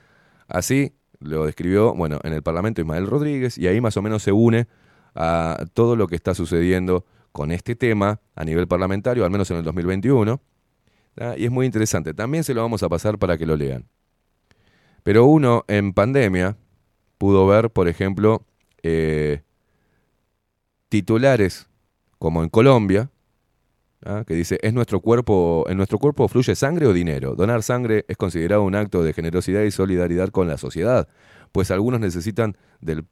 Así 0.48 0.94
lo 1.20 1.46
describió, 1.46 1.94
bueno, 1.96 2.20
en 2.24 2.34
el 2.34 2.44
Parlamento 2.44 2.82
Ismael 2.82 3.08
Rodríguez, 3.08 3.58
y 3.58 3.68
ahí 3.68 3.80
más 3.80 3.96
o 3.98 4.02
menos 4.02 4.24
se 4.24 4.32
une 4.34 4.68
a 5.18 5.66
todo 5.74 5.96
lo 5.96 6.08
que 6.08 6.16
está 6.16 6.36
sucediendo 6.36 7.06
con 7.32 7.52
este 7.52 7.76
tema 7.76 8.22
a 8.36 8.46
nivel 8.46 8.68
parlamentario, 8.68 9.26
al 9.26 9.32
menos 9.32 9.50
en 9.50 9.58
el 9.58 9.64
2021. 9.64 10.40
¿tá? 11.16 11.38
Y 11.38 11.46
es 11.46 11.52
muy 11.52 11.66
interesante. 11.66 12.14
También 12.14 12.44
se 12.44 12.54
lo 12.54 12.62
vamos 12.62 12.84
a 12.84 12.90
pasar 12.90 13.18
para 13.18 13.38
que 13.38 13.46
lo 13.46 13.56
lean. 13.56 13.86
Pero 15.04 15.26
uno 15.26 15.66
en 15.68 15.94
pandemia 15.94 16.56
pudo 17.18 17.48
ver, 17.48 17.72
por 17.72 17.88
ejemplo, 17.88 18.46
eh, 18.84 19.42
titulares 20.90 21.68
como 22.20 22.44
en 22.44 22.50
Colombia, 22.50 23.10
que 24.26 24.36
dice, 24.36 24.58
¿es 24.62 24.74
nuestro 24.74 25.02
cuerpo, 25.02 25.66
¿en 25.68 25.76
nuestro 25.76 25.98
cuerpo 25.98 26.28
fluye 26.28 26.56
sangre 26.56 26.86
o 26.86 26.94
dinero? 26.94 27.36
Donar 27.36 27.62
sangre 27.64 28.06
es 28.08 28.16
considerado 28.16 28.64
un 28.64 28.76
acto 28.76 29.04
de 29.04 29.12
generosidad 29.12 29.64
y 29.64 29.72
solidaridad 29.72 30.30
con 30.30 30.48
la 30.48 30.58
sociedad, 30.58 31.10
pues 31.52 31.72
algunos 31.72 32.00
necesitan 32.00 32.56
del 32.80 33.06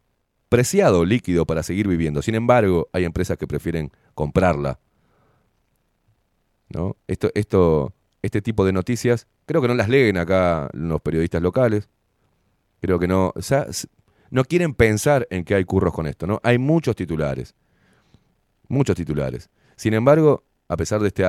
preciado 0.56 1.03
líquido 1.03 1.45
para 1.45 1.64
seguir 1.64 1.86
viviendo. 1.86 2.22
Sin 2.22 2.34
embargo, 2.34 2.88
hay 2.94 3.03
empresas 3.03 3.38
que 3.38 3.45
prefieren 3.45 3.91
comprarla. 4.14 4.80
¿No? 6.69 6.95
Esto, 7.10 7.30
esto, 7.36 7.94
este 8.22 8.41
tipo 8.41 8.64
de 8.64 8.72
noticias, 8.72 9.27
creo 9.45 9.61
que 9.61 9.68
no 9.68 9.73
las 9.73 9.90
leen 9.90 10.15
acá 10.15 10.69
los 10.72 11.02
periodistas 11.02 11.41
locales. 11.41 11.90
Creo 12.80 12.99
que 12.99 13.07
no, 13.10 13.34
o 13.36 13.41
sea, 13.41 13.68
no 14.30 14.45
quieren 14.45 14.73
pensar 14.73 15.27
en 15.30 15.44
que 15.44 15.56
hay 15.56 15.65
curros 15.65 15.94
con 15.94 16.07
esto, 16.07 16.26
¿no? 16.26 16.40
Hay 16.41 16.57
muchos 16.57 16.95
titulares. 16.95 17.53
Muchos 18.69 18.95
titulares. 18.95 19.49
Sin 19.76 19.94
embargo, 19.94 20.45
a 20.69 20.77
pesar 20.77 21.02
de 21.02 21.10
este 21.10 21.26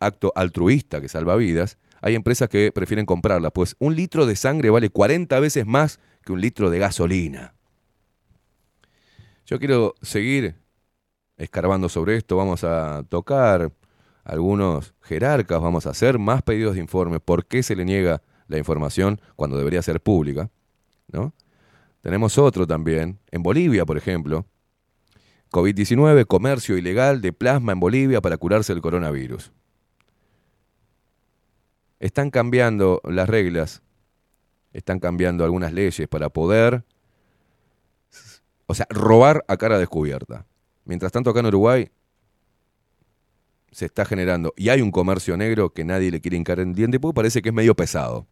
acto 0.00 0.34
altruista 0.34 1.00
que 1.00 1.08
salva 1.08 1.34
vidas, 1.36 1.78
hay 2.02 2.14
empresas 2.14 2.50
que 2.50 2.72
prefieren 2.72 3.06
comprarla, 3.06 3.50
pues 3.50 3.74
un 3.78 3.96
litro 3.96 4.26
de 4.26 4.36
sangre 4.36 4.68
vale 4.68 4.90
40 4.90 5.40
veces 5.40 5.64
más 5.64 5.98
que 6.26 6.32
un 6.34 6.42
litro 6.42 6.68
de 6.68 6.78
gasolina. 6.78 7.55
Yo 9.46 9.60
quiero 9.60 9.94
seguir 10.02 10.56
escarbando 11.36 11.88
sobre 11.88 12.16
esto, 12.16 12.36
vamos 12.36 12.64
a 12.64 13.04
tocar 13.08 13.72
algunos 14.24 14.92
jerarcas, 15.02 15.60
vamos 15.60 15.86
a 15.86 15.90
hacer 15.90 16.18
más 16.18 16.42
pedidos 16.42 16.74
de 16.74 16.80
informe, 16.80 17.20
por 17.20 17.46
qué 17.46 17.62
se 17.62 17.76
le 17.76 17.84
niega 17.84 18.22
la 18.48 18.58
información 18.58 19.20
cuando 19.36 19.56
debería 19.56 19.82
ser 19.82 20.00
pública, 20.00 20.50
¿no? 21.12 21.32
Tenemos 22.00 22.38
otro 22.38 22.66
también, 22.66 23.20
en 23.30 23.44
Bolivia, 23.44 23.86
por 23.86 23.96
ejemplo, 23.96 24.46
COVID-19, 25.52 26.26
comercio 26.26 26.76
ilegal 26.76 27.20
de 27.20 27.32
plasma 27.32 27.70
en 27.70 27.78
Bolivia 27.78 28.20
para 28.20 28.38
curarse 28.38 28.72
el 28.72 28.80
coronavirus. 28.80 29.52
Están 32.00 32.30
cambiando 32.30 33.00
las 33.04 33.28
reglas, 33.28 33.82
están 34.72 34.98
cambiando 34.98 35.44
algunas 35.44 35.72
leyes 35.72 36.08
para 36.08 36.30
poder, 36.30 36.84
o 38.66 38.74
sea, 38.74 38.86
robar 38.90 39.44
a 39.48 39.56
cara 39.56 39.78
descubierta. 39.78 40.46
Mientras 40.84 41.12
tanto, 41.12 41.30
acá 41.30 41.40
en 41.40 41.46
Uruguay 41.46 41.90
se 43.70 43.86
está 43.86 44.04
generando, 44.04 44.54
y 44.56 44.70
hay 44.70 44.80
un 44.80 44.90
comercio 44.90 45.36
negro 45.36 45.70
que 45.72 45.84
nadie 45.84 46.10
le 46.10 46.20
quiere 46.20 46.36
hincar 46.36 46.60
el 46.60 46.74
diente, 46.74 46.98
porque 46.98 47.14
parece 47.14 47.42
que 47.42 47.50
es 47.50 47.54
medio 47.54 47.74
pesado, 47.74 48.26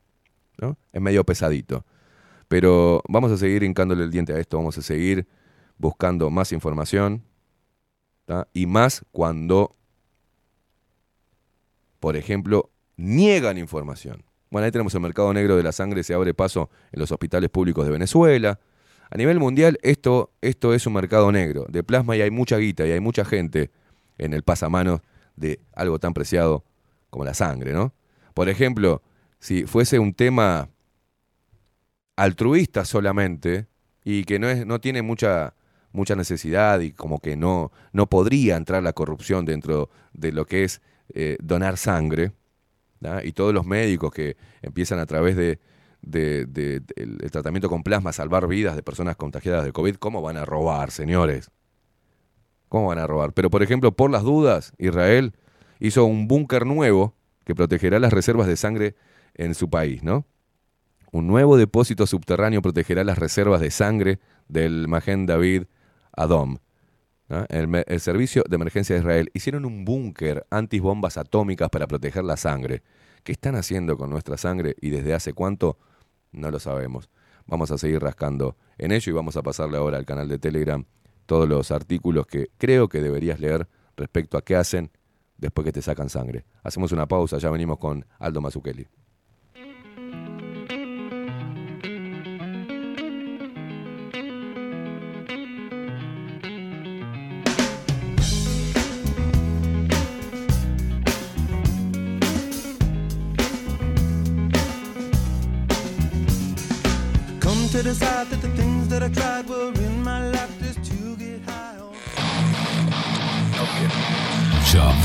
¿no? 0.57 0.79
Es 0.93 1.03
medio 1.03 1.25
pesadito. 1.25 1.85
Pero 2.49 3.03
vamos 3.09 3.31
a 3.31 3.37
seguir 3.37 3.63
hincándole 3.63 4.05
el 4.05 4.11
diente 4.11 4.33
a 4.33 4.39
esto, 4.39 4.57
vamos 4.57 4.79
a 4.79 4.83
seguir 4.83 5.27
buscando 5.77 6.31
más 6.31 6.53
información, 6.53 7.25
y 8.55 8.65
más 8.65 9.05
cuando, 9.13 9.77
por 12.01 12.17
ejemplo, 12.17 12.71
niegan 12.97 13.59
información. 13.59 14.25
Bueno, 14.51 14.65
ahí 14.65 14.71
tenemos 14.71 14.95
el 14.95 15.01
mercado 15.01 15.33
negro 15.35 15.57
de 15.57 15.63
la 15.63 15.73
sangre, 15.73 16.03
se 16.05 16.15
abre 16.15 16.33
paso 16.33 16.71
en 16.93 17.01
los 17.01 17.13
hospitales 17.13 17.51
públicos 17.51 17.85
de 17.85 17.91
Venezuela. 17.91 18.61
A 19.15 19.17
nivel 19.17 19.39
mundial, 19.39 19.79
esto, 19.83 20.33
esto 20.41 20.75
es 20.75 20.89
un 20.89 20.95
mercado 20.95 21.31
negro 21.31 21.67
de 21.69 21.85
plasma 21.85 22.17
y 22.17 22.21
hay 22.21 22.33
mucha 22.33 22.59
guita 22.59 22.85
y 22.85 22.91
hay 22.91 22.99
mucha 22.99 23.25
gente 23.25 23.71
en 24.19 24.35
el 24.35 24.43
pasamanos 24.43 25.03
de 25.37 25.61
algo 25.73 26.01
tan 26.01 26.15
preciado 26.15 26.65
como 27.11 27.25
la 27.25 27.33
sangre, 27.33 27.73
¿no? 27.73 27.95
Por 28.35 28.49
ejemplo, 28.49 29.03
si 29.39 29.67
fuese 29.67 30.01
un 30.01 30.15
tema 30.15 30.69
altruista 32.17 32.85
solamente 32.85 33.69
y 34.03 34.25
que 34.25 34.41
no, 34.41 34.49
es, 34.49 34.67
no 34.67 34.81
tiene 34.81 35.03
mucha, 35.03 35.55
mucha 35.93 36.17
necesidad 36.17 36.81
y 36.81 36.91
como 36.91 37.21
que 37.21 37.37
no, 37.37 37.71
no 37.93 38.09
podría 38.09 38.57
entrar 38.57 38.83
la 38.83 38.95
corrupción 38.95 39.45
dentro 39.45 39.91
de 40.13 40.33
lo 40.33 40.45
que 40.45 40.65
es 40.65 40.83
eh, 41.15 41.37
donar 41.41 41.77
sangre, 41.77 42.33
y 43.23 43.33
todos 43.33 43.53
los 43.53 43.67
médicos 43.67 44.13
que 44.13 44.37
empiezan 44.63 44.99
a 44.99 45.07
través 45.07 45.37
de, 45.37 45.61
de- 46.05 46.47
de- 46.47 46.83
el 46.97 47.31
tratamiento 47.31 47.69
con 47.69 47.83
plasma 47.83 48.13
salvar 48.13 48.47
vidas 48.47 48.77
de 48.77 48.83
personas 48.83 49.17
contagiadas 49.17 49.65
de 49.65 49.73
COVID, 49.73 49.97
¿cómo 49.97 50.23
van 50.23 50.37
a 50.37 50.45
robar, 50.45 50.91
señores? 50.91 51.51
¿Cómo 52.69 52.89
van 52.89 52.99
a 52.99 53.07
robar? 53.07 53.33
Pero, 53.33 53.51
por 53.51 53.63
ejemplo, 53.63 53.93
por 53.93 54.11
las 54.11 54.23
dudas, 54.23 54.73
Israel 54.79 55.35
hizo 55.79 56.05
un 56.05 56.27
búnker 56.27 56.67
nuevo 56.67 57.15
que 57.45 57.55
protegerá 57.55 57.99
las 57.99 58.13
reservas 58.13 58.47
de 58.47 58.57
sangre 58.57 58.97
en 59.35 59.55
su 59.55 59.69
país, 59.71 60.03
¿no? 60.03 60.27
Un 61.13 61.27
nuevo 61.27 61.57
depósito 61.57 62.07
subterráneo 62.07 62.63
protegerá 62.63 63.05
las 63.05 63.19
reservas 63.19 63.61
de 63.61 63.71
sangre 63.71 64.19
del 64.49 64.89
Magen 64.89 65.27
David 65.27 65.65
Adom. 66.17 66.59
El, 67.49 67.85
el 67.87 68.01
Servicio 68.01 68.45
de 68.49 68.57
Emergencia 68.57 68.95
de 68.97 69.01
Israel 69.01 69.31
hicieron 69.33 69.65
un 69.65 69.85
búnker 69.85 70.47
antibombas 70.51 71.17
atómicas 71.17 71.71
para 71.71 71.87
proteger 71.87 72.25
la 72.25 72.37
sangre. 72.37 72.83
¿Qué 73.23 73.33
están 73.33 73.55
haciendo 73.55 73.97
con 73.97 74.11
nuestra 74.11 74.37
sangre 74.37 74.75
y 74.81 74.91
desde 74.91 75.15
hace 75.15 75.33
cuánto? 75.33 75.79
No 76.35 76.51
lo 76.51 76.59
sabemos. 76.59 77.09
Vamos 77.47 77.71
a 77.71 77.79
seguir 77.79 78.01
rascando 78.01 78.57
en 78.79 78.93
ello 78.93 79.11
y 79.11 79.15
vamos 79.15 79.37
a 79.37 79.43
pasarle 79.43 79.77
ahora 79.77 79.99
al 79.99 80.05
canal 80.05 80.29
de 80.29 80.39
Telegram 80.39 80.85
todos 81.27 81.49
los 81.49 81.71
artículos 81.71 82.27
que 82.27 82.49
creo 82.59 82.89
que 82.89 83.01
deberías 83.01 83.41
leer 83.41 83.69
respecto 83.97 84.37
a 84.37 84.43
qué 84.43 84.57
hacen 84.57 84.91
después 85.39 85.65
que 85.65 85.73
te 85.73 85.83
sacan 85.83 86.09
sangre. 86.09 86.45
Hacemos 86.63 86.93
una 86.93 87.07
pausa, 87.07 87.39
ya 87.39 87.51
venimos 87.51 87.79
con 87.79 88.05
Aldo 88.19 88.41
Mazzucchelli. 88.41 88.87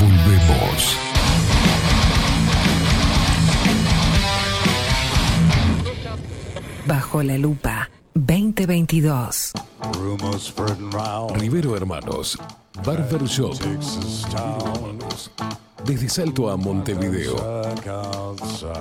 Volvemos. 0.00 0.96
Bajo 6.86 7.22
la 7.22 7.38
lupa 7.38 7.90
2022. 8.14 9.52
Rivero 11.34 11.76
Hermanos, 11.76 12.38
Barber 12.84 13.24
Shop. 13.24 13.54
Desde 15.84 16.08
Salto 16.08 16.50
a 16.50 16.56
Montevideo. 16.56 17.62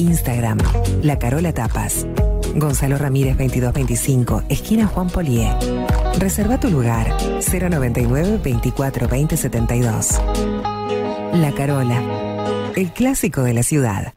Instagram, 0.00 0.56
La 1.02 1.18
Carola 1.18 1.52
Tapas. 1.52 2.06
Gonzalo 2.54 2.96
Ramírez 2.96 3.36
2225, 3.36 4.44
esquina 4.48 4.86
Juan 4.86 5.10
Polié. 5.10 5.50
Reserva 6.18 6.58
tu 6.58 6.70
lugar 6.70 7.14
099 7.40 8.40
24 8.42 9.08
20 9.08 9.36
72. 9.36 10.20
La 11.34 11.52
Carola, 11.52 12.02
el 12.74 12.92
clásico 12.92 13.42
de 13.42 13.52
la 13.52 13.62
ciudad. 13.62 14.14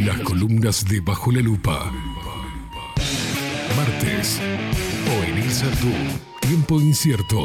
Las 0.00 0.20
columnas 0.20 0.84
de 0.86 1.00
Bajo 1.00 1.30
la 1.30 1.42
Lupa. 1.42 1.92
Martes. 3.76 4.40
Oenir 5.20 5.50
Sartú. 5.50 5.92
Tiempo 6.40 6.80
incierto. 6.80 7.42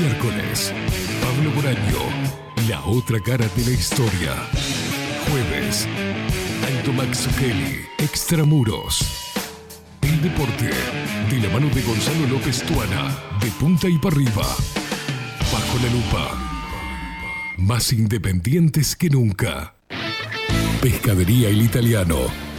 Miércoles. 0.00 0.72
Pablo 1.20 1.50
Boraño. 1.54 2.29
La 2.68 2.84
otra 2.84 3.18
cara 3.20 3.46
de 3.56 3.64
la 3.64 3.70
historia. 3.70 4.34
Jueves. 5.28 5.88
Alto 6.66 6.92
Max. 6.92 7.28
Extramuros. 7.98 9.32
El 10.02 10.20
deporte. 10.20 10.70
De 11.30 11.38
la 11.38 11.48
mano 11.54 11.74
de 11.74 11.80
Gonzalo 11.82 12.26
López 12.28 12.62
Tuana. 12.64 13.16
De 13.40 13.50
punta 13.52 13.88
y 13.88 13.96
para 13.98 14.14
arriba. 14.14 14.46
Bajo 15.52 15.78
la 15.78 15.92
lupa. 15.92 16.38
Más 17.56 17.92
independientes 17.92 18.94
que 18.94 19.08
nunca. 19.08 19.74
Pescadería 20.82 21.48
El 21.48 21.62
Italiano. 21.62 22.49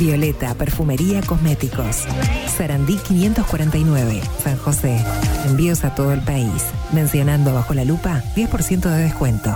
Violeta 0.00 0.54
Perfumería 0.54 1.20
Cosméticos. 1.20 2.06
Sarandí 2.56 2.96
549, 2.96 4.22
San 4.42 4.56
José. 4.56 4.98
Envíos 5.46 5.84
a 5.84 5.94
todo 5.94 6.12
el 6.12 6.22
país. 6.22 6.64
Mencionando 6.92 7.52
bajo 7.52 7.74
la 7.74 7.84
lupa 7.84 8.22
10% 8.34 8.80
de 8.80 9.02
descuento. 9.02 9.54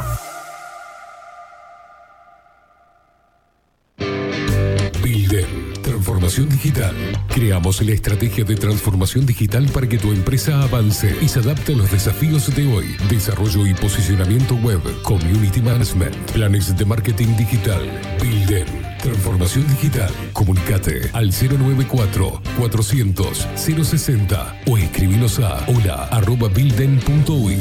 Digital. 6.42 6.96
Creamos 7.28 7.80
la 7.80 7.92
estrategia 7.92 8.42
de 8.42 8.56
transformación 8.56 9.24
digital 9.24 9.68
para 9.72 9.86
que 9.86 9.98
tu 9.98 10.10
empresa 10.10 10.62
avance 10.62 11.14
y 11.20 11.28
se 11.28 11.38
adapte 11.38 11.74
a 11.74 11.76
los 11.76 11.92
desafíos 11.92 12.52
de 12.56 12.66
hoy. 12.74 12.96
Desarrollo 13.08 13.64
y 13.68 13.74
posicionamiento 13.74 14.56
web, 14.56 14.80
community 15.02 15.62
management, 15.62 16.16
planes 16.32 16.76
de 16.76 16.84
marketing 16.84 17.36
digital. 17.36 17.82
Bilden, 18.20 18.66
transformación 19.04 19.68
digital. 19.68 20.10
Comunicate 20.32 21.10
al 21.12 21.30
094 21.30 22.40
400 22.58 23.48
060 23.54 24.62
o 24.66 24.78
escribinos 24.78 25.38
a 25.38 25.64
hola 25.68 26.08
arroba 26.10 26.48
bilden.uy. 26.48 27.58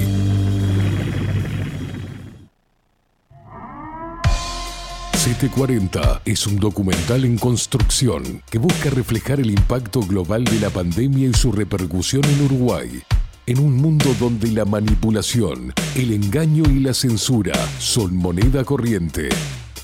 CT40 5.14 6.22
es 6.26 6.48
un 6.48 6.58
documental 6.58 7.24
en 7.26 7.38
construcción 7.38 8.42
que 8.50 8.58
busca 8.58 8.90
reflejar 8.90 9.40
el 9.40 9.52
impacto 9.52 10.02
global 10.02 10.44
de 10.44 10.60
la 10.60 10.70
pandemia 10.70 11.30
y 11.30 11.34
su 11.34 11.52
repercusión 11.52 12.24
en 12.26 12.46
Uruguay. 12.46 13.04
En 13.46 13.60
un 13.60 13.76
mundo 13.76 14.16
donde 14.20 14.52
la 14.52 14.64
manipulación, 14.64 15.74
el 15.96 16.14
engaño 16.14 16.64
y 16.70 16.80
la 16.80 16.94
censura 16.94 17.54
son 17.80 18.16
moneda 18.16 18.64
corriente, 18.64 19.30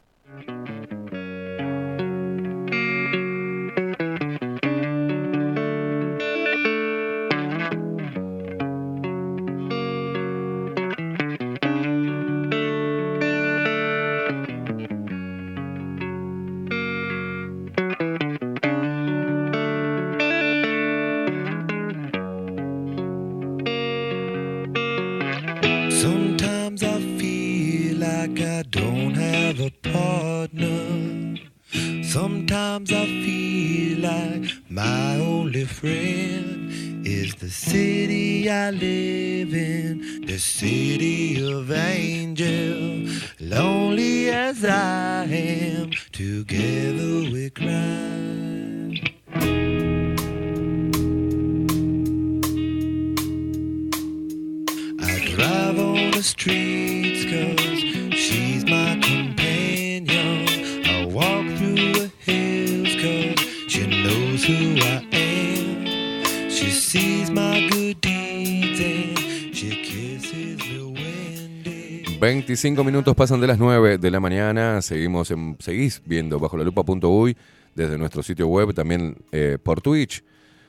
35 72.61 72.83
minutos 72.83 73.15
pasan 73.15 73.41
de 73.41 73.47
las 73.47 73.57
9 73.57 73.97
de 73.97 74.11
la 74.11 74.19
mañana. 74.19 74.83
Seguimos 74.83 75.33
seguís 75.57 75.99
viendo 76.05 76.37
bajo 76.37 76.57
la 76.57 76.63
lupa.uy 76.63 77.35
desde 77.73 77.97
nuestro 77.97 78.21
sitio 78.21 78.45
web, 78.45 78.71
también 78.75 79.17
eh, 79.31 79.57
por 79.57 79.81
Twitch. 79.81 80.23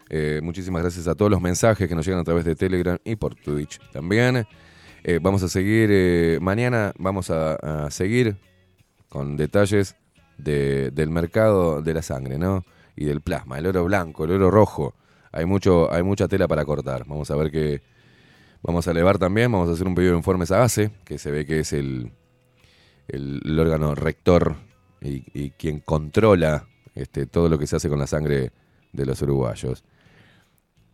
Eh, 0.09 0.41
muchísimas 0.43 0.81
gracias 0.81 1.07
a 1.07 1.15
todos 1.15 1.31
los 1.31 1.43
mensajes 1.43 1.87
que 1.87 1.95
nos 1.95 2.07
llegan 2.07 2.23
a 2.23 2.25
través 2.25 2.47
de 2.47 2.57
Telegram 2.57 2.97
y 3.05 3.17
por 3.17 3.35
Twitch 3.35 3.79
también. 3.93 4.47
Eh, 5.05 5.19
vamos 5.21 5.43
a 5.43 5.51
seguir, 5.51 6.41
mañana 6.41 6.95
vamos 6.99 7.29
a, 7.29 7.91
seguir 7.91 8.37
con 9.11 9.37
detalles 9.37 9.95
del 10.39 11.11
mercado 11.11 11.83
de 11.83 11.93
la 11.93 12.01
sangre, 12.01 12.39
¿no? 12.39 12.65
Y 12.97 13.05
del 13.05 13.21
plasma, 13.21 13.59
el 13.59 13.67
oro 13.67 13.85
blanco, 13.85 14.25
el 14.25 14.31
oro 14.31 14.51
rojo. 14.51 14.95
Hay, 15.31 15.45
mucho, 15.45 15.93
hay 15.93 16.03
mucha 16.03 16.27
tela 16.27 16.49
para 16.49 16.65
cortar. 16.65 17.05
Vamos 17.07 17.31
a 17.31 17.37
ver 17.37 17.51
qué, 17.51 17.83
Vamos 18.63 18.87
a 18.87 18.93
elevar 18.93 19.19
también, 19.19 19.51
vamos 19.51 19.69
a 19.69 19.73
hacer 19.73 19.87
un 19.87 19.95
pedido 19.95 20.13
de 20.13 20.19
informes 20.19 20.53
a 20.53 20.63
ACE, 20.63 20.93
que 21.05 21.19
se 21.19 21.31
ve 21.31 21.45
que 21.45 21.61
es 21.61 21.73
el, 21.73 22.13
órgano 23.59 23.95
rector 23.95 24.57
y, 25.01 25.25
y 25.35 25.51
quien 25.51 25.81
controla 25.81 26.67
este, 26.95 27.27
todo 27.27 27.49
lo 27.49 27.59
que 27.59 27.67
se 27.67 27.77
hace 27.77 27.89
con 27.89 27.99
la 27.99 28.07
sangre 28.07 28.53
de 28.93 29.07
los 29.07 29.21
uruguayos. 29.23 29.85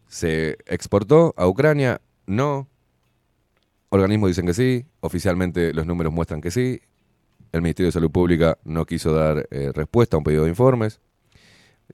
¿Se 0.07 0.57
exportó 0.67 1.35
a 1.37 1.47
Ucrania? 1.47 2.01
No. 2.27 2.69
Organismos 3.91 4.31
dicen 4.31 4.47
que 4.47 4.55
sí, 4.55 4.87
oficialmente 5.01 5.75
los 5.75 5.87
números 5.87 6.13
muestran 6.13 6.41
que 6.41 6.51
sí. 6.51 6.81
El 7.53 7.63
Ministerio 7.63 7.89
de 7.89 7.93
Salud 7.93 8.11
Pública 8.11 8.59
no 8.65 8.87
quiso 8.87 9.13
dar 9.13 9.47
eh, 9.51 9.73
respuesta 9.75 10.17
a 10.17 10.19
un 10.19 10.25
pedido 10.25 10.45
de 10.45 10.51
informes 10.51 11.01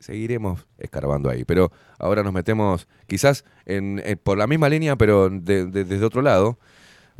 seguiremos 0.01 0.66
escarbando 0.79 1.31
ahí. 1.31 1.45
Pero 1.45 1.71
ahora 1.99 2.23
nos 2.23 2.33
metemos 2.33 2.89
quizás 3.07 3.45
eh, 3.66 4.16
por 4.23 4.39
la 4.39 4.47
misma 4.47 4.69
línea, 4.69 4.97
pero 4.97 5.29
de- 5.31 5.66
de- 5.66 5.85
desde 5.85 6.05
otro 6.05 6.23
lado, 6.23 6.59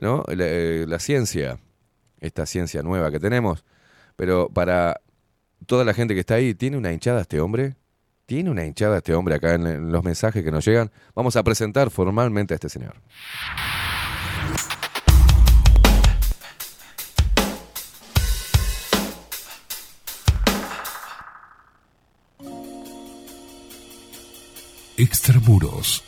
¿no? 0.01 0.25
La, 0.29 0.45
eh, 0.47 0.85
la 0.89 0.99
ciencia, 0.99 1.59
esta 2.21 2.47
ciencia 2.47 2.83
nueva 2.83 3.11
que 3.11 3.21
tenemos. 3.21 3.65
Pero 4.17 4.49
para 4.49 5.01
toda 5.67 5.85
la 5.85 5.95
gente 5.95 6.15
que 6.15 6.21
está 6.21 6.35
ahí, 6.35 6.55
¿tiene 6.55 6.77
una 6.77 6.93
hinchada 6.93 7.21
este 7.23 7.41
hombre? 7.41 7.77
¿Tiene 8.27 8.51
una 8.51 8.65
hinchada 8.65 8.99
este 8.99 9.15
hombre 9.15 9.35
acá 9.35 9.55
en, 9.55 9.67
en 9.67 9.93
los 9.93 10.03
mensajes 10.03 10.43
que 10.43 10.51
nos 10.51 10.65
llegan? 10.65 10.91
Vamos 11.15 11.37
a 11.37 11.43
presentar 11.43 11.91
formalmente 11.91 12.55
a 12.55 12.57
este 12.57 12.69
señor. 12.71 12.95
Extramuros. 24.97 26.05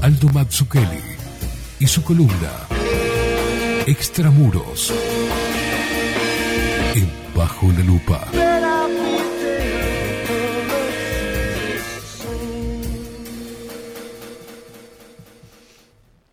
Aldo 0.00 0.28
Mazzucchelli 0.28 1.00
y 1.80 1.86
su 1.86 2.02
columna 2.02 2.52
Extramuros. 3.86 4.92
En 6.94 7.10
Bajo 7.34 7.66
la 7.72 7.80
Lupa. 7.84 8.26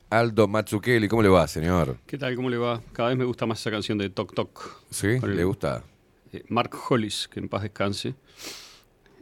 Aldo 0.10 0.48
Mazzucchelli, 0.48 1.08
¿cómo 1.08 1.24
le 1.24 1.30
va, 1.30 1.48
señor? 1.48 1.98
¿Qué 2.06 2.18
tal? 2.18 2.36
¿Cómo 2.36 2.50
le 2.50 2.58
va? 2.58 2.82
Cada 2.94 3.10
vez 3.10 3.18
me 3.18 3.24
gusta 3.26 3.46
más 3.48 3.60
esa 3.60 3.72
canción 3.72 3.98
de 3.98 4.10
Tok 4.12 4.34
Tok. 4.36 4.84
¿Sí? 4.92 5.20
Con 5.20 5.32
el- 5.32 5.38
¿Le 5.38 5.44
gusta? 5.44 5.84
eh, 6.32 6.44
Mark 6.50 6.72
Hollis, 6.90 7.28
que 7.28 7.40
en 7.40 7.50
paz 7.50 7.64
descanse, 7.64 8.14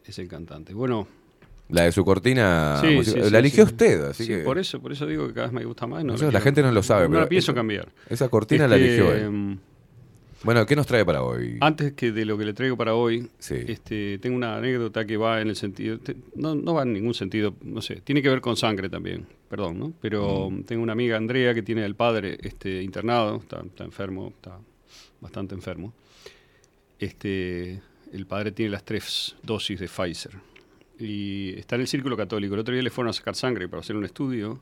es 0.06 0.20
el 0.20 0.28
cantante. 0.28 0.74
Bueno, 0.74 1.08
La 1.72 1.84
de 1.84 1.92
su 1.92 2.04
cortina, 2.06 2.78
sí, 2.82 2.88
music- 2.96 3.24
sí, 3.24 3.30
la 3.32 3.40
eligió 3.40 3.66
sí. 3.66 3.72
usted, 3.72 4.02
así 4.06 4.24
Sí, 4.26 4.30
que... 4.30 4.38
por 4.40 4.58
eso, 4.60 4.82
por 4.82 4.92
eso 4.92 5.06
digo 5.06 5.28
que 5.28 5.34
cada 5.34 5.48
vez 5.48 5.54
me 5.54 5.64
gusta 5.66 5.88
más. 5.88 6.04
No 6.04 6.14
la 6.14 6.20
la 6.20 6.30
quiero- 6.30 6.44
gente 6.44 6.62
no 6.64 6.72
lo 6.72 6.84
sabe, 6.84 7.04
No 7.06 7.10
pero 7.12 7.22
la 7.22 7.30
pienso 7.30 7.52
esa- 7.52 7.56
cambiar. 7.56 7.90
esa 8.10 8.30
cortina 8.30 8.68
la 8.68 8.76
eligió 8.76 9.12
él. 9.14 9.30
mm, 9.32 9.60
Bueno, 10.44 10.66
¿qué 10.66 10.76
nos 10.76 10.88
trae 10.88 11.06
para 11.06 11.22
hoy? 11.22 11.58
Antes 11.62 11.94
que 11.94 12.12
de 12.12 12.26
lo 12.26 12.36
que 12.36 12.46
le 12.46 12.54
traigo 12.54 12.76
para 12.76 12.96
hoy, 12.96 13.30
este, 13.48 14.18
tengo 14.18 14.36
una 14.36 14.56
anécdota 14.58 15.06
que 15.06 15.16
va 15.16 15.40
en 15.40 15.50
el 15.50 15.56
sentido, 15.56 16.00
te- 16.00 16.16
no, 16.36 16.56
no 16.56 16.74
va 16.74 16.82
en 16.82 16.94
ningún 16.94 17.14
sentido, 17.14 17.54
no 17.62 17.80
sé, 17.82 18.02
tiene 18.04 18.24
que 18.24 18.30
ver 18.30 18.42
con 18.42 18.58
sangre 18.58 18.90
también, 18.90 19.28
perdón, 19.48 19.78
¿no? 19.78 19.94
Pero 20.02 20.50
Mm. 20.50 20.64
tengo 20.64 20.82
una 20.82 20.94
amiga, 20.94 21.16
Andrea, 21.16 21.54
que 21.54 21.62
tiene 21.62 21.84
al 21.84 21.94
padre 21.96 22.40
este, 22.42 22.82
internado, 22.82 23.38
está, 23.38 23.62
está 23.64 23.84
enfermo, 23.84 24.30
está 24.36 24.58
bastante 25.22 25.54
enfermo. 25.54 25.94
Este, 27.00 27.82
el 28.12 28.26
padre 28.26 28.52
tiene 28.52 28.72
las 28.72 28.84
tres 28.84 29.36
dosis 29.44 29.80
de 29.80 29.88
Pfizer 29.88 30.32
y 31.02 31.54
está 31.58 31.76
en 31.76 31.82
el 31.82 31.88
círculo 31.88 32.16
católico. 32.16 32.54
El 32.54 32.60
otro 32.62 32.74
día 32.74 32.84
le 32.84 32.90
fueron 32.90 33.10
a 33.10 33.14
sacar 33.14 33.36
sangre 33.36 33.68
para 33.68 33.82
hacer 33.82 33.96
un 33.96 34.06
estudio 34.06 34.62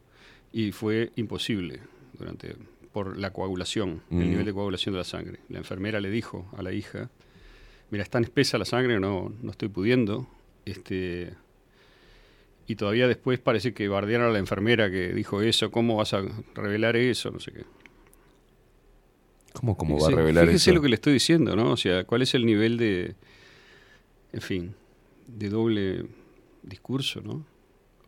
y 0.54 0.72
fue 0.72 1.12
imposible 1.16 1.80
durante 2.18 2.56
por 2.92 3.18
la 3.18 3.32
coagulación, 3.32 4.02
Mm. 4.10 4.22
el 4.22 4.30
nivel 4.32 4.46
de 4.46 4.54
coagulación 4.54 4.94
de 4.94 4.98
la 5.00 5.04
sangre. 5.04 5.40
La 5.50 5.60
enfermera 5.60 6.00
le 6.02 6.10
dijo 6.10 6.50
a 6.58 6.64
la 6.64 6.74
hija, 6.74 7.10
mira, 7.92 8.04
es 8.04 8.10
tan 8.10 8.24
espesa 8.24 8.58
la 8.58 8.66
sangre, 8.66 9.00
no, 9.00 9.32
no 9.44 9.52
estoy 9.52 9.70
pudiendo. 9.70 10.28
Este, 10.66 11.34
y 12.68 12.76
todavía 12.76 13.08
después 13.08 13.40
parece 13.40 13.74
que 13.74 13.88
bardearon 13.88 14.28
a 14.28 14.32
la 14.32 14.40
enfermera 14.40 14.90
que 14.90 15.14
dijo 15.14 15.42
eso, 15.42 15.70
¿cómo 15.72 15.98
vas 15.98 16.14
a 16.14 16.24
revelar 16.56 16.96
eso? 16.96 17.30
No 17.32 17.40
sé 17.40 17.52
qué. 17.52 17.64
¿Cómo, 19.54 19.76
cómo 19.78 20.00
va 20.00 20.08
a 20.08 20.12
revelar 20.12 20.46
fíjese 20.46 20.70
eso? 20.72 20.76
lo 20.76 20.82
que 20.82 20.90
le 20.90 20.96
estoy 20.96 21.14
diciendo, 21.14 21.56
¿no? 21.56 21.72
O 21.72 21.78
sea, 21.78 22.04
¿cuál 22.06 22.22
es 22.22 22.34
el 22.34 22.46
nivel 22.46 22.78
de, 22.78 23.16
en 24.32 24.42
fin, 24.42 24.76
de 25.28 25.50
doble 25.50 26.06
discurso, 26.70 27.22
¿no? 27.22 27.46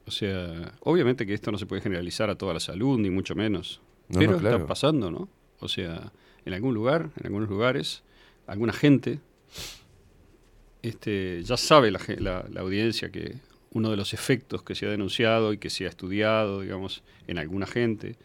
O 0.05 0.11
sea, 0.11 0.73
obviamente 0.81 1.25
que 1.25 1.33
esto 1.33 1.51
no 1.51 1.57
se 1.57 1.65
puede 1.65 1.81
generalizar 1.81 2.29
a 2.29 2.35
toda 2.35 2.53
la 2.53 2.59
salud, 2.59 2.97
ni 2.99 3.09
mucho 3.09 3.35
menos. 3.35 3.81
No, 4.09 4.19
pero 4.19 4.31
no, 4.33 4.37
claro. 4.39 4.55
está 4.57 4.67
pasando, 4.67 5.11
¿no? 5.11 5.29
O 5.59 5.67
sea, 5.67 6.11
en 6.45 6.53
algún 6.53 6.73
lugar, 6.73 7.09
en 7.19 7.25
algunos 7.27 7.49
lugares, 7.49 8.03
alguna 8.47 8.73
gente 8.73 9.19
este, 10.81 11.43
ya 11.43 11.57
sabe 11.57 11.91
la- 11.91 12.45
la 12.49 12.61
audiencia 12.61 13.11
que 13.11 13.35
uno 13.73 13.89
de 13.91 13.97
los 13.97 14.13
efectos 14.13 14.63
que 14.63 14.75
se 14.75 14.85
ha 14.85 14.89
denunciado 14.89 15.53
y 15.53 15.57
que 15.57 15.69
se 15.69 15.85
ha 15.85 15.89
estudiado, 15.89 16.61
digamos, 16.61 17.03
en 17.27 17.37
alguna 17.37 17.67
gente, 17.67 18.15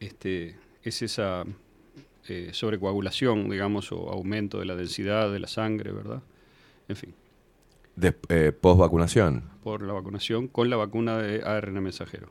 este, 0.00 0.56
es 0.82 1.02
esa 1.02 1.44
eh, 2.28 2.50
sobrecoagulación, 2.52 3.50
digamos, 3.50 3.90
o 3.90 4.08
aumento 4.10 4.60
de 4.60 4.64
la 4.66 4.76
densidad 4.76 5.32
de 5.32 5.40
la 5.40 5.48
sangre, 5.48 5.90
¿verdad? 5.90 6.22
En 6.88 6.94
fin, 6.96 7.14
De, 7.96 8.14
eh, 8.28 8.52
post-vacunación. 8.52 9.44
por 9.62 9.82
la 9.82 9.92
vacunación 9.92 10.48
con 10.48 10.70
la 10.70 10.76
vacuna 10.76 11.18
de 11.18 11.42
ARN 11.44 11.82
mensajero. 11.82 12.30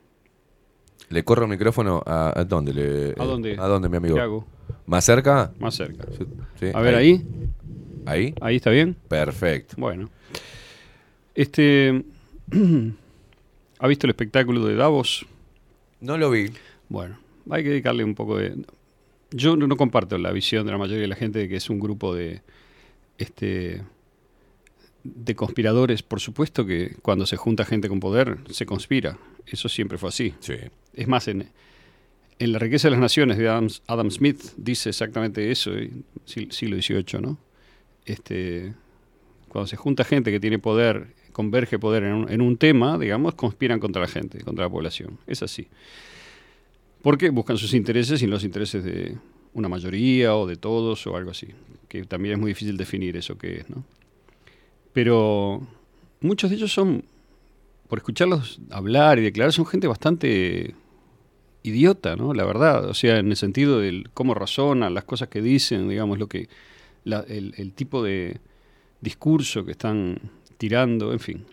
¿Le 1.10 1.24
corro 1.24 1.44
el 1.44 1.50
micrófono 1.50 2.02
a, 2.06 2.40
a 2.40 2.44
dónde? 2.46 2.74
Le, 2.74 3.16
¿A 3.18 3.26
dónde? 3.26 3.56
¿A 3.60 3.68
dónde, 3.68 3.90
mi 3.90 3.98
amigo? 3.98 4.16
¿Qué 4.16 4.22
hago? 4.22 4.48
¿Más 4.86 5.04
cerca? 5.06 5.52
Más 5.60 5.76
cerca. 5.76 6.06
Sí, 6.60 6.68
A 6.74 6.82
ver, 6.82 6.96
ahí. 6.96 7.26
¿Ahí? 8.06 8.34
¿Ahí 8.42 8.56
está 8.56 8.70
bien? 8.72 8.96
Perfecto. 9.08 9.76
Bueno. 9.78 10.10
Este. 11.36 12.04
¿Ha 13.80 13.88
visto 13.88 14.06
el 14.08 14.12
espectáculo 14.12 14.66
de 14.66 14.76
Davos? 14.76 15.26
No 16.00 16.18
lo 16.18 16.30
vi. 16.32 16.52
Bueno, 16.90 17.18
hay 17.50 17.64
que 17.64 17.70
dedicarle 17.70 18.04
un 18.04 18.16
poco 18.16 18.38
de. 18.38 18.66
Yo 19.32 19.56
no, 19.56 19.68
no 19.68 19.78
comparto 19.78 20.18
la 20.18 20.32
visión 20.32 20.66
de 20.66 20.72
la 20.72 20.78
mayoría 20.78 21.02
de 21.02 21.08
la 21.08 21.16
gente 21.16 21.40
de 21.40 21.50
que 21.50 21.56
es 21.58 21.70
un 21.70 21.80
grupo 21.80 22.14
de. 22.16 22.42
Este. 23.18 23.82
De 25.04 25.36
conspiradores. 25.36 26.04
Por 26.04 26.20
supuesto 26.20 26.66
que 26.66 26.96
cuando 27.02 27.26
se 27.26 27.38
junta 27.38 27.66
gente 27.66 27.90
con 27.90 28.00
poder, 28.00 28.40
se 28.50 28.66
conspira. 28.66 29.18
Eso 29.46 29.70
siempre 29.70 29.98
fue 29.98 30.10
así. 30.10 30.34
Es 30.94 31.08
más, 31.08 31.28
en, 31.28 31.50
en 32.40 32.52
La 32.52 32.60
riqueza 32.60 32.88
de 32.88 32.92
las 32.92 33.00
naciones 33.00 33.38
de 33.38 33.48
Adam, 33.48 33.68
Adam 33.88 34.12
Smith 34.12 34.42
dice 34.58 34.90
exactamente 34.90 35.52
eso, 35.52 35.72
siglo 36.26 36.82
XVIII, 36.82 37.22
¿no? 37.22 37.38
Este, 38.06 38.74
cuando 39.48 39.68
se 39.68 39.76
junta 39.76 40.04
gente 40.04 40.32
que 40.32 40.40
tiene 40.40 40.60
poder, 40.60 41.14
converge 41.32 41.80
poder 41.80 42.04
en 42.04 42.14
un, 42.14 42.32
en 42.32 42.42
un 42.42 42.58
tema, 42.58 42.98
digamos, 42.98 43.36
conspiran 43.36 43.80
contra 43.80 44.02
la 44.02 44.08
gente, 44.08 44.44
contra 44.44 44.66
la 44.66 44.70
población. 44.70 45.18
Es 45.28 45.44
así. 45.44 45.68
Porque 47.02 47.30
buscan 47.30 47.58
sus 47.58 47.74
intereses 47.74 48.22
y 48.22 48.28
los 48.28 48.44
intereses 48.44 48.84
de, 48.84 49.18
una 49.54 49.70
mayoría 49.70 50.36
o 50.36 50.48
de 50.48 50.56
todos 50.56 51.06
o 51.08 51.16
algo 51.16 51.32
así, 51.32 51.48
que 51.88 52.06
también 52.06 52.34
es 52.34 52.40
muy 52.40 52.52
difícil 52.52 52.78
definir 52.78 53.18
eso 53.18 53.38
que 53.38 53.60
es, 53.60 53.70
¿no? 53.70 53.84
Pero 54.94 55.62
muchos 56.20 56.50
de 56.50 56.56
ellos 56.58 56.72
son, 56.74 57.04
por 57.88 58.00
escucharlos 58.00 58.60
hablar 58.70 59.20
y 59.20 59.24
declarar, 59.24 59.54
son 59.54 59.66
gente 59.66 59.88
bastante 59.88 60.76
idiota, 61.64 62.16
¿no? 62.16 62.34
La 62.34 62.44
verdad, 62.46 62.86
o 62.86 62.94
sea, 62.94 63.18
en 63.20 63.30
el 63.30 63.38
sentido 63.38 63.80
del 63.80 64.10
cómo 64.14 64.34
razonan, 64.34 64.94
las 64.94 65.04
cosas 65.04 65.30
que 65.30 65.42
dicen, 65.42 65.88
digamos, 65.90 66.18
lo 66.20 66.28
que 66.28 66.50
la- 67.04 67.26
el, 67.28 67.54
el 67.58 67.74
tipo 67.74 68.04
de 68.04 68.40
discurso 69.00 69.64
que 69.66 69.72
están 69.72 70.20
tirando, 70.58 71.14
en 71.14 71.20
fin. 71.20 71.46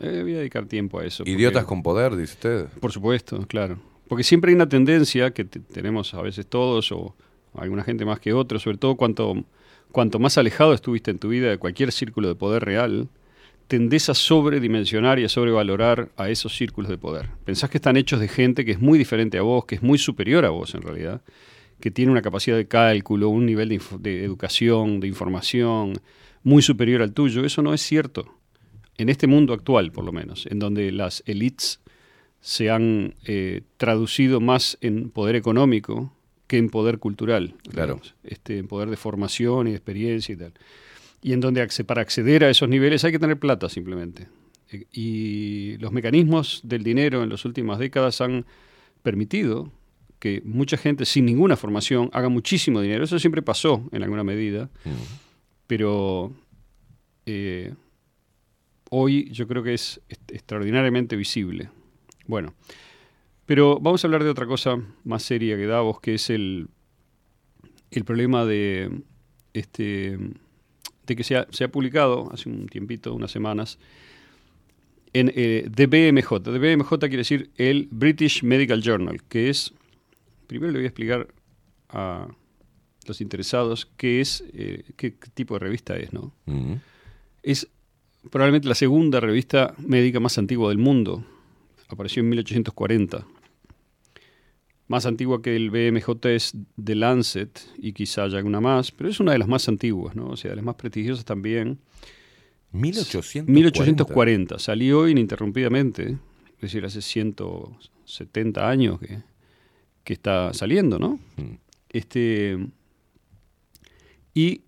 Eh, 0.00 0.20
voy 0.22 0.34
a 0.34 0.38
dedicar 0.38 0.66
tiempo 0.66 0.98
a 0.98 1.04
eso. 1.04 1.18
porque- 1.24 1.32
Idiotas 1.32 1.64
con 1.64 1.82
poder, 1.82 2.16
dice 2.16 2.32
usted. 2.34 2.68
por 2.80 2.92
supuesto, 2.92 3.44
claro. 3.46 3.78
Porque 4.08 4.24
siempre 4.24 4.50
hay 4.50 4.54
una 4.54 4.68
tendencia 4.68 5.32
que 5.32 5.44
te- 5.44 5.60
tenemos 5.60 6.14
a 6.14 6.22
veces 6.22 6.46
todos 6.46 6.90
o 6.92 7.14
alguna 7.54 7.84
gente 7.84 8.04
más 8.04 8.18
que 8.20 8.32
otros, 8.32 8.62
sobre 8.62 8.76
todo 8.78 8.96
cuanto, 8.96 9.34
cuanto 9.94 10.18
más 10.18 10.36
alejado 10.38 10.74
estuviste 10.74 11.12
en 11.12 11.20
tu 11.20 11.28
vida 11.28 11.48
de 11.48 11.56
cualquier 11.56 11.92
círculo 11.92 12.26
de 12.26 12.34
poder 12.34 12.64
real, 12.64 13.08
tendés 13.68 14.08
a 14.08 14.14
sobredimensionar 14.14 15.20
y 15.20 15.24
a 15.24 15.28
sobrevalorar 15.28 16.10
a 16.16 16.30
esos 16.30 16.56
círculos 16.56 16.90
de 16.90 16.98
poder. 16.98 17.28
Pensás 17.44 17.70
que 17.70 17.78
están 17.78 17.96
hechos 17.96 18.18
de 18.18 18.26
gente 18.26 18.64
que 18.64 18.72
es 18.72 18.80
muy 18.80 18.98
diferente 18.98 19.38
a 19.38 19.42
vos, 19.42 19.66
que 19.66 19.76
es 19.76 19.82
muy 19.84 19.96
superior 19.96 20.44
a 20.44 20.50
vos 20.50 20.74
en 20.74 20.82
realidad, 20.82 21.22
que 21.78 21.92
tiene 21.92 22.10
una 22.10 22.22
capacidad 22.22 22.56
de 22.56 22.66
cálculo, 22.66 23.28
un 23.28 23.46
nivel 23.46 23.68
de, 23.68 23.80
de 24.00 24.24
educación, 24.24 24.98
de 24.98 25.06
información 25.06 25.92
muy 26.42 26.60
superior 26.60 27.00
al 27.00 27.12
tuyo. 27.12 27.44
Eso 27.44 27.62
no 27.62 27.72
es 27.72 27.80
cierto. 27.80 28.26
En 28.98 29.08
este 29.08 29.28
mundo 29.28 29.54
actual, 29.54 29.92
por 29.92 30.04
lo 30.04 30.10
menos, 30.10 30.46
en 30.46 30.58
donde 30.58 30.90
las 30.90 31.22
elites 31.24 31.80
se 32.40 32.68
han 32.68 33.14
eh, 33.26 33.62
traducido 33.76 34.40
más 34.40 34.76
en 34.80 35.10
poder 35.10 35.36
económico 35.36 36.12
que 36.46 36.58
en 36.58 36.68
poder 36.68 36.98
cultural. 36.98 37.54
Claro. 37.70 37.94
digamos, 37.94 38.14
Este, 38.24 38.58
en 38.58 38.68
poder 38.68 38.90
de 38.90 38.96
formación 38.96 39.66
y 39.66 39.70
de 39.70 39.76
experiencia 39.76 40.32
y 40.32 40.36
tal. 40.36 40.52
Y 41.22 41.32
en 41.32 41.40
donde 41.40 41.66
para 41.86 42.02
acceder 42.02 42.44
a 42.44 42.50
esos 42.50 42.68
niveles 42.68 43.04
hay 43.04 43.12
que 43.12 43.18
tener 43.18 43.38
plata 43.38 43.68
simplemente. 43.68 44.28
Eh, 44.70 44.84
Y 44.92 45.76
los 45.78 45.92
mecanismos 45.92 46.60
del 46.64 46.82
dinero 46.82 47.22
en 47.22 47.30
las 47.30 47.44
últimas 47.44 47.78
décadas 47.78 48.20
han 48.20 48.44
permitido 49.02 49.72
que 50.18 50.42
mucha 50.44 50.76
gente 50.76 51.04
sin 51.04 51.26
ninguna 51.26 51.56
formación 51.56 52.10
haga 52.12 52.28
muchísimo 52.28 52.80
dinero. 52.80 53.04
Eso 53.04 53.18
siempre 53.18 53.42
pasó 53.42 53.86
en 53.92 54.02
alguna 54.02 54.24
medida. 54.24 54.70
Pero 55.66 56.32
eh, 57.26 57.74
hoy 58.90 59.30
yo 59.32 59.46
creo 59.46 59.62
que 59.62 59.74
es 59.74 60.00
extraordinariamente 60.28 61.16
visible. 61.16 61.70
Bueno, 62.26 62.54
pero 63.46 63.78
vamos 63.80 64.04
a 64.04 64.06
hablar 64.06 64.24
de 64.24 64.30
otra 64.30 64.46
cosa 64.46 64.80
más 65.04 65.22
seria 65.22 65.56
que 65.56 65.66
Davos, 65.66 66.00
que 66.00 66.14
es 66.14 66.30
el, 66.30 66.68
el 67.90 68.04
problema 68.04 68.44
de, 68.44 69.02
este, 69.52 70.18
de 71.06 71.16
que 71.16 71.24
se 71.24 71.36
ha, 71.36 71.46
se 71.50 71.64
ha 71.64 71.68
publicado 71.68 72.30
hace 72.32 72.48
un 72.48 72.66
tiempito, 72.66 73.14
unas 73.14 73.30
semanas, 73.30 73.78
en 75.12 75.32
eh, 75.34 75.68
DBMJ. 75.70 76.40
DBMJ 76.40 76.98
quiere 76.98 77.18
decir 77.18 77.50
el 77.56 77.88
British 77.90 78.42
Medical 78.42 78.82
Journal, 78.82 79.22
que 79.24 79.48
es, 79.48 79.72
primero 80.46 80.72
le 80.72 80.78
voy 80.78 80.84
a 80.84 80.88
explicar 80.88 81.28
a 81.88 82.28
los 83.06 83.20
interesados 83.20 83.86
qué 83.96 84.20
es, 84.20 84.42
eh, 84.52 84.84
qué, 84.96 85.12
tipo 85.34 85.54
de 85.54 85.60
revista 85.60 85.96
es, 85.96 86.12
¿no? 86.12 86.32
Mm. 86.46 86.74
Es 87.42 87.68
probablemente 88.30 88.68
la 88.68 88.74
segunda 88.74 89.20
revista 89.20 89.74
médica 89.78 90.18
más 90.18 90.38
antigua 90.38 90.70
del 90.70 90.78
mundo. 90.78 91.24
Apareció 91.88 92.20
en 92.20 92.30
1840. 92.30 93.26
Más 94.86 95.06
antigua 95.06 95.40
que 95.40 95.56
el 95.56 95.70
BMJ 95.70 96.10
es 96.28 96.54
The 96.82 96.94
Lancet 96.94 97.58
y 97.78 97.92
quizá 97.92 98.24
haya 98.24 98.38
alguna 98.38 98.60
más, 98.60 98.92
pero 98.92 99.08
es 99.08 99.18
una 99.18 99.32
de 99.32 99.38
las 99.38 99.48
más 99.48 99.66
antiguas, 99.68 100.14
¿no? 100.14 100.26
O 100.28 100.36
sea, 100.36 100.50
de 100.50 100.56
las 100.56 100.64
más 100.64 100.74
prestigiosas 100.74 101.24
también. 101.24 101.78
1840. 102.72 103.50
1840. 103.52 104.58
Salió 104.58 105.08
ininterrumpidamente, 105.08 106.16
es 106.56 106.60
decir, 106.60 106.84
hace 106.84 107.00
170 107.00 108.68
años 108.68 109.00
que, 109.00 109.22
que 110.04 110.12
está 110.12 110.52
saliendo, 110.52 110.98
¿no? 110.98 111.18
Este, 111.88 112.58
y 114.34 114.62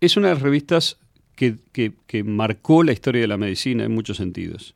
es 0.00 0.16
una 0.16 0.28
de 0.28 0.34
las 0.34 0.42
revistas 0.42 0.98
que, 1.36 1.56
que- 1.72 1.92
que 2.06 2.24
marcó 2.24 2.82
la 2.82 2.92
historia 2.92 3.20
de 3.22 3.28
la 3.28 3.36
medicina 3.36 3.84
en 3.84 3.92
muchos 3.94 4.16
sentidos. 4.16 4.74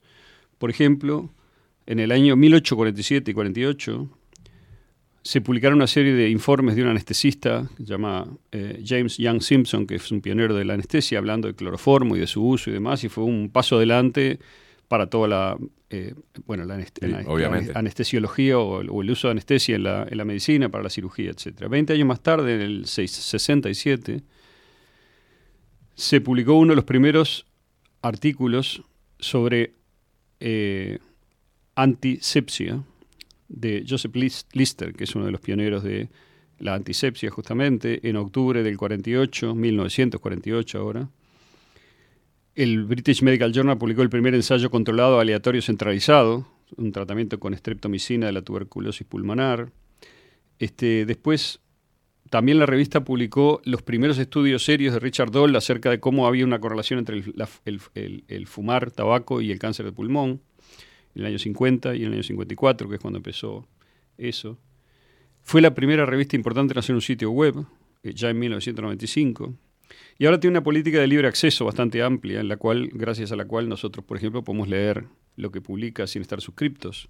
Por 0.58 0.70
ejemplo, 0.70 1.30
en 1.86 1.98
el 1.98 2.12
año 2.12 2.36
1847 2.36 3.30
y 3.30 3.34
48 3.34 4.08
se 5.22 5.40
publicaron 5.42 5.76
una 5.76 5.86
serie 5.86 6.14
de 6.14 6.30
informes 6.30 6.76
de 6.76 6.82
un 6.82 6.88
anestesista 6.88 7.68
que 7.76 7.84
se 7.84 7.88
llama 7.90 8.26
eh, 8.52 8.82
James 8.84 9.18
Young 9.18 9.42
Simpson, 9.42 9.86
que 9.86 9.96
es 9.96 10.10
un 10.10 10.20
pionero 10.22 10.54
de 10.54 10.64
la 10.64 10.74
anestesia, 10.74 11.18
hablando 11.18 11.46
de 11.48 11.54
cloroformo 11.54 12.16
y 12.16 12.20
de 12.20 12.26
su 12.26 12.42
uso 12.46 12.70
y 12.70 12.72
demás, 12.72 13.04
y 13.04 13.08
fue 13.08 13.24
un 13.24 13.50
paso 13.50 13.76
adelante 13.76 14.38
para 14.88 15.08
toda 15.08 15.28
la, 15.28 15.58
eh, 15.90 16.14
bueno, 16.46 16.64
la, 16.64 16.76
anest- 16.78 16.98
Sí, 17.00 17.06
la- 17.10 17.22
la 17.22 17.28
obviamente. 17.28 17.72
anestesiología 17.74 18.58
o 18.58 18.80
el, 18.80 18.88
o 18.90 19.02
el 19.02 19.10
uso 19.10 19.28
de 19.28 19.32
anestesia 19.32 19.76
en 19.76 19.82
la, 19.84 20.06
en 20.10 20.16
la 20.16 20.24
medicina, 20.24 20.68
para 20.70 20.82
la 20.84 20.90
cirugía, 20.90 21.30
etc. 21.30 21.68
Veinte 21.68 21.92
años 21.92 22.08
más 22.08 22.22
tarde, 22.22 22.54
en 22.54 22.60
el 22.62 22.86
seis- 22.86 23.12
67, 23.12 24.22
se 25.94 26.20
publicó 26.22 26.54
uno 26.54 26.72
de 26.72 26.76
los 26.76 26.84
primeros 26.86 27.46
artículos 28.02 28.82
sobre 29.18 29.74
eh, 30.40 30.98
antisepsia 31.74 32.82
de 33.50 33.84
Joseph 33.86 34.14
Lis- 34.14 34.46
Lister, 34.52 34.94
que 34.94 35.04
es 35.04 35.14
uno 35.14 35.26
de 35.26 35.32
los 35.32 35.40
pioneros 35.40 35.82
de 35.82 36.08
la 36.58 36.74
antisepsia 36.74 37.30
justamente, 37.30 38.08
en 38.08 38.16
octubre 38.16 38.62
del 38.62 38.76
48, 38.76 39.54
1948 39.54 40.78
ahora. 40.78 41.08
El 42.54 42.84
British 42.84 43.22
Medical 43.22 43.52
Journal 43.52 43.78
publicó 43.78 44.02
el 44.02 44.10
primer 44.10 44.34
ensayo 44.34 44.70
controlado 44.70 45.20
aleatorio 45.20 45.62
centralizado, 45.62 46.46
un 46.76 46.92
tratamiento 46.92 47.40
con 47.40 47.54
streptomicina 47.56 48.26
de 48.26 48.32
la 48.32 48.42
tuberculosis 48.42 49.06
pulmonar. 49.06 49.72
Este, 50.58 51.06
después, 51.06 51.60
también 52.28 52.58
la 52.58 52.66
revista 52.66 53.02
publicó 53.02 53.60
los 53.64 53.82
primeros 53.82 54.18
estudios 54.18 54.64
serios 54.64 54.92
de 54.94 55.00
Richard 55.00 55.30
Doll 55.30 55.56
acerca 55.56 55.90
de 55.90 56.00
cómo 56.00 56.26
había 56.26 56.44
una 56.44 56.60
correlación 56.60 56.98
entre 56.98 57.22
el 57.64 58.46
fumar 58.46 58.90
tabaco 58.90 59.40
y 59.40 59.50
el 59.50 59.58
cáncer 59.58 59.86
de 59.86 59.92
pulmón, 59.92 60.40
en 61.14 61.22
el 61.22 61.26
año 61.26 61.38
50 61.38 61.94
y 61.94 62.00
en 62.00 62.08
el 62.08 62.14
año 62.14 62.22
54, 62.22 62.88
que 62.88 62.94
es 62.96 63.00
cuando 63.00 63.18
empezó 63.18 63.66
eso. 64.18 64.58
Fue 65.42 65.60
la 65.60 65.74
primera 65.74 66.06
revista 66.06 66.36
importante 66.36 66.72
en 66.72 66.78
hacer 66.78 66.94
un 66.94 67.00
sitio 67.00 67.30
web, 67.30 67.64
eh, 68.02 68.12
ya 68.14 68.30
en 68.30 68.38
1995. 68.38 69.54
Y 70.18 70.26
ahora 70.26 70.38
tiene 70.38 70.52
una 70.52 70.62
política 70.62 71.00
de 71.00 71.06
libre 71.06 71.26
acceso 71.26 71.64
bastante 71.64 72.02
amplia, 72.02 72.40
en 72.40 72.48
la 72.48 72.56
cual, 72.56 72.90
gracias 72.92 73.32
a 73.32 73.36
la 73.36 73.46
cual 73.46 73.68
nosotros, 73.68 74.04
por 74.04 74.16
ejemplo, 74.16 74.44
podemos 74.44 74.68
leer 74.68 75.06
lo 75.36 75.50
que 75.50 75.60
publica 75.60 76.06
sin 76.06 76.22
estar 76.22 76.40
suscriptos. 76.40 77.08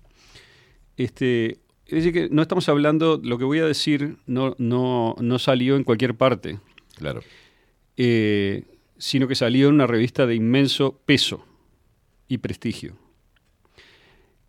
Este, 0.97 1.59
es 1.87 2.05
decir, 2.05 2.13
que 2.13 2.29
no 2.31 2.43
estamos 2.43 2.69
hablando, 2.69 3.21
lo 3.23 3.37
que 3.37 3.45
voy 3.45 3.59
a 3.59 3.67
decir 3.67 4.17
no, 4.27 4.55
no, 4.59 5.17
no 5.21 5.39
salió 5.39 5.77
en 5.77 5.85
cualquier 5.85 6.15
parte. 6.17 6.61
Claro. 6.97 7.23
Eh, 7.97 8.65
sino 8.97 9.27
que 9.27 9.35
salió 9.35 9.69
en 9.69 9.75
una 9.75 9.87
revista 9.87 10.27
de 10.27 10.35
inmenso 10.35 11.01
peso 11.05 11.45
y 12.29 12.39
prestigio. 12.39 12.97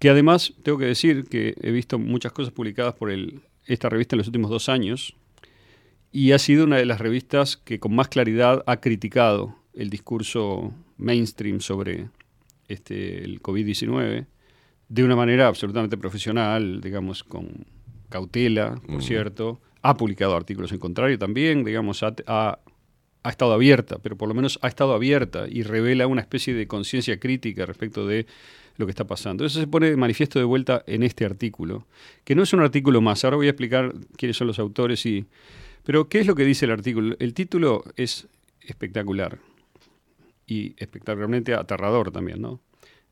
Que 0.02 0.10
además, 0.10 0.54
tengo 0.64 0.78
que 0.80 0.86
decir 0.86 1.26
que 1.30 1.54
he 1.62 1.72
visto 1.72 2.00
muchas 2.00 2.32
cosas 2.32 2.52
publicadas 2.52 2.96
por 2.96 3.12
el- 3.12 3.42
esta 3.68 3.88
revista 3.88 4.16
en 4.16 4.18
los 4.18 4.28
últimos 4.28 4.50
dos 4.50 4.68
años 4.68 5.16
y 6.12 6.32
ha 6.32 6.40
sido 6.40 6.64
una 6.66 6.78
de 6.78 6.86
las 6.86 7.00
revistas 7.00 7.56
que 7.56 7.80
con 7.80 7.94
más 7.96 8.08
claridad 8.10 8.64
ha 8.66 8.78
criticado 8.82 9.56
el 9.74 9.90
discurso 9.90 10.74
mainstream 10.98 11.62
sobre 11.62 12.10
este, 12.68 13.24
el 13.24 13.42
COVID-19 13.42 14.26
de 14.90 15.04
una 15.04 15.16
manera 15.16 15.48
absolutamente 15.48 15.98
profesional, 15.98 16.82
digamos, 16.82 17.24
con 17.24 17.66
cautela, 18.10 18.82
por 18.88 19.04
cierto. 19.04 19.62
Ha 19.84 19.98
publicado 19.98 20.36
artículos 20.36 20.72
en 20.72 20.80
contrario 20.80 21.18
también, 21.18 21.64
digamos, 21.64 22.04
ha, 22.04 22.14
ha- 22.28 22.60
ha 23.24 23.30
estado 23.30 23.54
abierta, 23.54 24.00
pero 24.02 24.18
por 24.18 24.28
lo 24.28 24.34
menos 24.34 24.58
ha 24.62 24.68
estado 24.68 24.94
abierta 24.94 25.46
y 25.50 25.64
revela 25.64 26.08
una 26.08 26.22
especie 26.22 26.54
de 26.54 26.68
conciencia 26.68 27.20
crítica 27.20 27.66
respecto 27.66 28.06
de 28.08 28.26
lo 28.82 28.86
que 28.86 28.92
está 28.92 29.06
pasando. 29.06 29.46
Eso 29.46 29.60
se 29.60 29.68
pone 29.68 29.90
de 29.90 29.96
manifiesto 29.96 30.40
de 30.40 30.46
vuelta 30.46 30.84
en 30.88 31.04
este 31.04 31.24
artículo, 31.24 31.88
que 32.26 32.36
no 32.36 32.44
es 32.44 32.52
un 32.52 32.60
artículo 32.60 33.00
más. 33.00 33.24
Ahora 33.24 33.38
voy 33.38 33.48
a 33.48 33.52
explicar 33.52 33.94
quiénes 34.18 34.36
son 34.36 34.48
los 34.48 34.60
autores 34.60 35.06
y... 35.06 35.26
Pero, 35.84 36.10
¿qué 36.10 36.20
es 36.20 36.28
lo 36.28 36.36
que 36.36 36.44
dice 36.44 36.66
el 36.66 36.72
artículo? 36.72 37.16
El 37.20 37.34
título 37.34 37.84
es 37.96 38.28
espectacular 38.60 39.40
y 40.46 40.76
espectacularmente 40.78 41.54
aterrador 41.54 42.12
también, 42.12 42.42
¿no? 42.42 42.60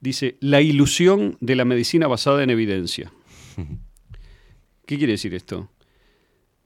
Dice, 0.02 0.38
la 0.40 0.62
ilusión 0.62 1.38
de 1.40 1.56
la 1.56 1.66
medicina 1.66 2.08
basada 2.08 2.44
en 2.44 2.50
evidencia. 2.50 3.12
¿Qué 4.86 4.98
quiere 4.98 5.14
decir 5.14 5.34
esto? 5.34 5.70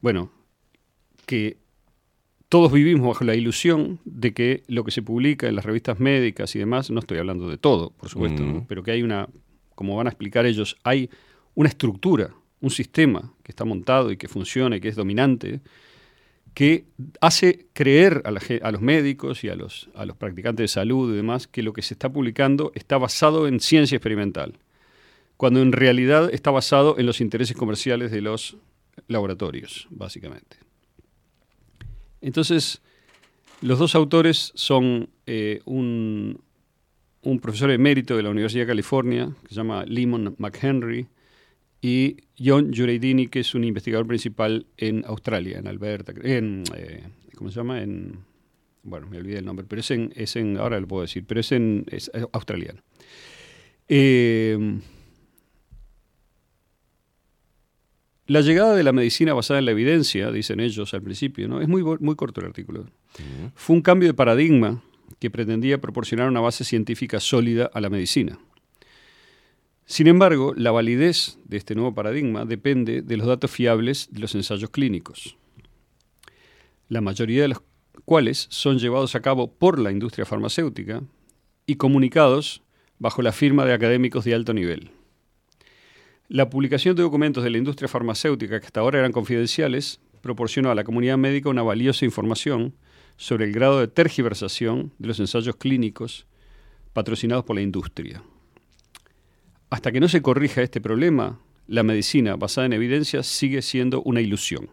Bueno, 0.01 0.31
que 1.25 1.57
todos 2.53 2.71
vivimos 2.71 3.07
bajo 3.07 3.23
la 3.23 3.33
ilusión 3.33 3.99
de 4.05 4.31
que 4.31 4.61
lo 4.67 4.83
que 4.83 4.91
se 4.91 5.01
publica 5.01 5.47
en 5.47 5.55
las 5.55 5.65
revistas 5.65 5.99
médicas 5.99 6.55
y 6.55 6.59
demás, 6.59 6.91
no 6.91 6.99
estoy 6.99 7.17
hablando 7.17 7.49
de 7.49 7.57
todo, 7.57 7.89
por 7.89 8.09
supuesto, 8.09 8.43
¿no? 8.43 8.59
Mm. 8.59 8.65
pero 8.67 8.83
que 8.83 8.91
hay 8.91 9.01
una, 9.01 9.27
como 9.73 9.95
van 9.95 10.05
a 10.05 10.11
explicar 10.11 10.45
ellos, 10.45 10.77
hay 10.83 11.09
una 11.55 11.69
estructura, 11.69 12.29
un 12.61 12.69
sistema 12.69 13.33
que 13.41 13.51
está 13.51 13.65
montado 13.65 14.11
y 14.11 14.17
que 14.17 14.27
funciona 14.27 14.75
y 14.75 14.81
que 14.81 14.89
es 14.89 14.95
dominante, 14.95 15.61
que 16.53 16.85
hace 17.21 17.65
creer 17.73 18.21
a, 18.23 18.29
la 18.29 18.39
a 18.61 18.71
los 18.71 18.81
médicos 18.81 19.43
y 19.43 19.49
a 19.49 19.55
los, 19.55 19.89
a 19.95 20.05
los 20.05 20.15
practicantes 20.15 20.65
de 20.65 20.67
salud 20.67 21.11
y 21.11 21.15
demás 21.15 21.47
que 21.47 21.63
lo 21.63 21.73
que 21.73 21.81
se 21.81 21.95
está 21.95 22.13
publicando 22.13 22.71
está 22.75 22.99
basado 22.99 23.47
en 23.47 23.61
ciencia 23.61 23.95
experimental, 23.95 24.59
cuando 25.37 25.59
en 25.59 25.71
realidad 25.71 26.31
está 26.31 26.51
basado 26.51 26.99
en 26.99 27.07
los 27.07 27.19
intereses 27.19 27.57
comerciales 27.57 28.11
de 28.11 28.21
los 28.21 28.57
laboratorios, 29.07 29.87
básicamente. 29.89 30.62
Entonces, 32.23 32.81
los 33.61 33.77
dos 33.77 33.95
autores 33.95 34.53
son 34.55 35.09
eh, 35.27 35.61
un, 35.65 36.41
un 37.21 37.39
profesor 37.39 37.69
emérito 37.69 38.15
de 38.17 38.23
la 38.23 38.29
Universidad 38.29 38.63
de 38.63 38.67
California, 38.67 39.29
que 39.43 39.49
se 39.49 39.55
llama 39.55 39.85
Lemon 39.85 40.35
McHenry, 40.37 41.07
y 41.81 42.15
John 42.39 42.71
Jureidini, 42.73 43.27
que 43.27 43.41
es 43.41 43.53
un 43.53 43.65
investigador 43.65 44.07
principal 44.07 44.65
en 44.77 45.03
Australia, 45.05 45.59
en 45.59 45.67
Alberta, 45.67 46.13
eh, 46.23 46.63
¿cómo 47.35 47.51
se 47.51 47.57
llama? 47.57 47.81
En, 47.81 48.19
bueno, 48.83 49.07
me 49.07 49.17
olvidé 49.17 49.39
el 49.39 49.45
nombre, 49.45 49.65
pero 49.67 49.81
es 49.81 49.91
en, 49.91 50.13
es 50.15 50.37
en 50.37 50.57
ahora 50.57 50.79
lo 50.79 50.87
puedo 50.87 51.01
decir, 51.01 51.25
pero 51.27 51.41
es 51.41 51.51
en 51.51 51.85
es 51.91 52.09
eh, 52.13 52.25
australiano. 52.31 52.81
Eh, 53.89 54.79
la 58.25 58.41
llegada 58.41 58.75
de 58.75 58.83
la 58.83 58.93
medicina 58.93 59.33
basada 59.33 59.59
en 59.59 59.65
la 59.65 59.71
evidencia, 59.71 60.31
dicen 60.31 60.59
ellos 60.59 60.93
al 60.93 61.01
principio, 61.01 61.47
¿no? 61.47 61.61
es 61.61 61.67
muy, 61.67 61.83
muy 61.83 62.15
corto 62.15 62.41
el 62.41 62.47
artículo, 62.47 62.85
fue 63.55 63.75
un 63.75 63.81
cambio 63.81 64.07
de 64.07 64.13
paradigma 64.13 64.81
que 65.19 65.29
pretendía 65.29 65.81
proporcionar 65.81 66.29
una 66.29 66.39
base 66.39 66.63
científica 66.63 67.19
sólida 67.19 67.69
a 67.73 67.81
la 67.81 67.89
medicina. 67.89 68.39
Sin 69.85 70.07
embargo, 70.07 70.53
la 70.55 70.71
validez 70.71 71.37
de 71.45 71.57
este 71.57 71.75
nuevo 71.75 71.93
paradigma 71.93 72.45
depende 72.45 73.01
de 73.01 73.17
los 73.17 73.27
datos 73.27 73.51
fiables 73.51 74.07
de 74.11 74.21
los 74.21 74.33
ensayos 74.35 74.69
clínicos, 74.69 75.37
la 76.87 77.01
mayoría 77.01 77.41
de 77.41 77.49
los 77.49 77.61
cuales 78.05 78.47
son 78.49 78.79
llevados 78.79 79.15
a 79.15 79.21
cabo 79.21 79.51
por 79.51 79.79
la 79.79 79.91
industria 79.91 80.25
farmacéutica 80.25 81.03
y 81.65 81.75
comunicados 81.75 82.63
bajo 82.99 83.21
la 83.21 83.31
firma 83.31 83.65
de 83.65 83.73
académicos 83.73 84.23
de 84.23 84.33
alto 84.33 84.53
nivel. 84.53 84.91
La 86.33 86.49
publicación 86.49 86.95
de 86.95 87.03
documentos 87.03 87.43
de 87.43 87.51
la 87.51 87.59
industria 87.59 87.87
farmacéutica 87.87 88.59
que 88.59 88.65
hasta 88.65 88.79
ahora 88.79 88.97
eran 88.97 89.11
confidenciales 89.11 89.99
proporcionó 90.21 90.71
a 90.71 90.75
la 90.75 90.83
comunidad 90.83 91.15
médica 91.15 91.47
una 91.47 91.61
valiosa 91.61 92.05
información 92.05 92.73
sobre 93.17 93.45
el 93.45 93.51
grado 93.51 93.79
de 93.79 93.87
tergiversación 93.87 94.91
de 94.97 95.09
los 95.09 95.19
ensayos 95.19 95.55
clínicos 95.57 96.25
patrocinados 96.91 97.45
por 97.45 97.55
la 97.55 97.61
industria. 97.61 98.23
Hasta 99.69 99.91
que 99.91 99.99
no 99.99 100.07
se 100.07 100.23
corrija 100.23 100.63
este 100.63 100.81
problema, 100.81 101.39
la 101.67 101.83
medicina 101.83 102.35
basada 102.35 102.65
en 102.65 102.73
evidencia 102.73 103.21
sigue 103.21 103.61
siendo 103.61 104.01
una 104.01 104.19
ilusión. 104.19 104.71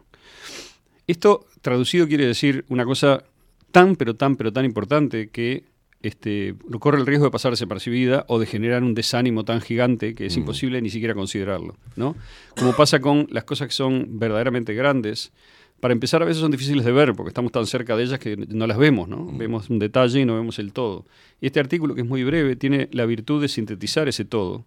Esto 1.05 1.45
traducido 1.61 2.07
quiere 2.07 2.25
decir 2.25 2.65
una 2.69 2.85
cosa 2.85 3.23
tan, 3.71 3.95
pero 3.97 4.15
tan, 4.15 4.35
pero 4.35 4.51
tan 4.51 4.65
importante 4.65 5.29
que 5.29 5.65
este, 6.03 6.55
corre 6.79 6.99
el 6.99 7.05
riesgo 7.05 7.25
de 7.25 7.31
pasar 7.31 7.51
desapercibida 7.51 8.25
o 8.27 8.39
de 8.39 8.45
generar 8.45 8.83
un 8.83 8.93
desánimo 8.93 9.43
tan 9.45 9.61
gigante 9.61 10.15
que 10.15 10.25
es 10.25 10.37
imposible 10.37 10.81
ni 10.81 10.89
siquiera 10.89 11.13
considerarlo. 11.13 11.75
¿no? 11.95 12.15
Como 12.57 12.75
pasa 12.75 12.99
con 12.99 13.27
las 13.29 13.43
cosas 13.43 13.67
que 13.67 13.73
son 13.73 14.19
verdaderamente 14.19 14.73
grandes, 14.73 15.31
para 15.79 15.93
empezar 15.93 16.21
a 16.21 16.25
veces 16.25 16.41
son 16.41 16.51
difíciles 16.51 16.85
de 16.85 16.91
ver 16.91 17.13
porque 17.13 17.29
estamos 17.29 17.51
tan 17.51 17.65
cerca 17.65 17.95
de 17.97 18.03
ellas 18.03 18.19
que 18.19 18.37
no 18.37 18.67
las 18.67 18.77
vemos, 18.77 19.09
¿no? 19.09 19.25
Vemos 19.35 19.69
un 19.69 19.79
detalle 19.79 20.19
y 20.21 20.25
no 20.25 20.35
vemos 20.35 20.59
el 20.59 20.73
todo. 20.73 21.05
Y 21.41 21.47
este 21.47 21.59
artículo, 21.59 21.95
que 21.95 22.01
es 22.01 22.07
muy 22.07 22.23
breve, 22.23 22.55
tiene 22.55 22.87
la 22.91 23.05
virtud 23.07 23.41
de 23.41 23.47
sintetizar 23.47 24.07
ese 24.07 24.23
todo. 24.23 24.65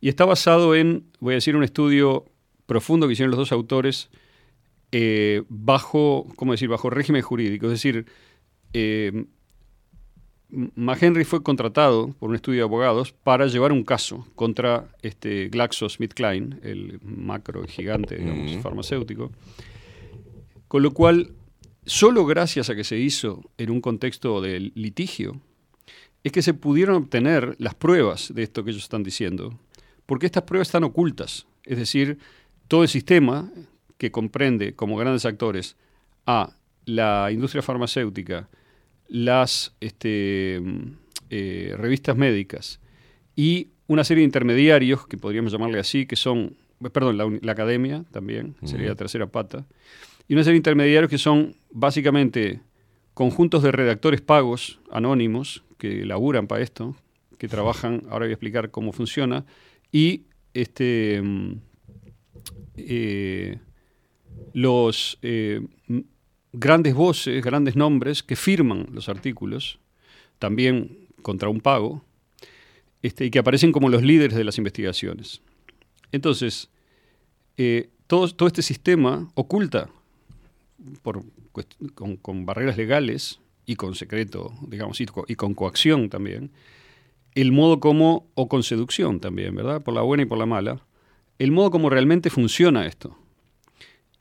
Y 0.00 0.08
está 0.08 0.24
basado 0.24 0.74
en, 0.74 1.04
voy 1.20 1.34
a 1.34 1.36
decir, 1.36 1.54
un 1.54 1.62
estudio 1.62 2.24
profundo 2.66 3.06
que 3.06 3.12
hicieron 3.12 3.30
los 3.30 3.38
dos 3.38 3.52
autores 3.52 4.10
eh, 4.90 5.42
bajo, 5.48 6.26
¿cómo 6.34 6.50
decir?, 6.52 6.68
bajo 6.68 6.90
régimen 6.90 7.22
jurídico. 7.22 7.66
Es 7.66 7.72
decir, 7.72 8.06
eh, 8.72 9.24
McHenry 10.50 11.24
fue 11.24 11.42
contratado 11.42 12.14
por 12.18 12.30
un 12.30 12.36
estudio 12.36 12.60
de 12.60 12.64
abogados 12.64 13.12
para 13.12 13.46
llevar 13.46 13.72
un 13.72 13.84
caso 13.84 14.26
contra 14.34 14.88
este 15.02 15.48
GlaxoSmithKline, 15.48 16.60
el 16.62 17.00
macro 17.02 17.66
gigante 17.66 18.16
digamos, 18.16 18.62
farmacéutico, 18.62 19.30
con 20.68 20.82
lo 20.82 20.92
cual, 20.92 21.32
solo 21.84 22.24
gracias 22.24 22.70
a 22.70 22.74
que 22.74 22.84
se 22.84 22.98
hizo 22.98 23.42
en 23.58 23.70
un 23.70 23.80
contexto 23.80 24.40
de 24.40 24.72
litigio, 24.74 25.40
es 26.24 26.32
que 26.32 26.42
se 26.42 26.54
pudieron 26.54 26.96
obtener 26.96 27.54
las 27.58 27.74
pruebas 27.74 28.32
de 28.34 28.42
esto 28.42 28.64
que 28.64 28.70
ellos 28.70 28.82
están 28.82 29.02
diciendo, 29.02 29.58
porque 30.06 30.26
estas 30.26 30.44
pruebas 30.44 30.68
están 30.68 30.84
ocultas. 30.84 31.46
Es 31.64 31.78
decir, 31.78 32.18
todo 32.68 32.82
el 32.82 32.88
sistema 32.88 33.50
que 33.98 34.10
comprende 34.10 34.74
como 34.74 34.96
grandes 34.96 35.26
actores 35.26 35.76
a 36.26 36.54
la 36.86 37.30
industria 37.32 37.62
farmacéutica, 37.62 38.48
las 39.08 39.74
este, 39.80 40.60
eh, 41.30 41.74
revistas 41.76 42.16
médicas 42.16 42.80
y 43.34 43.68
una 43.86 44.04
serie 44.04 44.20
de 44.20 44.26
intermediarios, 44.26 45.06
que 45.06 45.16
podríamos 45.16 45.50
llamarle 45.50 45.78
así, 45.78 46.06
que 46.06 46.16
son, 46.16 46.56
perdón, 46.92 47.40
la, 47.42 47.52
academia 47.52 48.04
también, 48.10 48.54
sería 48.64 48.88
la 48.88 48.94
tercera 48.94 49.26
pata, 49.26 49.66
y 50.28 50.34
una 50.34 50.44
serie 50.44 50.54
de 50.54 50.58
intermediarios 50.58 51.10
que 51.10 51.16
son 51.16 51.56
básicamente 51.70 52.60
conjuntos 53.14 53.62
de 53.62 53.72
redactores 53.72 54.20
pagos, 54.20 54.78
anónimos, 54.90 55.64
que 55.78 56.04
laburan 56.04 56.46
para 56.46 56.62
esto, 56.62 56.96
que 57.38 57.48
trabajan, 57.48 58.02
ahora 58.10 58.26
voy 58.26 58.30
a 58.30 58.34
explicar 58.34 58.70
cómo 58.70 58.92
funciona, 58.92 59.46
y 59.90 60.24
este, 60.52 61.22
mm, 61.22 61.52
eh, 62.76 63.58
los 64.52 65.18
eh, 65.22 65.60
grandes 66.58 66.94
voces, 66.94 67.44
grandes 67.44 67.76
nombres 67.76 68.22
que 68.22 68.36
firman 68.36 68.86
los 68.92 69.08
artículos, 69.08 69.78
también 70.38 71.08
contra 71.22 71.48
un 71.48 71.60
pago, 71.60 72.02
este, 73.02 73.26
y 73.26 73.30
que 73.30 73.38
aparecen 73.38 73.72
como 73.72 73.88
los 73.88 74.02
líderes 74.02 74.36
de 74.36 74.44
las 74.44 74.58
investigaciones. 74.58 75.40
Entonces, 76.10 76.68
eh, 77.56 77.90
todo, 78.06 78.28
todo 78.28 78.46
este 78.48 78.62
sistema 78.62 79.28
oculta 79.34 79.90
por 81.02 81.22
con, 81.94 82.46
barreras 82.46 82.76
legales 82.76 83.40
y 83.66 83.76
con 83.76 83.94
secreto, 83.94 84.52
digamos, 84.66 85.00
y 85.00 85.06
y 85.26 85.34
con 85.34 85.54
coacción 85.54 86.08
también, 86.08 86.50
el 87.34 87.52
modo 87.52 87.78
como, 87.80 88.26
o 88.34 88.48
con 88.48 88.62
seducción 88.62 89.20
también, 89.20 89.54
¿verdad? 89.54 89.82
Por 89.82 89.94
la 89.94 90.02
buena 90.02 90.22
y 90.22 90.26
por 90.26 90.38
la 90.38 90.46
mala, 90.46 90.80
el 91.38 91.52
modo 91.52 91.70
como 91.70 91.90
realmente 91.90 92.30
funciona 92.30 92.86
esto. 92.86 93.16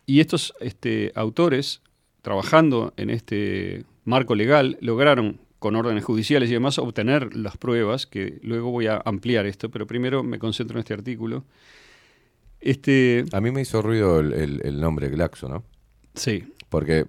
Y 0.05 0.19
estos 0.19 0.53
este, 0.59 1.11
autores, 1.15 1.81
trabajando 2.27 2.93
en 2.97 3.09
este 3.09 3.85
marco 4.03 4.35
legal, 4.35 4.77
lograron, 4.81 5.39
con 5.59 5.77
órdenes 5.77 6.03
judiciales 6.03 6.49
y 6.49 6.53
demás, 6.53 6.77
obtener 6.77 7.33
las 7.37 7.55
pruebas, 7.55 8.05
que 8.05 8.39
luego 8.43 8.69
voy 8.69 8.87
a 8.87 9.01
ampliar 9.05 9.45
esto, 9.45 9.69
pero 9.71 9.87
primero 9.87 10.23
me 10.23 10.37
concentro 10.37 10.75
en 10.75 10.79
este 10.79 10.93
artículo. 10.93 11.45
Este, 12.59 13.23
A 13.31 13.39
mí 13.39 13.49
me 13.51 13.61
hizo 13.61 13.81
ruido 13.81 14.19
el, 14.19 14.33
el- 14.33 14.61
el 14.65 14.81
nombre 14.81 15.07
Glaxo, 15.07 15.47
¿no? 15.47 15.63
Sí. 16.15 16.43
Porque 16.69 17.05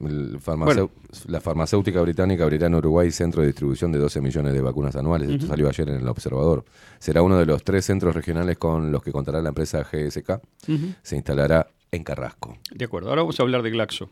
la 1.26 1.40
farmacéutica 1.40 2.00
británica 2.00 2.44
abrirá 2.44 2.68
en 2.68 2.76
Uruguay 2.76 3.10
centro 3.10 3.40
de 3.40 3.48
distribución 3.48 3.90
de 3.90 3.98
12 3.98 4.20
millones 4.20 4.52
de 4.52 4.60
vacunas 4.60 4.94
anuales. 4.94 5.30
Esto 5.30 5.48
salió 5.48 5.68
ayer 5.68 5.88
en 5.88 5.96
el 5.96 6.06
Observador. 6.06 6.64
Será 7.00 7.22
uno 7.22 7.36
de 7.38 7.44
los 7.46 7.64
tres 7.64 7.84
centros 7.84 8.14
regionales 8.14 8.56
con 8.56 8.92
los 8.92 9.02
que 9.02 9.10
contará 9.10 9.42
la 9.42 9.48
empresa 9.48 9.82
GSK. 9.82 10.40
Se 11.02 11.16
instalará 11.16 11.66
en 11.90 12.04
Carrasco. 12.04 12.58
De 12.70 12.84
acuerdo, 12.84 13.10
ahora 13.10 13.22
vamos 13.22 13.38
a 13.38 13.42
hablar 13.42 13.62
de 13.62 13.70
Glaxo. 13.70 14.10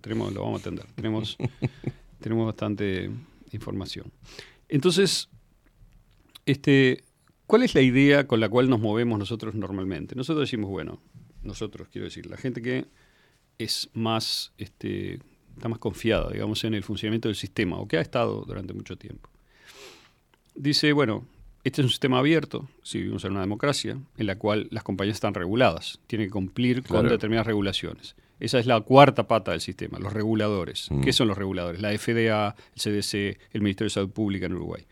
Tenemos, 0.00 0.32
lo 0.32 0.42
vamos 0.42 0.60
a 0.60 0.62
atender. 0.62 0.86
Tenemos, 0.94 1.36
tenemos 2.20 2.46
bastante 2.46 3.10
información. 3.52 4.10
Entonces, 4.68 5.28
este, 6.46 7.04
¿cuál 7.46 7.62
es 7.62 7.74
la 7.74 7.82
idea 7.82 8.26
con 8.26 8.40
la 8.40 8.48
cual 8.48 8.68
nos 8.68 8.80
movemos 8.80 9.18
nosotros 9.18 9.54
normalmente? 9.54 10.14
Nosotros 10.14 10.48
decimos, 10.48 10.70
bueno, 10.70 11.00
nosotros 11.42 11.88
quiero 11.90 12.06
decir, 12.06 12.26
la 12.26 12.36
gente 12.36 12.62
que 12.62 12.86
es 13.58 13.90
más, 13.92 14.52
este, 14.58 15.20
está 15.56 15.68
más 15.68 15.78
confiada, 15.78 16.30
digamos, 16.30 16.62
en 16.64 16.74
el 16.74 16.84
funcionamiento 16.84 17.28
del 17.28 17.36
sistema, 17.36 17.78
o 17.78 17.88
que 17.88 17.98
ha 17.98 18.00
estado 18.00 18.44
durante 18.46 18.72
mucho 18.72 18.96
tiempo. 18.96 19.28
Dice, 20.54 20.92
bueno, 20.92 21.26
este 21.64 21.80
es 21.82 21.84
un 21.84 21.90
sistema 21.90 22.18
abierto, 22.18 22.68
si 22.82 22.98
vivimos 22.98 23.24
en 23.24 23.32
una 23.32 23.40
democracia, 23.40 23.98
en 24.16 24.26
la 24.26 24.36
cual 24.36 24.68
las 24.70 24.84
compañías 24.84 25.16
están 25.16 25.34
reguladas, 25.34 26.00
tienen 26.06 26.28
que 26.28 26.32
cumplir 26.32 26.82
con 26.82 27.08
determinadas 27.08 27.46
regulaciones. 27.46 28.14
Esa 28.40 28.58
es 28.60 28.66
la 28.66 28.80
cuarta 28.80 29.26
pata 29.26 29.50
del 29.50 29.60
sistema, 29.60 29.98
los 29.98 30.12
reguladores. 30.12 30.88
Mm. 30.90 31.00
¿Qué 31.00 31.12
son 31.12 31.28
los 31.28 31.36
reguladores? 31.36 31.80
La 31.80 31.96
FDA, 31.96 32.54
el 32.74 32.80
CDC, 32.80 33.38
el 33.52 33.62
Ministerio 33.62 33.86
de 33.86 33.94
Salud 33.94 34.10
Pública 34.10 34.46
en 34.46 34.54
Uruguay. 34.54 34.86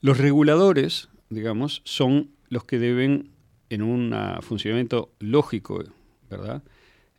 Los 0.00 0.18
reguladores, 0.18 1.08
digamos, 1.30 1.82
son 1.84 2.30
los 2.48 2.64
que 2.64 2.78
deben, 2.78 3.30
en 3.70 3.82
un 3.82 4.14
funcionamiento 4.42 5.12
lógico, 5.18 5.82
¿verdad? 6.28 6.62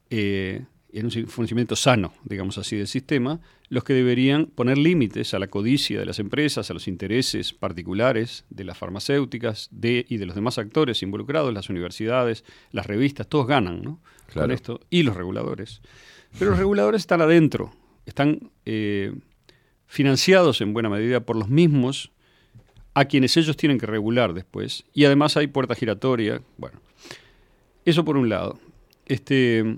Eh, 0.10 0.66
en 1.00 1.06
un 1.06 1.28
funcionamiento 1.28 1.76
sano, 1.76 2.14
digamos 2.24 2.58
así, 2.58 2.76
del 2.76 2.88
sistema, 2.88 3.40
los 3.70 3.84
que 3.84 3.94
deberían 3.94 4.48
poner 4.48 4.78
límites 4.78 5.34
a 5.34 5.40
la 5.40 5.48
codicia 5.48 6.00
de 6.00 6.06
las 6.06 6.20
empresas, 6.20 6.70
a 6.70 6.74
los 6.74 6.88
intereses 6.88 7.54
particulares 7.54 8.46
de 8.50 8.64
las 8.64 8.78
farmacéuticas 8.78 9.70
de, 9.72 10.06
y 10.10 10.18
de 10.18 10.26
los 10.26 10.36
demás 10.36 10.58
actores 10.58 11.04
involucrados, 11.04 11.54
las 11.54 11.70
universidades, 11.70 12.44
las 12.72 12.86
revistas, 12.86 13.28
todos 13.28 13.48
ganan 13.48 13.82
¿no? 13.82 14.00
con 14.26 14.34
Claro. 14.34 14.54
esto, 14.54 14.80
y 14.90 15.04
los 15.04 15.16
reguladores. 15.16 15.82
Pero 16.38 16.52
los 16.52 16.60
reguladores 16.60 17.02
están 17.02 17.22
adentro, 17.22 17.74
están 18.06 18.52
eh, 18.66 19.14
financiados 19.86 20.62
en 20.62 20.74
buena 20.74 20.90
medida 20.90 21.22
por 21.22 21.36
los 21.36 21.50
mismos 21.50 22.12
a 22.94 23.06
quienes 23.06 23.38
ellos 23.38 23.56
tienen 23.56 23.78
que 23.78 23.86
regular 23.86 24.34
después. 24.34 24.84
Y 24.94 25.06
además 25.06 25.38
hay 25.38 25.48
puerta 25.48 25.76
giratoria. 25.76 26.42
Bueno, 26.58 26.82
eso 27.86 28.04
por 28.04 28.18
un 28.18 28.28
lado. 28.30 28.60
Este, 29.06 29.78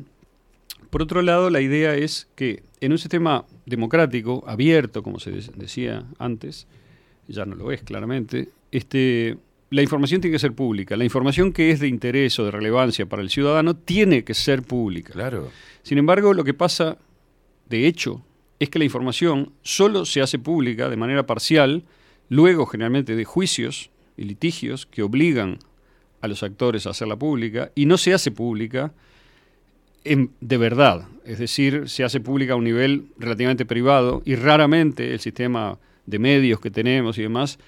por 0.90 1.02
otro 1.02 1.22
lado, 1.22 1.50
la 1.50 1.62
idea 1.62 1.96
es 1.96 2.28
que 2.36 2.64
en 2.82 2.92
un 2.92 2.98
sistema 2.98 3.46
democrático, 3.66 4.44
abierto, 4.48 5.04
como 5.04 5.20
se 5.20 5.32
de- 5.32 5.52
decía 5.56 6.06
antes, 6.18 6.68
ya 7.28 7.46
no 7.46 7.56
lo 7.56 7.72
es 7.72 7.82
claramente, 7.84 8.50
este, 8.72 9.38
la 9.70 9.82
información 9.84 10.22
tiene 10.22 10.34
que 10.36 10.40
ser 10.40 10.54
pública. 10.54 10.98
La 10.98 11.04
información 11.04 11.54
que 11.54 11.70
es 11.72 11.80
de 11.80 11.88
interés 11.88 12.40
o 12.40 12.46
de 12.46 12.52
relevancia 12.52 13.06
para 13.06 13.22
el 13.22 13.30
ciudadano 13.30 13.76
tiene 13.76 14.24
que 14.24 14.34
ser 14.34 14.64
pública. 14.64 15.14
Claro. 15.14 15.52
Sin 15.84 15.98
embargo, 15.98 16.34
lo 16.34 16.44
que 16.44 16.54
pasa, 16.56 16.98
de 17.70 17.86
hecho, 17.86 18.24
es 18.60 18.70
que 18.70 18.80
la 18.80 18.86
información 18.86 19.54
solo 19.62 20.06
se 20.06 20.22
hace 20.22 20.40
pública 20.40 20.90
de 20.90 20.98
manera 20.98 21.26
parcial, 21.26 21.84
luego 22.30 22.66
generalmente 22.66 23.16
de 23.16 23.26
juicios 23.26 23.92
y 24.18 24.24
litigios 24.24 24.86
que 24.86 25.04
obligan 25.04 25.60
a 26.22 26.28
los 26.28 26.44
actores 26.44 26.86
a 26.86 26.90
hacerla 26.90 27.16
pública, 27.16 27.72
y 27.76 27.86
no 27.86 27.98
se 27.98 28.14
hace 28.14 28.32
pública 28.32 28.92
en- 30.04 30.32
de 30.42 30.58
verdad, 30.58 31.08
es 31.26 31.40
decir, 31.40 31.90
se 31.90 32.04
hace 32.04 32.20
pública 32.20 32.54
a 32.54 32.56
un 32.56 32.64
nivel 32.64 33.08
relativamente 33.18 33.66
privado 33.66 34.22
y 34.26 34.36
raramente 34.36 35.14
el 35.14 35.20
sistema 35.20 35.78
de 36.06 36.20
medios 36.20 36.60
que 36.60 36.72
tenemos 36.72 37.18
y 37.18 37.24
demás 37.24 37.60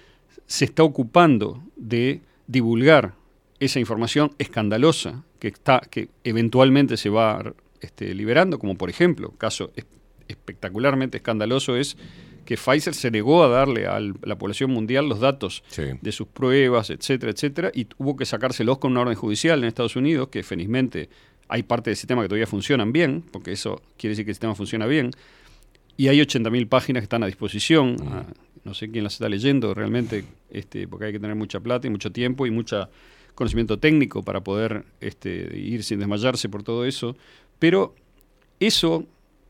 se 0.47 0.65
está 0.65 0.83
ocupando 0.83 1.63
de 1.75 2.21
divulgar 2.47 3.13
esa 3.59 3.79
información 3.79 4.31
escandalosa 4.39 5.23
que 5.39 5.49
está 5.49 5.81
que 5.89 6.09
eventualmente 6.23 6.97
se 6.97 7.09
va 7.09 7.53
este, 7.81 8.13
liberando, 8.15 8.57
como 8.59 8.75
por 8.75 8.89
ejemplo, 8.89 9.31
caso 9.37 9.71
es- 9.75 9.85
espectacularmente 10.27 11.17
escandaloso 11.17 11.75
es 11.77 11.97
que 12.45 12.57
Pfizer 12.57 12.93
se 12.95 13.11
negó 13.11 13.43
a 13.43 13.47
darle 13.49 13.85
a 13.85 13.99
la 13.99 14.37
población 14.37 14.71
mundial 14.71 15.07
los 15.07 15.19
datos 15.19 15.63
de 16.01 16.11
sus 16.11 16.27
pruebas, 16.27 16.89
etcétera, 16.89 17.31
etcétera, 17.31 17.71
y 17.73 17.85
tuvo 17.85 18.15
que 18.15 18.25
sacárselos 18.25 18.79
con 18.79 18.91
una 18.91 19.01
orden 19.01 19.15
judicial 19.15 19.59
en 19.59 19.65
Estados 19.65 19.95
Unidos, 19.95 20.29
que 20.29 20.41
felizmente 20.41 21.07
hay 21.51 21.63
parte 21.63 21.89
del 21.89 21.97
sistema 21.97 22.21
que 22.21 22.29
todavía 22.29 22.47
funcionan 22.47 22.93
bien, 22.93 23.25
porque 23.29 23.51
eso 23.51 23.81
quiere 23.97 24.11
decir 24.11 24.23
que 24.23 24.31
el 24.31 24.35
sistema 24.35 24.55
funciona 24.55 24.85
bien, 24.87 25.11
y 25.97 26.07
hay 26.07 26.19
80.000 26.19 26.69
páginas 26.69 27.01
que 27.01 27.05
están 27.05 27.23
a 27.23 27.25
disposición. 27.25 27.97
ah, 28.07 28.23
no 28.63 28.73
sé 28.73 28.89
quién 28.89 29.03
las 29.03 29.13
está 29.13 29.27
leyendo 29.27 29.73
realmente, 29.73 30.23
este, 30.49 30.87
porque 30.87 31.05
hay 31.05 31.11
que 31.11 31.19
tener 31.19 31.35
mucha 31.35 31.59
plata 31.59 31.87
y 31.87 31.89
mucho 31.89 32.11
tiempo 32.11 32.45
y 32.47 32.51
mucho 32.51 32.89
conocimiento 33.35 33.79
técnico 33.79 34.23
para 34.23 34.41
poder 34.41 34.85
este, 35.01 35.57
ir 35.57 35.83
sin 35.83 35.99
desmayarse 35.99 36.47
por 36.47 36.63
todo 36.63 36.85
eso. 36.85 37.17
Pero 37.59 37.95
eso 38.59 39.05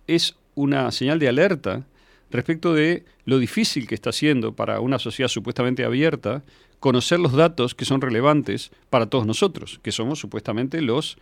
es 0.07 0.35
una 0.55 0.91
señal 0.91 1.19
de 1.19 1.27
alerta 1.27 1.85
respecto 2.31 2.73
de 2.73 3.05
lo 3.25 3.37
difícil 3.37 3.87
que 3.87 3.95
está 3.95 4.11
siendo 4.11 4.55
para 4.55 4.79
una 4.79 4.97
sociedad 4.97 5.29
supuestamente 5.29 5.83
abierta 5.83 6.43
conocer 6.79 7.19
los 7.19 7.33
datos 7.33 7.75
que 7.75 7.85
son 7.85 8.01
relevantes 8.01 8.71
para 8.89 9.05
todos 9.05 9.27
nosotros, 9.27 9.79
que 9.83 9.91
somos 9.91 10.19
supuestamente 10.19 10.81
los 10.81 11.17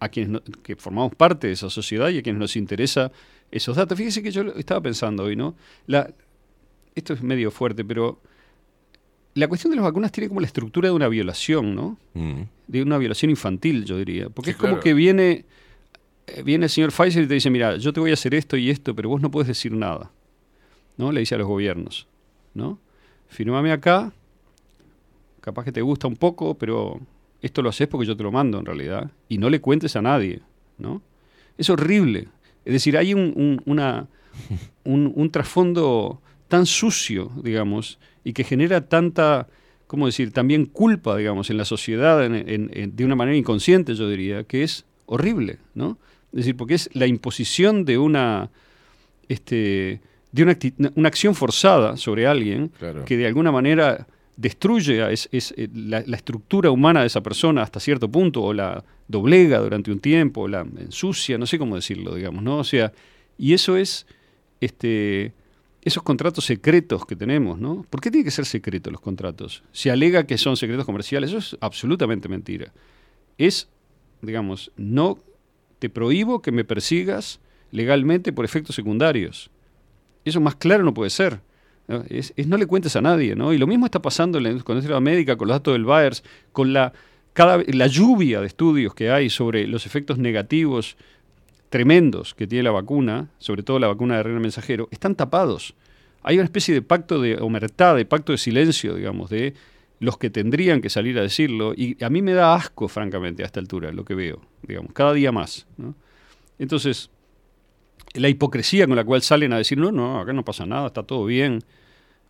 a 0.00 0.08
quienes 0.08 0.30
no- 0.30 0.42
que 0.62 0.76
formamos 0.76 1.14
parte 1.14 1.46
de 1.48 1.52
esa 1.54 1.70
sociedad 1.70 2.08
y 2.10 2.18
a 2.18 2.22
quienes 2.22 2.38
nos 2.40 2.56
interesa 2.56 3.10
esos 3.50 3.76
datos. 3.76 3.96
Fíjese 3.98 4.22
que 4.22 4.30
yo 4.30 4.42
estaba 4.56 4.80
pensando 4.80 5.24
hoy, 5.24 5.34
¿no? 5.36 5.54
La, 5.86 6.10
esto 6.94 7.14
es 7.14 7.22
medio 7.22 7.50
fuerte, 7.50 7.84
pero 7.84 8.20
la 9.34 9.48
cuestión 9.48 9.70
de 9.70 9.76
las 9.76 9.84
vacunas 9.84 10.10
tiene 10.12 10.28
como 10.28 10.40
la 10.40 10.46
estructura 10.46 10.88
de 10.88 10.94
una 10.94 11.08
violación, 11.08 11.74
¿no? 11.74 11.96
Mm. 12.14 12.42
De 12.66 12.82
una 12.82 12.98
violación 12.98 13.30
infantil, 13.30 13.84
yo 13.84 13.96
diría. 13.98 14.28
Porque 14.28 14.50
Sí, 14.50 14.52
es 14.52 14.56
como 14.56 14.72
claro. 14.74 14.82
que 14.82 14.94
viene, 14.94 15.44
eh, 16.26 16.42
viene 16.42 16.66
el 16.66 16.70
señor 16.70 16.90
Pfizer 16.92 17.24
y 17.24 17.26
te 17.28 17.34
dice, 17.34 17.48
mira, 17.50 17.76
yo 17.76 17.92
te 17.92 18.00
voy 18.00 18.10
a 18.10 18.14
hacer 18.14 18.34
esto 18.34 18.56
y 18.56 18.68
esto, 18.70 18.94
pero 18.94 19.08
vos 19.08 19.20
no 19.20 19.30
puedes 19.30 19.48
decir 19.48 19.72
nada. 19.72 20.10
¿No? 20.96 21.12
Le 21.12 21.20
dice 21.20 21.36
a 21.36 21.38
los 21.38 21.46
gobiernos, 21.46 22.08
¿no? 22.54 22.78
Firmame 23.28 23.70
acá, 23.72 24.12
capaz 25.40 25.64
que 25.64 25.72
te 25.72 25.80
gusta 25.82 26.08
un 26.08 26.16
poco, 26.16 26.54
pero 26.58 27.00
esto 27.42 27.62
lo 27.62 27.68
haces 27.68 27.88
porque 27.88 28.06
yo 28.06 28.16
te 28.16 28.22
lo 28.22 28.32
mando 28.32 28.58
en 28.58 28.66
realidad, 28.66 29.10
y 29.28 29.38
no 29.38 29.48
le 29.50 29.60
cuentes 29.60 29.94
a 29.96 30.02
nadie, 30.02 30.40
¿no? 30.78 31.02
Es 31.56 31.70
horrible. 31.70 32.28
Es 32.64 32.72
decir, 32.72 32.96
hay 32.96 33.14
un, 33.14 33.32
un- 33.36 33.62
una, 33.66 34.06
un, 34.84 35.12
un 35.14 35.30
trasfondo 35.30 36.20
tan 36.48 36.66
sucio, 36.66 37.30
digamos, 37.42 37.98
y 38.24 38.32
que 38.32 38.44
genera 38.44 38.88
tanta, 38.88 39.48
¿cómo 39.86 40.06
decir?, 40.06 40.32
también 40.32 40.66
culpa, 40.66 41.16
digamos, 41.16 41.50
en 41.50 41.56
la 41.58 41.64
sociedad, 41.64 42.24
en- 42.24 42.34
en- 42.34 42.70
en- 42.72 42.96
de 42.96 43.04
una 43.04 43.14
manera 43.16 43.36
inconsciente, 43.36 43.94
yo 43.94 44.08
diría, 44.08 44.44
que 44.44 44.62
es 44.62 44.84
horrible, 45.06 45.58
¿no? 45.74 45.98
Es 46.32 46.38
decir, 46.38 46.56
porque 46.56 46.74
es 46.74 46.90
la 46.94 47.06
imposición 47.06 47.84
de 47.84 47.96
una, 47.98 48.50
este, 49.28 50.00
de 50.32 50.42
una, 50.42 50.58
una 50.94 51.08
acción 51.08 51.34
forzada 51.34 51.96
sobre 51.96 52.26
alguien 52.26 52.68
Claro. 52.78 53.04
que 53.04 53.16
de 53.16 53.26
alguna 53.26 53.50
manera 53.52 54.06
destruye 54.38 55.02
a 55.02 55.10
es- 55.10 55.28
es, 55.32 55.52
eh, 55.56 55.68
la, 55.74 56.02
la 56.06 56.16
estructura 56.16 56.70
humana 56.70 57.00
de 57.00 57.08
esa 57.08 57.20
persona 57.22 57.62
hasta 57.62 57.80
cierto 57.80 58.08
punto, 58.08 58.42
o 58.42 58.52
la 58.54 58.84
doblega 59.08 59.58
durante 59.58 59.90
un 59.90 59.98
tiempo, 59.98 60.42
o 60.42 60.48
la 60.48 60.60
ensucia, 60.78 61.36
no 61.38 61.44
sé 61.46 61.58
cómo 61.58 61.74
decirlo, 61.74 62.14
digamos, 62.14 62.42
¿no? 62.42 62.58
O 62.58 62.64
sea, 62.64 62.92
y 63.36 63.52
eso 63.52 63.76
es 63.76 64.06
este, 64.60 65.32
esos 65.82 66.02
contratos 66.04 66.44
secretos 66.44 67.04
que 67.04 67.16
tenemos, 67.16 67.58
¿no? 67.58 67.84
¿Por 67.90 68.00
qué 68.00 68.10
tienen 68.10 68.24
que 68.24 68.30
ser 68.30 68.46
secretos 68.46 68.92
los 68.92 69.00
contratos? 69.00 69.62
Se 69.72 69.90
alega 69.90 70.24
que 70.26 70.38
son 70.38 70.56
secretos 70.56 70.86
comerciales, 70.86 71.30
eso 71.30 71.38
es 71.38 71.56
absolutamente 71.60 72.28
mentira. 72.28 72.72
Es, 73.38 73.68
digamos, 74.22 74.70
no 74.76 75.18
te 75.80 75.88
prohíbo 75.90 76.42
que 76.42 76.52
me 76.52 76.64
persigas 76.64 77.40
legalmente 77.72 78.32
por 78.32 78.44
efectos 78.44 78.76
secundarios. 78.76 79.50
Eso 80.24 80.40
más 80.40 80.54
claro 80.56 80.84
no 80.84 80.94
puede 80.94 81.10
ser. 81.10 81.40
¿No? 81.88 82.04
Es, 82.08 82.32
no 82.46 82.56
le 82.56 82.66
cuentes 82.66 82.94
a 82.96 83.00
nadie, 83.00 83.34
¿no? 83.34 83.52
Y 83.52 83.58
lo 83.58 83.66
mismo 83.66 83.86
está 83.86 84.00
pasando 84.00 84.38
en 84.38 84.44
la, 84.44 84.50
con 84.62 84.76
la 84.76 84.78
industria 84.78 85.00
médica, 85.00 85.36
con 85.36 85.48
los 85.48 85.56
datos 85.56 85.74
del 85.74 85.84
Bayer, 85.84 86.14
con 86.52 86.72
la, 86.72 86.92
cada, 87.32 87.62
la 87.66 87.86
lluvia 87.86 88.40
de 88.40 88.46
estudios 88.46 88.94
que 88.94 89.10
hay 89.10 89.30
sobre 89.30 89.66
los 89.66 89.86
efectos 89.86 90.18
negativos 90.18 90.96
tremendos 91.70 92.34
que 92.34 92.46
tiene 92.46 92.64
la 92.64 92.70
vacuna, 92.70 93.28
sobre 93.38 93.62
todo 93.62 93.78
la 93.78 93.88
vacuna 93.88 94.16
de 94.16 94.22
RNA 94.22 94.40
mensajero, 94.40 94.88
están 94.90 95.14
tapados. 95.14 95.74
Hay 96.22 96.36
una 96.36 96.44
especie 96.44 96.74
de 96.74 96.82
pacto 96.82 97.20
de 97.20 97.36
omertad, 97.36 97.96
de 97.96 98.04
pacto 98.04 98.32
de 98.32 98.38
silencio, 98.38 98.94
digamos, 98.94 99.30
de 99.30 99.54
los 100.00 100.16
que 100.18 100.30
tendrían 100.30 100.80
que 100.80 100.90
salir 100.90 101.18
a 101.18 101.22
decirlo, 101.22 101.74
y 101.74 102.02
a 102.02 102.08
mí 102.08 102.22
me 102.22 102.32
da 102.32 102.54
asco, 102.54 102.88
francamente, 102.88 103.42
a 103.42 103.46
esta 103.46 103.60
altura, 103.60 103.92
lo 103.92 104.04
que 104.04 104.14
veo, 104.14 104.40
digamos, 104.62 104.92
cada 104.92 105.12
día 105.12 105.32
más. 105.32 105.66
Entonces, 106.58 107.10
la 108.14 108.28
hipocresía 108.28 108.86
con 108.86 108.96
la 108.96 109.04
cual 109.04 109.22
salen 109.22 109.52
a 109.52 109.58
decir, 109.58 109.78
no, 109.78 109.92
no, 109.92 110.20
acá 110.20 110.32
no 110.32 110.44
pasa 110.44 110.66
nada, 110.66 110.88
está 110.88 111.02
todo 111.02 111.24
bien. 111.24 111.62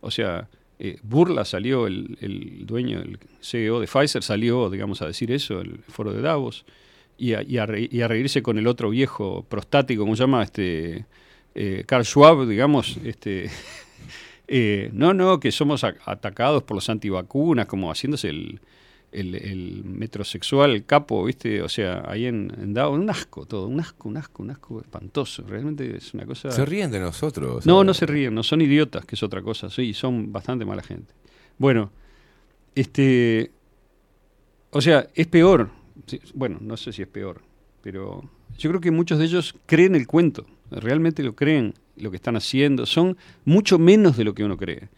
O 0.01 0.11
sea, 0.11 0.47
eh, 0.79 0.97
Burla 1.03 1.43
salió, 1.45 1.87
el, 1.87 2.17
el 2.21 2.65
dueño, 2.65 2.99
el 2.99 3.19
CEO 3.41 3.79
de 3.79 3.87
Pfizer 3.87 4.23
salió, 4.23 4.69
digamos, 4.69 5.01
a 5.01 5.07
decir 5.07 5.31
eso, 5.31 5.59
el 5.61 5.79
foro 5.89 6.13
de 6.13 6.21
Davos, 6.21 6.65
y 7.17 7.33
a, 7.33 7.41
y 7.43 7.57
a 7.57 7.65
re- 7.65 7.89
a 8.01 8.07
reírse 8.07 8.41
con 8.41 8.57
el 8.57 8.65
otro 8.67 8.89
viejo 8.91 9.45
prostático, 9.49 10.03
¿cómo 10.03 10.15
se 10.15 10.23
llama? 10.23 10.41
Este, 10.43 11.05
eh, 11.55 11.83
Carl 11.85 12.05
Schwab, 12.05 12.47
digamos, 12.47 12.97
este, 13.03 13.49
eh, 14.47 14.89
no, 14.93 15.13
no, 15.13 15.39
que 15.39 15.51
somos 15.51 15.83
a- 15.83 15.95
atacados 16.05 16.63
por 16.63 16.75
los 16.75 16.89
antivacunas, 16.89 17.65
como 17.65 17.91
haciéndose 17.91 18.29
el, 18.29 18.61
el, 19.11 19.35
el 19.35 19.83
metrosexual 19.83 20.85
capo, 20.85 21.25
¿viste? 21.25 21.61
O 21.61 21.69
sea, 21.69 22.03
ahí 22.07 22.25
en, 22.25 22.51
en 22.61 22.73
Davos, 22.73 22.99
un 22.99 23.09
asco 23.09 23.45
todo, 23.45 23.67
un 23.67 23.79
asco, 23.79 24.09
un 24.09 24.17
asco, 24.17 24.43
un 24.43 24.51
asco 24.51 24.81
espantoso. 24.81 25.43
Realmente 25.47 25.97
es 25.97 26.13
una 26.13 26.25
cosa. 26.25 26.51
Se 26.51 26.65
ríen 26.65 26.91
de 26.91 26.99
nosotros. 26.99 27.65
No, 27.65 27.83
no 27.83 27.93
se 27.93 28.05
ríen, 28.05 28.33
no 28.35 28.43
son 28.43 28.61
idiotas, 28.61 29.05
que 29.05 29.15
es 29.15 29.23
otra 29.23 29.41
cosa, 29.41 29.69
sí, 29.69 29.93
son 29.93 30.31
bastante 30.31 30.65
mala 30.65 30.83
gente. 30.83 31.13
Bueno, 31.57 31.91
este. 32.75 33.51
O 34.71 34.81
sea, 34.81 35.07
es 35.15 35.27
peor. 35.27 35.69
Bueno, 36.33 36.57
no 36.61 36.77
sé 36.77 36.93
si 36.93 37.01
es 37.01 37.07
peor, 37.07 37.41
pero 37.81 38.29
yo 38.57 38.69
creo 38.69 38.81
que 38.81 38.91
muchos 38.91 39.19
de 39.19 39.25
ellos 39.25 39.55
creen 39.65 39.95
el 39.95 40.07
cuento, 40.07 40.45
realmente 40.71 41.23
lo 41.23 41.35
creen, 41.35 41.73
lo 41.97 42.09
que 42.09 42.17
están 42.17 42.35
haciendo, 42.35 42.85
son 42.85 43.17
mucho 43.45 43.77
menos 43.77 44.17
de 44.17 44.23
lo 44.23 44.33
que 44.33 44.43
uno 44.43 44.57
cree, 44.57 44.89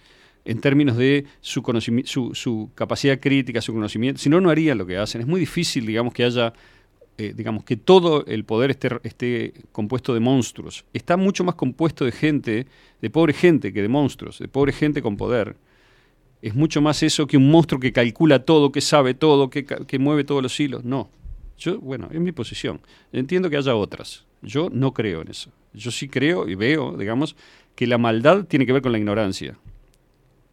en 0.44 0.60
términos 0.60 0.98
de 0.98 1.26
su, 1.40 1.62
conocimi- 1.62 2.06
su, 2.06 2.34
su 2.34 2.72
capacidad 2.76 3.20
crítica, 3.20 3.62
su 3.62 3.74
conocimiento, 3.74 4.20
si 4.20 4.30
no, 4.30 4.42
no 4.42 4.50
harían 4.50 4.78
lo 4.78 4.86
que 4.86 4.98
hacen. 4.98 5.22
Es 5.22 5.28
muy 5.28 5.40
difícil, 5.40 5.86
digamos, 5.86 6.14
que 6.14 6.24
haya, 6.24 6.54
eh, 7.18 7.34
digamos, 7.36 7.64
que 7.64 7.78
todo 7.78 8.26
el 8.26 8.44
poder 8.44 8.72
esté, 8.72 8.90
esté 9.04 9.54
compuesto 9.72 10.14
de 10.14 10.20
monstruos. 10.20 10.86
Está 10.94 11.18
mucho 11.18 11.44
más 11.44 11.56
compuesto 11.56 12.06
de 12.06 12.12
gente, 12.12 12.66
de 13.02 13.10
pobre 13.10 13.34
gente, 13.34 13.72
que 13.72 13.82
de 13.82 13.88
monstruos, 13.88 14.40
de 14.40 14.48
pobre 14.48 14.74
gente 14.74 15.02
con 15.02 15.18
poder. 15.18 15.58
Es 16.42 16.56
mucho 16.56 16.82
más 16.82 17.04
eso 17.04 17.28
que 17.28 17.38
un 17.38 17.52
monstruo 17.52 17.80
que 17.80 17.92
calcula 17.92 18.44
todo, 18.44 18.72
que 18.72 18.82
sabe 18.82 19.14
todo, 19.14 19.52
que, 19.52 19.64
que 19.64 20.00
mueve 20.00 20.24
todos 20.24 20.42
los 20.42 20.60
hilos. 20.60 20.84
No. 20.84 21.12
Yo, 21.60 21.80
bueno, 21.80 22.10
es 22.12 22.20
mi 22.20 22.32
posición. 22.32 22.82
Entiendo 23.14 23.52
que 23.52 23.58
haya 23.58 23.76
otras. 23.76 24.26
Yo 24.42 24.70
no 24.72 24.92
creo 24.92 25.22
en 25.22 25.28
eso. 25.28 25.52
Yo 25.74 25.92
sí 25.92 26.08
creo 26.08 26.50
y 26.50 26.56
veo, 26.56 26.98
digamos, 26.98 27.36
que 27.76 27.86
la 27.86 28.00
maldad 28.00 28.46
tiene 28.46 28.66
que 28.66 28.74
ver 28.74 28.82
con 28.82 28.92
la 28.92 28.98
ignorancia. 28.98 29.60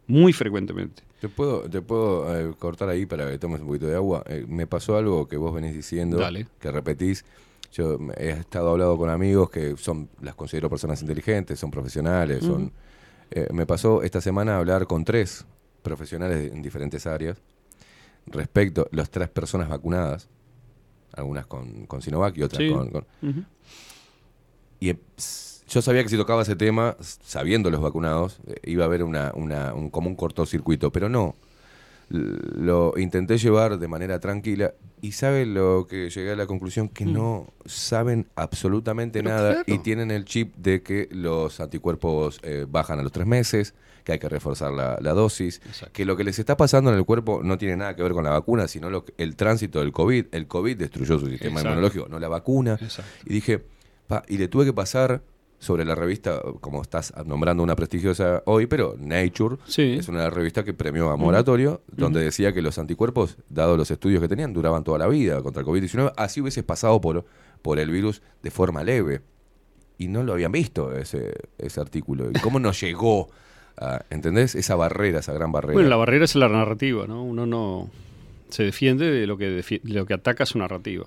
Muy 0.09 0.33
frecuentemente. 0.33 1.03
Te 1.21 1.29
puedo, 1.29 1.69
te 1.69 1.81
puedo 1.81 2.35
eh, 2.35 2.53
cortar 2.57 2.89
ahí 2.89 3.05
para 3.05 3.29
que 3.29 3.37
tomes 3.37 3.61
un 3.61 3.67
poquito 3.67 3.85
de 3.87 3.95
agua. 3.95 4.23
Eh, 4.27 4.43
me 4.47 4.65
pasó 4.67 4.97
algo 4.97 5.27
que 5.27 5.37
vos 5.37 5.53
venís 5.53 5.73
diciendo, 5.73 6.17
Dale. 6.17 6.47
que 6.59 6.71
repetís. 6.71 7.23
Yo 7.71 7.97
me- 7.99 8.13
he 8.17 8.31
estado 8.31 8.71
hablando 8.71 8.97
con 8.97 9.09
amigos 9.09 9.49
que 9.51 9.77
son, 9.77 10.09
las 10.21 10.33
considero 10.35 10.69
personas 10.69 11.01
inteligentes, 11.01 11.59
son 11.59 11.69
profesionales, 11.71 12.43
son. 12.43 12.71
Eh, 13.31 13.47
me 13.53 13.67
pasó 13.67 14.01
esta 14.01 14.19
semana 14.19 14.57
hablar 14.57 14.87
con 14.87 15.05
tres 15.05 15.45
profesionales 15.83 16.51
en 16.51 16.61
diferentes 16.63 17.05
áreas 17.05 17.37
respecto 18.25 18.87
las 18.91 19.11
tres 19.11 19.29
personas 19.29 19.69
vacunadas, 19.69 20.27
algunas 21.13 21.45
con, 21.45 21.85
con 21.85 22.01
Sinovac 22.01 22.35
y 22.37 22.41
otras 22.43 22.63
Sí. 22.63 22.71
con, 22.71 22.89
con- 22.89 23.05
y 24.79 24.89
s- 25.17 25.48
yo 25.69 25.81
sabía 25.81 26.03
que 26.03 26.09
si 26.09 26.17
tocaba 26.17 26.41
ese 26.41 26.55
tema, 26.55 26.95
sabiendo 26.99 27.69
los 27.69 27.81
vacunados, 27.81 28.39
eh, 28.47 28.55
iba 28.65 28.83
a 28.83 28.87
haber 28.87 29.03
una, 29.03 29.31
una- 29.35 29.73
un, 29.73 29.89
como 29.89 30.09
un 30.09 30.15
cortocircuito, 30.15 30.91
pero 30.91 31.07
no. 31.09 31.35
Lo 32.09 32.93
intenté 32.97 33.37
llevar 33.37 33.77
de 33.77 33.87
manera 33.87 34.19
tranquila 34.19 34.73
y 34.99 35.11
sabe 35.11 35.45
lo 35.45 35.85
que 35.87 36.09
llegué 36.09 36.31
a 36.31 36.35
la 36.35 36.47
conclusión 36.47 36.89
que 36.89 37.05
no 37.05 37.53
saben 37.65 38.27
absolutamente 38.35 39.19
Mm. 39.21 39.23
Pero 39.25 39.35
nada 39.35 39.49
claro. 39.63 39.63
y 39.67 39.77
tienen 39.79 40.09
el 40.09 40.25
chip 40.25 40.55
de 40.55 40.81
que 40.81 41.07
los 41.11 41.59
anticuerpos 41.59 42.39
eh, 42.41 42.65
bajan 42.67 42.99
a 42.99 43.03
los 43.03 43.11
tres 43.11 43.27
meses, 43.27 43.75
que 44.03 44.13
hay 44.13 44.19
que 44.19 44.27
reforzar 44.27 44.71
la, 44.73 44.97
la 45.01 45.13
dosis, 45.13 45.61
que 45.93 46.03
lo 46.03 46.17
que 46.17 46.23
les 46.23 46.39
está 46.39 46.57
pasando 46.57 46.89
en 46.91 46.97
el 46.97 47.05
cuerpo 47.05 47.41
no 47.43 47.59
tiene 47.59 47.77
nada 47.77 47.95
que 47.95 48.01
ver 48.01 48.13
con 48.13 48.23
la 48.23 48.31
vacuna, 48.31 48.67
sino 48.67 48.89
lo 48.89 49.05
que- 49.05 49.13
el 49.17 49.35
tránsito 49.35 49.79
del 49.79 49.91
COVID. 49.91 50.25
El 50.31 50.47
COVID 50.47 50.77
destruyó 50.77 51.19
su 51.19 51.27
sistema 51.27 51.59
Exacto. 51.59 51.69
inmunológico, 51.69 52.07
no 52.09 52.17
la 52.19 52.27
vacuna. 52.27 52.73
Exacto. 52.81 53.11
Y 53.27 53.33
dije, 53.33 53.63
pa, 54.07 54.23
y 54.27 54.39
le 54.39 54.47
tuve 54.47 54.65
que 54.65 54.73
pasar 54.73 55.21
sobre 55.59 55.83
la 55.85 55.93
revista, 55.93 56.41
como 56.61 56.81
estás 56.81 57.13
nombrando 57.25 57.61
una 57.61 57.75
prestigiosa 57.75 58.41
hoy, 58.45 58.65
pero 58.65 58.95
Nature 58.97 59.57
es 59.97 60.07
una 60.07 60.29
revista 60.29 60.63
que 60.63 60.73
premió 60.73 61.09
a 61.09 61.17
Moratorio, 61.17 61.81
donde 61.91 62.21
decía 62.23 62.53
que 62.53 62.61
los 62.61 62.79
anticuerpos, 62.79 63.37
dado 63.49 63.75
los 63.77 63.91
estudios 63.91 64.21
que 64.21 64.27
tenían, 64.29 64.53
duraban 64.53 64.83
toda 64.83 64.97
la 64.99 65.07
vida 65.07 65.41
contra 65.43 65.61
el 65.61 65.67
COVID-19. 65.67 66.13
Así 66.15 66.39
hubieses 66.41 66.63
pasado 66.63 67.01
por, 67.01 67.25
por 67.61 67.77
el 67.79 67.91
virus 67.91 68.21
de 68.41 68.51
forma 68.51 68.83
leve. 68.83 69.21
Y 69.97 70.07
no 70.07 70.23
lo 70.23 70.31
habían 70.31 70.53
visto 70.53 70.93
ese, 70.93 71.33
ese 71.57 71.81
artículo. 71.81 72.29
¿Y 72.33 72.39
cómo 72.39 72.57
nos 72.59 72.79
llegó? 72.81 73.29
a- 73.81 74.01
¿Entendés? 74.09 74.55
Esa 74.55 74.75
barrera, 74.77 75.19
esa 75.19 75.33
gran 75.33 75.51
barrera. 75.51 75.73
Bueno, 75.73 75.89
la 75.89 75.95
barrera 75.97 76.23
es 76.25 76.35
la 76.35 76.47
narrativa, 76.49 77.05
¿no? 77.07 77.23
Uno 77.23 77.45
no 77.45 77.89
se 78.49 78.63
defiende 78.63 79.11
de 79.11 79.27
lo 79.27 79.37
que, 79.37 79.45
de 79.49 79.79
lo 79.83 80.05
que 80.05 80.13
ataca 80.13 80.45
su 80.45 80.57
narrativa. 80.57 81.05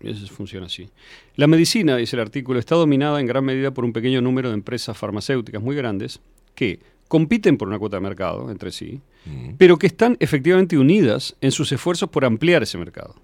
Eso 0.00 0.26
funciona 0.26 0.66
así. 0.66 0.88
La 1.36 1.46
medicina, 1.46 1.96
dice 1.96 2.16
el 2.16 2.20
artículo, 2.22 2.58
está 2.58 2.74
dominada 2.74 3.20
en 3.20 3.26
gran 3.26 3.44
medida 3.44 3.72
por 3.72 3.84
un 3.84 3.92
pequeño 3.92 4.20
número 4.20 4.48
de 4.48 4.54
empresas 4.54 4.96
farmacéuticas 4.98 5.62
muy 5.62 5.74
grandes 5.76 6.20
que 6.54 6.80
compiten 7.08 7.56
por 7.56 7.68
una 7.68 7.78
cuota 7.78 7.96
de 7.96 8.00
mercado 8.02 8.50
entre 8.50 8.72
sí, 8.72 9.00
pero 9.56 9.78
que 9.78 9.86
están 9.86 10.16
efectivamente 10.20 10.76
unidas 10.76 11.36
en 11.40 11.50
sus 11.52 11.70
esfuerzos 11.72 12.10
por 12.10 12.24
ampliar 12.24 12.62
ese 12.62 12.76
mercado. 12.76 13.14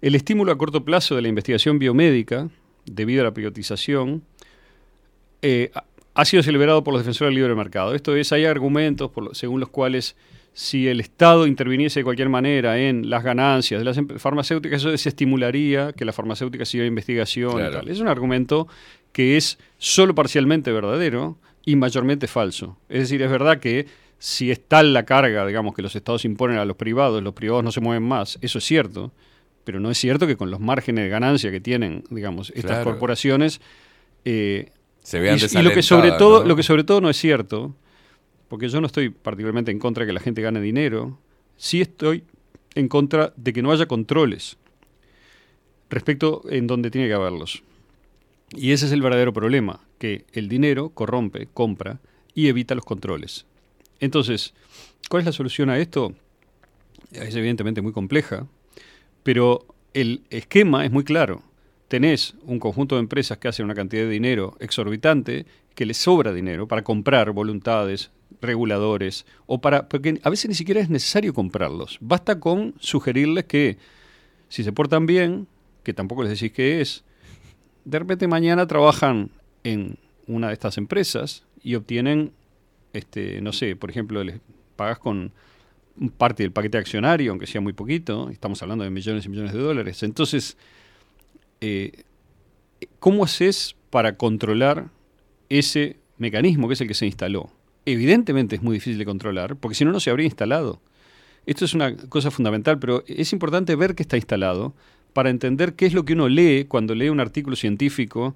El 0.00 0.14
estímulo 0.14 0.52
a 0.52 0.58
corto 0.58 0.84
plazo 0.84 1.16
de 1.16 1.22
la 1.22 1.28
investigación 1.28 1.78
biomédica, 1.78 2.48
debido 2.86 3.22
a 3.22 3.24
la 3.24 3.34
privatización, 3.34 4.22
eh, 5.42 5.70
ha- 6.14 6.24
sido 6.24 6.42
celebrado 6.42 6.84
por 6.84 6.94
los 6.94 7.02
defensores 7.02 7.30
del 7.30 7.36
libre 7.42 7.54
mercado. 7.54 7.94
Esto 7.94 8.14
es, 8.16 8.32
hay 8.32 8.44
argumentos 8.44 9.10
por 9.10 9.34
según 9.36 9.60
los 9.60 9.68
cuales 9.68 10.16
si 10.56 10.86
el 10.88 11.00
Estado 11.00 11.46
interviniese 11.48 12.00
de 12.00 12.04
cualquier 12.04 12.28
manera 12.28 12.78
en 12.78 13.10
las 13.10 13.22
ganancias 13.24 13.80
de 13.80 13.84
las 13.84 13.98
em- 13.98 14.06
farmacéuticas, 14.08 14.80
eso 14.80 14.90
desestimularía 14.90 15.92
que 15.92 16.04
la 16.04 16.12
farmacéutica 16.12 16.64
siga 16.64 16.84
investigación 16.86 17.52
Claro. 17.54 17.70
y 17.70 17.72
tal. 17.74 17.88
Es 17.88 17.98
un 18.00 18.06
argumento 18.08 18.68
que 19.12 19.36
es 19.36 19.58
solo 19.78 20.14
parcialmente 20.14 20.70
verdadero 20.72 21.36
y 21.66 21.74
mayormente 21.76 22.26
falso. 22.28 22.78
Es 22.88 23.00
decir, 23.00 23.20
es 23.22 23.30
verdad 23.30 23.58
que 23.58 23.86
si 24.18 24.50
es 24.52 24.60
tal 24.66 24.92
la 24.94 25.04
carga, 25.04 25.44
digamos, 25.46 25.74
que 25.74 25.82
los 25.82 25.96
estados 25.96 26.24
imponen 26.24 26.58
a 26.58 26.64
los 26.64 26.76
privados, 26.76 27.20
los 27.22 27.34
privados 27.34 27.64
no 27.64 27.72
se 27.72 27.80
mueven 27.80 28.04
más, 28.04 28.38
eso 28.40 28.58
es 28.58 28.64
cierto, 28.64 29.12
pero 29.64 29.80
no 29.80 29.90
es 29.90 29.98
cierto 29.98 30.26
que 30.26 30.36
con 30.36 30.50
los 30.52 30.60
márgenes 30.60 31.04
de 31.04 31.10
ganancia 31.10 31.50
que 31.50 31.60
tienen, 31.60 32.04
digamos, 32.10 32.50
estas 32.50 32.72
Claro. 32.76 32.84
corporaciones, 32.92 33.60
eh, 34.24 34.70
Se 35.02 35.18
vean 35.20 35.36
y, 35.38 35.58
y 35.58 35.62
lo 35.62 35.72
que 35.72 35.82
sobre 35.82 36.12
todo, 36.12 36.40
¿no? 36.42 36.48
lo 36.48 36.54
que 36.56 36.62
sobre 36.62 36.84
todo 36.84 37.00
no 37.00 37.10
es 37.10 37.16
cierto, 37.16 37.74
porque 38.48 38.68
yo 38.68 38.80
no 38.80 38.86
estoy 38.86 39.10
particularmente 39.10 39.70
en 39.70 39.78
contra 39.78 40.02
de 40.02 40.08
que 40.08 40.12
la 40.12 40.20
gente 40.20 40.42
gane 40.42 40.60
dinero, 40.60 41.18
sí 41.56 41.80
estoy 41.80 42.24
en 42.74 42.88
contra 42.88 43.32
de 43.36 43.52
que 43.52 43.62
no 43.62 43.72
haya 43.72 43.86
controles 43.86 44.56
respecto 45.90 46.42
en 46.48 46.66
donde 46.66 46.90
tiene 46.90 47.08
que 47.08 47.14
haberlos. 47.14 47.62
Y 48.50 48.72
ese 48.72 48.86
es 48.86 48.92
el 48.92 49.02
verdadero 49.02 49.32
problema, 49.32 49.80
que 49.98 50.24
el 50.32 50.48
dinero 50.48 50.90
corrompe, 50.90 51.48
compra 51.52 52.00
y 52.34 52.48
evita 52.48 52.74
los 52.74 52.84
controles. 52.84 53.46
Entonces, 54.00 54.54
¿cuál 55.08 55.20
es 55.20 55.26
la 55.26 55.32
solución 55.32 55.70
a 55.70 55.78
esto? 55.78 56.14
Es 57.12 57.34
evidentemente 57.34 57.80
muy 57.80 57.92
compleja, 57.92 58.46
pero 59.22 59.66
el 59.94 60.22
esquema 60.30 60.84
es 60.84 60.90
muy 60.90 61.04
claro. 61.04 61.42
Tenés 61.88 62.34
un 62.42 62.58
conjunto 62.58 62.96
de 62.96 63.02
empresas 63.02 63.38
que 63.38 63.48
hacen 63.48 63.64
una 63.64 63.74
cantidad 63.74 64.02
de 64.02 64.08
dinero 64.08 64.56
exorbitante, 64.58 65.46
que 65.74 65.86
les 65.86 65.96
sobra 65.96 66.32
dinero 66.32 66.66
para 66.66 66.82
comprar 66.82 67.30
voluntades, 67.32 68.10
reguladores, 68.40 69.26
o 69.46 69.60
para. 69.60 69.88
porque 69.88 70.20
a 70.22 70.30
veces 70.30 70.48
ni 70.48 70.54
siquiera 70.54 70.80
es 70.80 70.90
necesario 70.90 71.34
comprarlos. 71.34 71.98
Basta 72.00 72.40
con 72.40 72.74
sugerirles 72.78 73.44
que 73.44 73.78
si 74.48 74.62
se 74.64 74.72
portan 74.72 75.06
bien, 75.06 75.46
que 75.82 75.94
tampoco 75.94 76.22
les 76.22 76.32
decís 76.32 76.52
que 76.52 76.80
es, 76.80 77.04
de 77.84 77.98
repente 77.98 78.28
mañana 78.28 78.66
trabajan 78.66 79.30
en 79.62 79.98
una 80.26 80.48
de 80.48 80.54
estas 80.54 80.78
empresas 80.78 81.44
y 81.62 81.74
obtienen, 81.74 82.32
este, 82.92 83.40
no 83.40 83.52
sé, 83.52 83.76
por 83.76 83.90
ejemplo, 83.90 84.22
les 84.24 84.40
pagas 84.76 84.98
con 84.98 85.32
parte 86.16 86.42
del 86.42 86.52
paquete 86.52 86.78
accionario, 86.78 87.30
aunque 87.30 87.46
sea 87.46 87.60
muy 87.60 87.72
poquito, 87.72 88.30
estamos 88.30 88.62
hablando 88.62 88.84
de 88.84 88.90
millones 88.90 89.26
y 89.26 89.28
millones 89.28 89.52
de 89.52 89.60
dólares. 89.60 90.02
Entonces, 90.02 90.56
eh, 91.60 92.04
¿cómo 92.98 93.24
haces 93.24 93.76
para 93.90 94.16
controlar 94.16 94.90
ese 95.48 95.96
mecanismo 96.18 96.68
que 96.68 96.74
es 96.74 96.80
el 96.80 96.88
que 96.88 96.94
se 96.94 97.06
instaló? 97.06 97.50
Evidentemente 97.86 98.56
es 98.56 98.62
muy 98.62 98.74
difícil 98.76 98.98
de 98.98 99.04
controlar, 99.04 99.56
porque 99.56 99.74
si 99.74 99.84
no, 99.84 99.92
no 99.92 100.00
se 100.00 100.10
habría 100.10 100.26
instalado. 100.26 100.80
Esto 101.46 101.64
es 101.64 101.74
una 101.74 101.96
cosa 101.96 102.30
fundamental, 102.30 102.78
pero 102.78 103.04
es 103.06 103.32
importante 103.32 103.76
ver 103.76 103.94
que 103.94 104.02
está 104.02 104.16
instalado 104.16 104.74
para 105.12 105.30
entender 105.30 105.74
qué 105.74 105.86
es 105.86 105.92
lo 105.92 106.04
que 106.04 106.14
uno 106.14 106.28
lee 106.28 106.64
cuando 106.66 106.94
lee 106.94 107.10
un 107.10 107.20
artículo 107.20 107.56
científico 107.56 108.34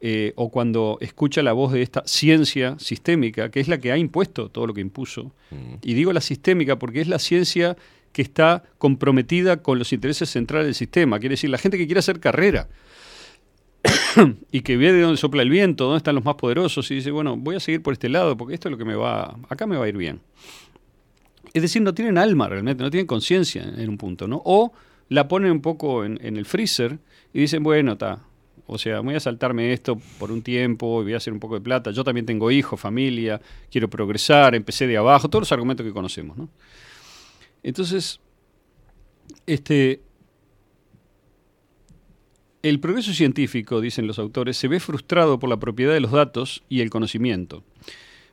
eh, 0.00 0.32
o 0.36 0.50
cuando 0.50 0.98
escucha 1.00 1.42
la 1.42 1.52
voz 1.52 1.72
de 1.72 1.82
esta 1.82 2.02
ciencia 2.06 2.76
sistémica, 2.78 3.50
que 3.50 3.60
es 3.60 3.68
la 3.68 3.78
que 3.78 3.92
ha 3.92 3.98
impuesto 3.98 4.48
todo 4.50 4.66
lo 4.66 4.74
que 4.74 4.80
impuso. 4.80 5.32
Y 5.82 5.94
digo 5.94 6.12
la 6.12 6.20
sistémica 6.20 6.78
porque 6.78 7.00
es 7.00 7.08
la 7.08 7.18
ciencia 7.18 7.76
que 8.12 8.22
está 8.22 8.62
comprometida 8.78 9.62
con 9.62 9.78
los 9.78 9.92
intereses 9.92 10.30
centrales 10.30 10.66
del 10.66 10.74
sistema. 10.74 11.18
Quiere 11.18 11.34
decir, 11.34 11.50
la 11.50 11.58
gente 11.58 11.76
que 11.78 11.86
quiere 11.86 11.98
hacer 11.98 12.20
carrera 12.20 12.68
y 14.52 14.60
que 14.62 14.76
ve 14.76 14.92
de 14.92 15.00
dónde 15.00 15.16
sopla 15.16 15.42
el 15.42 15.50
viento, 15.50 15.84
dónde 15.84 15.98
están 15.98 16.14
los 16.14 16.24
más 16.24 16.36
poderosos, 16.36 16.90
y 16.90 16.96
dice, 16.96 17.10
bueno, 17.10 17.36
voy 17.36 17.56
a 17.56 17.60
seguir 17.60 17.82
por 17.82 17.92
este 17.92 18.08
lado 18.08 18.36
porque 18.36 18.54
esto 18.54 18.68
es 18.68 18.72
lo 18.72 18.78
que 18.78 18.84
me 18.84 18.94
va, 18.94 19.36
acá 19.48 19.66
me 19.66 19.76
va 19.76 19.84
a 19.84 19.88
ir 19.88 19.96
bien. 19.96 20.20
Es 21.52 21.62
decir, 21.62 21.82
no 21.82 21.94
tienen 21.94 22.18
alma 22.18 22.48
realmente, 22.48 22.82
no 22.82 22.90
tienen 22.90 23.06
conciencia 23.06 23.62
en, 23.62 23.88
un 23.88 23.96
punto, 23.96 24.28
¿no? 24.28 24.42
O 24.44 24.72
la 25.08 25.28
ponen 25.28 25.52
un 25.52 25.62
poco 25.62 26.04
en 26.04 26.36
el 26.36 26.44
freezer 26.44 26.98
y 27.32 27.40
dicen, 27.40 27.62
bueno, 27.62 27.92
está, 27.92 28.20
o 28.68 28.78
sea, 28.78 29.00
voy 29.00 29.14
a 29.14 29.20
saltarme 29.20 29.72
esto 29.72 30.00
por 30.18 30.32
un 30.32 30.42
tiempo 30.42 31.00
y 31.00 31.04
voy 31.04 31.14
a 31.14 31.18
hacer 31.18 31.32
un 31.32 31.38
poco 31.38 31.54
de 31.54 31.60
plata. 31.60 31.92
Yo 31.92 32.02
también 32.02 32.26
tengo 32.26 32.50
hijos, 32.50 32.80
familia, 32.80 33.40
quiero 33.70 33.88
progresar, 33.88 34.54
empecé 34.54 34.86
de 34.88 34.96
abajo, 34.96 35.28
todos 35.28 35.42
los 35.42 35.52
argumentos 35.52 35.86
que 35.86 35.92
conocemos, 35.92 36.36
¿no? 36.36 36.48
Entonces, 37.62 38.20
este, 39.46 40.00
el 42.68 42.80
progreso 42.80 43.12
científico, 43.12 43.80
dicen 43.80 44.06
los 44.06 44.18
autores, 44.18 44.56
se 44.56 44.66
ve 44.66 44.80
frustrado 44.80 45.38
por 45.38 45.48
la 45.48 45.58
propiedad 45.58 45.92
de 45.92 46.00
los 46.00 46.10
datos 46.10 46.64
y 46.68 46.80
el 46.80 46.90
conocimiento. 46.90 47.62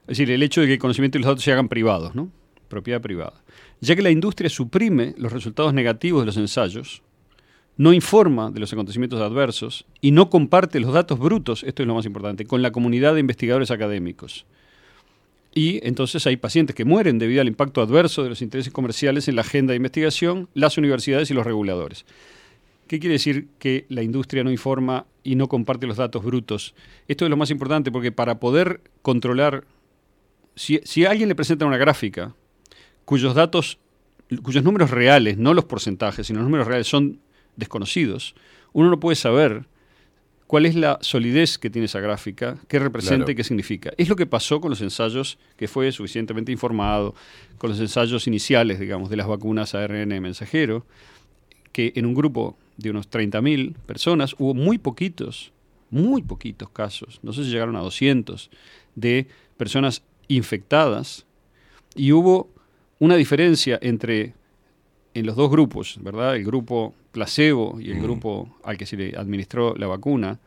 Es 0.01 0.17
decir, 0.17 0.31
el 0.31 0.41
hecho 0.41 0.61
de 0.61 0.67
que 0.67 0.73
el 0.73 0.79
conocimiento 0.79 1.17
y 1.17 1.21
los 1.21 1.27
datos 1.27 1.43
se 1.43 1.51
hagan 1.51 1.69
privados, 1.69 2.15
¿no? 2.15 2.31
Propiedad 2.67 2.99
privada. 2.99 3.43
Ya 3.79 3.95
que 3.95 4.01
la 4.01 4.09
industria 4.09 4.49
suprime 4.49 5.13
los 5.17 5.31
resultados 5.31 5.73
negativos 5.73 6.23
de 6.23 6.25
los 6.25 6.37
ensayos, 6.37 7.03
no 7.77 7.93
informa 7.93 8.51
de 8.51 8.59
los 8.59 8.73
acontecimientos 8.73 9.21
adversos 9.21 9.85
y 10.01 10.11
no 10.11 10.29
comparte 10.29 10.79
los 10.79 10.93
datos 10.93 11.19
brutos, 11.19 11.63
esto 11.63 11.83
es 11.83 11.87
lo 11.87 11.95
más 11.95 12.05
importante, 12.05 12.45
con 12.45 12.61
la 12.61 12.71
comunidad 12.71 13.13
de 13.13 13.19
investigadores 13.19 13.71
académicos. 13.71 14.45
Y 15.55 15.85
entonces 15.87 16.25
hay 16.25 16.37
pacientes 16.37 16.75
que 16.75 16.85
mueren 16.85 17.19
debido 17.19 17.41
al 17.41 17.47
impacto 17.47 17.81
adverso 17.81 18.23
de 18.23 18.29
los 18.29 18.41
intereses 18.41 18.73
comerciales 18.73 19.27
en 19.27 19.35
la 19.35 19.41
agenda 19.41 19.71
de 19.71 19.77
investigación, 19.77 20.49
las 20.55 20.77
universidades 20.79 21.29
y 21.29 21.35
los 21.35 21.45
reguladores. 21.45 22.05
¿Qué 22.93 22.99
quiere 22.99 23.13
decir 23.13 23.47
que 23.57 23.87
la 23.89 24.03
industria 24.03 24.43
no 24.43 24.51
informa 24.51 25.07
y 25.23 25.33
no 25.33 25.47
comparte 25.47 25.87
los 25.87 25.97
datos 25.97 26.23
brutos? 26.23 26.75
Esto 27.07 27.25
es 27.25 27.31
lo 27.31 27.37
más 27.37 27.49
importante 27.49 27.91
porque 27.91 28.11
para 28.11 28.39
poder 28.39 28.81
controlar, 29.01 29.63
si, 30.53 30.79
si 30.83 31.03
a 31.03 31.09
alguien 31.09 31.27
le 31.27 31.33
presenta 31.33 31.65
una 31.65 31.77
gráfica 31.77 32.35
cuyos 33.03 33.33
datos, 33.33 33.79
cuyos 34.43 34.63
números 34.63 34.91
reales, 34.91 35.39
no 35.39 35.55
los 35.55 35.65
porcentajes, 35.65 36.27
sino 36.27 36.41
los 36.41 36.45
números 36.45 36.67
reales 36.67 36.85
son 36.85 37.19
desconocidos, 37.55 38.35
uno 38.73 38.91
no 38.91 38.99
puede 38.99 39.15
saber 39.15 39.65
cuál 40.45 40.67
es 40.67 40.75
la 40.75 40.99
solidez 41.01 41.57
que 41.57 41.71
tiene 41.71 41.87
esa 41.87 41.99
gráfica, 41.99 42.59
qué 42.67 42.77
representa 42.77 43.25
Claro. 43.25 43.31
y 43.31 43.35
qué 43.35 43.43
significa. 43.43 43.91
Es 43.97 44.07
lo 44.07 44.15
que 44.15 44.27
pasó 44.27 44.61
con 44.61 44.69
los 44.69 44.81
ensayos, 44.81 45.39
que 45.57 45.67
fue 45.67 45.91
suficientemente 45.91 46.51
informado, 46.51 47.15
con 47.57 47.71
los 47.71 47.79
ensayos 47.79 48.27
iniciales, 48.27 48.79
digamos, 48.79 49.09
de 49.09 49.15
las 49.15 49.25
vacunas 49.25 49.73
ARN 49.73 50.21
mensajero, 50.21 50.85
que 51.73 51.91
en 51.95 52.05
un 52.05 52.13
grupo 52.13 52.55
de 52.77 52.91
unos 52.91 53.09
30.000 53.09 53.75
personas 53.85 54.33
hubo 54.39 54.53
muy 54.53 54.77
poquitos, 54.77 55.51
muy 55.89 56.21
poquitos 56.21 56.69
casos, 56.69 57.19
no 57.21 57.33
sé 57.33 57.43
si 57.43 57.49
llegaron 57.49 57.75
a 57.75 57.81
200, 57.81 58.49
de 58.95 59.27
personas 59.57 60.01
infectadas 60.27 61.25
y 61.95 62.11
hubo 62.13 62.49
una 62.99 63.15
diferencia 63.15 63.77
entre 63.81 64.33
en 65.13 65.25
los 65.25 65.35
dos 65.35 65.51
grupos, 65.51 65.97
¿verdad? 66.01 66.35
El 66.35 66.45
grupo 66.45 66.93
placebo 67.11 67.79
y 67.79 67.91
el 67.91 67.97
Mm. 67.97 68.01
grupo 68.01 68.57
al 68.63 68.77
que 68.77 68.85
se 68.85 68.97
le 68.97 69.15
administró 69.15 69.75
la 69.75 69.87
vacuna, 69.87 70.39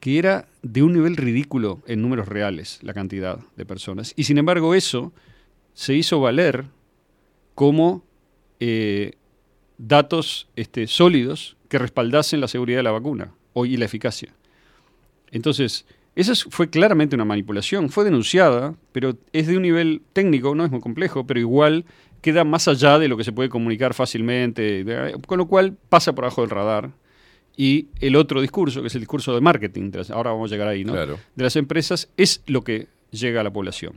que 0.00 0.18
era 0.18 0.48
de 0.62 0.82
un 0.82 0.92
nivel 0.94 1.16
ridículo 1.16 1.82
en 1.86 2.00
números 2.00 2.26
reales 2.28 2.78
la 2.82 2.94
cantidad 2.94 3.38
de 3.56 3.66
personas. 3.66 4.14
Y 4.16 4.24
sin 4.24 4.38
embargo 4.38 4.74
eso 4.74 5.12
se 5.74 5.94
hizo 5.94 6.20
valer 6.20 6.64
como 7.54 8.02
eh, 8.60 9.12
datos 9.86 10.48
este, 10.56 10.86
sólidos 10.86 11.56
que 11.68 11.78
respaldasen 11.78 12.40
la 12.40 12.48
seguridad 12.48 12.78
de 12.78 12.82
la 12.84 12.90
vacuna 12.92 13.32
y 13.54 13.76
la 13.76 13.84
eficacia. 13.84 14.32
Entonces, 15.30 15.86
esa 16.14 16.32
es- 16.32 16.44
fue 16.44 16.68
claramente 16.70 17.14
una 17.16 17.24
manipulación, 17.24 17.88
fue 17.88 18.04
denunciada, 18.04 18.74
pero 18.92 19.16
es 19.32 19.46
de 19.46 19.56
un 19.56 19.62
nivel 19.62 20.02
técnico, 20.12 20.54
no 20.54 20.64
es 20.64 20.70
muy 20.70 20.80
complejo, 20.80 21.26
pero 21.26 21.40
igual 21.40 21.84
queda 22.20 22.44
más 22.44 22.68
allá 22.68 22.98
de 22.98 23.08
lo 23.08 23.16
que 23.16 23.24
se 23.24 23.32
puede 23.32 23.48
comunicar 23.48 23.94
fácilmente, 23.94 24.84
con 25.26 25.38
lo 25.38 25.46
cual 25.46 25.76
pasa 25.88 26.14
por 26.14 26.24
abajo 26.24 26.42
del 26.42 26.50
radar. 26.50 26.90
Y 27.56 27.88
el 28.00 28.16
otro 28.16 28.40
discurso, 28.40 28.80
que 28.80 28.86
es 28.86 28.94
el 28.94 29.00
discurso 29.02 29.34
de 29.34 29.40
marketing, 29.40 29.90
ahora 30.10 30.30
vamos 30.30 30.50
a 30.50 30.54
llegar 30.54 30.68
ahí, 30.68 30.84
¿no? 30.84 30.92
Claro. 30.92 31.18
De 31.34 31.44
las 31.44 31.56
empresas, 31.56 32.08
es 32.16 32.42
lo 32.46 32.62
que 32.64 32.86
llega 33.10 33.40
a 33.40 33.44
la 33.44 33.52
población. 33.52 33.94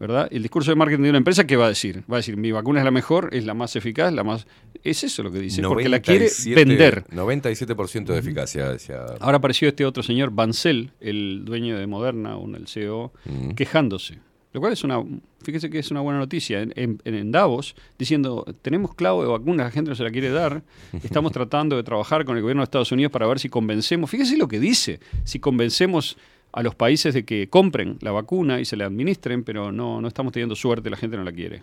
¿Verdad? 0.00 0.28
El 0.30 0.40
discurso 0.42 0.70
de 0.70 0.76
marketing 0.76 1.02
de 1.04 1.08
una 1.10 1.18
empresa, 1.18 1.46
¿qué 1.46 1.56
va 1.56 1.66
a 1.66 1.68
decir? 1.68 2.02
Va 2.10 2.16
a 2.16 2.20
decir, 2.20 2.34
mi 2.38 2.50
vacuna 2.52 2.80
es 2.80 2.84
la 2.86 2.90
mejor, 2.90 3.28
es 3.32 3.44
la 3.44 3.52
más 3.52 3.76
eficaz, 3.76 4.10
la 4.14 4.24
más... 4.24 4.46
Es 4.82 5.04
eso 5.04 5.22
lo 5.22 5.30
que 5.30 5.38
dice, 5.40 5.60
porque 5.62 5.90
la 5.90 6.00
quiere 6.00 6.20
97 6.24 6.64
vender. 6.64 7.04
97% 7.08 8.06
de 8.06 8.18
eficacia. 8.18 8.70
decía. 8.72 9.04
Ahora 9.20 9.36
apareció 9.36 9.68
este 9.68 9.84
otro 9.84 10.02
señor, 10.02 10.30
Bancel, 10.30 10.90
el 11.00 11.44
dueño 11.44 11.78
de 11.78 11.86
Moderna, 11.86 12.38
un, 12.38 12.54
el 12.54 12.66
CEO, 12.66 13.12
quejándose. 13.54 14.18
Lo 14.52 14.60
cual 14.60 14.72
es 14.72 14.82
una, 14.82 15.04
fíjese 15.42 15.68
que 15.68 15.78
es 15.78 15.90
una 15.90 16.00
buena 16.00 16.18
noticia. 16.18 16.62
En, 16.62 16.72
en- 16.76 16.98
en 17.04 17.30
Davos, 17.30 17.76
diciendo, 17.98 18.46
tenemos 18.62 18.94
clavo 18.94 19.22
de 19.22 19.28
vacunas, 19.28 19.66
la 19.66 19.70
gente 19.70 19.90
no 19.90 19.94
se 19.94 20.02
la 20.02 20.10
quiere 20.10 20.30
dar, 20.30 20.62
estamos 21.04 21.30
tratando 21.32 21.76
de 21.76 21.82
trabajar 21.82 22.24
con 22.24 22.36
el 22.36 22.42
gobierno 22.42 22.62
de 22.62 22.64
Estados 22.64 22.90
Unidos 22.90 23.12
para 23.12 23.26
ver 23.26 23.38
si 23.38 23.48
convencemos, 23.50 24.08
fíjese 24.10 24.38
lo 24.38 24.48
que 24.48 24.58
dice, 24.58 24.98
si 25.24 25.38
convencemos 25.40 26.16
a 26.52 26.62
los 26.62 26.74
países 26.74 27.14
de 27.14 27.24
que 27.24 27.48
compren 27.48 27.96
la 28.00 28.10
vacuna 28.12 28.60
y 28.60 28.64
se 28.64 28.76
la 28.76 28.86
administren, 28.86 29.44
pero 29.44 29.70
no, 29.72 30.00
no 30.00 30.08
estamos 30.08 30.32
teniendo 30.32 30.56
suerte, 30.56 30.90
la 30.90 30.96
gente 30.96 31.16
no 31.16 31.24
la 31.24 31.32
quiere. 31.32 31.62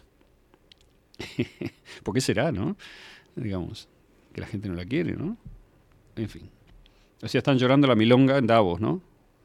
¿Por 2.03 2.13
qué 2.13 2.21
será, 2.21 2.51
no? 2.51 2.75
Digamos, 3.35 3.87
que 4.33 4.41
la 4.41 4.47
gente 4.47 4.69
no 4.69 4.75
la 4.75 4.85
quiere, 4.85 5.13
¿no? 5.15 5.37
En 6.15 6.29
fin. 6.29 6.49
O 7.21 7.27
sea, 7.27 7.39
están 7.39 7.57
llorando 7.57 7.87
la 7.87 7.95
milonga 7.95 8.37
en 8.37 8.47
Davos, 8.47 8.79
¿no? 8.79 9.01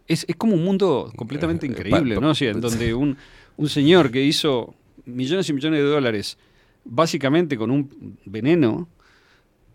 Es, 0.06 0.24
es 0.28 0.36
como 0.36 0.54
un 0.54 0.64
mundo 0.64 1.12
completamente 1.16 1.66
Eh, 1.66 1.70
increíble, 1.70 2.14
pa- 2.16 2.20
¿no? 2.20 2.30
O 2.30 2.34
sea, 2.34 2.50
en 2.50 2.60
donde 2.60 2.92
un, 2.94 3.16
un 3.56 3.68
señor 3.68 4.10
que 4.10 4.22
hizo 4.22 4.74
millones 5.06 5.48
y 5.48 5.52
millones 5.52 5.80
de 5.80 5.86
dólares 5.86 6.38
básicamente 6.84 7.56
con 7.56 7.70
un 7.70 8.16
veneno, 8.24 8.88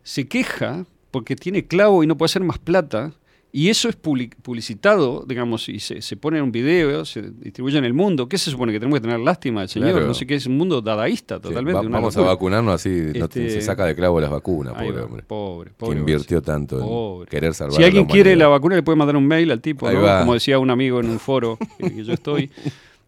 se 0.03 0.27
queja 0.27 0.85
porque 1.11 1.35
tiene 1.35 1.65
clavo 1.65 2.03
y 2.03 2.07
no 2.07 2.17
puede 2.17 2.27
hacer 2.27 2.43
más 2.43 2.59
plata, 2.59 3.13
y 3.51 3.69
eso 3.69 3.89
es 3.89 3.95
public- 3.99 4.35
publicitado, 4.41 5.23
digamos, 5.27 5.67
y 5.69 5.79
se, 5.79 6.01
se 6.01 6.15
pone 6.17 6.37
en 6.37 6.43
un 6.43 6.51
video, 6.51 7.05
se 7.05 7.21
distribuye 7.31 7.77
en 7.77 7.85
el 7.85 7.93
mundo. 7.93 8.27
¿Qué 8.29 8.37
se 8.37 8.51
supone 8.51 8.71
que 8.73 8.79
tenemos 8.79 8.99
que 8.99 9.03
tener 9.07 9.19
lástima 9.19 9.61
del 9.61 9.69
señor? 9.69 9.91
Claro. 9.91 10.05
No 10.07 10.13
sé 10.13 10.27
qué, 10.27 10.35
es 10.35 10.45
un 10.45 10.57
mundo 10.57 10.81
dadaísta 10.81 11.37
Sí, 11.37 11.41
totalmente. 11.43 11.81
va- 11.81 11.89
vamos 11.89 12.15
a 12.17 12.21
vacunarnos 12.21 12.75
así, 12.75 12.89
no 13.15 13.25
Este, 13.25 13.49
se 13.49 13.61
saca 13.61 13.85
de 13.85 13.95
clavo 13.95 14.19
las 14.21 14.29
vacunas, 14.29 14.73
pobre 14.73 14.91
va, 14.99 15.05
hombre. 15.05 15.23
Pobre, 15.23 15.69
Que 15.71 15.75
pobre. 15.77 15.99
invirtió 15.99 16.41
tanto 16.41 17.21
en 17.21 17.25
querer 17.27 17.53
salvar 17.53 17.77
Si 17.77 17.83
alguien 17.83 18.03
la 18.07 18.13
quiere 18.13 18.35
la 18.35 18.47
vacuna, 18.47 18.75
le 18.75 18.83
puede 18.83 18.97
mandar 18.97 19.15
un 19.15 19.25
mail 19.27 19.49
al 19.51 19.61
tipo. 19.61 19.87
Como 19.89 20.33
decía 20.33 20.59
un 20.59 20.69
amigo 20.69 20.99
en 20.99 21.09
un 21.09 21.19
foro 21.19 21.57
que, 21.79 21.91
que 21.95 22.03
yo 22.03 22.13
estoy. 22.13 22.51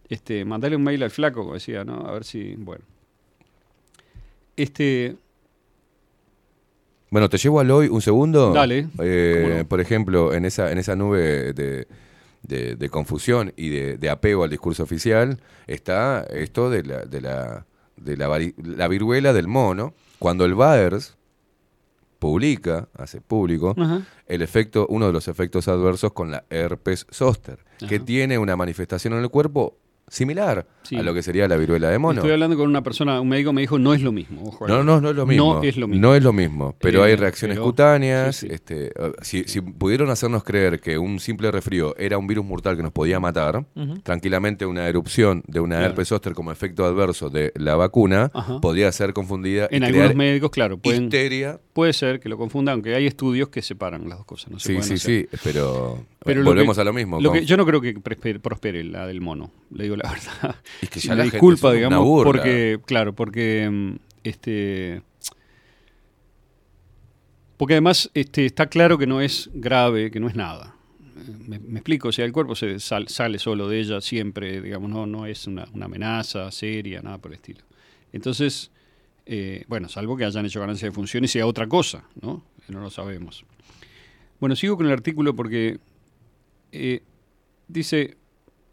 Este, 0.10 0.44
mandarle 0.44 0.76
un 0.76 0.82
mail 0.82 1.04
al 1.04 1.12
flaco, 1.12 1.42
como 1.42 1.54
decía, 1.54 1.84
¿no? 1.84 1.98
A 2.08 2.12
ver 2.14 2.24
si. 2.24 2.56
Bueno. 2.58 2.84
Este. 4.56 5.16
Bueno, 7.12 7.30
te 7.30 7.38
llevo 7.38 7.60
al 7.60 7.72
hoy 7.72 7.88
un 7.88 8.02
segundo. 8.02 8.54
Dale. 8.54 8.88
Eh. 9.00 9.66
Por 9.68 9.82
ejemplo, 9.82 10.34
en 10.34 10.46
esa, 10.46 10.72
en 10.72 10.78
esa 10.78 10.96
nube 10.96 11.54
de, 11.54 11.88
de- 12.44 12.76
de 12.76 12.90
confusión 12.90 13.52
y 13.58 13.70
de, 13.70 13.98
de 13.98 14.10
apego 14.10 14.44
al 14.44 14.50
discurso 14.50 14.84
oficial 14.84 15.40
está 15.68 16.24
esto 16.30 16.70
de 16.70 16.84
la, 16.84 17.00
de 17.06 17.22
la, 17.22 17.66
de 17.98 18.16
la, 18.18 18.28
vari- 18.30 18.54
la 18.64 18.88
viruela 18.88 19.34
del 19.34 19.48
mono. 19.48 19.94
Cuando 20.20 20.46
el 20.46 20.54
VAERS 20.54 21.16
publica, 22.20 22.90
hace 22.98 23.22
público, 23.22 23.74
Ajá. 23.78 24.02
el 24.28 24.42
efecto, 24.42 24.86
uno 24.90 25.08
de 25.08 25.14
los 25.14 25.28
efectos 25.30 25.68
adversos 25.70 26.12
con 26.12 26.32
la 26.32 26.44
herpes 26.50 27.06
zóster, 27.12 27.60
que 27.88 28.00
tiene 28.00 28.38
una 28.38 28.58
manifestación 28.58 29.14
en 29.14 29.20
el 29.22 29.30
cuerpo 29.30 29.78
similar 30.10 30.66
Sí. 30.84 30.96
a 30.96 31.04
lo 31.04 31.14
que 31.14 31.22
sería 31.22 31.48
la 31.48 31.56
viruela 31.56 31.90
de 31.90 32.00
mono. 32.00 32.20
Estoy 32.20 32.32
hablando 32.32 32.58
con 32.58 32.68
una 32.68 32.82
persona, 32.82 33.22
un 33.22 33.30
médico 33.30 33.54
me 33.54 33.62
dijo, 33.62 33.78
no 33.78 33.94
es 33.94 34.02
lo 34.02 34.12
mismo. 34.12 34.42
Ojo 34.44 34.66
ahí. 34.66 34.72
No, 34.72 34.84
no, 34.84 35.00
no 35.00 35.10
es 35.12 35.16
lo 35.16 35.26
mismo. 35.28 35.54
No 35.56 35.64
es 35.64 35.78
lo 35.78 35.88
mismo. 35.88 36.02
No 36.02 36.16
es 36.16 36.24
lo 36.24 36.34
mismo, 36.34 36.76
pero 36.80 37.06
Eh, 37.06 37.10
hay 37.12 37.16
reacciones 37.16 37.58
pero- 37.58 37.66
cutáneas. 37.66 38.36
sí, 38.38 38.48
sí. 38.48 38.54
Este, 38.54 38.88
eh, 38.88 39.12
si, 39.22 39.44
si 39.44 39.62
pudieron 39.62 40.10
hacernos 40.10 40.44
creer 40.44 40.80
que 40.80 40.98
un 40.98 41.20
simple 41.20 41.52
resfrío 41.52 41.96
era 41.98 42.18
un 42.18 42.26
virus 42.26 42.44
mortal 42.46 42.76
que 42.76 42.82
nos 42.84 42.92
podía 42.92 43.20
matar, 43.20 43.66
tranquilamente 44.04 44.66
una 44.66 44.88
erupción 44.88 45.44
de 45.48 45.60
una 45.60 45.76
Claro. 45.78 45.92
herpes 45.92 46.08
zóster 46.08 46.34
como 46.34 46.52
efecto 46.52 46.86
adverso 46.86 47.30
de 47.30 47.52
la 47.56 47.76
vacuna 47.76 48.32
Ajá. 48.34 48.60
podría 48.60 48.92
ser 48.92 49.14
confundida 49.14 49.68
En 49.72 49.84
y 49.84 49.86
algunos 49.86 50.16
médicos, 50.16 50.50
claro, 50.50 50.78
pueden, 50.78 51.04
histeria. 51.06 51.60
puede 51.74 51.94
ser 51.94 52.20
que 52.20 52.30
lo 52.30 52.38
confundan, 52.38 52.74
aunque 52.74 52.96
hay 52.96 53.06
estudios 53.06 53.50
que 53.50 53.62
separan 53.62 54.10
las 54.10 54.18
dos 54.18 54.26
cosas. 54.26 54.52
No 54.52 54.60
se 54.60 54.70
Sí, 54.70 54.82
sí, 54.82 54.94
hacer. 54.96 55.00
sí, 55.32 55.38
pero, 55.44 56.00
Pero 56.34 56.44
volvemos 56.46 56.76
que- 56.78 56.82
a 56.82 56.84
lo 56.86 56.94
mismo. 56.94 57.20
Lo 57.20 57.32
que, 57.32 57.46
yo 57.46 57.58
no 57.58 57.66
creo 57.66 57.82
que 57.82 57.94
prospere, 58.40 58.84
la 58.84 59.06
del 59.08 59.22
mono, 59.22 59.52
le 59.72 59.84
digo 59.84 59.96
la 59.96 60.10
verdad. 60.42 60.56
Es 60.82 60.90
que 60.90 61.00
ya 61.00 61.16
la 61.16 61.24
gente 61.24 61.38
disculpa, 61.38 61.70
es 61.70 61.72
una 61.72 61.74
digamos, 61.76 62.06
burla. 62.06 62.32
porque, 62.32 62.80
claro, 62.86 63.14
porque 63.14 63.68
mm, 63.72 63.96
este 64.24 65.02
porque 67.58 67.74
además 67.74 68.10
este, 68.14 68.46
está 68.46 68.68
claro 68.68 68.98
que 68.98 69.06
no 69.08 69.20
es 69.22 69.50
grave, 69.54 70.12
que 70.12 70.20
no 70.20 70.28
es 70.28 70.36
nada. 70.36 70.76
Me, 71.46 71.60
me 71.60 71.80
explico, 71.80 72.08
o 72.08 72.12
sea, 72.14 72.24
el 72.24 72.32
cuerpo 72.32 72.56
se 72.56 72.80
sal- 72.80 73.10
sale 73.10 73.38
solo 73.40 73.68
de 73.68 73.80
ella 73.82 74.00
siempre, 74.00 74.62
digamos, 74.62 74.90
no, 74.90 75.06
no 75.06 75.26
es 75.26 75.46
una, 75.48 75.68
una 75.74 75.86
amenaza 75.86 76.50
seria, 76.52 77.02
nada 77.02 77.18
por 77.18 77.32
el 77.32 77.36
estilo. 77.36 77.60
Entonces, 78.14 78.72
eh, 79.26 79.66
bueno, 79.68 79.90
salvo 79.90 80.16
que 80.16 80.24
hayan 80.24 80.46
hecho 80.46 80.62
ganancia 80.62 80.88
de 80.88 80.94
función 80.94 81.26
y 81.26 81.28
sea 81.28 81.46
otra 81.46 81.68
cosa, 81.68 82.06
¿no? 82.22 82.44
No 82.70 82.80
lo 82.80 82.90
sabemos. 82.90 83.44
Bueno, 84.40 84.56
sigo 84.56 84.78
con 84.78 84.86
el 84.86 84.94
artículo 84.94 85.36
porque 85.36 85.80
eh, 86.72 87.02
dice, 87.68 88.18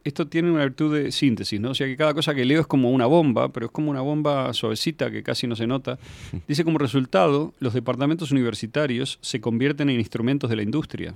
esto 0.05 0.29
tiene 0.29 0.51
una 0.51 0.63
virtud 0.63 0.95
de 0.95 1.13
síntesis, 1.13 1.61
¿no? 1.61 1.71
O 1.71 1.75
sea 1.75 1.87
que 1.87 1.97
cada 1.97 2.15
cosa 2.15 2.35
que 2.35 2.45
leo 2.45 2.61
es 2.61 2.67
como 2.67 2.91
una 2.91 3.07
bomba, 3.07 3.53
pero 3.53 3.67
es 3.67 3.73
como 3.73 3.91
una 3.91 4.01
bomba 4.01 4.53
suavecita 4.53 5.11
que 5.11 5.23
casi 5.23 5.47
no 5.47 5.57
se 5.57 5.67
nota. 5.67 5.99
Dice 6.49 6.65
como 6.65 6.79
resultado, 6.79 7.55
los 7.59 7.75
departamentos 7.75 8.31
universitarios 8.31 9.19
se 9.21 9.41
convierten 9.41 9.91
en 9.91 9.99
instrumentos 9.99 10.49
de 10.49 10.57
la 10.57 10.63
industria. 10.63 11.15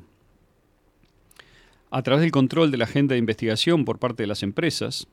A 1.91 2.03
través 2.03 2.23
del 2.23 2.31
control 2.31 2.71
de 2.71 2.79
la 2.79 2.85
agenda 2.85 3.15
de 3.15 3.19
investigación 3.19 3.85
por 3.85 3.99
parte 3.99 4.23
de 4.23 4.29
las 4.29 4.43
empresas 4.43 5.09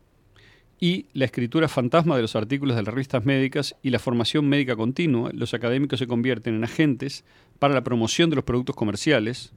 y 0.80 1.08
la 1.14 1.26
escritura 1.26 1.68
fantasma 1.68 2.16
de 2.16 2.22
los 2.22 2.36
artículos 2.36 2.76
de 2.76 2.84
las 2.84 2.94
revistas 2.94 3.26
médicas 3.26 3.76
y 3.82 3.90
la 3.90 4.00
formación 4.00 4.48
médica 4.48 4.76
continua, 4.76 5.32
los 5.34 5.54
académicos 5.56 6.00
se 6.00 6.08
convierten 6.08 6.56
en 6.56 6.64
agentes 6.64 7.24
para 7.58 7.74
la 7.74 7.84
promoción 7.84 8.30
de 8.30 8.36
los 8.36 8.46
productos 8.46 8.76
comerciales, 8.76 9.54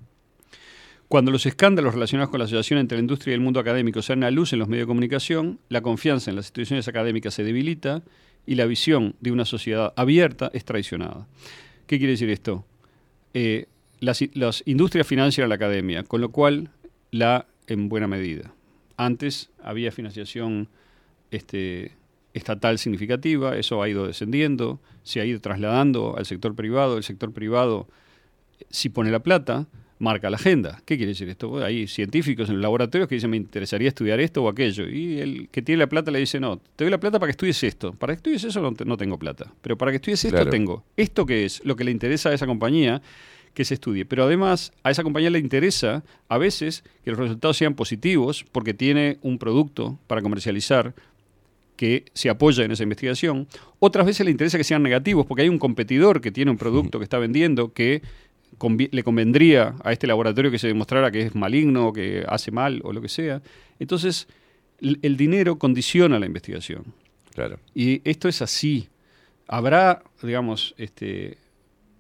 cuando 1.11 1.33
los 1.33 1.45
escándalos 1.45 1.95
relacionados 1.95 2.31
con 2.31 2.39
la 2.39 2.45
asociación 2.45 2.79
entre 2.79 2.97
la 2.97 3.01
industria 3.01 3.33
y 3.33 3.35
el 3.35 3.41
mundo 3.41 3.59
académico 3.59 4.01
salen 4.01 4.23
a 4.23 4.31
luz 4.31 4.53
en 4.53 4.61
los 4.61 4.69
medios 4.69 4.85
de 4.85 4.91
comunicación, 4.91 5.59
la 5.69 5.81
confianza 5.81 6.31
en 6.31 6.37
las 6.37 6.45
instituciones 6.45 6.87
académicas 6.87 7.35
se 7.35 7.43
debilita 7.43 8.05
y 8.47 8.55
la 8.55 8.65
visión 8.65 9.17
de 9.19 9.33
una 9.33 9.45
sociedad 9.45 9.93
abierta 9.97 10.53
es 10.55 10.65
traicionada. 10.65 11.27
¿Qué 11.89 11.99
quiere 11.99 12.13
decir 12.13 12.31
esto? 12.31 12.65
Eh, 13.35 13.67
las, 13.99 14.23
industrias 14.67 15.05
financian 15.05 15.47
a 15.47 15.49
la 15.49 15.57
academia, 15.57 16.05
con 16.05 16.21
lo 16.21 16.31
cual 16.31 16.71
la 17.11 17.47
en 17.67 17.89
buena 17.89 18.07
medida. 18.07 18.55
Antes 18.97 19.51
había 19.65 19.91
financiación 19.91 20.69
este, 21.33 21.91
estatal 22.35 22.79
significativa, 22.79 23.57
eso 23.57 23.83
ha 23.83 23.89
ido 23.89 24.07
descendiendo, 24.07 24.79
se 25.03 25.21
ha 25.21 25.25
ido 25.25 25.41
trasladando 25.41 26.17
al 26.17 26.25
sector 26.25 26.55
privado, 26.55 26.97
el 26.97 27.03
sector 27.03 27.33
privado 27.33 27.89
si 28.71 28.91
pone 28.91 29.11
la 29.11 29.25
plata, 29.25 29.67
marca 30.01 30.29
la 30.31 30.37
agenda. 30.37 30.83
¿Qué 30.85 30.97
quiere 30.97 31.11
decir 31.13 31.29
esto? 31.29 31.63
Hay 31.65 31.87
científicos 31.87 32.49
en 32.49 32.57
los 32.57 32.63
laboratorios 32.63 33.09
que 33.09 33.15
dicen 33.15 33.31
me 33.31 33.37
interesaría 33.37 33.87
estudiar 33.89 34.19
esto 34.19 34.43
o 34.43 34.49
aquello. 34.49 34.89
Y 34.89 35.21
el 35.21 35.49
que 35.51 35.63
tiene 35.63 35.79
la 35.79 35.89
plata 35.89 36.11
le 36.11 36.19
dice, 36.19 36.41
no, 36.41 36.57
te 36.75 36.85
doy 36.85 36.91
la 36.91 36.99
plata 36.99 37.19
para 37.21 37.29
que 37.29 37.33
estudies 37.33 37.63
esto. 37.63 37.93
Para 37.93 38.15
que 38.15 38.17
estudies 38.17 38.43
eso 38.45 38.61
no, 38.61 38.73
te- 38.75 38.85
no 38.85 38.97
tengo 38.97 39.19
plata. 39.19 39.53
Pero 39.63 39.79
para 39.79 39.93
que 39.93 39.97
estudies 39.97 40.25
esto 40.25 40.35
Claro. 40.37 40.51
tengo. 40.51 40.85
¿Esto 40.97 41.25
qué 41.27 41.45
es? 41.45 41.65
Lo 41.65 41.77
que 41.77 41.85
le 41.85 41.91
interesa 41.93 42.31
a 42.31 42.35
esa 42.35 42.47
compañía 42.47 43.01
que 43.55 43.65
se 43.65 43.75
estudie. 43.75 44.05
Pero 44.07 44.25
además 44.25 44.73
a 44.83 44.91
esa 44.91 45.03
compañía 45.03 45.29
le 45.31 45.39
interesa 45.39 46.03
a 46.29 46.39
veces 46.39 46.83
que 47.05 47.11
los 47.11 47.19
resultados 47.21 47.57
sean 47.57 47.75
positivos 47.75 48.45
porque 48.53 48.75
tiene 48.75 49.19
un 49.23 49.39
producto 49.39 49.99
para 50.07 50.23
comercializar 50.23 50.95
que 51.77 52.05
se 52.15 52.29
apoya 52.29 52.65
en 52.65 52.71
esa 52.73 52.83
investigación. 52.83 53.49
Otras 53.79 54.07
veces 54.07 54.25
le 54.25 54.31
interesa 54.31 54.59
que 54.59 54.65
sean 54.65 54.83
negativos 54.83 55.27
porque 55.27 55.43
hay 55.43 55.49
un 55.49 55.59
competidor 55.59 56.21
que 56.21 56.31
tiene 56.31 56.51
un 56.51 56.59
producto 56.59 56.99
que 57.01 57.05
está 57.05 57.19
vendiendo 57.19 57.73
que 57.73 58.03
le 58.91 59.03
convendría 59.03 59.75
a 59.83 59.93
este 59.93 60.07
laboratorio 60.07 60.51
que 60.51 60.59
se 60.59 60.67
demostrara 60.67 61.11
que 61.11 61.23
es 61.23 61.35
maligno 61.35 61.89
o 61.89 61.93
que 61.93 62.25
hace 62.29 62.51
mal 62.51 62.81
o 62.85 62.93
lo 62.93 63.01
que 63.01 63.09
sea. 63.09 63.43
Entonces, 63.79 64.29
el 64.81 65.17
dinero 65.17 65.59
condiciona 65.59 66.19
la 66.19 66.27
investigación. 66.27 66.85
Claro. 67.35 67.59
Y 67.75 68.01
esto 68.09 68.29
es 68.29 68.43
así. 68.43 68.89
Habrá, 69.47 70.03
digamos, 70.23 70.75
este, 70.79 71.39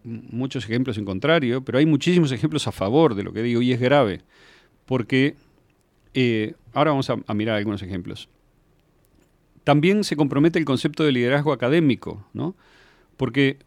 muchos 0.04 0.64
ejemplos 0.64 0.98
en 0.98 1.04
contrario, 1.04 1.62
pero 1.64 1.78
hay 1.78 1.86
muchísimos 1.86 2.32
ejemplos 2.32 2.66
a 2.66 2.72
favor 2.72 3.14
de 3.14 3.22
lo 3.22 3.32
que 3.32 3.42
digo 3.42 3.62
y 3.62 3.72
es 3.72 3.80
grave. 3.80 4.22
Porque 4.86 5.36
eh, 6.14 6.54
ahora 6.72 6.90
vamos 6.90 7.10
a, 7.10 7.16
a 7.26 7.34
mirar 7.34 7.56
algunos 7.56 7.82
ejemplos. 7.82 8.28
También 9.64 10.04
se 10.04 10.16
compromete 10.16 10.58
el 10.58 10.64
concepto 10.64 11.04
de 11.04 11.12
liderazgo 11.12 11.52
académico, 11.52 12.26
¿no? 12.32 12.54
Porque 13.16 13.58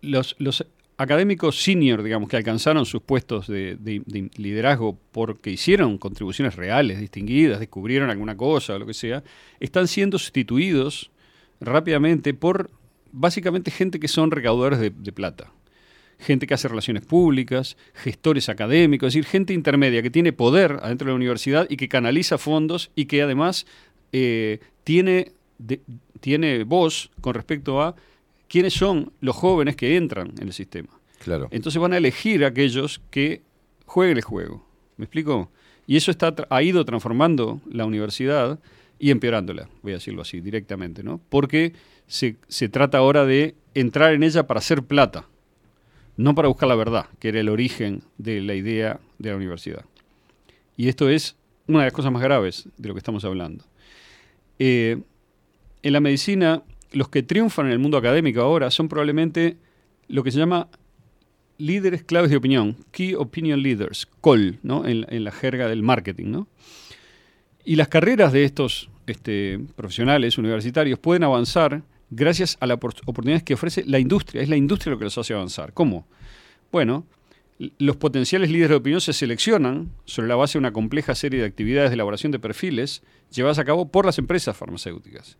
los, 0.00 0.36
los 0.38 0.66
académicos 0.98 1.62
senior, 1.62 2.02
digamos, 2.02 2.28
que 2.28 2.36
alcanzaron 2.36 2.84
sus 2.84 3.00
puestos 3.00 3.46
de, 3.46 3.76
de- 3.76 4.02
de 4.04 4.30
liderazgo 4.36 4.98
porque 5.12 5.50
hicieron 5.50 5.96
contribuciones 5.96 6.56
reales, 6.56 7.00
distinguidas, 7.00 7.60
descubrieron 7.60 8.10
alguna 8.10 8.36
cosa 8.36 8.74
o 8.74 8.78
lo 8.78 8.86
que 8.86 8.94
sea, 8.94 9.22
están 9.60 9.88
siendo 9.88 10.18
sustituidos 10.18 11.10
rápidamente 11.60 12.34
por 12.34 12.70
básicamente 13.12 13.70
gente 13.70 13.98
que 14.00 14.08
son 14.08 14.30
recaudadores 14.30 14.80
de, 14.80 15.12
plata. 15.12 15.52
Gente 16.18 16.46
que 16.48 16.54
hace 16.54 16.66
relaciones 16.66 17.06
públicas, 17.06 17.76
gestores 17.94 18.48
académicos, 18.48 19.06
es 19.08 19.14
decir, 19.14 19.24
gente 19.24 19.54
intermedia 19.54 20.02
que 20.02 20.10
tiene 20.10 20.32
poder 20.32 20.78
adentro 20.82 21.06
de 21.06 21.12
la 21.12 21.16
universidad 21.16 21.66
y 21.70 21.76
que 21.76 21.88
canaliza 21.88 22.38
fondos 22.38 22.90
y 22.96 23.04
que 23.06 23.22
además 23.22 23.66
eh, 24.12 24.58
tiene, 24.82 25.30
tiene 26.20 26.64
voz 26.64 27.10
con 27.20 27.34
respecto 27.34 27.80
a 27.80 27.94
quiénes 28.48 28.74
son 28.74 29.12
los 29.20 29.36
jóvenes 29.36 29.76
que 29.76 29.96
entran 29.96 30.32
en 30.40 30.48
el 30.48 30.52
sistema. 30.52 30.88
Claro. 31.22 31.48
Entonces 31.50 31.80
van 31.80 31.92
a 31.92 31.98
elegir 31.98 32.44
a 32.44 32.48
aquellos 32.48 33.00
que 33.10 33.42
jueguen 33.84 34.16
el 34.16 34.22
juego. 34.22 34.66
¿Me 34.96 35.04
explico? 35.04 35.50
Y 35.86 35.96
eso 35.96 36.10
está, 36.10 36.34
ha 36.50 36.62
ido 36.62 36.84
transformando 36.84 37.60
la 37.70 37.86
universidad 37.86 38.58
y 38.98 39.10
empeorándola, 39.10 39.68
voy 39.82 39.92
a 39.92 39.96
decirlo 39.96 40.22
así 40.22 40.40
directamente, 40.40 41.02
¿no? 41.02 41.20
Porque 41.28 41.72
se, 42.06 42.36
se 42.48 42.68
trata 42.68 42.98
ahora 42.98 43.24
de 43.24 43.54
entrar 43.74 44.12
en 44.12 44.22
ella 44.22 44.46
para 44.46 44.58
hacer 44.58 44.82
plata, 44.82 45.26
no 46.16 46.34
para 46.34 46.48
buscar 46.48 46.68
la 46.68 46.74
verdad, 46.74 47.06
que 47.20 47.28
era 47.28 47.40
el 47.40 47.48
origen 47.48 48.02
de 48.18 48.40
la 48.40 48.54
idea 48.54 49.00
de 49.18 49.30
la 49.30 49.36
universidad. 49.36 49.84
Y 50.76 50.88
esto 50.88 51.08
es 51.08 51.36
una 51.68 51.80
de 51.80 51.84
las 51.86 51.92
cosas 51.92 52.10
más 52.10 52.22
graves 52.22 52.68
de 52.76 52.88
lo 52.88 52.94
que 52.94 52.98
estamos 52.98 53.24
hablando. 53.24 53.64
Eh, 54.58 55.00
en 55.82 55.92
la 55.92 56.00
medicina, 56.00 56.62
los 56.92 57.08
que 57.08 57.22
triunfan 57.22 57.66
en 57.66 57.72
el 57.72 57.78
mundo 57.78 57.96
académico 57.98 58.40
ahora 58.40 58.70
son 58.70 58.88
probablemente 58.88 59.56
lo 60.08 60.22
que 60.22 60.30
se 60.30 60.38
llama 60.38 60.68
líderes 61.58 62.04
claves 62.04 62.30
de 62.30 62.36
opinión, 62.36 62.76
Key 62.92 63.14
Opinion 63.14 63.62
Leaders, 63.62 64.06
COL, 64.20 64.58
¿no? 64.62 64.86
en, 64.86 65.06
en 65.08 65.24
la 65.24 65.32
jerga 65.32 65.68
del 65.68 65.82
marketing. 65.82 66.30
¿no? 66.30 66.48
Y 67.64 67.76
las 67.76 67.88
carreras 67.88 68.32
de 68.32 68.44
estos 68.44 68.90
este, 69.06 69.58
profesionales 69.76 70.38
universitarios 70.38 70.98
pueden 70.98 71.24
avanzar 71.24 71.82
gracias 72.10 72.56
a 72.60 72.66
las 72.66 72.78
opor- 72.78 73.00
oportunidades 73.06 73.42
que 73.42 73.54
ofrece 73.54 73.84
la 73.86 73.98
industria. 73.98 74.40
Es 74.40 74.48
la 74.48 74.56
industria 74.56 74.92
lo 74.92 74.98
que 74.98 75.04
los 75.04 75.18
hace 75.18 75.34
avanzar. 75.34 75.72
¿Cómo? 75.74 76.06
Bueno, 76.70 77.06
los 77.78 77.96
potenciales 77.96 78.50
líderes 78.50 78.70
de 78.70 78.76
opinión 78.76 79.00
se 79.00 79.12
seleccionan 79.12 79.90
sobre 80.04 80.28
la 80.28 80.36
base 80.36 80.54
de 80.54 80.60
una 80.60 80.72
compleja 80.72 81.14
serie 81.14 81.40
de 81.40 81.46
actividades 81.46 81.90
de 81.90 81.94
elaboración 81.94 82.30
de 82.30 82.38
perfiles 82.38 83.02
llevadas 83.30 83.58
a 83.58 83.64
cabo 83.64 83.88
por 83.90 84.06
las 84.06 84.18
empresas 84.18 84.56
farmacéuticas. 84.56 85.36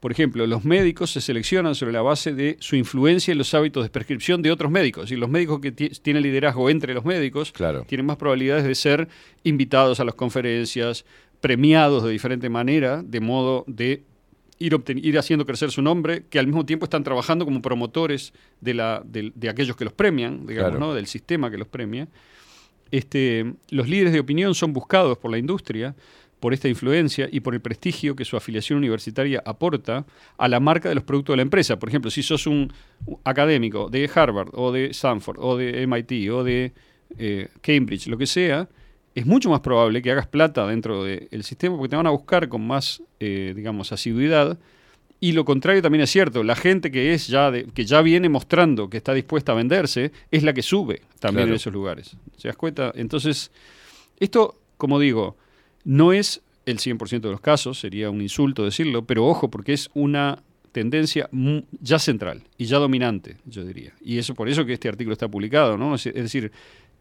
Por 0.00 0.12
ejemplo, 0.12 0.46
los 0.46 0.64
médicos 0.64 1.10
se 1.10 1.20
seleccionan 1.20 1.74
sobre 1.74 1.92
la 1.92 2.00
base 2.00 2.32
de 2.32 2.56
su 2.60 2.74
influencia 2.74 3.32
en 3.32 3.38
los 3.38 3.52
hábitos 3.52 3.84
de 3.84 3.90
prescripción 3.90 4.40
de 4.40 4.50
otros 4.50 4.70
médicos. 4.70 5.12
Y 5.12 5.16
los 5.16 5.28
médicos 5.28 5.60
que 5.60 5.72
ti- 5.72 5.90
tienen 5.90 6.22
liderazgo 6.22 6.70
entre 6.70 6.94
los 6.94 7.04
médicos 7.04 7.52
tienen 7.86 8.06
más 8.06 8.16
probabilidades 8.16 8.64
de 8.64 8.74
ser 8.74 9.08
invitados 9.44 10.00
a 10.00 10.04
las 10.04 10.14
conferencias, 10.14 11.04
premiados 11.42 12.02
de 12.02 12.10
diferente 12.10 12.48
manera, 12.48 13.02
de 13.02 13.20
modo 13.20 13.64
de 13.66 14.02
ir, 14.58 14.78
ir 15.02 15.18
haciendo 15.18 15.44
crecer 15.44 15.70
su 15.70 15.82
nombre, 15.82 16.24
que 16.30 16.38
al 16.38 16.46
mismo 16.46 16.64
tiempo 16.64 16.84
están 16.84 17.04
trabajando 17.04 17.44
como 17.44 17.60
promotores 17.60 18.32
de, 18.62 18.72
la, 18.74 19.02
de 19.04 19.48
aquellos 19.50 19.76
que 19.76 19.84
los 19.84 19.92
premian, 19.92 20.46
digamos, 20.46 20.70
Claro. 20.72 20.86
¿no? 20.86 20.94
del 20.94 21.06
sistema 21.08 21.50
que 21.50 21.58
los 21.58 21.68
premia. 21.68 22.08
Este, 22.90 23.52
los 23.70 23.88
líderes 23.88 24.12
de 24.12 24.18
opinión 24.20 24.54
son 24.54 24.72
buscados 24.72 25.16
por 25.18 25.30
la 25.30 25.38
industria 25.38 25.94
por 26.40 26.54
esta 26.54 26.68
influencia 26.68 27.28
y 27.30 27.40
por 27.40 27.54
el 27.54 27.60
prestigio 27.60 28.16
que 28.16 28.24
su 28.24 28.36
afiliación 28.36 28.78
universitaria 28.78 29.42
aporta 29.44 30.04
a 30.38 30.48
la 30.48 30.58
marca 30.58 30.88
de 30.88 30.94
los 30.94 31.04
productos 31.04 31.34
de 31.34 31.36
la 31.36 31.42
empresa. 31.42 31.78
Por 31.78 31.88
ejemplo, 31.90 32.10
si 32.10 32.22
sos 32.22 32.46
un 32.46 32.72
académico 33.24 33.88
de 33.90 34.10
Harvard 34.12 34.48
o 34.54 34.72
de 34.72 34.86
Stanford 34.86 35.38
o 35.40 35.56
de 35.56 35.82
MIT 35.86 36.30
o 36.30 36.42
de 36.42 36.72
eh, 37.18 37.48
Cambridge, 37.60 38.06
lo 38.06 38.16
que 38.18 38.26
sea, 38.26 38.68
es 39.14 39.26
mucho 39.26 39.50
más 39.50 39.60
probable 39.60 40.00
que 40.02 40.10
hagas 40.12 40.26
plata 40.28 40.66
dentro 40.66 41.04
del 41.04 41.42
sistema 41.44 41.76
porque 41.76 41.90
te 41.90 41.96
van 41.96 42.06
a 42.06 42.10
buscar 42.10 42.48
con 42.48 42.66
más, 42.66 43.02
eh, 43.18 43.52
digamos, 43.54 43.92
asiduidad. 43.92 44.58
Y 45.22 45.32
lo 45.32 45.44
contrario 45.44 45.82
también 45.82 46.02
es 46.02 46.10
cierto, 46.10 46.42
la 46.44 46.56
gente 46.56 46.90
que 46.90 47.12
es 47.12 47.26
ya 47.26 47.50
de- 47.50 47.64
que 47.64 47.84
ya 47.84 48.00
viene 48.00 48.28
mostrando 48.30 48.88
que 48.88 48.96
está 48.96 49.12
dispuesta 49.12 49.52
a 49.52 49.56
venderse 49.56 50.12
es 50.30 50.42
la 50.44 50.54
que 50.54 50.62
sube 50.62 51.02
también 51.18 51.44
Claro. 51.44 51.48
en 51.50 51.56
esos 51.56 51.72
lugares. 51.72 52.16
¿Se 52.38 52.48
das 52.48 52.56
cuenta? 52.56 52.92
Entonces, 52.94 53.50
esto, 54.18 54.54
como 54.78 54.98
digo, 54.98 55.36
no 55.84 56.12
es 56.12 56.42
el 56.66 56.78
100% 56.78 57.20
de 57.20 57.30
los 57.30 57.40
casos, 57.40 57.80
sería 57.80 58.10
un 58.10 58.20
insulto 58.20 58.64
decirlo, 58.64 59.04
pero 59.04 59.26
ojo, 59.26 59.50
porque 59.50 59.72
es 59.72 59.90
una 59.94 60.42
tendencia 60.72 61.28
ya 61.80 61.98
central 61.98 62.44
y 62.56 62.66
ya 62.66 62.78
dominante, 62.78 63.36
yo 63.44 63.64
diría. 63.64 63.92
Y 64.00 64.18
eso 64.18 64.34
por 64.34 64.48
eso 64.48 64.64
que 64.64 64.74
este 64.74 64.88
artículo 64.88 65.12
está 65.12 65.28
publicado, 65.28 65.76
¿no? 65.76 65.94
Es, 65.94 66.04
decir, 66.04 66.52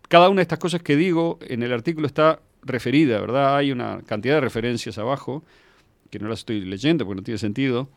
cada 0.08 0.30
una 0.30 0.38
de 0.38 0.44
estas 0.44 0.60
cosas 0.60 0.82
que 0.82 0.96
digo 0.96 1.40
en 1.48 1.64
el 1.64 1.72
artículo 1.72 2.08
está 2.08 2.42
referida, 2.64 3.20
¿verdad? 3.20 3.58
Hay 3.58 3.72
una 3.72 4.02
cantidad 4.06 4.36
de 4.36 4.42
referencias 4.42 4.98
abajo, 4.98 5.44
que 6.10 6.20
no 6.20 6.28
las 6.28 6.40
estoy 6.40 6.62
leyendo 6.62 7.06
porque 7.06 7.18
no 7.18 7.24
tiene 7.24 7.38
sentido, 7.38 7.90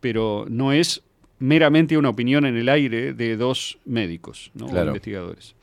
pero 0.00 0.46
no 0.48 0.72
es 0.72 1.02
meramente 1.38 1.96
una 1.96 2.08
opinión 2.08 2.44
en 2.44 2.56
el 2.56 2.68
aire 2.68 3.12
de 3.14 3.36
dos 3.36 3.78
médicos, 3.84 4.50
¿no? 4.54 4.66
O 4.66 4.84
investigadores. 4.84 5.54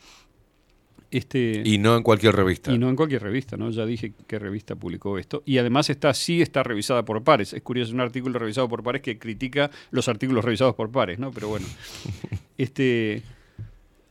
Este, 1.11 1.63
Y 1.65 1.79
no 1.79 1.97
en 1.97 2.03
cualquier 2.03 2.35
revista. 2.35 2.71
y 2.71 2.77
no 2.77 2.87
en 2.89 2.95
cualquier 2.95 3.23
revista, 3.23 3.57
¿no? 3.57 3.71
Ya 3.71 3.85
dije 3.85 4.13
qué 4.27 4.37
revista 4.37 4.75
publicó 4.75 5.17
esto. 5.17 5.41
Y 5.45 5.57
además 5.57 5.89
está, 5.89 6.13
sí 6.13 6.41
está 6.41 6.61
revisada 6.61 7.03
por 7.03 7.23
pares. 7.23 7.53
Es 7.53 7.61
curioso, 7.63 7.93
un 7.93 8.01
artículo 8.01 8.37
revisado 8.37 8.69
por 8.69 8.83
pares 8.83 9.01
que 9.01 9.17
critica 9.17 9.71
los 9.91 10.07
artículos 10.07 10.45
revisados 10.45 10.75
por 10.75 10.91
pares, 10.91 11.17
¿no? 11.17 11.31
Pero 11.31 11.47
bueno. 11.47 11.65
este, 12.57 13.23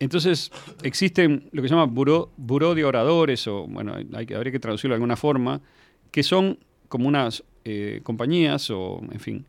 entonces, 0.00 0.50
existen 0.82 1.48
lo 1.52 1.62
que 1.62 1.68
se 1.68 1.74
llama 1.74 1.86
buró, 1.86 2.30
buró 2.36 2.74
de 2.74 2.84
oradores, 2.84 3.46
o 3.46 3.66
bueno, 3.66 3.94
hay 4.14 4.26
que, 4.26 4.34
habría 4.34 4.52
que 4.52 4.60
traducirlo 4.60 4.92
de 4.92 4.96
alguna 4.96 5.16
forma, 5.16 5.60
que 6.10 6.22
son 6.22 6.58
como 6.88 7.08
unas 7.08 7.44
eh, 7.64 8.00
compañías 8.02 8.70
o, 8.70 9.00
en 9.10 9.20
fin, 9.20 9.46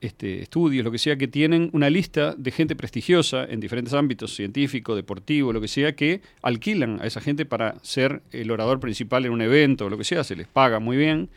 este, 0.00 0.42
estudios, 0.42 0.84
lo 0.84 0.90
que 0.90 0.98
sea, 0.98 1.16
que 1.16 1.28
tienen 1.28 1.70
una 1.72 1.90
lista 1.90 2.34
de 2.36 2.50
gente 2.50 2.76
prestigiosa 2.76 3.44
en 3.44 3.60
diferentes 3.60 3.94
ámbitos, 3.94 4.34
científico, 4.34 4.94
deportivo, 4.94 5.52
lo 5.52 5.60
que 5.60 5.68
sea, 5.68 5.96
que 5.96 6.20
alquilan 6.42 7.00
a 7.00 7.06
esa 7.06 7.20
gente 7.20 7.44
para 7.44 7.76
ser 7.82 8.22
el 8.30 8.50
orador 8.50 8.80
principal 8.80 9.26
en 9.26 9.32
un 9.32 9.42
evento, 9.42 9.88
lo 9.88 9.98
que 9.98 10.04
sea, 10.04 10.24
se 10.24 10.36
les 10.36 10.46
paga 10.46 10.78
muy 10.78 10.96
bien. 10.96 11.30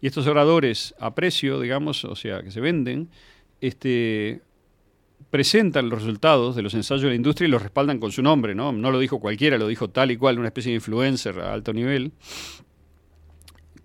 Y 0.00 0.06
estos 0.06 0.26
oradores 0.26 0.94
a 0.98 1.14
precio, 1.14 1.60
digamos, 1.60 2.04
o 2.04 2.16
sea, 2.16 2.42
que 2.42 2.50
se 2.50 2.60
venden, 2.60 3.08
este, 3.60 4.40
presentan 5.30 5.88
los 5.88 6.02
resultados 6.02 6.56
de 6.56 6.62
los 6.62 6.74
ensayos 6.74 7.02
de 7.02 7.10
la 7.10 7.14
industria 7.14 7.46
y 7.46 7.50
los 7.50 7.62
respaldan 7.62 7.98
con 7.98 8.10
su 8.10 8.22
nombre, 8.22 8.54
¿no? 8.54 8.72
No 8.72 8.90
lo 8.90 8.98
dijo 8.98 9.20
cualquiera, 9.20 9.58
lo 9.58 9.68
dijo 9.68 9.88
tal 9.88 10.10
y 10.10 10.16
cual, 10.16 10.38
una 10.38 10.48
especie 10.48 10.70
de 10.70 10.76
influencer 10.76 11.38
a 11.38 11.52
alto 11.52 11.72
nivel, 11.72 12.12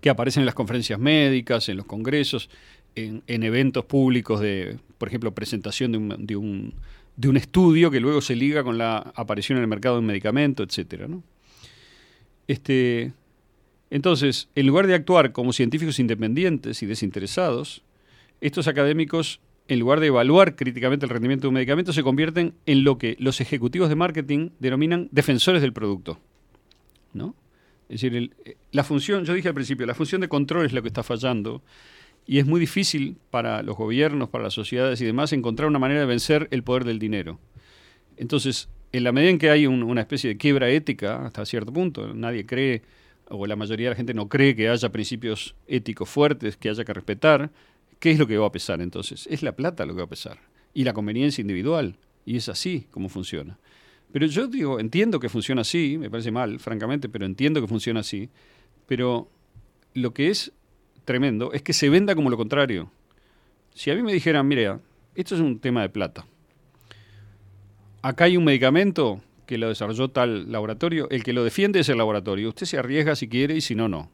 que 0.00 0.10
aparecen 0.10 0.42
en 0.42 0.46
las 0.46 0.54
conferencias 0.54 0.98
médicas, 0.98 1.68
en 1.68 1.76
los 1.76 1.86
congresos, 1.86 2.48
en, 2.96 3.22
en 3.26 3.42
eventos 3.42 3.84
públicos 3.84 4.40
de, 4.40 4.78
por 4.98 5.08
ejemplo, 5.08 5.32
presentación 5.34 5.92
de 5.92 5.98
un, 5.98 6.26
de, 6.26 6.36
un, 6.36 6.74
de 7.16 7.28
un 7.28 7.36
estudio 7.36 7.90
que 7.90 8.00
luego 8.00 8.20
se 8.20 8.34
liga 8.34 8.64
con 8.64 8.78
la 8.78 9.12
aparición 9.14 9.58
en 9.58 9.62
el 9.62 9.68
mercado 9.68 9.96
de 9.96 10.00
un 10.00 10.06
medicamento, 10.06 10.62
etcétera, 10.62 11.06
¿no? 11.06 11.22
Este, 12.48 13.12
entonces, 13.90 14.48
en 14.54 14.66
lugar 14.66 14.86
de 14.86 14.94
actuar 14.94 15.32
como 15.32 15.52
científicos 15.52 15.98
independientes 15.98 16.82
y 16.82 16.86
desinteresados, 16.86 17.82
estos 18.40 18.68
académicos, 18.68 19.40
en 19.68 19.80
lugar 19.80 20.00
de 20.00 20.08
evaluar 20.08 20.56
críticamente 20.56 21.06
el 21.06 21.10
rendimiento 21.10 21.42
de 21.42 21.48
un 21.48 21.54
medicamento, 21.54 21.92
se 21.92 22.02
convierten 22.02 22.54
en 22.66 22.84
lo 22.84 22.98
que 22.98 23.16
los 23.18 23.40
ejecutivos 23.40 23.88
de 23.88 23.96
marketing 23.96 24.50
denominan 24.58 25.08
defensores 25.10 25.62
del 25.62 25.72
producto. 25.72 26.20
¿no? 27.14 27.34
Es 27.88 28.00
decir, 28.00 28.32
eh, 28.44 28.56
la 28.72 28.84
función, 28.84 29.24
yo 29.24 29.34
dije 29.34 29.48
al 29.48 29.54
principio, 29.54 29.86
la 29.86 29.94
función 29.94 30.20
de 30.20 30.28
control 30.28 30.66
es 30.66 30.72
lo 30.72 30.82
que 30.82 30.88
está 30.88 31.02
fallando 31.02 31.62
y 32.26 32.38
es 32.38 32.46
muy 32.46 32.58
difícil 32.58 33.16
para 33.30 33.62
los 33.62 33.76
gobiernos, 33.76 34.28
para 34.28 34.44
las 34.44 34.54
sociedades 34.54 35.00
y 35.00 35.04
demás 35.04 35.32
encontrar 35.32 35.68
una 35.68 35.78
manera 35.78 36.00
de 36.00 36.06
vencer 36.06 36.48
el 36.50 36.62
poder 36.62 36.84
del 36.84 36.98
dinero. 36.98 37.38
Entonces, 38.16 38.68
en 38.92 39.04
la 39.04 39.12
medida 39.12 39.30
en 39.30 39.38
que 39.38 39.50
hay 39.50 39.66
un- 39.66 39.82
una 39.82 40.00
especie 40.00 40.28
de 40.30 40.36
quiebra 40.36 40.68
ética 40.70 41.26
hasta 41.26 41.44
cierto 41.44 41.72
punto, 41.72 42.14
nadie 42.14 42.46
cree, 42.46 42.82
o 43.28 43.46
la 43.46 43.56
mayoría 43.56 43.86
de 43.86 43.90
la 43.90 43.96
gente 43.96 44.14
no 44.14 44.28
cree 44.28 44.54
que 44.56 44.68
haya 44.68 44.90
principios 44.90 45.54
éticos 45.66 46.08
fuertes 46.08 46.56
que 46.56 46.68
haya 46.68 46.84
que 46.84 46.94
respetar, 46.94 47.50
¿qué 47.98 48.10
es 48.10 48.18
lo 48.18 48.26
que 48.26 48.38
va 48.38 48.46
a 48.46 48.52
pesar 48.52 48.80
entonces? 48.80 49.26
Es 49.30 49.42
la 49.42 49.52
plata 49.56 49.86
lo 49.86 49.94
que 49.94 49.98
va 49.98 50.04
a 50.04 50.08
pesar 50.08 50.38
y 50.74 50.84
la 50.84 50.92
conveniencia 50.92 51.42
individual. 51.42 51.96
Y 52.24 52.36
es 52.36 52.48
así 52.48 52.86
como 52.90 53.08
funciona. 53.08 53.58
Pero 54.12 54.26
yo 54.26 54.46
digo, 54.46 54.80
entiendo 54.80 55.20
que 55.20 55.28
funciona 55.28 55.60
así, 55.60 55.96
me 55.98 56.10
parece 56.10 56.30
mal, 56.30 56.58
francamente, 56.58 57.08
pero 57.08 57.26
entiendo 57.26 57.60
que 57.60 57.68
funciona 57.68 58.00
así. 58.00 58.30
Pero 58.86 59.28
lo 59.94 60.12
que 60.14 60.30
es 60.30 60.52
tremendo 61.06 61.54
es 61.54 61.62
que 61.62 61.72
se 61.72 61.88
venda 61.88 62.14
como 62.14 62.28
lo 62.28 62.36
contrario. 62.36 62.90
Si 63.74 63.90
a 63.90 63.94
mí 63.94 64.02
me 64.02 64.12
dijeran, 64.12 64.46
mira, 64.46 64.80
esto 65.14 65.34
es 65.34 65.40
un 65.40 65.58
tema 65.58 65.80
de 65.80 65.88
plata. 65.88 66.26
Acá 68.02 68.24
hay 68.24 68.36
un 68.36 68.44
medicamento 68.44 69.22
que 69.46 69.56
lo 69.56 69.68
desarrolló 69.68 70.08
tal 70.08 70.52
laboratorio, 70.52 71.08
el 71.10 71.22
que 71.24 71.32
lo 71.32 71.44
defiende 71.44 71.80
es 71.80 71.88
el 71.88 71.98
laboratorio. 71.98 72.50
Usted 72.50 72.66
se 72.66 72.78
arriesga 72.78 73.16
si 73.16 73.28
quiere 73.28 73.56
y 73.56 73.60
si 73.60 73.74
no, 73.74 73.88
no. 73.88 74.10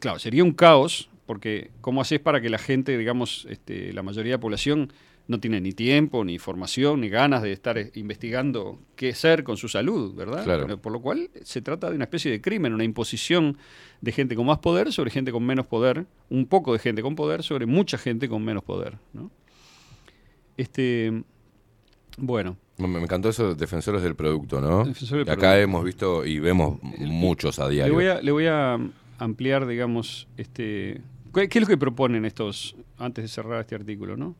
Claro, 0.00 0.18
sería 0.18 0.44
un 0.44 0.52
caos, 0.52 1.08
porque 1.24 1.70
¿cómo 1.80 2.00
haces 2.00 2.20
para 2.20 2.40
que 2.40 2.50
la 2.50 2.58
gente, 2.58 2.98
digamos, 2.98 3.46
este, 3.48 3.92
la 3.92 4.02
mayoría 4.02 4.32
de 4.32 4.36
la 4.36 4.40
población 4.40 4.92
no 5.28 5.40
tiene 5.40 5.60
ni 5.60 5.72
tiempo, 5.72 6.24
ni 6.24 6.38
formación, 6.38 7.00
ni 7.00 7.08
ganas 7.08 7.42
de 7.42 7.52
estar 7.52 7.76
eh, 7.78 7.90
investigando 7.94 8.78
qué 8.94 9.10
hacer 9.10 9.42
con 9.42 9.56
su 9.56 9.68
salud, 9.68 10.14
¿verdad? 10.14 10.44
Claro. 10.44 10.66
Pero 10.66 10.78
Por 10.80 10.92
lo 10.92 11.00
cual 11.00 11.30
se 11.42 11.60
trata 11.62 11.90
de 11.90 11.96
una 11.96 12.04
especie 12.04 12.30
de 12.30 12.40
crimen, 12.40 12.72
una 12.74 12.84
imposición 12.84 13.56
de 14.00 14.12
gente 14.12 14.36
con 14.36 14.46
más 14.46 14.58
poder 14.58 14.92
sobre 14.92 15.10
gente 15.10 15.32
con 15.32 15.44
menos 15.44 15.66
poder, 15.66 16.06
un 16.30 16.46
poco 16.46 16.72
de 16.72 16.78
gente 16.78 17.02
con 17.02 17.16
poder 17.16 17.42
sobre 17.42 17.66
mucha 17.66 17.98
gente 17.98 18.28
con 18.28 18.44
menos 18.44 18.62
poder, 18.62 18.98
¿no? 19.12 19.30
Este, 20.56 21.22
bueno, 22.18 22.56
Me, 22.78 22.98
encantó 23.02 23.28
eso, 23.28 23.54
defensores 23.54 24.02
del 24.02 24.14
producto, 24.14 24.60
¿no? 24.60 24.84
Defensores 24.84 25.26
del 25.26 25.28
Y 25.28 25.30
acá 25.30 25.40
producto. 25.40 25.58
hemos 25.62 25.84
visto 25.84 26.24
y 26.26 26.38
vemos 26.38 26.78
muchos 26.82 27.58
a 27.58 27.66
Le 27.68 27.74
diario. 27.74 27.94
voy 27.94 28.06
a, 28.06 28.20
le 28.22 28.30
voy 28.32 28.46
a 28.46 28.78
ampliar, 29.18 29.66
digamos, 29.66 30.28
este, 30.36 31.00
¿qué, 31.34 31.48
qué 31.48 31.58
es 31.58 31.62
lo 31.62 31.68
que 31.68 31.76
proponen 31.76 32.24
estos, 32.24 32.76
antes 32.96 33.24
de 33.24 33.28
cerrar 33.28 33.60
este 33.60 33.74
artículo, 33.74 34.16
no? 34.16 34.34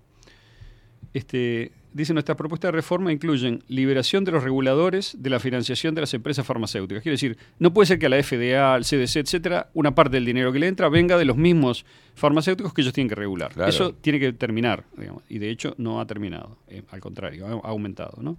Este, 1.16 1.72
dice, 1.94 2.12
nuestras 2.12 2.36
propuestas 2.36 2.68
de 2.68 2.72
reforma 2.72 3.10
incluyen 3.10 3.62
liberación 3.68 4.22
de 4.24 4.32
los 4.32 4.44
reguladores 4.44 5.16
de 5.18 5.30
la 5.30 5.40
financiación 5.40 5.94
de 5.94 6.02
las 6.02 6.12
empresas 6.12 6.44
farmacéuticas. 6.44 7.02
Quiere 7.02 7.14
decir, 7.14 7.38
no 7.58 7.72
puede 7.72 7.86
ser 7.86 7.98
que 7.98 8.04
a 8.04 8.08
la 8.10 8.22
FDA, 8.22 8.74
al 8.74 8.84
CDC, 8.84 9.16
etcétera, 9.16 9.70
una 9.72 9.94
parte 9.94 10.16
del 10.18 10.26
dinero 10.26 10.52
que 10.52 10.58
le 10.58 10.68
entra 10.68 10.90
venga 10.90 11.16
de 11.16 11.24
los 11.24 11.38
mismos 11.38 11.86
farmacéuticos 12.16 12.74
que 12.74 12.82
ellos 12.82 12.92
tienen 12.92 13.08
que 13.08 13.14
regular. 13.14 13.50
Claro. 13.54 13.70
Eso 13.70 13.94
tiene 13.94 14.20
que 14.20 14.34
terminar, 14.34 14.84
digamos, 14.94 15.22
y 15.30 15.38
de 15.38 15.48
hecho 15.48 15.74
no 15.78 16.02
ha 16.02 16.06
terminado, 16.06 16.58
eh, 16.68 16.82
al 16.90 17.00
contrario, 17.00 17.46
ha, 17.46 17.66
ha 17.66 17.70
aumentado, 17.70 18.20
¿no? 18.20 18.36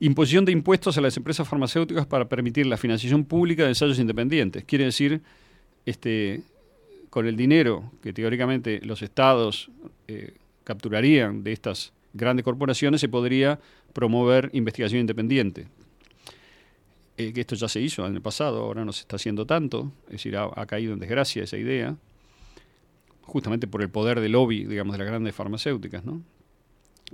Imposición 0.00 0.46
de 0.46 0.52
impuestos 0.52 0.96
a 0.96 1.02
las 1.02 1.14
empresas 1.18 1.46
farmacéuticas 1.46 2.06
para 2.06 2.26
permitir 2.26 2.64
la 2.64 2.78
financiación 2.78 3.26
pública 3.26 3.64
de 3.64 3.68
ensayos 3.68 3.98
independientes. 3.98 4.64
Quiere 4.64 4.86
decir, 4.86 5.20
este, 5.84 6.40
con 7.10 7.26
el 7.26 7.36
dinero 7.36 7.92
que 8.02 8.14
teóricamente 8.14 8.80
los 8.82 9.02
estados 9.02 9.70
eh, 10.08 10.32
capturarían 10.64 11.42
de 11.42 11.52
estas 11.52 11.92
grandes 12.12 12.44
corporaciones, 12.44 13.00
se 13.00 13.08
podría 13.08 13.58
promover 13.92 14.50
investigación 14.52 15.00
independiente. 15.00 15.68
Eh, 17.16 17.32
que 17.32 17.42
esto 17.42 17.54
ya 17.54 17.68
se 17.68 17.80
hizo 17.80 18.06
en 18.06 18.14
el 18.14 18.22
pasado, 18.22 18.62
ahora 18.62 18.84
no 18.84 18.92
se 18.92 19.00
está 19.00 19.16
haciendo 19.16 19.46
tanto, 19.46 19.92
es 20.06 20.12
decir, 20.12 20.36
ha, 20.36 20.48
ha 20.54 20.66
caído 20.66 20.94
en 20.94 20.98
desgracia 20.98 21.44
esa 21.44 21.58
idea, 21.58 21.96
justamente 23.22 23.66
por 23.66 23.82
el 23.82 23.90
poder 23.90 24.20
del 24.20 24.32
lobby, 24.32 24.64
digamos, 24.64 24.92
de 24.92 24.98
las 24.98 25.06
grandes 25.06 25.34
farmacéuticas, 25.34 26.04
¿no? 26.04 26.22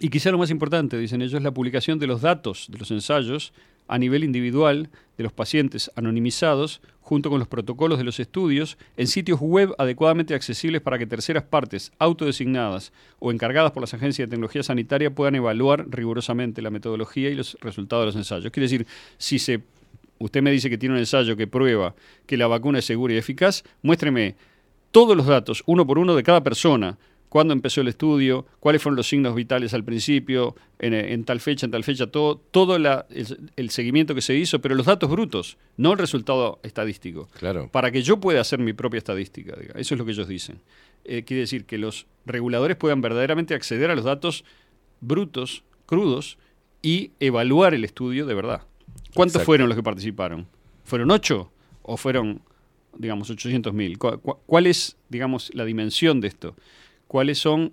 Y 0.01 0.10
quizá 0.10 0.31
lo 0.31 0.39
más 0.39 0.51
importante, 0.51 0.97
dicen 0.97 1.20
ellos, 1.23 1.35
es 1.35 1.43
la 1.43 1.52
publicación 1.52 1.99
de 1.99 2.07
los 2.07 2.20
datos 2.20 2.67
de 2.70 2.78
los 2.78 2.91
ensayos 2.93 3.52
a 3.89 3.99
nivel 3.99 4.23
individual 4.23 4.91
de 5.17 5.25
los 5.25 5.33
pacientes 5.33 5.91
anonimizados, 5.97 6.81
junto 7.00 7.31
con 7.31 7.39
los 7.39 7.49
protocolos 7.49 7.99
de 7.99 8.05
los 8.05 8.20
estudios, 8.20 8.78
en 8.97 9.08
sitios 9.08 9.41
web 9.41 9.75
adecuadamente 9.78 10.34
accesibles 10.34 10.81
para 10.81 10.99
que 10.99 11.07
terceras 11.07 11.42
partes 11.42 11.91
autodesignadas 11.99 12.92
o 13.18 13.33
encargadas 13.33 13.73
por 13.73 13.81
las 13.81 13.94
agencias 13.94 14.28
de 14.28 14.31
tecnología 14.31 14.62
sanitaria 14.62 15.12
puedan 15.12 15.34
evaluar 15.34 15.86
rigurosamente 15.89 16.62
la 16.62 16.70
metodología 16.70 17.31
y 17.31 17.34
los 17.34 17.57
resultados 17.60 18.02
de 18.02 18.07
los 18.07 18.17
ensayos. 18.17 18.52
Quiere 18.52 18.67
decir, 18.67 18.86
si 19.17 19.39
se, 19.39 19.62
usted 20.18 20.42
me 20.42 20.50
dice 20.50 20.70
que 20.70 20.78
tiene 20.78 20.94
un 20.94 21.00
ensayo 21.00 21.36
que 21.36 21.47
prueba 21.47 21.94
que 22.26 22.36
la 22.36 22.47
vacuna 22.47 22.78
es 22.78 22.84
segura 22.84 23.15
y 23.15 23.17
eficaz, 23.17 23.65
muéstreme 23.83 24.36
todos 24.91 25.17
los 25.17 25.26
datos, 25.26 25.62
uno 25.67 25.86
por 25.86 25.99
uno, 25.99 26.15
de 26.15 26.23
cada 26.23 26.42
persona. 26.42 26.99
Cuándo 27.28 27.52
empezó 27.52 27.82
el 27.82 27.89
estudio, 27.89 28.47
cuáles 28.60 28.81
fueron 28.82 28.97
los 28.97 29.07
signos 29.08 29.34
vitales 29.34 29.74
al 29.74 29.84
principio, 29.84 30.57
en, 30.78 30.94
en 30.94 31.24
tal 31.24 31.40
fecha, 31.40 31.66
en 31.66 31.73
tal 31.73 31.84
fecha, 31.84 32.07
todo, 32.07 32.36
todo 32.50 32.78
la- 32.78 33.07
el, 33.10 33.50
el 33.57 33.70
seguimiento 33.70 34.15
que 34.15 34.23
se 34.23 34.34
hizo, 34.34 34.60
pero 34.60 34.74
los 34.74 34.86
datos 34.86 35.10
brutos, 35.10 35.58
no 35.76 35.92
el 35.92 35.98
resultado 35.98 36.58
estadístico. 36.62 37.28
Claro. 37.39 37.68
Para 37.70 37.90
que 37.90 38.02
yo 38.02 38.18
pueda 38.18 38.40
hacer 38.40 38.58
mi 38.60 38.73
propia 38.73 38.98
estadística. 38.98 39.55
diga. 39.60 39.74
Eso 39.78 39.94
es 39.94 39.98
lo 39.98 40.05
que 40.07 40.12
ellos 40.12 40.26
dicen. 40.28 40.60
Eh, 41.05 41.24
quiere 41.24 41.40
decir 41.42 41.65
que 41.66 41.76
los 41.78 42.07
reguladores 42.26 42.76
puedan 42.76 43.00
verdaderamente 43.02 43.55
acceder 43.55 43.90
a 43.90 43.94
los 43.94 44.05
datos 44.05 44.44
brutos, 45.00 45.65
crudos, 45.86 46.39
y 46.82 47.10
evaluar 47.20 47.74
el 47.74 47.84
estudio 47.84 48.24
de 48.26 48.34
verdad. 48.34 48.62
¿Cuántos 49.15 49.34
Exacto. 49.36 49.47
fueron 49.47 49.68
los 49.68 49.76
que 49.76 49.82
participaron? 49.82 50.47
¿Fueron 50.84 51.10
ocho 51.10 51.50
o 51.82 51.97
fueron, 51.97 52.40
digamos, 52.97 53.28
800 53.31 53.73
mil? 53.74 53.98
¿Cuál 53.98 54.66
es, 54.66 54.97
digamos, 55.08 55.50
la 55.55 55.65
dimensión 55.65 56.20
de 56.20 56.28
esto? 56.28 56.55
¿Cuáles 57.09 57.39
son, 57.39 57.73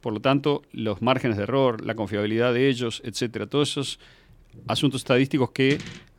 por 0.00 0.12
lo 0.14 0.20
tanto, 0.20 0.62
los 0.72 1.02
márgenes 1.02 1.36
de 1.36 1.42
error, 1.42 1.84
la 1.84 1.94
confiabilidad 1.94 2.54
de 2.54 2.68
ellos, 2.68 3.02
etcétera? 3.04 3.46
Todos 3.46 3.70
esos 3.72 4.00
asuntos 4.66 5.02
estadísticos 5.02 5.50
que 5.50 5.78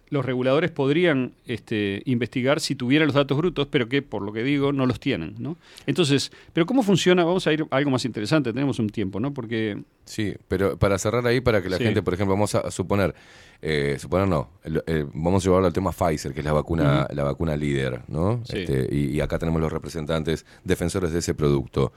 los 0.10 0.26
reguladores 0.26 0.72
podrían 0.72 1.32
este, 1.48 2.02
investigar 2.04 2.60
si 2.60 2.76
tuvieran 2.76 3.08
los 3.08 3.16
datos 3.16 3.38
brutos, 3.38 3.68
pero 3.72 3.88
que, 3.88 4.02
por 4.02 4.22
lo 4.24 4.34
que 4.34 4.44
digo, 4.44 4.74
no 4.74 4.86
los 4.86 5.00
tienen. 5.00 5.36
¿no? 5.40 5.56
Entonces, 5.86 6.34
¿pero 6.52 6.66
cómo 6.66 6.84
funciona? 6.84 7.24
Vamos 7.24 7.48
a 7.48 7.54
ir 7.54 7.66
a 7.72 7.78
algo 7.78 7.92
más 7.92 8.04
interesante, 8.04 8.52
tenemos 8.52 8.78
un 8.80 8.90
tiempo, 8.90 9.22
¿no? 9.22 9.34
Porque 9.34 9.82
Sí, 10.04 10.34
pero 10.50 10.78
para 10.78 10.98
cerrar 11.00 11.26
ahí, 11.26 11.40
para 11.40 11.62
que 11.64 11.70
la 11.70 11.78
Sí. 11.78 11.86
gente, 11.86 12.02
por 12.04 12.14
ejemplo, 12.14 12.34
vamos 12.36 12.54
a 12.56 12.70
suponer, 12.72 13.16
eh, 13.62 13.96
suponer 14.02 14.28
no, 14.28 14.50
el- 14.66 15.06
vamos 15.14 15.44
a 15.44 15.48
llevarlo 15.48 15.68
al 15.68 15.74
tema 15.74 15.94
Pfizer, 15.94 16.34
que 16.34 16.40
es 16.42 16.46
la 16.46 16.52
vacuna, 16.54 17.08
la 17.14 17.24
vacuna 17.24 17.56
líder, 17.56 18.02
¿no? 18.10 18.42
Sí. 18.44 18.58
Este, 18.60 18.90
y, 18.94 19.12
y 19.16 19.22
acá 19.22 19.40
tenemos 19.40 19.62
los 19.62 19.72
representantes 19.72 20.46
defensores 20.66 21.14
de 21.14 21.20
ese 21.20 21.34
producto. 21.36 21.94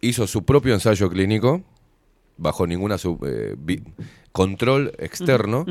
Hizo 0.00 0.26
su 0.26 0.44
propio 0.44 0.74
ensayo 0.74 1.08
clínico, 1.10 1.62
bajo 2.36 2.66
ninguna 2.66 2.98
sub- 2.98 3.24
eh, 3.26 3.56
control 4.32 4.92
externo, 4.98 5.64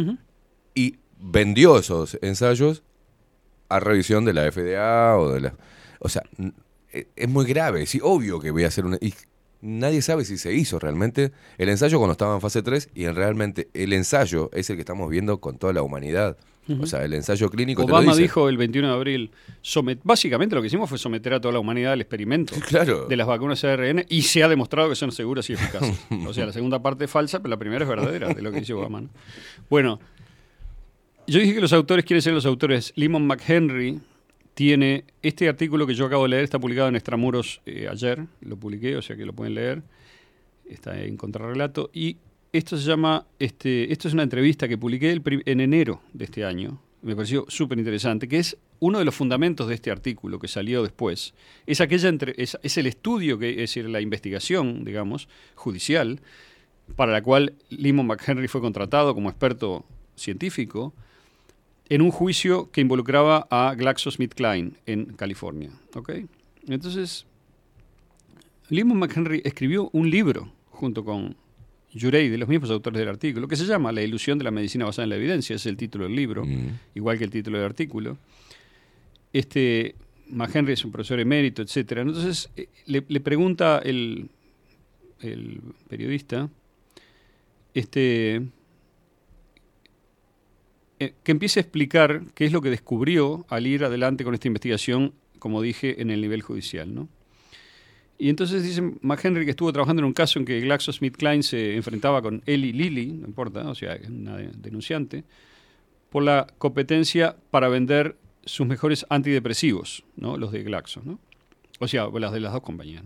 y 0.76 0.98
vendió 1.20 1.78
esos 1.80 2.18
ensayos 2.22 2.84
a 3.70 3.80
revisión 3.80 4.26
de 4.26 4.34
la 4.34 4.52
FDA 4.52 5.18
o 5.18 5.32
de 5.32 5.42
la... 5.42 5.54
O 6.00 6.10
sea, 6.10 6.24
e- 6.92 7.08
es 7.16 7.30
muy 7.30 7.46
grave, 7.46 7.86
sí, 7.86 8.00
obvio 8.04 8.40
que 8.40 8.52
voy 8.52 8.64
a 8.64 8.68
hacer 8.68 8.86
una... 8.86 8.98
Y 9.02 9.14
nadie 9.62 10.02
sabe 10.02 10.26
si 10.26 10.38
se 10.38 10.54
hizo 10.54 10.80
realmente 10.80 11.32
el 11.58 11.70
ensayo 11.70 11.98
cuando 11.98 12.12
estaba 12.14 12.36
en 12.36 12.42
fase 12.42 12.62
3 12.62 12.90
y 12.96 13.06
en 13.06 13.16
realmente 13.16 13.70
el 13.74 13.94
ensayo 13.94 14.50
es 14.54 14.70
el 14.70 14.76
que 14.78 14.82
estamos 14.82 15.10
viendo 15.10 15.40
con 15.40 15.58
toda 15.58 15.74
la 15.74 15.82
humanidad. 15.82 16.38
O 16.82 16.86
sea, 16.86 17.06
el 17.06 17.14
ensayo 17.14 17.50
clínico 17.50 17.84
te 17.84 17.88
lo 17.88 17.94
Obama 17.96 18.12
dice. 18.12 18.24
dijo 18.24 18.50
el 18.50 18.58
21 18.58 18.90
de 18.90 18.94
abril, 18.94 19.32
somet- 19.64 20.02
básicamente 20.04 20.54
lo 20.54 20.60
que 20.62 20.68
hicimos 20.68 20.90
fue 20.90 20.98
someter 20.98 21.34
a 21.36 21.40
toda 21.40 21.54
la 21.54 21.60
humanidad 21.60 21.94
al 21.94 22.02
experimento 22.02 22.54
Claro. 22.68 23.06
de 23.08 23.16
las 23.16 23.26
vacunas 23.26 23.64
ARN 23.64 24.06
y 24.10 24.24
se 24.24 24.44
ha 24.44 24.50
demostrado 24.50 24.90
que 24.90 24.96
son 24.96 25.14
seguras 25.14 25.50
y 25.50 25.54
eficaces. 25.54 25.98
o 26.28 26.34
sea, 26.34 26.46
la 26.46 26.52
segunda 26.52 26.82
parte 26.82 27.06
es 27.06 27.10
falsa, 27.12 27.40
pero 27.40 27.52
la 27.52 27.58
primera 27.58 27.86
es 27.86 27.90
verdadera, 27.90 28.34
de 28.34 28.42
lo 28.42 28.52
que 28.52 28.60
dice 28.60 28.74
Obama. 28.74 29.00
¿no? 29.00 29.10
Bueno, 29.70 30.02
yo 31.26 31.40
dije 31.40 31.54
que 31.54 31.62
los 31.62 31.72
autores 31.72 32.04
quieren 32.04 32.22
ser 32.22 32.34
los 32.34 32.46
autores. 32.46 32.92
Limon 32.98 33.26
McHenry 33.26 34.02
tiene 34.58 35.04
este 35.22 35.48
artículo 35.48 35.86
que 35.86 35.94
yo 35.94 36.08
acabo 36.08 36.24
de 36.24 36.30
leer, 36.30 36.44
está 36.44 36.58
publicado 36.58 36.88
en 36.88 36.96
Extramuros 36.96 37.62
eh, 37.68 37.88
ayer, 37.92 38.26
lo 38.42 38.58
publiqué, 38.58 38.96
o 38.96 39.04
sea 39.04 39.16
que 39.16 39.24
lo 39.24 39.34
pueden 39.34 39.54
leer, 39.54 39.84
está 40.68 41.00
en 41.00 41.16
contrarrelato, 41.16 41.92
y 41.94 42.18
esto 42.52 42.76
se 42.76 42.88
llama, 42.88 43.28
este, 43.38 43.94
esto 43.94 44.08
es 44.08 44.16
una 44.16 44.24
entrevista 44.24 44.68
que 44.68 44.76
publiqué 44.76 45.12
el 45.12 45.22
en 45.46 45.60
enero 45.60 46.02
de 46.12 46.26
este 46.26 46.44
año, 46.44 46.82
me 47.04 47.16
pareció 47.16 47.46
súper 47.50 47.78
interesante, 47.78 48.28
que 48.28 48.40
es 48.40 48.58
uno 48.80 48.98
de 48.98 49.06
los 49.06 49.14
fundamentos 49.14 49.68
de 49.68 49.76
este 49.76 49.92
artículo 49.92 50.40
que 50.40 50.48
salió 50.48 50.82
después. 50.82 51.36
Es, 51.68 51.80
aquella 51.80 52.10
entre- 52.10 52.34
es, 52.36 52.58
es 52.64 52.80
el 52.80 52.88
estudio, 52.88 53.38
que, 53.38 53.52
es 53.52 53.58
decir, 53.58 53.88
la 53.88 54.02
investigación, 54.02 54.84
digamos, 54.84 55.30
judicial, 55.54 56.20
para 56.96 57.12
la 57.12 57.22
cual 57.22 57.54
Limon 57.70 58.08
McHenry 58.08 58.48
fue 58.48 58.62
contratado 58.62 59.14
como 59.14 59.30
experto 59.30 59.86
científico 60.16 60.96
en 61.90 62.02
un 62.02 62.12
juicio 62.12 62.70
que 62.72 62.82
involucraba 62.82 63.48
a 63.50 63.74
GlaxoSmithKline 63.76 64.78
en 64.86 65.06
California. 65.06 65.72
¿ok? 65.96 66.12
Entonces, 66.68 67.26
Limon 68.70 69.00
McHenry 69.00 69.42
escribió 69.46 69.90
un 69.94 70.10
libro 70.10 70.52
junto 70.70 71.04
con 71.04 71.36
Jurey, 72.00 72.30
de 72.30 72.38
los 72.38 72.50
mismos 72.50 72.70
autores 72.70 73.00
del 73.00 73.08
artículo, 73.08 73.48
que 73.48 73.56
se 73.56 73.66
llama 73.66 73.92
La 73.92 74.02
ilusión 74.02 74.38
de 74.38 74.44
la 74.44 74.52
medicina 74.52 74.86
basada 74.86 75.06
en 75.06 75.10
la 75.10 75.16
evidencia, 75.16 75.56
es 75.56 75.66
el 75.66 75.78
título 75.78 76.04
del 76.04 76.16
libro, 76.16 76.46
igual 76.94 77.18
que 77.18 77.24
el 77.24 77.32
título 77.32 77.58
del 77.58 77.66
artículo. 77.66 78.18
Este, 79.34 79.96
McHenry 80.30 80.74
es 80.74 80.86
un 80.86 80.92
profesor 80.92 81.20
emérito, 81.20 81.62
etcétera. 81.62 82.02
Entonces, 82.02 82.50
eh, 82.56 82.68
le, 82.86 83.04
le 83.08 83.20
pregunta 83.22 83.82
el, 83.84 84.30
el 85.22 85.62
periodista, 85.88 86.50
este, 87.74 88.42
eh, 91.00 91.14
que 91.24 91.32
empiece 91.32 91.60
a 91.60 91.62
explicar 91.62 92.24
qué 92.34 92.46
es 92.46 92.52
lo 92.52 92.62
que 92.62 92.70
descubrió 92.70 93.46
al 93.50 93.68
ir 93.68 93.84
adelante 93.84 94.24
con 94.24 94.34
esta 94.34 94.48
investigación, 94.48 95.14
como 95.40 95.62
dije, 95.62 96.02
en 96.02 96.10
el 96.10 96.22
nivel 96.22 96.42
judicial. 96.42 96.94
¿no? 96.94 97.08
Y 98.18 98.30
entonces 98.30 98.64
dice 98.64 98.82
McHenry 99.02 99.46
que 99.46 99.52
estuvo 99.52 99.72
trabajando 99.72 100.02
en 100.02 100.06
un 100.06 100.14
caso 100.14 100.40
en 100.40 100.46
que 100.46 100.60
GlaxoSmithKline 100.62 101.44
se 101.44 101.76
enfrentaba 101.76 102.22
con 102.22 102.42
Eli 102.46 102.74
Lilly, 102.74 103.08
no 103.14 103.28
importa, 103.28 103.70
o 103.70 103.76
sea, 103.76 103.98
una 104.08 104.38
de- 104.38 104.52
denunciante, 104.58 105.24
por 106.10 106.24
la 106.24 106.48
competencia 106.58 107.36
para 107.52 107.68
vender 107.68 108.18
sus 108.46 108.66
mejores 108.66 109.06
antidepresivos, 109.10 110.04
¿no? 110.16 110.38
los 110.38 110.52
de 110.52 110.64
Glaxo, 110.64 111.02
¿no? 111.04 111.20
o 111.80 111.88
sea, 111.88 112.08
las 112.08 112.32
de 112.32 112.40
las 112.40 112.54
dos 112.54 112.62
compañías. 112.64 113.04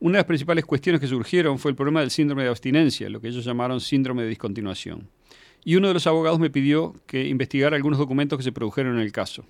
Una 0.00 0.12
de 0.12 0.18
las 0.18 0.24
principales 0.26 0.66
cuestiones 0.66 1.00
que 1.00 1.06
surgieron 1.06 1.58
fue 1.58 1.70
el 1.70 1.76
problema 1.76 2.00
del 2.00 2.10
síndrome 2.10 2.42
de 2.42 2.50
abstinencia, 2.50 3.08
lo 3.08 3.20
que 3.20 3.28
ellos 3.28 3.44
llamaron 3.44 3.80
síndrome 3.80 4.22
de 4.24 4.28
discontinuación. 4.28 5.08
Y 5.64 5.76
uno 5.76 5.88
de 5.88 5.94
los 5.94 6.06
abogados 6.06 6.38
me 6.38 6.50
pidió 6.50 6.94
que 7.06 7.26
investigara 7.26 7.76
algunos 7.76 7.98
documentos 7.98 8.38
que 8.38 8.44
se 8.44 8.52
produjeron 8.52 8.96
en 8.96 9.02
el 9.02 9.12
caso. 9.12 9.44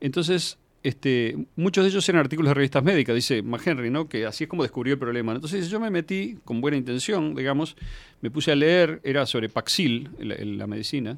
Entonces, 0.00 0.58
este, 0.84 1.36
muchos 1.56 1.82
de 1.82 1.90
ellos 1.90 2.06
eran 2.08 2.20
artículos 2.20 2.50
de 2.50 2.54
revistas 2.54 2.84
médicas, 2.84 3.14
dice 3.14 3.42
McHenry, 3.42 3.90
¿no? 3.90 4.06
que 4.06 4.26
así 4.26 4.44
es 4.44 4.50
como 4.50 4.62
descubrió 4.62 4.94
el 4.94 5.00
problema. 5.00 5.32
Entonces 5.32 5.70
yo 5.70 5.80
me 5.80 5.88
metí 5.90 6.36
con 6.44 6.60
buena 6.60 6.76
intención, 6.76 7.34
digamos, 7.34 7.74
me 8.20 8.30
puse 8.30 8.52
a 8.52 8.54
leer, 8.54 9.00
era 9.02 9.24
sobre 9.24 9.48
Paxil, 9.48 10.10
la, 10.18 10.36
la 10.36 10.66
medicina, 10.66 11.16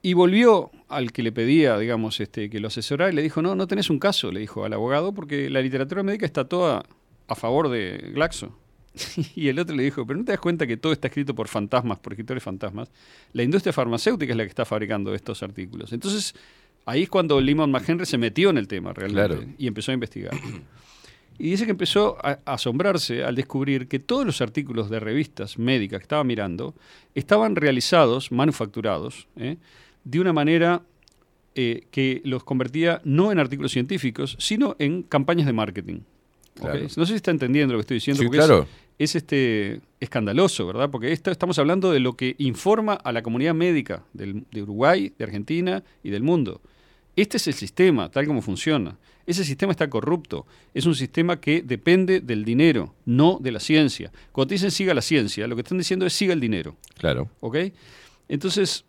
y 0.00 0.14
volvió 0.14 0.70
al 0.88 1.12
que 1.12 1.22
le 1.22 1.32
pedía, 1.32 1.76
digamos, 1.78 2.18
este, 2.20 2.48
que 2.48 2.58
lo 2.58 2.68
asesorara 2.68 3.12
y 3.12 3.14
le 3.14 3.22
dijo, 3.22 3.42
no, 3.42 3.54
no 3.54 3.66
tenés 3.66 3.90
un 3.90 3.98
caso, 3.98 4.32
le 4.32 4.40
dijo 4.40 4.64
al 4.64 4.72
abogado, 4.72 5.12
porque 5.12 5.50
la 5.50 5.60
literatura 5.60 6.02
médica 6.02 6.24
está 6.24 6.48
toda 6.48 6.82
a 7.28 7.34
favor 7.34 7.68
de 7.68 8.10
Glaxo. 8.14 8.56
Y 9.36 9.48
el 9.48 9.58
otro 9.58 9.74
le 9.76 9.82
dijo, 9.84 10.06
pero 10.06 10.18
no 10.18 10.24
te 10.24 10.32
das 10.32 10.40
cuenta 10.40 10.66
que 10.66 10.76
todo 10.76 10.92
está 10.92 11.08
escrito 11.08 11.34
por 11.34 11.48
fantasmas, 11.48 11.98
por 11.98 12.12
escritores 12.14 12.42
fantasmas. 12.42 12.90
La 13.32 13.42
industria 13.42 13.72
farmacéutica 13.72 14.32
es 14.32 14.36
la 14.36 14.44
que 14.44 14.48
está 14.50 14.64
fabricando 14.64 15.14
estos 15.14 15.42
artículos. 15.42 15.92
Entonces, 15.92 16.34
ahí 16.86 17.02
es 17.04 17.08
cuando 17.10 17.40
Lehman 17.40 17.70
McHenry 17.70 18.06
se 18.06 18.18
metió 18.18 18.50
en 18.50 18.58
el 18.58 18.68
tema 18.68 18.92
realmente 18.92 19.36
Claro. 19.36 19.50
y 19.58 19.66
empezó 19.66 19.90
a 19.90 19.94
investigar. 19.94 20.32
Y 21.38 21.50
dice 21.50 21.66
que 21.66 21.72
empezó 21.72 22.16
a 22.24 22.38
asombrarse 22.46 23.22
al 23.22 23.34
descubrir 23.34 23.88
que 23.88 23.98
todos 23.98 24.24
los 24.24 24.40
artículos 24.40 24.88
de 24.88 25.00
revistas 25.00 25.58
médicas 25.58 25.98
que 26.00 26.04
estaba 26.04 26.24
mirando 26.24 26.74
estaban 27.14 27.56
realizados, 27.56 28.32
manufacturados, 28.32 29.28
¿eh? 29.36 29.58
de 30.04 30.20
una 30.20 30.32
manera 30.32 30.80
eh, 31.54 31.86
que 31.90 32.22
los 32.24 32.42
convertía 32.44 33.02
no 33.04 33.32
en 33.32 33.38
artículos 33.38 33.72
científicos, 33.72 34.36
sino 34.38 34.76
en 34.78 35.02
campañas 35.02 35.46
de 35.46 35.52
marketing. 35.52 36.00
No 36.96 37.04
sé 37.04 37.12
si 37.12 37.14
está 37.16 37.30
entendiendo 37.32 37.74
lo 37.74 37.78
que 37.78 37.82
estoy 37.82 37.96
diciendo, 37.96 38.22
Sí, 38.22 38.26
porque 38.28 38.38
claro. 38.38 38.62
es, 38.62 38.68
es, 38.98 39.14
este, 39.14 39.80
escandaloso, 40.00 40.66
¿verdad? 40.66 40.90
Porque 40.90 41.12
esto, 41.12 41.30
estamos 41.30 41.58
hablando 41.58 41.90
de 41.92 42.00
lo 42.00 42.14
que 42.16 42.34
informa 42.38 42.94
a 42.94 43.12
la 43.12 43.22
comunidad 43.22 43.54
médica 43.54 44.04
del- 44.12 44.44
de 44.50 44.62
Uruguay, 44.62 45.12
de 45.18 45.24
Argentina 45.24 45.82
y 46.02 46.10
del 46.10 46.22
mundo. 46.22 46.60
Este 47.14 47.36
es 47.38 47.46
el 47.48 47.54
sistema, 47.54 48.10
tal 48.10 48.26
como 48.26 48.42
funciona. 48.42 48.98
Ese 49.26 49.44
sistema 49.44 49.72
está 49.72 49.88
corrupto. 49.90 50.46
Es 50.74 50.86
un 50.86 50.94
sistema 50.94 51.40
que 51.40 51.62
depende 51.62 52.20
del 52.20 52.44
dinero, 52.44 52.94
no 53.06 53.38
de 53.40 53.52
la 53.52 53.60
ciencia. 53.60 54.12
Cuando 54.32 54.48
te 54.48 54.54
dicen 54.54 54.70
siga 54.70 54.94
la 54.94 55.02
ciencia, 55.02 55.46
lo 55.46 55.56
que 55.56 55.62
están 55.62 55.78
diciendo 55.78 56.06
es 56.06 56.12
siga 56.12 56.32
el 56.32 56.40
dinero. 56.40 56.76
Claro. 56.98 57.30
¿Ok? 57.40 57.56
Entonces, 58.28 58.84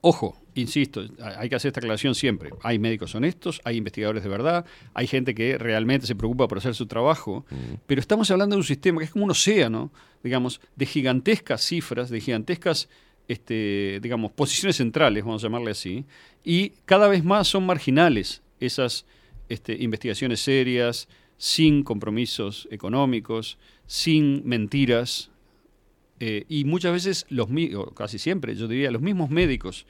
ojo, 0.00 0.36
insisto, 0.54 1.02
hay 1.36 1.48
que 1.48 1.54
hacer 1.54 1.70
esta 1.70 1.80
aclaración 1.80 2.14
siempre. 2.14 2.50
Hay 2.62 2.78
médicos 2.78 3.14
honestos, 3.14 3.60
hay 3.64 3.76
investigadores 3.76 4.22
de 4.22 4.28
verdad, 4.28 4.64
hay 4.94 5.06
gente 5.06 5.34
que 5.34 5.58
realmente 5.58 6.06
se 6.06 6.14
preocupa 6.14 6.48
por 6.48 6.58
hacer 6.58 6.74
su 6.74 6.86
trabajo, 6.86 7.44
pero 7.86 8.00
estamos 8.00 8.30
hablando 8.30 8.54
de 8.54 8.58
un 8.58 8.64
sistema 8.64 8.98
que 8.98 9.06
es 9.06 9.10
como 9.10 9.24
un 9.24 9.30
océano, 9.30 9.92
digamos, 10.22 10.60
de 10.76 10.86
gigantescas 10.86 11.62
cifras, 11.62 12.10
de 12.10 12.20
gigantescas, 12.20 12.88
este, 13.28 14.00
digamos, 14.02 14.32
posiciones 14.32 14.76
centrales, 14.76 15.24
vamos 15.24 15.42
a 15.42 15.46
llamarle 15.46 15.70
así, 15.70 16.04
y 16.44 16.70
cada 16.84 17.08
vez 17.08 17.24
más 17.24 17.48
son 17.48 17.64
marginales 17.64 18.42
esas 18.60 19.06
este, 19.48 19.76
investigaciones 19.80 20.40
serias, 20.40 21.08
sin 21.38 21.82
compromisos 21.82 22.68
económicos, 22.70 23.58
sin 23.86 24.46
mentiras, 24.46 25.30
eh, 26.24 26.44
y 26.48 26.64
muchas 26.64 26.92
veces, 26.92 27.26
los 27.30 27.48
o 27.76 27.86
casi 27.94 28.16
siempre, 28.18 28.54
yo 28.54 28.68
diría, 28.68 28.92
los 28.92 29.02
mismos 29.02 29.28
médicos 29.30 29.86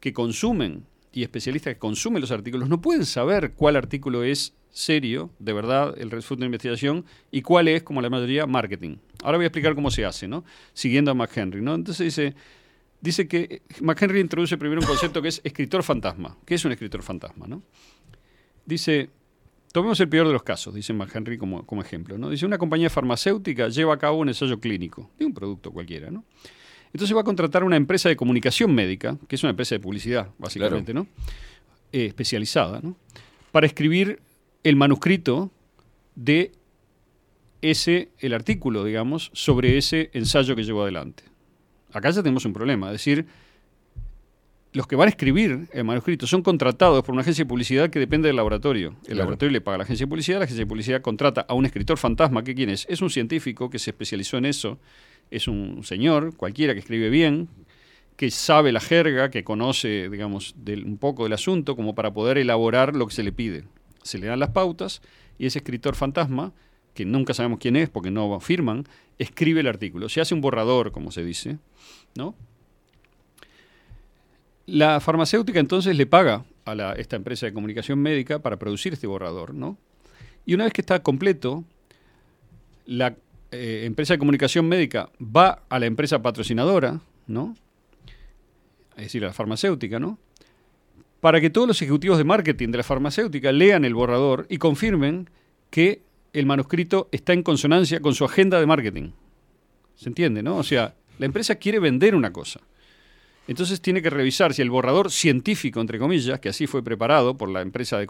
que 0.00 0.12
consumen 0.12 0.84
y 1.12 1.22
especialistas 1.22 1.74
que 1.74 1.78
consumen 1.78 2.20
los 2.20 2.30
artículos 2.30 2.68
no 2.68 2.80
pueden 2.80 3.04
saber 3.04 3.52
cuál 3.52 3.76
artículo 3.76 4.22
es 4.22 4.54
serio, 4.70 5.30
de 5.38 5.52
verdad, 5.52 5.94
el 5.98 6.10
resultado 6.10 6.42
de 6.42 6.46
investigación, 6.46 7.04
y 7.30 7.42
cuál 7.42 7.68
es, 7.68 7.82
como 7.82 8.00
la 8.00 8.10
mayoría, 8.10 8.46
marketing. 8.46 8.98
Ahora 9.22 9.38
voy 9.38 9.44
a 9.44 9.48
explicar 9.48 9.74
cómo 9.74 9.90
se 9.90 10.04
hace, 10.04 10.28
¿no? 10.28 10.44
Siguiendo 10.72 11.10
a 11.10 11.14
McHenry, 11.14 11.60
¿no? 11.62 11.74
Entonces 11.74 12.04
dice, 12.04 12.34
dice 13.00 13.26
que 13.26 13.62
McHenry 13.80 14.20
introduce 14.20 14.56
primero 14.56 14.80
un 14.80 14.86
concepto 14.86 15.20
que 15.20 15.28
es 15.28 15.40
escritor 15.42 15.82
fantasma. 15.82 16.36
¿Qué 16.44 16.54
es 16.54 16.64
un 16.64 16.72
escritor 16.72 17.02
fantasma, 17.02 17.46
no? 17.48 17.62
Dice, 18.64 19.10
tomemos 19.72 19.98
el 20.00 20.08
peor 20.08 20.26
de 20.26 20.32
los 20.32 20.42
casos, 20.42 20.74
dice 20.74 20.92
McHenry 20.92 21.38
como, 21.38 21.66
como 21.66 21.80
ejemplo, 21.80 22.18
¿no? 22.18 22.30
Dice, 22.30 22.46
una 22.46 22.58
compañía 22.58 22.90
farmacéutica 22.90 23.68
lleva 23.68 23.94
a 23.94 23.98
cabo 23.98 24.18
un 24.18 24.28
ensayo 24.28 24.60
clínico 24.60 25.10
de 25.18 25.24
un 25.24 25.34
producto 25.34 25.72
cualquiera, 25.72 26.10
¿no? 26.10 26.24
Entonces 26.92 27.16
va 27.16 27.20
a 27.20 27.24
contratar 27.24 27.64
una 27.64 27.76
empresa 27.76 28.08
de 28.08 28.16
comunicación 28.16 28.74
médica, 28.74 29.16
que 29.28 29.36
es 29.36 29.42
una 29.42 29.50
empresa 29.50 29.74
de 29.74 29.80
publicidad, 29.80 30.28
básicamente, 30.38 30.94
¿no? 30.94 31.06
Eh, 31.92 32.06
especializada, 32.06 32.80
¿no? 32.82 32.96
Para 33.52 33.66
escribir 33.66 34.20
el 34.64 34.76
manuscrito 34.76 35.50
de 36.14 36.52
ese, 37.62 38.10
el 38.18 38.32
artículo, 38.34 38.84
digamos, 38.84 39.30
sobre 39.32 39.78
ese 39.78 40.10
ensayo 40.12 40.54
que 40.56 40.62
llevó 40.64 40.82
adelante. 40.82 41.24
Acá 41.92 42.10
ya 42.10 42.22
tenemos 42.22 42.44
un 42.44 42.52
problema, 42.52 42.86
es 42.88 42.92
decir, 42.92 43.26
los 44.72 44.86
que 44.86 44.96
van 44.96 45.06
a 45.06 45.10
escribir 45.10 45.66
el 45.72 45.84
manuscrito 45.84 46.26
son 46.26 46.42
contratados 46.42 47.02
por 47.02 47.12
una 47.14 47.22
agencia 47.22 47.44
de 47.44 47.48
publicidad 47.48 47.88
que 47.90 47.98
depende 47.98 48.28
del 48.28 48.36
laboratorio. 48.36 48.90
El 48.90 49.06
Claro. 49.06 49.18
laboratorio 49.20 49.52
le 49.52 49.60
paga 49.62 49.76
a 49.76 49.78
la 49.78 49.84
agencia 49.84 50.04
de 50.04 50.10
publicidad, 50.10 50.38
la 50.38 50.44
agencia 50.44 50.62
de 50.64 50.68
publicidad 50.68 51.00
contrata 51.00 51.40
a 51.48 51.54
un 51.54 51.64
escritor 51.64 51.96
fantasma, 51.96 52.44
que 52.44 52.54
quién 52.54 52.68
es? 52.68 52.86
Es 52.88 53.00
un 53.00 53.08
científico 53.10 53.70
que 53.70 53.78
se 53.78 53.90
especializó 53.90 54.36
en 54.36 54.44
eso, 54.44 54.78
es 55.30 55.48
un 55.48 55.82
señor, 55.84 56.36
cualquiera 56.36 56.74
que 56.74 56.80
escribe 56.80 57.10
bien, 57.10 57.48
que 58.16 58.30
sabe 58.30 58.72
la 58.72 58.80
jerga, 58.80 59.30
que 59.30 59.44
conoce, 59.44 60.08
digamos, 60.08 60.54
del- 60.56 60.84
un 60.84 60.98
poco 60.98 61.24
del 61.24 61.34
asunto, 61.34 61.76
como 61.76 61.94
para 61.94 62.12
poder 62.12 62.38
elaborar 62.38 62.96
lo 62.96 63.06
que 63.06 63.14
se 63.14 63.22
le 63.22 63.32
pide. 63.32 63.64
Se 64.02 64.18
le 64.18 64.26
dan 64.26 64.40
las 64.40 64.50
pautas 64.50 65.02
y 65.38 65.46
ese 65.46 65.58
escritor 65.58 65.94
fantasma, 65.94 66.52
que 66.94 67.04
nunca 67.04 67.32
sabemos 67.32 67.60
quién 67.60 67.76
es 67.76 67.88
porque 67.88 68.10
no 68.10 68.40
firman, 68.40 68.84
escribe 69.18 69.60
el 69.60 69.68
artículo. 69.68 70.08
Se 70.08 70.20
hace 70.20 70.34
un 70.34 70.40
borrador, 70.40 70.90
como 70.90 71.12
se 71.12 71.24
dice, 71.24 71.58
¿no? 72.16 72.34
La 74.66 75.00
farmacéutica 75.00 75.60
entonces 75.60 75.96
le 75.96 76.06
paga 76.06 76.44
a 76.66 76.92
esta 76.98 77.16
empresa 77.16 77.46
de 77.46 77.52
comunicación 77.52 78.00
médica 78.00 78.40
para 78.40 78.58
producir 78.58 78.92
este 78.92 79.06
borrador, 79.06 79.54
¿no? 79.54 79.78
Y 80.44 80.54
una 80.54 80.64
vez 80.64 80.72
que 80.72 80.82
está 80.82 81.02
completo, 81.02 81.64
la 82.84 83.14
eh, 83.50 83.82
empresa 83.84 84.14
de 84.14 84.18
comunicación 84.18 84.66
médica 84.68 85.10
va 85.20 85.62
a 85.68 85.78
la 85.78 85.86
empresa 85.86 86.20
patrocinadora, 86.20 87.00
¿no? 87.26 87.54
Es 88.96 89.04
decir, 89.04 89.24
a 89.24 89.28
la 89.28 89.32
farmacéutica, 89.32 89.98
¿no? 89.98 90.18
Para 91.20 91.40
que 91.40 91.50
todos 91.50 91.66
los 91.66 91.80
ejecutivos 91.80 92.18
de 92.18 92.24
marketing 92.24 92.68
de 92.68 92.78
la 92.78 92.84
farmacéutica 92.84 93.52
lean 93.52 93.84
el 93.84 93.94
borrador 93.94 94.46
y 94.48 94.58
confirmen 94.58 95.30
que 95.70 96.02
el 96.32 96.46
manuscrito 96.46 97.08
está 97.10 97.32
en 97.32 97.42
consonancia 97.42 98.00
con 98.00 98.14
su 98.14 98.24
agenda 98.24 98.60
de 98.60 98.66
marketing. 98.66 99.10
¿Se 99.96 100.08
entiende, 100.08 100.42
no? 100.42 100.56
O 100.56 100.62
sea, 100.62 100.94
la 101.18 101.26
empresa 101.26 101.56
quiere 101.56 101.78
vender 101.78 102.14
una 102.14 102.32
cosa. 102.32 102.60
Entonces 103.48 103.80
tiene 103.80 104.02
que 104.02 104.10
revisar 104.10 104.52
si 104.52 104.60
el 104.60 104.68
borrador 104.68 105.10
científico, 105.10 105.80
entre 105.80 105.98
comillas, 105.98 106.38
que 106.38 106.50
así 106.50 106.66
fue 106.66 106.84
preparado 106.84 107.36
por 107.36 107.48
la 107.48 107.62
empresa 107.62 107.98
de, 107.98 108.06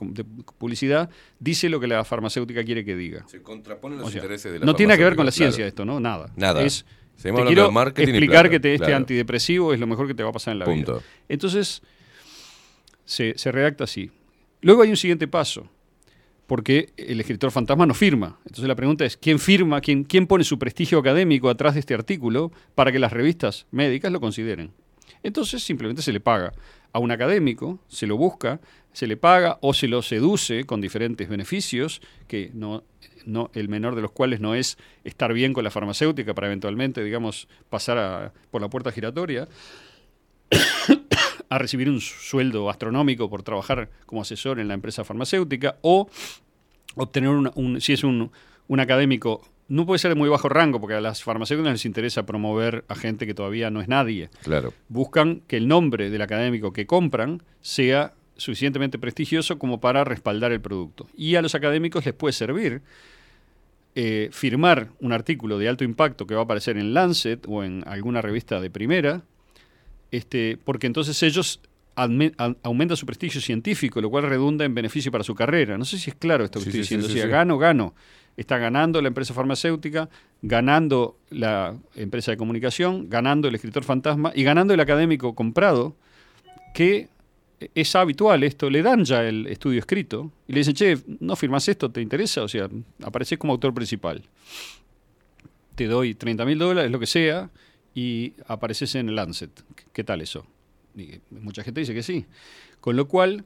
publicidad, 0.58 1.08
dice 1.39 1.68
lo 1.68 1.78
que 1.78 1.86
la 1.86 2.05
farmacéutica 2.05 2.65
quiere 2.65 2.84
que 2.84 2.97
diga. 2.97 3.25
Se 3.28 3.41
contraponen 3.41 3.99
los 3.99 4.08
O 4.08 4.10
sea, 4.10 4.20
intereses 4.20 4.52
de 4.52 4.58
la 4.58 4.67
No 4.67 4.75
tiene 4.75 4.89
nada 4.89 4.99
que 4.99 5.05
ver 5.05 5.15
con 5.15 5.25
la 5.25 5.31
ciencia 5.31 5.65
esto, 5.65 5.84
¿no? 5.84 6.00
Nada. 6.00 6.33
Nada. 6.34 6.60
Es, 6.62 6.84
te 7.23 7.33
quiero 7.33 7.67
de 7.67 7.70
marketing 7.70 8.08
y 8.08 8.17
explicar 8.17 8.50
que 8.50 8.58
te, 8.58 8.75
este 8.75 8.86
claro. 8.86 8.97
antidepresivo 8.97 9.73
es 9.73 9.78
lo 9.78 9.86
mejor 9.86 10.08
que 10.08 10.15
te 10.15 10.25
va 10.25 10.31
a 10.31 10.33
pasar 10.33 10.52
en 10.52 10.58
la 10.58 10.65
Punto. 10.65 10.94
vida. 10.94 11.05
Entonces, 11.28 11.83
se, 13.05 13.39
se 13.39 13.52
redacta 13.52 13.84
así. 13.84 14.10
Luego 14.60 14.83
hay 14.83 14.91
un 14.91 14.97
siguiente 14.97 15.28
paso, 15.28 15.68
porque 16.49 16.89
el 16.97 17.20
escritor 17.20 17.52
fantasma 17.52 17.86
no 17.86 17.94
firma. 17.94 18.41
Entonces 18.41 18.67
la 18.67 18.75
pregunta 18.75 19.05
es, 19.05 19.17
¿quién 19.17 19.39
firma, 19.39 19.81
quién, 19.81 20.02
quién 20.02 20.26
pone 20.26 20.42
su 20.42 20.58
prestigio 20.58 20.99
académico 20.99 21.49
atrás 21.49 21.75
de 21.75 21.81
este 21.81 21.94
artículo 21.94 22.50
para 22.75 22.91
que 22.91 22.99
las 22.99 23.12
revistas 23.12 23.67
médicas 23.70 24.10
lo 24.10 24.20
consideren? 24.20 24.73
Entonces 25.23 25.62
simplemente 25.62 26.03
se 26.03 26.12
le 26.12 26.20
paga 26.20 26.53
a 26.93 26.99
un 26.99 27.11
académico, 27.11 27.78
se 27.89 28.07
lo 28.07 28.17
busca, 28.17 28.61
se 28.93 29.07
le 29.07 29.17
paga 29.17 29.59
o 29.61 29.75
se 29.75 29.89
lo 29.89 30.03
seduce 30.03 30.65
con 30.65 30.81
diferentes 30.81 31.28
beneficios, 31.28 32.01
que 32.27 32.51
no, 32.55 32.83
no, 33.27 33.51
el 33.55 33.69
menor 33.69 33.95
de 33.95 34.03
los 34.03 34.11
cuales 34.12 34.41
no 34.41 34.55
es 34.55 34.78
estar 35.05 35.33
bien 35.33 35.53
con 35.53 35.65
la 35.65 35.70
farmacéutica 35.70 36.35
para 36.35 36.47
eventualmente, 36.47 37.05
digamos, 37.05 37.47
pasar 37.69 37.99
a- 37.99 38.33
por 38.51 38.61
la 38.62 38.69
puerta 38.70 38.91
giratoria, 38.91 39.47
a 41.51 41.59
recibir 41.59 41.89
un 41.89 42.01
sueldo 42.01 42.69
astronómico 42.70 43.28
por 43.31 43.43
trabajar 43.43 43.91
como 44.07 44.23
asesor 44.23 44.59
en 44.61 44.69
la 44.69 44.75
empresa 44.75 45.05
farmacéutica 45.05 45.77
o 45.83 46.09
obtener 46.97 47.31
un, 47.31 47.51
un- 47.55 47.81
si 47.81 47.93
es 47.93 48.05
un, 48.05 48.31
un 48.67 48.81
académico 48.81 49.43
no 49.69 49.85
puede 49.87 49.99
ser 49.99 50.09
de 50.11 50.15
muy 50.15 50.29
bajo 50.29 50.49
rango, 50.49 50.81
porque 50.81 50.95
a 50.95 51.01
las 51.01 51.23
farmacéuticas 51.23 51.73
les 51.73 51.85
interesa 51.85 52.25
promover 52.27 52.85
a 52.89 52.95
gente 52.95 53.27
que 53.27 53.35
todavía 53.35 53.71
no 53.71 53.81
es 53.81 53.89
nadie. 53.89 54.31
Claro. 54.43 54.73
Buscan 54.89 55.43
que 55.47 55.57
el 55.59 55.69
nombre 55.69 56.09
del 56.11 56.23
académico 56.23 56.73
que 56.73 56.87
compran 56.87 57.43
sea 57.61 58.15
suficientemente 58.37 58.99
prestigioso 58.99 59.59
como 59.59 59.81
para 59.81 60.05
respaldar 60.05 60.53
el 60.53 60.61
producto. 60.61 61.07
Y 61.17 61.35
a 61.35 61.43
los 61.43 61.55
académicos 61.55 62.05
les 62.07 62.15
puede 62.15 62.33
servir 62.33 62.83
eh, 63.95 64.29
firmar 64.33 64.89
un 65.01 65.13
artículo 65.13 65.59
de 65.59 65.69
alto 65.69 65.83
impacto 65.85 66.27
que 66.27 66.35
va 66.35 66.43
a 66.43 66.45
aparecer 66.45 66.77
en 66.79 66.95
Lancet 66.95 67.45
o 67.49 67.65
en 67.65 67.83
alguna 67.87 68.23
revista 68.23 68.61
de 68.61 68.71
primera, 68.71 69.23
este, 70.13 70.57
porque 70.65 70.87
entonces 70.87 71.21
ellos 71.23 71.61
adme- 71.97 72.33
a- 72.39 72.55
aumentan 72.63 72.97
su 72.97 73.07
prestigio 73.07 73.41
científico, 73.41 74.01
lo 74.01 74.09
cual 74.09 74.25
redunda 74.25 74.65
en 74.65 74.75
beneficio 74.75 75.11
para 75.11 75.25
su 75.25 75.35
carrera. 75.35 75.77
No 75.77 75.85
sé 75.85 75.99
si 75.99 76.11
es 76.11 76.17
claro 76.17 76.45
esto 76.45 76.61
que 76.61 76.71
Sí, 76.71 76.81
estoy 76.81 76.85
sí, 76.85 76.97
diciendo. 76.97 77.09
sí. 77.27 77.29
gano, 77.29 77.59
gano. 77.59 77.95
Está 78.39 78.57
ganando 78.57 79.02
la 79.02 79.08
empresa 79.08 79.34
farmacéutica, 79.34 80.08
ganando 80.42 81.18
la 81.28 81.76
empresa 81.97 82.31
de 82.31 82.36
comunicación, 82.36 83.10
ganando 83.10 83.49
el 83.49 83.55
escritor 83.57 83.83
fantasma 83.83 84.33
y 84.34 84.44
ganando 84.44 84.73
el 84.73 84.81
académico 84.81 85.34
comprado, 85.34 85.97
que 86.73 87.08
es 87.75 87.97
habitual 87.97 88.44
esto, 88.44 88.70
le 88.70 88.83
dan 88.83 89.05
ya 89.05 89.25
el 89.25 89.49
estudio 89.49 89.81
escrito 89.81 90.31
y 90.47 90.52
le 90.52 90.60
dicen, 90.60 90.75
che, 90.75 90.99
¿no 91.18 91.34
firmas 91.34 91.68
esto? 91.68 91.91
¿Te 91.91 92.00
interesa? 92.00 92.42
O 92.44 92.49
sea, 92.49 92.68
apareces 93.02 93.39
como 93.39 93.52
autor 93.52 93.75
principal. 93.75 94.23
Te 95.75 95.86
doy 95.86 96.15
30 96.15 96.44
mil 96.44 96.58
dólares, 96.58 96.92
lo 96.92 97.00
que 97.00 97.07
sea, 97.07 97.50
y 97.92 98.34
apareces 98.47 98.94
en 98.94 99.08
el 99.08 99.17
Lancet. 99.17 99.50
¿Qué 99.92 100.05
tal 100.05 100.20
eso? 100.20 100.47
Mucha 101.31 101.65
gente 101.65 101.81
dice 101.81 101.92
que 101.92 102.05
sí. 102.05 102.26
Con 102.81 102.94
lo 102.94 103.08
cual, 103.08 103.44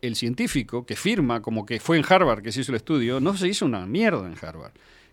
el 0.00 0.16
científico 0.16 0.86
que 0.86 0.96
firma 0.96 1.42
como 1.42 1.66
que 1.66 1.80
fue 1.80 1.98
en 1.98 2.04
Harvard 2.08 2.42
que 2.42 2.52
se 2.52 2.60
hizo 2.60 2.72
el 2.72 2.76
estudio, 2.76 3.20
no 3.20 3.36
se 3.36 3.48
hizo 3.48 3.66
una 3.66 3.86
mierda 3.86 4.26
en 4.26 4.34
Harvard. 4.40 4.72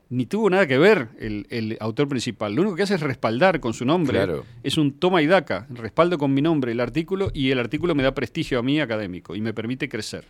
Ni 0.10 0.28
tuvo 0.28 0.50
nada 0.50 0.68
que 0.68 0.78
ver 0.78 1.10
el, 1.20 1.48
el 1.50 1.78
autor 1.80 2.08
principal. 2.08 2.54
Lo 2.54 2.62
único 2.62 2.76
que 2.76 2.84
hace 2.84 2.94
es 2.94 3.02
respaldar 3.02 3.60
con 3.60 3.74
su 3.74 3.86
nombre. 3.86 4.20
Claro. 4.20 4.46
Es 4.62 4.78
un 4.78 4.94
toma 4.94 5.22
y 5.24 5.28
daca. 5.28 5.66
Respaldo 5.70 6.20
con 6.20 6.32
mi 6.32 6.44
nombre 6.44 6.72
el 6.72 6.80
artículo 6.80 7.32
y 7.34 7.50
el 7.50 7.58
artículo 7.58 7.96
me 7.96 8.04
da 8.04 8.14
prestigio 8.14 8.60
a 8.60 8.64
mí 8.64 8.80
académico 8.80 9.36
y 9.36 9.42
me 9.42 9.54
permite 9.54 9.90
crecer. 9.90 10.26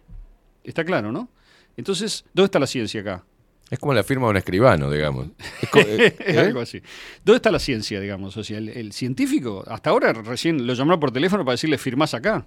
Está 0.63 0.85
claro, 0.85 1.11
¿no? 1.11 1.29
Entonces, 1.75 2.23
¿dónde 2.33 2.45
está 2.45 2.59
la 2.59 2.67
ciencia 2.67 3.01
acá? 3.01 3.25
Es 3.69 3.79
como 3.79 3.93
la 3.93 4.03
firma 4.03 4.27
de 4.27 4.31
un 4.31 4.37
escribano, 4.37 4.91
digamos. 4.91 5.27
Es 5.61 5.69
eh, 5.87 6.15
¿eh? 6.19 6.37
algo 6.37 6.59
así. 6.59 6.81
¿Dónde 7.23 7.37
está 7.37 7.51
la 7.51 7.59
ciencia, 7.59 7.99
digamos? 7.99 8.37
O 8.37 8.43
sea, 8.43 8.59
el, 8.59 8.69
el 8.69 8.91
científico, 8.91 9.63
hasta 9.67 9.89
ahora 9.89 10.13
recién 10.13 10.67
lo 10.67 10.73
llamaron 10.73 10.99
por 10.99 11.11
teléfono 11.11 11.43
para 11.43 11.53
decirle 11.53 11.77
firmás 11.77 12.13
acá. 12.13 12.45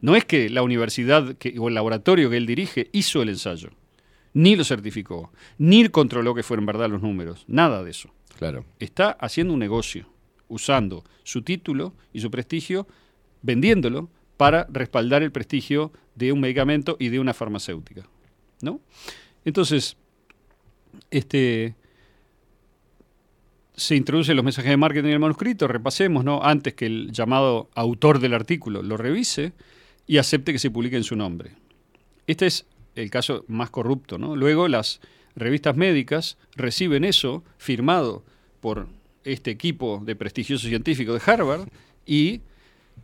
No 0.00 0.16
es 0.16 0.24
que 0.24 0.50
la 0.50 0.62
universidad 0.62 1.36
que, 1.36 1.58
o 1.58 1.68
el 1.68 1.74
laboratorio 1.74 2.28
que 2.28 2.36
él 2.36 2.46
dirige 2.46 2.90
hizo 2.92 3.22
el 3.22 3.30
ensayo, 3.30 3.70
ni 4.34 4.56
lo 4.56 4.64
certificó, 4.64 5.32
ni 5.58 5.88
controló 5.88 6.34
que 6.34 6.42
fueran 6.42 6.66
verdad 6.66 6.90
los 6.90 7.02
números, 7.02 7.44
nada 7.46 7.82
de 7.82 7.90
eso. 7.90 8.10
Claro. 8.36 8.64
Está 8.78 9.12
haciendo 9.12 9.54
un 9.54 9.60
negocio, 9.60 10.06
usando 10.48 11.04
su 11.22 11.42
título 11.42 11.94
y 12.12 12.20
su 12.20 12.30
prestigio, 12.30 12.86
vendiéndolo 13.42 14.10
para 14.36 14.66
respaldar 14.70 15.22
el 15.22 15.30
prestigio 15.30 15.92
de 16.14 16.32
un 16.32 16.40
medicamento 16.40 16.96
y 16.98 17.08
de 17.08 17.20
una 17.20 17.32
farmacéutica. 17.32 18.02
¿No? 18.60 18.80
Entonces, 19.44 19.96
este, 21.10 21.74
se 23.74 23.96
introducen 23.96 24.36
los 24.36 24.44
mensajes 24.44 24.70
de 24.70 24.76
marketing 24.76 25.08
en 25.08 25.14
el 25.14 25.18
manuscrito, 25.20 25.68
repasemos, 25.68 26.24
¿no? 26.24 26.42
Antes 26.42 26.74
que 26.74 26.86
el 26.86 27.12
llamado 27.12 27.70
autor 27.74 28.18
del 28.18 28.34
artículo 28.34 28.82
lo 28.82 28.96
revise 28.96 29.52
y 30.06 30.18
acepte 30.18 30.52
que 30.52 30.58
se 30.58 30.70
publique 30.70 30.96
en 30.96 31.04
su 31.04 31.16
nombre. 31.16 31.52
Este 32.26 32.46
es 32.46 32.66
el 32.94 33.10
caso 33.10 33.44
más 33.48 33.70
corrupto, 33.70 34.18
¿no? 34.18 34.36
Luego 34.36 34.68
las 34.68 35.00
revistas 35.34 35.76
médicas 35.76 36.36
reciben 36.54 37.04
eso 37.04 37.42
firmado 37.56 38.22
por 38.60 38.88
este 39.24 39.50
equipo 39.50 40.02
de 40.04 40.16
prestigioso 40.16 40.68
científico 40.68 41.14
de 41.14 41.20
Harvard 41.24 41.68
y 42.06 42.42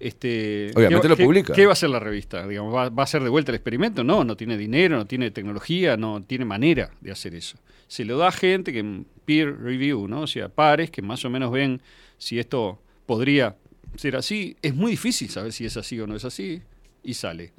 este 0.00 0.70
Obviamente 0.76 1.02
¿qué, 1.02 1.08
lo 1.08 1.16
qué- 1.16 1.24
publica. 1.24 1.52
¿Qué 1.54 1.66
va 1.66 1.72
a 1.72 1.74
hacer 1.74 1.90
la 1.90 1.98
revista? 2.00 2.46
Digamos, 2.46 2.74
¿va, 2.74 2.88
va 2.88 3.02
a 3.02 3.04
hacer 3.04 3.22
de 3.22 3.28
vuelta 3.28 3.50
el 3.50 3.56
experimento? 3.56 4.04
No, 4.04 4.24
no 4.24 4.36
tiene 4.36 4.56
dinero, 4.56 4.96
no 4.96 5.06
tiene 5.06 5.30
tecnología, 5.30 5.96
no 5.96 6.22
tiene 6.22 6.44
manera 6.44 6.90
de 7.00 7.10
hacer 7.10 7.34
eso. 7.34 7.58
Se 7.88 8.04
lo 8.04 8.18
da 8.18 8.28
a 8.28 8.32
gente 8.32 8.72
que 8.72 8.78
en 8.80 9.06
peer 9.24 9.58
review, 9.60 10.06
¿no? 10.08 10.22
O 10.22 10.26
sea, 10.26 10.48
pares 10.48 10.90
que 10.90 11.02
más 11.02 11.24
o 11.24 11.30
menos 11.30 11.50
ven 11.50 11.80
si 12.18 12.38
esto 12.38 12.80
podría 13.06 13.56
ser 13.96 14.16
así. 14.16 14.56
Es 14.62 14.74
muy 14.74 14.92
difícil 14.92 15.30
saber 15.30 15.52
si 15.52 15.64
es 15.64 15.76
así 15.76 15.98
o 16.00 16.06
no 16.06 16.14
es 16.14 16.24
así 16.24 16.62
y 17.02 17.14
sale. 17.14 17.52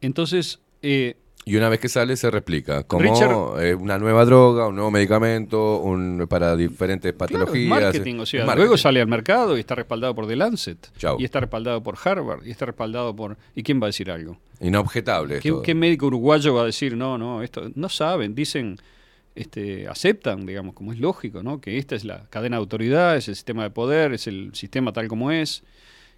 Entonces, 0.00 0.60
eh, 0.82 1.16
Y 1.46 1.56
una 1.56 1.68
vez 1.68 1.78
que 1.78 1.88
sale 1.90 2.16
se 2.16 2.30
replica 2.30 2.84
como 2.84 3.02
Richard- 3.02 3.62
eh, 3.62 3.74
una 3.74 3.98
nueva 3.98 4.24
droga, 4.24 4.68
un 4.68 4.76
nuevo 4.76 4.90
medicamento, 4.90 5.78
un, 5.80 6.26
para 6.28 6.56
diferentes 6.56 7.12
Claro, 7.12 7.18
patologías. 7.44 7.68
marketing, 7.68 8.14
o 8.20 8.24
sea, 8.26 8.40
Es 8.40 8.46
marketing. 8.46 8.62
luego 8.64 8.76
sale 8.78 9.00
al 9.02 9.08
mercado 9.08 9.56
y 9.56 9.60
está 9.60 9.74
respaldado 9.74 10.14
por 10.14 10.26
The 10.26 10.36
Lancet. 10.36 10.78
Chau. 10.96 11.16
Y 11.20 11.24
está 11.24 11.40
respaldado 11.40 11.82
por 11.82 11.96
Harvard. 12.02 12.46
Y 12.46 12.50
está 12.50 12.64
respaldado 12.64 13.14
por... 13.14 13.36
¿Y 13.54 13.62
quién 13.62 13.78
va 13.80 13.84
a 13.86 13.88
decir 13.88 14.10
algo? 14.10 14.38
Inobjetable. 14.60 15.40
¿Qué, 15.40 15.48
esto. 15.48 15.62
qué 15.62 15.74
médico 15.74 16.06
uruguayo 16.06 16.54
va 16.54 16.62
a 16.62 16.66
decir, 16.66 16.96
no, 16.96 17.18
no, 17.18 17.42
esto 17.42 17.70
no 17.74 17.88
saben, 17.90 18.34
dicen, 18.34 18.78
este, 19.34 19.86
aceptan, 19.88 20.46
digamos, 20.46 20.74
como 20.74 20.92
es 20.92 20.98
lógico, 20.98 21.42
¿no? 21.42 21.60
Que 21.60 21.76
esta 21.76 21.94
es 21.94 22.04
la 22.04 22.24
cadena 22.30 22.56
de 22.56 22.60
autoridad, 22.60 23.16
es 23.16 23.28
el 23.28 23.34
sistema 23.34 23.64
de 23.64 23.70
poder, 23.70 24.12
es 24.14 24.26
el 24.26 24.50
sistema 24.54 24.92
tal 24.92 25.08
como 25.08 25.30
es. 25.30 25.62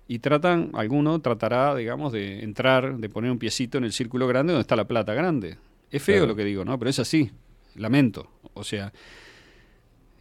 Y 0.08 0.20
tratan, 0.20 0.70
alguno 0.74 1.20
tratará, 1.20 1.74
digamos, 1.74 2.12
de 2.12 2.44
entrar, 2.44 2.96
de 2.98 3.08
poner 3.08 3.30
un 3.30 3.38
piecito 3.38 3.78
en 3.78 3.84
el 3.84 3.92
círculo 3.92 4.26
grande 4.28 4.52
donde 4.52 4.62
está 4.62 4.76
la 4.76 4.86
plata 4.86 5.14
grande. 5.14 5.56
Es 5.90 6.02
feo 6.02 6.16
Claro. 6.18 6.28
lo 6.28 6.36
que 6.36 6.44
digo, 6.44 6.64
¿no? 6.64 6.78
Pero 6.78 6.90
es 6.90 6.98
así, 6.98 7.30
lamento. 7.74 8.30
O 8.54 8.62
sea, 8.62 8.92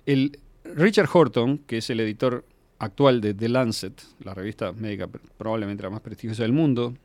el 0.06 0.40
Richard 0.64 1.10
Horton, 1.12 1.60
que 1.60 1.78
es 1.78 1.90
el 1.90 2.00
editor 2.00 2.46
actual 2.80 3.22
de 3.22 3.34
The 3.34 3.50
Lancet, 3.50 4.02
la 4.24 4.34
revista 4.34 4.72
médica 4.74 5.08
pr- 5.08 5.20
probablemente 5.38 5.84
la 5.84 5.90
más 5.90 6.02
prestigiosa 6.02 6.44
del 6.44 6.52
mundo, 6.52 6.96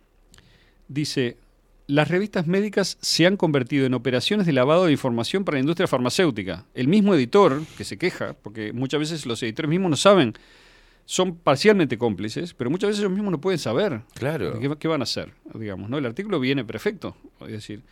dice, 0.88 1.36
las 1.86 2.08
revistas 2.08 2.46
médicas 2.46 2.96
se 3.00 3.26
han 3.26 3.36
convertido 3.36 3.84
en 3.86 3.94
operaciones 3.94 4.46
de 4.46 4.52
lavado 4.52 4.86
de 4.86 4.92
información 4.92 5.44
para 5.44 5.56
la 5.56 5.60
industria 5.60 5.86
farmacéutica. 5.86 6.64
El 6.74 6.88
mismo 6.88 7.14
editor, 7.14 7.62
que 7.76 7.84
se 7.84 7.98
queja, 7.98 8.34
porque 8.42 8.72
muchas 8.72 9.00
veces 9.00 9.26
los 9.26 9.42
editores 9.42 9.68
mismos 9.68 9.90
no 9.90 9.96
saben, 9.96 10.34
son 11.10 11.34
parcialmente 11.34 11.98
cómplices, 11.98 12.54
pero 12.54 12.70
muchas 12.70 12.90
veces 12.90 13.00
ellos 13.00 13.10
mismos 13.10 13.32
no 13.32 13.40
pueden 13.40 13.58
saber 13.58 14.02
Claro. 14.14 14.60
qué, 14.60 14.76
qué 14.78 14.86
van 14.86 15.00
a 15.00 15.02
hacer, 15.02 15.32
digamos, 15.54 15.90
¿no? 15.90 15.98
El 15.98 16.06
artículo 16.06 16.38
viene 16.38 16.64
perfecto, 16.64 17.16
es 17.40 17.48
decir. 17.48 17.82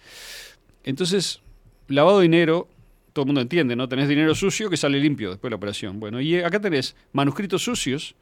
Entonces, 0.85 1.41
lavado 1.89 2.19
de 2.19 2.23
dinero, 2.23 2.69
todo 3.13 3.25
el 3.25 3.27
mundo 3.27 3.41
entiende, 3.41 3.75
¿no? 3.75 3.89
Tenés 3.89 4.09
dinero 4.09 4.37
sucio 4.37 4.71
que 4.71 4.77
sale 4.77 5.01
limpio 5.01 5.31
después 5.31 5.49
de 5.49 5.51
la 5.51 5.57
operación. 5.57 5.99
Bueno, 5.99 6.21
y 6.21 6.37
acá 6.37 6.61
tenés 6.61 6.95
manuscritos 7.13 7.61
sucios, 7.61 8.15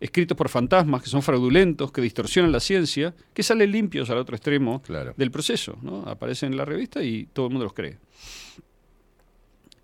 escritos 0.00 0.38
por 0.38 0.48
fantasmas, 0.48 1.02
que 1.02 1.10
son 1.10 1.20
fraudulentos, 1.20 1.92
que 1.92 2.00
distorsionan 2.00 2.50
la 2.50 2.60
ciencia, 2.60 3.14
que 3.34 3.42
salen 3.42 3.72
limpios 3.72 4.08
al 4.08 4.16
otro 4.16 4.34
extremo 4.36 4.82
del 5.18 5.30
proceso, 5.32 5.76
¿no? 5.82 6.00
Aparecen 6.08 6.52
en 6.52 6.56
la 6.56 6.64
revista 6.64 7.02
y 7.02 7.26
todo 7.30 7.48
el 7.48 7.52
mundo 7.52 7.64
los 7.66 7.74
cree. 7.74 7.98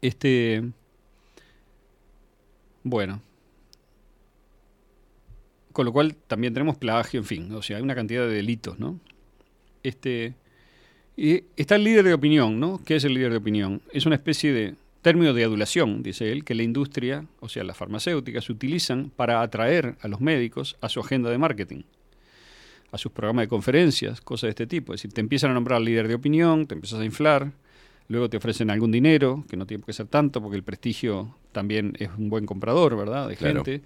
Este. 0.00 0.62
Bueno. 2.82 3.20
Con 5.72 5.86
lo 5.86 5.92
cual 5.92 6.16
también 6.26 6.52
tenemos 6.52 6.76
plagio, 6.76 7.20
en 7.20 7.26
fin, 7.26 7.52
o 7.52 7.62
sea, 7.62 7.76
hay 7.76 7.82
una 7.82 7.94
cantidad 7.94 8.26
de 8.26 8.34
delitos, 8.34 8.78
¿no? 8.78 8.98
Este. 9.82 10.34
Y 11.16 11.44
está 11.56 11.76
el 11.76 11.84
líder 11.84 12.04
de 12.06 12.14
opinión, 12.14 12.58
¿no? 12.58 12.80
¿Qué 12.84 12.96
es 12.96 13.04
el 13.04 13.14
líder 13.14 13.30
de 13.32 13.36
opinión? 13.38 13.82
Es 13.92 14.06
una 14.06 14.14
especie 14.16 14.52
de 14.52 14.74
término 15.02 15.32
de 15.34 15.44
adulación, 15.44 16.02
dice 16.02 16.32
él, 16.32 16.44
que 16.44 16.54
la 16.54 16.62
industria, 16.62 17.26
o 17.40 17.48
sea, 17.48 17.62
las 17.64 17.76
farmacéuticas, 17.76 18.48
utilizan 18.50 19.10
para 19.14 19.42
atraer 19.42 19.96
a 20.00 20.08
los 20.08 20.20
médicos 20.20 20.76
a 20.80 20.88
su 20.88 21.00
agenda 21.00 21.30
de 21.30 21.38
marketing, 21.38 21.82
a 22.92 22.98
sus 22.98 23.12
programas 23.12 23.44
de 23.44 23.48
conferencias, 23.48 24.20
cosas 24.20 24.48
de 24.48 24.50
este 24.50 24.66
tipo. 24.66 24.92
Es 24.94 25.00
decir, 25.02 25.12
te 25.14 25.20
empiezan 25.20 25.50
a 25.50 25.54
nombrar 25.54 25.80
líder 25.80 26.08
de 26.08 26.14
opinión, 26.14 26.66
te 26.66 26.74
empiezas 26.74 27.00
a 27.00 27.04
inflar, 27.04 27.52
luego 28.08 28.28
te 28.28 28.36
ofrecen 28.38 28.70
algún 28.70 28.90
dinero, 28.90 29.44
que 29.48 29.56
no 29.56 29.66
tiene 29.66 29.82
que 29.84 29.92
ser 29.92 30.06
tanto, 30.06 30.40
porque 30.42 30.56
el 30.56 30.64
prestigio 30.64 31.34
también 31.52 31.94
es 31.98 32.08
un 32.16 32.28
buen 32.30 32.46
comprador, 32.46 32.96
¿verdad? 32.96 33.28
De 33.28 33.36
Claro. 33.36 33.64
gente. 33.64 33.82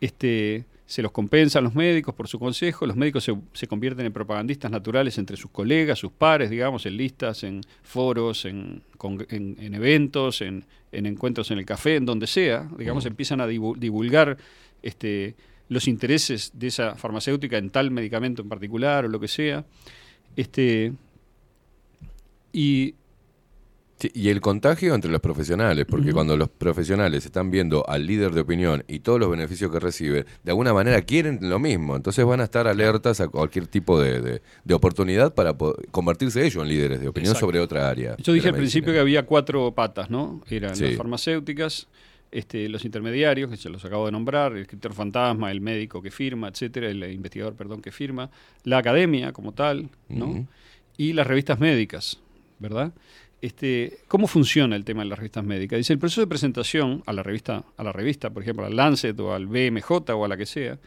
Este, 0.00 0.64
se 0.90 1.02
los 1.02 1.12
compensan 1.12 1.62
los 1.62 1.74
médicos 1.76 2.14
por 2.16 2.26
su 2.26 2.38
consejo, 2.40 2.84
los 2.84 2.96
médicos 2.96 3.22
se, 3.22 3.32
se 3.52 3.68
convierten 3.68 4.06
en 4.06 4.12
propagandistas 4.12 4.72
naturales 4.72 5.16
entre 5.18 5.36
sus 5.36 5.50
colegas, 5.52 6.00
sus 6.00 6.10
pares, 6.10 6.50
digamos, 6.50 6.84
en 6.84 6.96
listas, 6.96 7.44
en 7.44 7.60
foros, 7.84 8.44
en, 8.44 8.82
con- 8.98 9.24
en- 9.30 9.56
en 9.60 9.74
eventos, 9.74 10.40
en, 10.42 10.64
en 10.90 11.06
encuentros 11.06 11.50
en 11.52 11.58
el 11.58 11.64
café, 11.64 11.94
en 11.94 12.06
donde 12.06 12.26
sea, 12.26 12.68
digamos, 12.76 13.06
empiezan 13.06 13.40
a 13.40 13.46
divu- 13.46 13.76
divulgar 13.78 14.36
este, 14.82 15.36
los 15.68 15.86
intereses 15.86 16.50
de 16.54 16.66
esa 16.66 16.96
farmacéutica 16.96 17.56
en 17.56 17.70
tal 17.70 17.92
medicamento 17.92 18.42
en 18.42 18.48
particular 18.48 19.04
o 19.04 19.08
lo 19.08 19.20
que 19.20 19.28
sea. 19.28 19.64
Este, 20.34 20.92
y 22.52 22.94
Sí, 24.00 24.10
y 24.14 24.30
el 24.30 24.40
contagio 24.40 24.94
entre 24.94 25.10
los 25.10 25.20
profesionales, 25.20 25.84
porque 25.88 26.12
cuando 26.12 26.34
los 26.36 26.48
profesionales 26.48 27.26
están 27.26 27.50
viendo 27.50 27.86
al 27.88 28.06
líder 28.06 28.32
de 28.32 28.40
opinión 28.40 28.82
y 28.88 29.00
todos 29.00 29.20
los 29.20 29.30
beneficios 29.30 29.70
que 29.70 29.78
recibe, 29.78 30.24
de 30.42 30.50
alguna 30.50 30.72
manera 30.72 31.02
quieren 31.02 31.38
lo 31.42 31.58
mismo, 31.58 31.96
entonces 31.96 32.24
van 32.24 32.40
a 32.40 32.44
estar 32.44 32.66
alertas 32.66 33.20
a 33.20 33.28
cualquier 33.28 33.66
tipo 33.66 34.00
de, 34.00 34.20
de- 34.22 34.42
de 34.64 34.74
oportunidad 34.74 35.34
para 35.34 35.54
convertirse 35.90 36.44
ellos 36.46 36.62
en 36.62 36.68
líderes 36.70 37.00
de 37.00 37.08
opinión 37.08 37.32
Exacto. 37.32 37.46
sobre 37.46 37.60
otra 37.60 37.90
área. 37.90 38.16
Yo 38.16 38.32
dije 38.32 38.48
al 38.48 38.54
principio 38.54 38.92
que 38.92 38.98
había 39.00 39.26
cuatro 39.26 39.72
patas, 39.74 40.08
¿no? 40.10 40.40
Eran 40.48 40.74
Sí. 40.74 40.84
las 40.86 40.96
farmacéuticas, 40.96 41.86
este, 42.32 42.68
los 42.70 42.84
intermediarios, 42.86 43.50
que 43.50 43.56
se 43.58 43.68
los 43.68 43.84
acabo 43.84 44.06
de 44.06 44.12
nombrar, 44.12 44.52
el 44.52 44.62
escritor 44.62 44.94
fantasma, 44.94 45.50
el 45.50 45.60
médico 45.60 46.00
que 46.00 46.10
firma, 46.10 46.48
etcétera, 46.48 46.88
el 46.88 47.02
investigador, 47.12 47.54
perdón, 47.54 47.82
que 47.82 47.90
firma, 47.92 48.30
la 48.64 48.78
academia 48.78 49.32
como 49.32 49.52
tal, 49.52 49.90
¿no? 50.08 50.46
Y 50.96 51.12
las 51.12 51.26
revistas 51.26 51.60
médicas, 51.60 52.18
¿verdad? 52.58 52.92
Este, 53.42 54.00
¿Cómo 54.06 54.26
funciona 54.26 54.76
el 54.76 54.84
tema 54.84 55.02
de 55.02 55.08
las 55.08 55.18
revistas 55.18 55.44
médicas? 55.44 55.78
Dice, 55.78 55.94
el 55.94 55.98
proceso 55.98 56.20
de 56.20 56.26
presentación 56.26 57.02
a 57.06 57.12
la 57.12 57.22
revista, 57.22 57.64
a 57.76 57.82
la 57.82 57.92
revista, 57.92 58.28
por 58.30 58.42
ejemplo, 58.42 58.66
al 58.66 58.76
Lancet 58.76 59.18
o 59.18 59.32
al 59.32 59.46
BMJ 59.46 59.90
o 60.10 60.24
a 60.24 60.28
la 60.28 60.36
que 60.36 60.44
sea, 60.44 60.78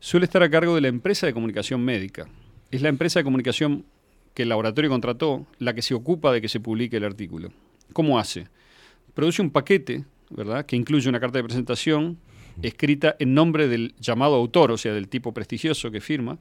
suele 0.00 0.24
estar 0.24 0.42
a 0.42 0.50
cargo 0.50 0.74
de 0.74 0.80
la 0.80 0.88
empresa 0.88 1.26
de 1.26 1.32
comunicación 1.32 1.80
médica. 1.84 2.28
Es 2.72 2.82
la 2.82 2.88
empresa 2.88 3.20
de 3.20 3.24
comunicación 3.24 3.84
que 4.34 4.42
el 4.42 4.48
laboratorio 4.48 4.90
contrató 4.90 5.46
la 5.58 5.74
que 5.74 5.82
se 5.82 5.94
ocupa 5.94 6.32
de 6.32 6.40
que 6.40 6.48
se 6.48 6.58
publique 6.58 6.96
el 6.96 7.04
artículo. 7.04 7.50
¿Cómo 7.92 8.18
hace? 8.18 8.48
Produce 9.14 9.42
un 9.42 9.50
paquete, 9.50 10.04
¿verdad?, 10.30 10.66
que 10.66 10.74
incluye 10.74 11.08
una 11.08 11.20
carta 11.20 11.38
de 11.38 11.44
presentación 11.44 12.18
escrita 12.62 13.14
en 13.18 13.34
nombre 13.34 13.68
del 13.68 13.94
llamado 14.00 14.34
autor, 14.34 14.72
o 14.72 14.78
sea, 14.78 14.92
del 14.92 15.08
tipo 15.08 15.32
prestigioso 15.32 15.90
que 15.90 16.00
firma, 16.00 16.38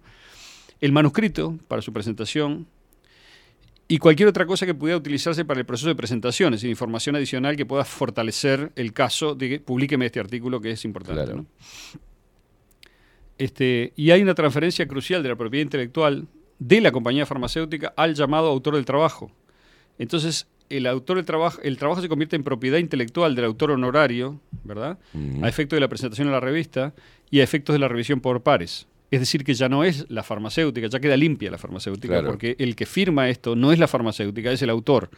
el 0.80 0.91
manuscrito 0.91 1.57
para 1.67 1.81
su 1.81 1.93
presentación 1.93 2.67
y 3.92 3.98
cualquier 3.98 4.30
otra 4.30 4.45
cosa 4.45 4.66
que 4.66 4.74
pudiera 4.74 4.98
utilizarse 4.98 5.44
para 5.44 5.60
el 5.60 5.66
proceso 5.66 5.90
de 5.90 5.95
presentación, 5.95 6.53
es 6.53 6.61
decir, 6.61 6.70
información 6.70 7.18
adicional 7.18 7.58
que 7.58 7.66
pueda 7.66 7.84
fortalecer 7.84 8.72
el 8.78 8.94
caso 8.94 9.36
de 9.36 9.50
que 9.50 9.60
publíqueme 9.60 10.06
este 10.06 10.22
artículo 10.22 10.61
que 10.61 10.72
es 10.72 10.86
importante. 10.86 11.36
¿no? 11.36 11.45
Este, 13.38 13.92
y 13.98 14.11
hay 14.11 14.22
una 14.22 14.34
transferencia 14.34 14.88
crucial 14.88 15.22
de 15.22 15.28
la 15.28 15.36
propiedad 15.36 15.64
intelectual 15.64 16.30
de 16.58 16.80
la 16.80 16.94
compañía 16.94 17.26
farmacéutica 17.26 17.94
al 17.98 18.16
llamado 18.16 18.48
autor 18.48 18.76
del 18.76 18.86
trabajo. 18.86 19.30
Entonces, 20.00 20.48
el 20.70 20.88
autor 20.88 21.18
del 21.18 21.26
trabajo, 21.26 21.60
el 21.61 21.78
trabajo 21.78 22.02
se 22.02 22.08
convierte 22.08 22.38
en 22.38 22.45
propiedad 22.45 22.78
intelectual 22.78 23.36
del 23.36 23.44
autor 23.44 23.72
honorario, 23.72 24.40
¿verdad? 24.64 25.00
A 25.42 25.50
efecto 25.50 25.76
de 25.76 25.82
la 25.82 25.90
presentación 25.90 26.30
a 26.30 26.32
la 26.32 26.40
revista 26.40 26.94
y 27.30 27.42
a 27.42 27.44
efectos 27.44 27.74
de 27.74 27.80
la 27.80 27.90
revisión 27.90 28.22
por 28.22 28.42
pares. 28.42 28.88
Es 29.11 29.19
decir, 29.19 29.43
que 29.43 29.53
ya 29.53 29.67
no 29.69 29.83
es 29.83 30.09
la 30.09 30.23
farmacéutica, 30.23 30.88
ya 30.88 30.99
queda 31.01 31.17
limpia 31.17 31.51
la 31.51 31.57
farmacéutica, 31.57 32.14
Claro. 32.15 32.30
porque 32.30 32.56
el 32.59 32.75
que 32.77 32.85
firma 32.85 33.30
esto 33.30 33.56
no 33.57 33.72
es 33.73 33.77
la 33.80 33.88
farmacéutica, 33.88 34.51
es 34.51 34.61
el 34.61 34.69
autor. 34.69 35.09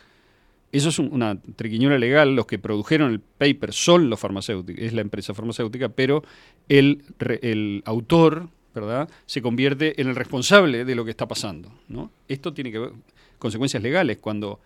Eso 0.71 0.89
es 0.89 0.97
un- 0.97 1.13
una 1.13 1.39
triquiñuela 1.39 1.99
legal. 1.99 2.35
Los 2.35 2.47
que 2.47 2.57
produjeron 2.57 3.11
el 3.11 3.19
paper 3.19 3.71
son 3.71 4.09
los 4.09 4.19
farmacéuticos, 4.19 4.83
es 4.83 4.93
la 4.93 5.01
empresa 5.01 5.35
farmacéutica, 5.35 5.89
pero 5.89 6.23
el, 6.67 7.03
el 7.43 7.83
autor, 7.85 8.49
¿verdad?, 8.73 9.07
se 9.27 9.43
convierte 9.43 10.01
en 10.01 10.07
el 10.09 10.15
responsable 10.15 10.83
de 10.85 10.95
lo 10.95 11.05
que 11.05 11.11
está 11.11 11.27
pasando. 11.27 11.71
¿no? 11.87 12.11
Esto 12.27 12.51
tiene 12.53 12.71
que 12.71 12.79
ver 12.79 12.91
consecuencias 13.37 13.83
legales. 13.83 14.17
Cuando 14.17 14.59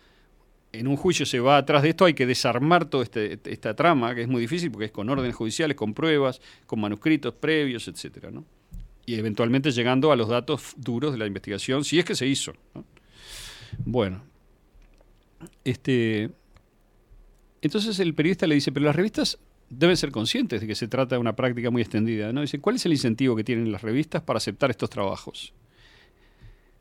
en 0.71 0.87
un 0.87 0.95
juicio 0.95 1.25
se 1.25 1.41
va 1.41 1.57
atrás 1.57 1.83
de 1.83 1.89
esto, 1.89 2.05
hay 2.05 2.13
que 2.13 2.25
desarmar 2.25 2.85
toda 2.85 3.03
este- 3.03 3.37
esta 3.43 3.75
trama, 3.75 4.15
que 4.15 4.21
es 4.21 4.27
muy 4.29 4.39
difícil 4.39 4.71
porque 4.71 4.85
es 4.85 4.91
con 4.91 5.09
órdenes 5.09 5.35
judiciales, 5.35 5.75
con 5.75 5.93
pruebas, 5.93 6.39
con 6.65 6.79
manuscritos 6.79 7.33
previos, 7.33 7.85
etcétera, 7.89 8.31
¿no? 8.31 8.45
Y 9.07 9.15
eventualmente 9.15 9.71
llegando 9.71 10.11
a 10.11 10.15
los 10.15 10.27
datos 10.27 10.75
duros 10.77 11.13
de 11.13 11.17
la 11.17 11.25
investigación, 11.25 11.83
si 11.83 11.97
es 11.97 12.05
que 12.05 12.13
se 12.13 12.27
hizo. 12.27 12.53
¿no? 12.75 12.85
Bueno, 13.85 14.21
este, 15.63 16.29
entonces 17.61 17.99
el 17.99 18.13
periodista 18.13 18.47
le 18.47 18.55
dice, 18.55 18.73
pero 18.73 18.85
las 18.85 18.95
revistas 18.95 19.39
deben 19.69 19.95
ser 19.95 20.11
conscientes 20.11 20.59
de 20.59 20.67
que 20.67 20.75
se 20.75 20.89
trata 20.89 21.15
de 21.15 21.19
una 21.19 21.37
práctica 21.37 21.71
muy 21.71 21.81
extendida. 21.81 22.33
¿no? 22.33 22.41
Dice, 22.41 22.59
¿cuál 22.59 22.75
es 22.75 22.85
el 22.85 22.91
incentivo 22.91 23.33
que 23.35 23.45
tienen 23.45 23.71
las 23.71 23.81
revistas 23.81 24.21
para 24.21 24.37
aceptar 24.37 24.71
estos 24.71 24.89
trabajos? 24.89 25.53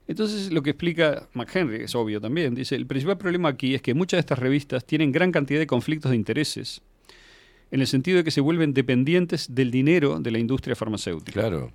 Entonces 0.08 0.52
lo 0.52 0.62
que 0.62 0.70
explica 0.70 1.28
McHenry 1.32 1.84
es 1.84 1.94
obvio 1.94 2.20
también. 2.20 2.56
Dice, 2.56 2.74
el 2.74 2.86
principal 2.86 3.18
problema 3.18 3.50
aquí 3.50 3.74
es 3.74 3.82
que 3.82 3.94
muchas 3.94 4.18
de 4.18 4.20
estas 4.22 4.38
revistas 4.40 4.84
tienen 4.84 5.12
gran 5.12 5.32
cantidad 5.32 5.60
de 5.60 5.66
conflictos 5.66 6.10
de 6.10 6.16
intereses, 6.16 6.82
en 7.70 7.80
el 7.80 7.86
sentido 7.86 8.18
de 8.18 8.24
que 8.24 8.30
se 8.32 8.40
vuelven 8.40 8.72
dependientes 8.72 9.54
del 9.54 9.70
dinero 9.70 10.20
de 10.20 10.30
la 10.30 10.38
industria 10.38 10.76
farmacéutica. 10.76 11.40
Claro. 11.40 11.72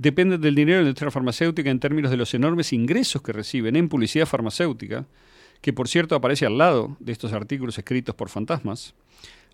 Dependen 0.00 0.40
del 0.40 0.54
dinero 0.54 0.78
de 0.78 0.84
la 0.84 0.88
industria 0.88 1.10
farmacéutica 1.10 1.68
en 1.70 1.78
términos 1.78 2.10
de 2.10 2.16
los 2.16 2.32
enormes 2.32 2.72
ingresos 2.72 3.20
que 3.20 3.32
reciben 3.34 3.76
en 3.76 3.90
publicidad 3.90 4.24
farmacéutica, 4.24 5.04
que 5.60 5.74
por 5.74 5.88
cierto 5.88 6.14
aparece 6.14 6.46
al 6.46 6.56
lado 6.56 6.96
de 7.00 7.12
estos 7.12 7.34
artículos 7.34 7.76
escritos 7.76 8.14
por 8.14 8.30
fantasmas. 8.30 8.94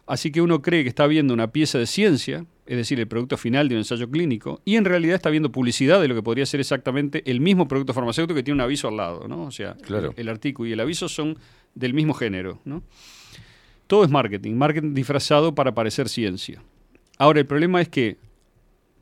Así 0.07 0.31
que 0.31 0.41
uno 0.41 0.63
cree 0.63 0.85
que 0.85 0.89
está 0.89 1.09
viendo 1.09 1.35
una 1.35 1.51
pieza 1.51 1.79
de 1.81 1.87
ciencia, 1.87 2.47
es 2.65 2.77
decir, 2.77 3.01
el 3.01 3.09
producto 3.09 3.37
final 3.37 3.69
de 3.69 3.75
un 3.75 3.79
ensayo 3.81 4.09
clínico, 4.09 4.61
y 4.65 4.77
en 4.77 4.85
realidad 4.85 5.17
está 5.17 5.31
viendo 5.31 5.51
publicidad 5.51 6.01
de 6.01 6.07
lo 6.07 6.15
que 6.15 6.23
podría 6.23 6.47
ser 6.47 6.61
exactamente 6.61 7.29
el 7.29 7.41
mismo 7.41 7.67
producto 7.67 7.93
farmacéutico 7.93 8.37
que 8.37 8.45
tiene 8.45 8.55
un 8.55 8.61
aviso 8.61 8.87
al 8.87 8.99
lado, 8.99 9.27
¿no? 9.27 9.47
O 9.47 9.51
sea, 9.51 9.75
Claro. 9.83 10.11
el, 10.17 10.21
el 10.21 10.29
artículo 10.29 10.69
y 10.69 10.75
el 10.75 10.79
aviso 10.79 11.09
son 11.09 11.37
del 11.75 11.93
mismo 11.93 12.15
género, 12.15 12.61
¿no? 12.65 12.85
Todo 13.89 14.05
es 14.05 14.11
marketing, 14.11 14.55
marketing 14.55 14.95
disfrazado 14.95 15.57
para 15.57 15.75
parecer 15.75 16.09
ciencia. 16.09 16.63
Ahora, 17.19 17.41
el 17.41 17.47
problema 17.47 17.81
es 17.81 17.89
que 17.89 18.17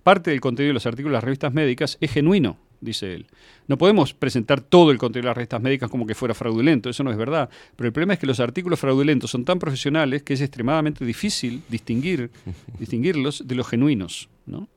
parte 0.04 0.30
del 0.30 0.40
contenido 0.40 0.70
de 0.70 0.74
los 0.74 0.86
artículos 0.86 1.10
de 1.10 1.16
las 1.16 1.24
revistas 1.24 1.52
médicas 1.52 1.98
es 2.00 2.12
genuino, 2.12 2.58
dice 2.80 3.14
él. 3.14 3.26
No 3.66 3.78
podemos 3.78 4.14
presentar 4.14 4.60
todo 4.60 4.92
el 4.92 4.98
contenido 4.98 5.24
de 5.24 5.30
las 5.30 5.36
revistas 5.36 5.62
médicas 5.62 5.90
como 5.90 6.06
que 6.06 6.14
fuera 6.14 6.34
fraudulento, 6.34 6.90
eso 6.90 7.02
no 7.02 7.10
es 7.10 7.16
verdad. 7.16 7.48
Pero 7.74 7.88
el 7.88 7.92
problema 7.92 8.12
es 8.12 8.20
que 8.20 8.26
los 8.26 8.38
artículos 8.38 8.78
fraudulentos 8.78 9.30
son 9.30 9.44
tan 9.44 9.58
profesionales 9.58 10.22
que 10.22 10.34
es 10.34 10.40
extremadamente 10.40 11.04
difícil 11.04 11.62
distinguir, 11.68 12.30
distinguirlos 12.78 13.48
de 13.48 13.54
los 13.54 13.66
genuinos. 13.66 14.28
¿no? 14.46 14.68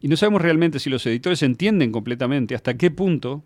Y 0.00 0.08
no 0.08 0.16
sabemos 0.16 0.42
realmente 0.42 0.78
si 0.78 0.90
los 0.90 1.04
editores 1.06 1.42
entienden 1.42 1.92
completamente 1.92 2.54
hasta 2.54 2.76
qué 2.76 2.90
punto 2.90 3.44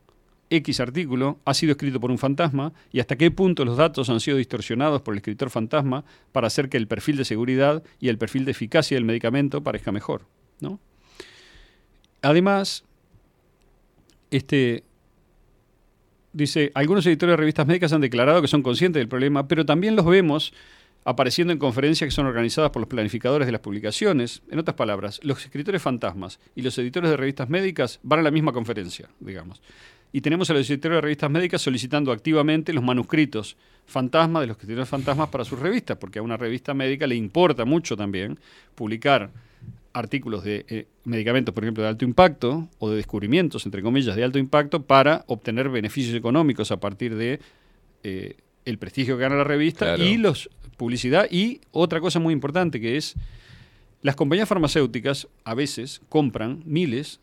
X 0.50 0.80
artículo 0.80 1.40
ha 1.44 1.54
sido 1.54 1.72
escrito 1.72 1.98
por 1.98 2.10
un 2.10 2.18
fantasma 2.18 2.74
y 2.92 3.00
hasta 3.00 3.16
qué 3.16 3.30
punto 3.30 3.64
los 3.64 3.76
datos 3.76 4.10
han 4.10 4.20
sido 4.20 4.36
distorsionados 4.36 5.00
por 5.00 5.14
el 5.14 5.18
escritor 5.18 5.50
fantasma 5.50 6.04
para 6.30 6.46
hacer 6.46 6.68
que 6.68 6.76
el 6.76 6.86
perfil 6.86 7.16
de 7.16 7.24
seguridad 7.24 7.82
y 8.00 8.08
el 8.08 8.18
perfil 8.18 8.44
de 8.44 8.50
eficacia 8.50 8.96
del 8.96 9.04
medicamento 9.04 9.62
parezca 9.62 9.92
mejor. 9.92 10.26
¿no? 10.60 10.78
Además, 12.22 12.84
este, 14.30 14.84
dice, 16.32 16.70
algunos 16.74 17.04
editores 17.06 17.32
de 17.32 17.36
revistas 17.36 17.66
médicas 17.66 17.92
han 17.92 18.00
declarado 18.00 18.40
que 18.40 18.48
son 18.48 18.62
conscientes 18.62 19.00
del 19.00 19.08
problema, 19.08 19.48
pero 19.48 19.66
también 19.66 19.96
los 19.96 20.06
vemos 20.06 20.52
apareciendo 21.04 21.52
en 21.52 21.58
conferencias 21.58 22.06
que 22.06 22.12
son 22.12 22.26
organizadas 22.26 22.70
por 22.70 22.80
los 22.80 22.88
planificadores 22.88 23.46
de 23.46 23.52
las 23.52 23.60
publicaciones. 23.60 24.42
En 24.50 24.58
otras 24.58 24.76
palabras, 24.76 25.20
los 25.22 25.44
escritores 25.44 25.82
fantasmas 25.82 26.38
y 26.54 26.62
los 26.62 26.78
editores 26.78 27.10
de 27.10 27.16
revistas 27.16 27.48
médicas 27.48 27.98
van 28.02 28.20
a 28.20 28.22
la 28.22 28.30
misma 28.30 28.52
conferencia, 28.52 29.08
digamos. 29.20 29.60
Y 30.12 30.20
tenemos 30.20 30.48
a 30.50 30.54
los 30.54 30.68
editores 30.68 30.96
de 30.96 31.00
revistas 31.00 31.30
médicas 31.30 31.62
solicitando 31.62 32.12
activamente 32.12 32.72
los 32.72 32.84
manuscritos 32.84 33.56
fantasma 33.86 34.40
de 34.40 34.46
los 34.46 34.56
escritores 34.56 34.88
fantasmas 34.88 35.28
para 35.28 35.44
sus 35.44 35.58
revistas, 35.58 35.96
porque 35.96 36.20
a 36.20 36.22
una 36.22 36.36
revista 36.36 36.72
médica 36.72 37.06
le 37.06 37.16
importa 37.16 37.64
mucho 37.64 37.96
también 37.96 38.38
publicar 38.74 39.30
artículos 39.92 40.44
de 40.44 40.64
eh, 40.68 40.86
medicamentos, 41.04 41.54
por 41.54 41.64
ejemplo, 41.64 41.82
de 41.82 41.88
alto 41.88 42.04
impacto 42.04 42.68
o 42.78 42.90
de 42.90 42.96
descubrimientos, 42.96 43.66
entre 43.66 43.82
comillas, 43.82 44.16
de 44.16 44.24
alto 44.24 44.38
impacto 44.38 44.82
para 44.82 45.24
obtener 45.26 45.68
beneficios 45.68 46.14
económicos 46.16 46.70
a 46.72 46.78
partir 46.80 47.14
de 47.14 47.40
eh, 48.02 48.36
el 48.64 48.78
prestigio 48.78 49.16
que 49.16 49.22
gana 49.22 49.36
la 49.36 49.44
revista 49.44 49.94
Claro. 49.94 50.04
y 50.04 50.16
los 50.16 50.50
publicidad 50.76 51.28
y 51.30 51.60
otra 51.70 52.00
cosa 52.00 52.18
muy 52.18 52.32
importante 52.32 52.80
que 52.80 52.96
es 52.96 53.14
las 54.00 54.16
compañías 54.16 54.48
farmacéuticas 54.48 55.28
a 55.44 55.54
veces 55.54 56.00
compran 56.08 56.62
miles, 56.66 57.20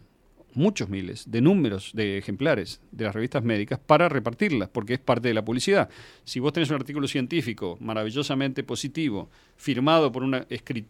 muchos 0.53 0.89
miles 0.89 1.29
de 1.29 1.41
números 1.41 1.91
de 1.93 2.17
ejemplares 2.17 2.81
de 2.91 3.05
las 3.05 3.13
revistas 3.13 3.43
médicas 3.43 3.79
para 3.79 4.09
repartirlas, 4.09 4.69
porque 4.69 4.93
es 4.95 4.99
parte 4.99 5.27
de 5.27 5.33
la 5.33 5.45
publicidad. 5.45 5.89
Si 6.23 6.39
vos 6.39 6.53
tenés 6.53 6.69
un 6.69 6.75
artículo 6.75 7.07
científico 7.07 7.77
maravillosamente 7.81 8.63
positivo, 8.63 9.29
firmado 9.57 10.11
por, 10.11 10.23
una, 10.23 10.45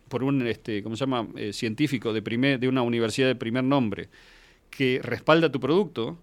por 0.08 0.24
un 0.24 0.46
este, 0.48 0.82
¿cómo 0.84 0.96
se 0.96 1.02
llama? 1.02 1.28
Eh, 1.36 1.54
científico 1.54 2.14
de, 2.14 2.22
primer, 2.22 2.60
de 2.60 2.68
una 2.68 2.82
universidad 2.82 3.28
de 3.28 3.36
primer 3.36 3.64
nombre, 3.64 4.10
que 4.70 5.00
respalda 5.04 5.52
tu 5.52 5.60
producto, 5.60 6.18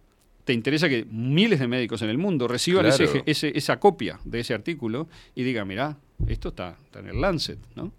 te 0.44 0.52
interesa 0.52 0.88
que 0.88 1.04
miles 1.10 1.58
de 1.58 1.66
médicos 1.66 2.02
en 2.02 2.08
el 2.10 2.18
mundo 2.18 2.46
reciban 2.46 2.86
Claro. 2.86 3.04
ese, 3.04 3.22
ese- 3.26 3.52
esa 3.58 3.80
copia 3.80 4.20
de 4.24 4.40
ese 4.40 4.54
artículo 4.54 5.08
y 5.34 5.42
digan, 5.42 5.66
mirá, 5.66 5.98
esto 6.28 6.50
está, 6.50 6.78
está 6.84 7.00
en 7.00 7.08
el 7.08 7.20
Lancet, 7.20 7.58
¿no? 7.74 7.92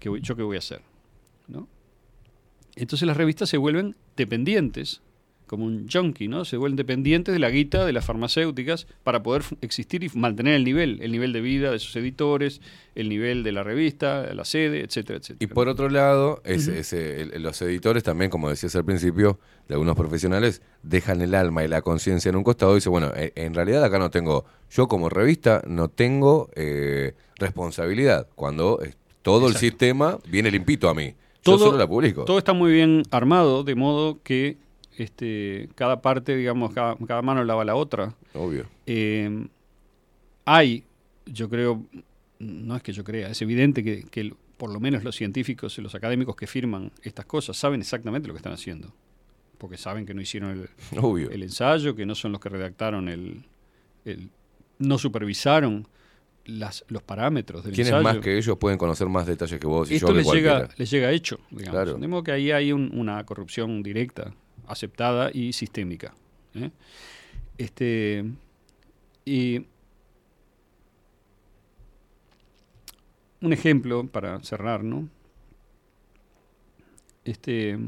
¿Qué 0.00 0.08
voy- 0.08 0.20
¿Yo 0.20 0.34
qué 0.34 0.42
voy 0.42 0.56
a 0.56 0.58
hacer? 0.58 0.80
¿no? 1.46 1.68
Entonces 2.76 3.06
las 3.06 3.16
revistas 3.16 3.48
se 3.48 3.56
vuelven 3.56 3.96
dependientes, 4.16 5.02
como 5.46 5.64
un 5.64 5.88
junkie, 5.92 6.28
¿no? 6.28 6.44
Se 6.44 6.56
vuelven 6.56 6.76
dependientes 6.76 7.32
de 7.32 7.40
la 7.40 7.50
guita 7.50 7.84
de 7.84 7.92
las 7.92 8.04
farmacéuticas 8.04 8.86
para 9.02 9.24
poder 9.24 9.42
existir 9.62 10.04
y 10.04 10.08
mantener 10.14 10.54
el 10.54 10.62
nivel, 10.62 11.00
el 11.02 11.10
nivel 11.10 11.32
de 11.32 11.40
vida 11.40 11.72
de 11.72 11.80
sus 11.80 11.96
editores, 11.96 12.60
el 12.94 13.08
nivel 13.08 13.42
de 13.42 13.50
la 13.50 13.64
revista, 13.64 14.32
la 14.32 14.44
sede, 14.44 14.82
etcétera, 14.84 15.18
etcétera. 15.18 15.38
Y 15.40 15.52
por 15.52 15.66
otro 15.66 15.88
lado, 15.88 16.40
ese- 16.44 17.20
el- 17.22 17.42
los 17.42 17.60
editores 17.62 18.04
también, 18.04 18.30
como 18.30 18.48
decías 18.48 18.76
al 18.76 18.84
principio, 18.84 19.40
de 19.66 19.74
algunos 19.74 19.96
profesionales, 19.96 20.62
dejan 20.84 21.20
el 21.20 21.34
alma 21.34 21.64
y 21.64 21.68
la 21.68 21.82
conciencia 21.82 22.28
en 22.28 22.36
un 22.36 22.44
costado 22.44 22.70
y 22.72 22.74
dicen, 22.76 22.92
bueno, 22.92 23.10
eh, 23.16 23.32
en 23.34 23.52
realidad 23.54 23.82
acá 23.82 23.98
no 23.98 24.10
tengo, 24.10 24.44
yo 24.70 24.86
como 24.86 25.08
revista 25.08 25.62
no 25.66 25.88
tengo 25.88 26.48
eh, 26.54 27.14
responsabilidad, 27.38 28.28
cuando 28.36 28.78
todo 29.22 29.48
el 29.48 29.56
sistema 29.56 30.18
viene 30.30 30.52
limpito 30.52 30.88
a 30.88 30.94
mí. 30.94 31.14
Yo 31.42 31.56
todo, 31.56 31.58
solo 31.66 31.78
la 31.78 31.86
publico. 31.86 32.24
todo 32.24 32.38
está 32.38 32.52
muy 32.52 32.72
bien 32.72 33.02
armado, 33.10 33.64
de 33.64 33.74
modo 33.74 34.18
que 34.22 34.56
este, 34.98 35.68
cada 35.74 36.02
parte, 36.02 36.36
digamos, 36.36 36.72
cada, 36.72 36.96
cada 37.06 37.22
mano 37.22 37.42
lava 37.44 37.64
la 37.64 37.74
otra. 37.74 38.14
Obvio. 38.34 38.66
Eh, 38.86 39.46
hay, 40.44 40.84
yo 41.26 41.48
creo, 41.48 41.82
no 42.38 42.76
es 42.76 42.82
que 42.82 42.92
yo 42.92 43.04
crea, 43.04 43.28
es 43.30 43.40
evidente 43.42 43.82
que, 43.84 44.32
por 44.56 44.70
lo 44.70 44.80
menos 44.80 45.04
los 45.04 45.16
científicos 45.16 45.78
y 45.78 45.82
los 45.82 45.94
académicos 45.94 46.36
que 46.36 46.46
firman 46.46 46.92
estas 47.02 47.24
cosas 47.24 47.56
saben 47.56 47.80
exactamente 47.80 48.28
lo 48.28 48.34
que 48.34 48.38
están 48.38 48.52
haciendo. 48.52 48.92
Porque 49.56 49.76
saben 49.76 50.06
que 50.06 50.14
no 50.14 50.20
hicieron 50.22 50.50
el, 50.92 50.98
Obvio. 50.98 51.30
el 51.30 51.42
ensayo, 51.42 51.94
que 51.94 52.04
no 52.06 52.14
son 52.14 52.32
los 52.32 52.40
que 52.40 52.48
redactaron 52.48 53.08
el... 53.08 53.44
el- 54.04 54.28
no 54.78 54.96
supervisaron 54.96 55.86
las, 56.46 56.84
los 56.88 57.02
parámetros 57.02 57.64
del 57.64 57.74
¿Quiénes 57.74 57.92
ensayo. 57.92 58.02
más 58.02 58.18
que 58.24 58.36
ellos 58.38 58.56
pueden 58.58 58.78
conocer 58.78 59.08
más 59.08 59.26
detalles 59.26 59.60
que 59.60 59.66
vos 59.66 59.90
y 59.90 59.96
Esto 59.96 60.08
yo 60.08 60.14
les 60.14 60.32
llega, 60.32 60.68
les 60.76 60.90
llega 60.90 61.10
hecho, 61.12 61.38
digamos. 61.50 61.70
Claro. 61.82 61.94
De 61.98 62.08
modo 62.08 62.22
que 62.24 62.32
ahí 62.32 62.50
hay 62.50 62.72
un- 62.72 62.90
una 62.94 63.24
corrupción 63.26 63.82
directa, 63.82 64.32
aceptada 64.66 65.30
y 65.32 65.52
sistémica. 65.52 66.14
¿eh? 66.54 66.70
Este, 67.58 68.24
y 69.24 69.66
un 73.42 73.52
ejemplo 73.52 74.06
para 74.06 74.40
cerrar, 74.40 74.82
¿no? 74.84 75.08
Este, 77.24 77.78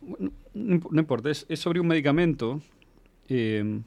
bueno, 0.00 0.32
no 0.54 1.00
importa, 1.00 1.30
es, 1.30 1.46
es 1.48 1.60
sobre 1.60 1.80
un 1.80 1.86
medicamento. 1.88 2.60
eh, 3.28 3.80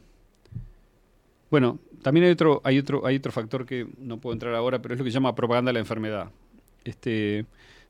bueno, 1.52 1.80
también 2.02 2.26
hay 2.26 2.32
otro, 2.32 2.62
hay 2.64 2.78
otro, 2.80 3.06
hay 3.06 3.16
otro 3.18 3.32
factor 3.32 3.66
que 3.66 3.88
no 3.98 4.20
puedo 4.20 4.34
entrar 4.34 4.54
ahora, 4.56 4.82
pero 4.82 4.94
es 4.94 5.00
lo 5.00 5.04
que 5.06 5.12
se 5.12 5.16
llama 5.16 5.36
propaganda 5.36 5.70
de 5.70 5.74
la 5.74 5.80
enfermedad. 5.80 6.32
Este, 6.84 7.46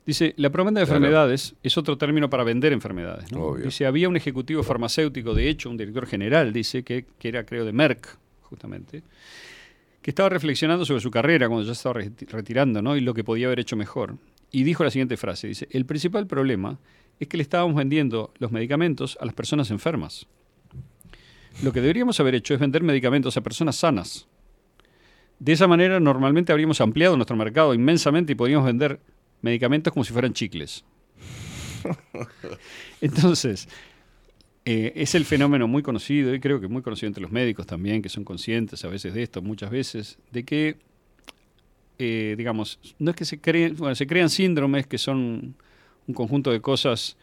dice, 0.05 0.33
la 0.37 0.49
propaganda 0.49 0.79
de 0.81 0.85
Claro. 0.87 0.97
enfermedades 0.97 1.55
es 1.61 1.77
otro 1.77 1.97
término 1.97 2.29
para 2.29 2.43
vender 2.43 2.73
enfermedades. 2.73 3.31
¿no? 3.31 3.55
Dice, 3.55 3.85
había 3.85 4.09
un 4.09 4.15
ejecutivo 4.17 4.63
farmacéutico, 4.63 5.33
de 5.33 5.49
hecho, 5.49 5.69
un 5.69 5.77
director 5.77 6.05
general, 6.07 6.51
dice, 6.53 6.83
que, 6.83 7.05
que 7.19 7.27
era, 7.27 7.45
creo, 7.45 7.65
de 7.65 7.73
Merck, 7.73 8.17
justamente, 8.41 9.03
que 10.01 10.11
estaba 10.11 10.29
reflexionando 10.29 10.85
sobre 10.85 11.01
su 11.01 11.11
carrera 11.11 11.47
cuando 11.47 11.65
ya 11.65 11.73
estaba 11.73 11.99
reti- 12.01 12.27
retirando, 12.29 12.81
¿no? 12.81 12.95
Y 12.95 13.01
lo 13.01 13.13
que 13.13 13.23
podía 13.23 13.47
haber 13.47 13.59
hecho 13.59 13.75
mejor. 13.75 14.15
Y 14.51 14.63
dijo 14.63 14.83
la 14.83 14.89
siguiente 14.89 15.17
frase, 15.17 15.47
dice, 15.47 15.67
el 15.71 15.85
principal 15.85 16.25
problema 16.25 16.79
es 17.19 17.27
que 17.27 17.37
le 17.37 17.43
estábamos 17.43 17.75
vendiendo 17.75 18.33
los 18.39 18.51
medicamentos 18.51 19.17
a 19.21 19.25
las 19.25 19.35
personas 19.35 19.69
enfermas. 19.69 20.25
Lo 21.61 21.73
que 21.73 21.81
deberíamos 21.81 22.19
haber 22.19 22.35
hecho 22.35 22.53
es 22.53 22.59
vender 22.59 22.83
medicamentos 22.83 23.35
a 23.35 23.41
personas 23.41 23.75
sanas. 23.75 24.27
De 25.39 25.51
esa 25.51 25.67
manera, 25.67 25.99
normalmente 25.99 26.51
habríamos 26.51 26.79
ampliado 26.81 27.15
nuestro 27.15 27.35
mercado 27.35 27.73
inmensamente 27.73 28.31
y 28.31 28.35
podríamos 28.35 28.65
vender 28.65 28.99
medicamentos 29.41 29.91
como 29.91 30.03
si 30.03 30.13
fueran 30.13 30.33
chicles. 30.33 30.85
Entonces, 33.01 33.67
eh, 34.65 34.93
es 34.95 35.15
el 35.15 35.25
fenómeno 35.25 35.67
muy 35.67 35.83
conocido, 35.83 36.33
y 36.33 36.39
creo 36.39 36.61
que 36.61 36.67
muy 36.67 36.81
conocido 36.81 37.07
entre 37.07 37.21
los 37.21 37.31
médicos 37.31 37.65
también, 37.65 38.01
que 38.01 38.09
son 38.09 38.23
conscientes 38.23 38.83
a 38.85 38.87
veces 38.87 39.13
de 39.13 39.23
esto, 39.23 39.41
muchas 39.41 39.69
veces, 39.69 40.17
de 40.31 40.43
que, 40.43 40.77
eh, 41.97 42.35
digamos, 42.37 42.79
no 42.99 43.11
es 43.11 43.17
que 43.17 43.25
se 43.25 43.39
creen, 43.39 43.75
bueno, 43.77 43.95
se 43.95 44.07
crean 44.07 44.29
síndromes 44.29 44.87
que 44.87 44.97
son 44.97 45.55
un 46.07 46.13
conjunto 46.13 46.51
de 46.51 46.61
cosas 46.61 47.17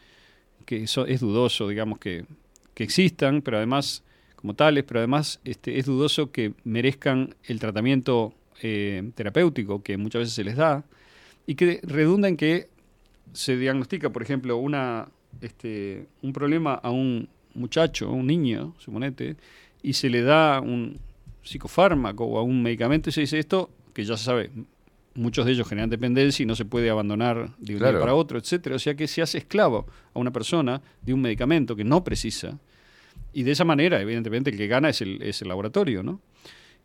que 0.65 0.85
es 0.85 1.21
dudoso, 1.21 1.69
digamos, 1.69 1.99
que, 1.99 2.25
que 2.75 2.85
existan, 2.85 3.43
pero 3.43 3.59
además, 3.59 4.03
como 4.37 4.55
tales, 4.55 4.85
pero 4.85 5.01
además 5.01 5.41
este, 5.45 5.79
es 5.79 5.87
dudoso 5.87 6.31
que 6.31 6.53
merezcan 6.65 7.35
el 7.45 7.59
tratamiento 7.59 8.33
eh, 8.63 9.11
terapéutico 9.15 9.83
que 9.83 9.97
muchas 9.97 10.21
veces 10.21 10.35
se 10.35 10.45
les 10.45 10.57
da, 10.57 10.85
y 11.47 11.55
que 11.55 11.81
redunda 11.83 12.29
en 12.29 12.37
que 12.37 12.69
se 13.33 13.57
diagnostica, 13.57 14.11
por 14.11 14.23
ejemplo, 14.23 14.57
una, 14.57 15.09
este, 15.41 16.07
un 16.23 16.33
problema 16.33 16.75
a 16.75 16.91
un 16.91 17.29
muchacho, 17.55 18.09
a 18.09 18.13
un 18.13 18.27
niño, 18.27 18.75
suponete, 18.79 19.37
y 19.83 19.93
se 19.95 20.09
le 20.11 20.23
da 20.23 20.61
un 20.61 20.99
psicofármaco 21.43 22.25
o 22.25 22.39
a 22.39 22.43
un 22.43 22.63
medicamento 22.63 23.11
y 23.11 23.13
se 23.13 23.21
dice 23.23 23.39
esto, 23.39 23.71
que 23.95 24.05
ya 24.05 24.17
se 24.17 24.25
sabe, 24.25 24.51
muchos 25.15 25.47
de 25.47 25.53
ellos 25.53 25.69
generan 25.69 25.89
dependencia 25.89 26.43
y 26.43 26.47
no 26.47 26.55
se 26.57 26.65
puede 26.65 26.91
abandonar 26.91 27.51
de 27.59 27.75
un 27.75 27.79
Claro. 27.79 27.93
día 27.99 28.01
para 28.01 28.15
otro, 28.15 28.39
etcétera. 28.39 28.77
O 28.77 28.79
sea 28.79 28.95
que 28.95 29.07
se 29.07 29.23
hace 29.23 29.39
esclavo 29.39 29.87
a 30.13 30.19
una 30.19 30.31
persona 30.33 30.83
de 31.03 31.15
un 31.15 31.21
medicamento 31.23 31.75
que 31.77 31.85
no 31.85 32.05
precisa. 32.05 32.59
Y 33.37 33.43
de 33.43 33.53
esa 33.53 33.67
manera, 33.67 34.01
evidentemente, 34.01 34.49
el 34.49 34.57
que 34.57 34.67
gana 34.67 34.89
es 34.89 35.03
el, 35.03 35.21
es 35.21 35.43
el 35.43 35.49
laboratorio, 35.49 36.03
¿no? 36.03 36.23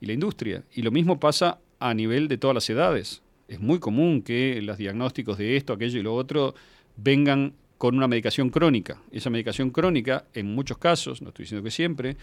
Y 0.01 0.05
la 0.05 0.11
industria. 0.11 0.65
Y 0.73 0.81
lo 0.81 0.91
mismo 0.91 1.17
pasa 1.17 1.59
a 1.79 1.93
nivel 1.93 2.27
de 2.27 2.37
todas 2.37 2.53
las 2.53 2.69
edades. 2.69 3.21
Es 3.47 3.61
muy 3.61 3.79
común 3.79 4.21
que 4.21 4.61
los 4.61 4.77
diagnósticos 4.77 5.37
de 5.37 5.55
esto, 5.55 5.71
aquello 5.71 5.97
y 5.97 6.03
lo 6.03 6.13
otro 6.13 6.53
vengan 6.97 7.53
con 7.77 7.95
una 7.95 8.09
medicación 8.09 8.49
crónica. 8.49 9.01
Esa 9.13 9.29
medicación 9.29 9.69
crónica, 9.69 10.25
en 10.33 10.53
muchos 10.53 10.77
casos, 10.77 11.21
no 11.21 11.29
estoy 11.29 11.43
diciendo 11.43 11.63
que 11.63 11.71
siempre, 11.71 12.17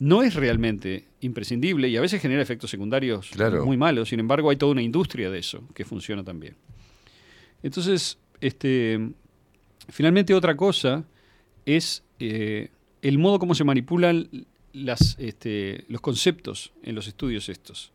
no 0.00 0.24
es 0.24 0.34
realmente 0.34 1.04
imprescindible 1.20 1.88
y 1.88 1.96
a 1.96 2.00
veces 2.00 2.20
genera 2.20 2.42
efectos 2.42 2.70
secundarios 2.70 3.30
Claro. 3.30 3.64
muy 3.64 3.76
malos. 3.76 4.08
Sin 4.08 4.18
embargo, 4.18 4.50
hay 4.50 4.56
toda 4.56 4.72
una 4.72 4.82
industria 4.82 5.30
de 5.30 5.38
eso 5.38 5.62
que 5.72 5.84
funciona 5.84 6.24
también. 6.24 6.56
Entonces, 7.62 8.18
este, 8.40 9.10
finalmente 9.88 10.34
otra 10.34 10.56
cosa 10.56 11.04
es 11.64 12.02
eh, 12.18 12.70
el 13.02 13.18
modo 13.18 13.38
como 13.38 13.54
se 13.54 13.64
manipulan 13.64 14.28
este, 15.18 15.84
los 15.88 16.00
conceptos 16.00 16.72
en 16.82 16.94
los 16.94 17.06
estudios 17.06 17.48
estos. 17.48 17.92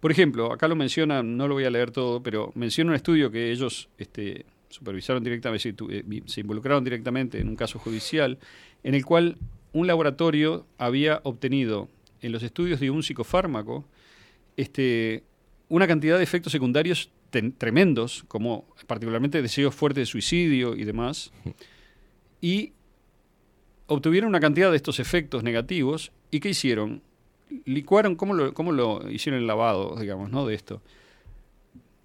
Por 0.00 0.10
ejemplo, 0.10 0.52
acá 0.52 0.68
lo 0.68 0.76
menciona, 0.76 1.22
no 1.22 1.46
lo 1.46 1.54
voy 1.54 1.64
a 1.64 1.70
leer 1.70 1.90
todo, 1.90 2.22
pero 2.22 2.52
menciona 2.54 2.90
un 2.90 2.96
estudio 2.96 3.30
que 3.30 3.52
ellos 3.52 3.88
este, 3.98 4.46
supervisaron 4.68 5.22
directamente, 5.22 5.74
eh, 5.90 6.22
se 6.26 6.40
involucraron 6.40 6.82
directamente 6.82 7.38
en 7.38 7.48
un 7.48 7.56
caso 7.56 7.78
judicial, 7.78 8.38
en 8.82 8.94
el 8.94 9.04
cual 9.04 9.36
un 9.72 9.86
laboratorio 9.86 10.66
había 10.78 11.20
obtenido 11.24 11.88
en 12.20 12.32
los 12.32 12.42
estudios 12.42 12.80
de 12.80 12.90
un 12.90 13.02
psicofármaco 13.02 13.84
este, 14.56 15.24
una 15.68 15.86
cantidad 15.86 16.18
de 16.18 16.24
efectos 16.24 16.52
secundarios 16.52 17.10
tremendos, 17.56 18.24
como 18.28 18.66
particularmente 18.86 19.40
deseos 19.40 19.74
fuertes 19.74 20.02
de 20.02 20.06
suicidio 20.06 20.76
y 20.76 20.84
demás, 20.84 21.32
y 22.42 22.72
obtuvieron 23.92 24.28
una 24.28 24.40
cantidad 24.40 24.70
de 24.70 24.76
estos 24.76 24.98
efectos 24.98 25.42
negativos, 25.42 26.12
¿y 26.30 26.40
qué 26.40 26.50
hicieron? 26.50 27.02
Licuaron, 27.64 28.16
¿cómo 28.16 28.34
lo, 28.34 28.54
cómo 28.54 28.72
lo 28.72 29.08
hicieron 29.10 29.40
el 29.40 29.46
lavado, 29.46 29.96
digamos, 30.00 30.30
¿no? 30.30 30.46
de 30.46 30.54
esto? 30.54 30.80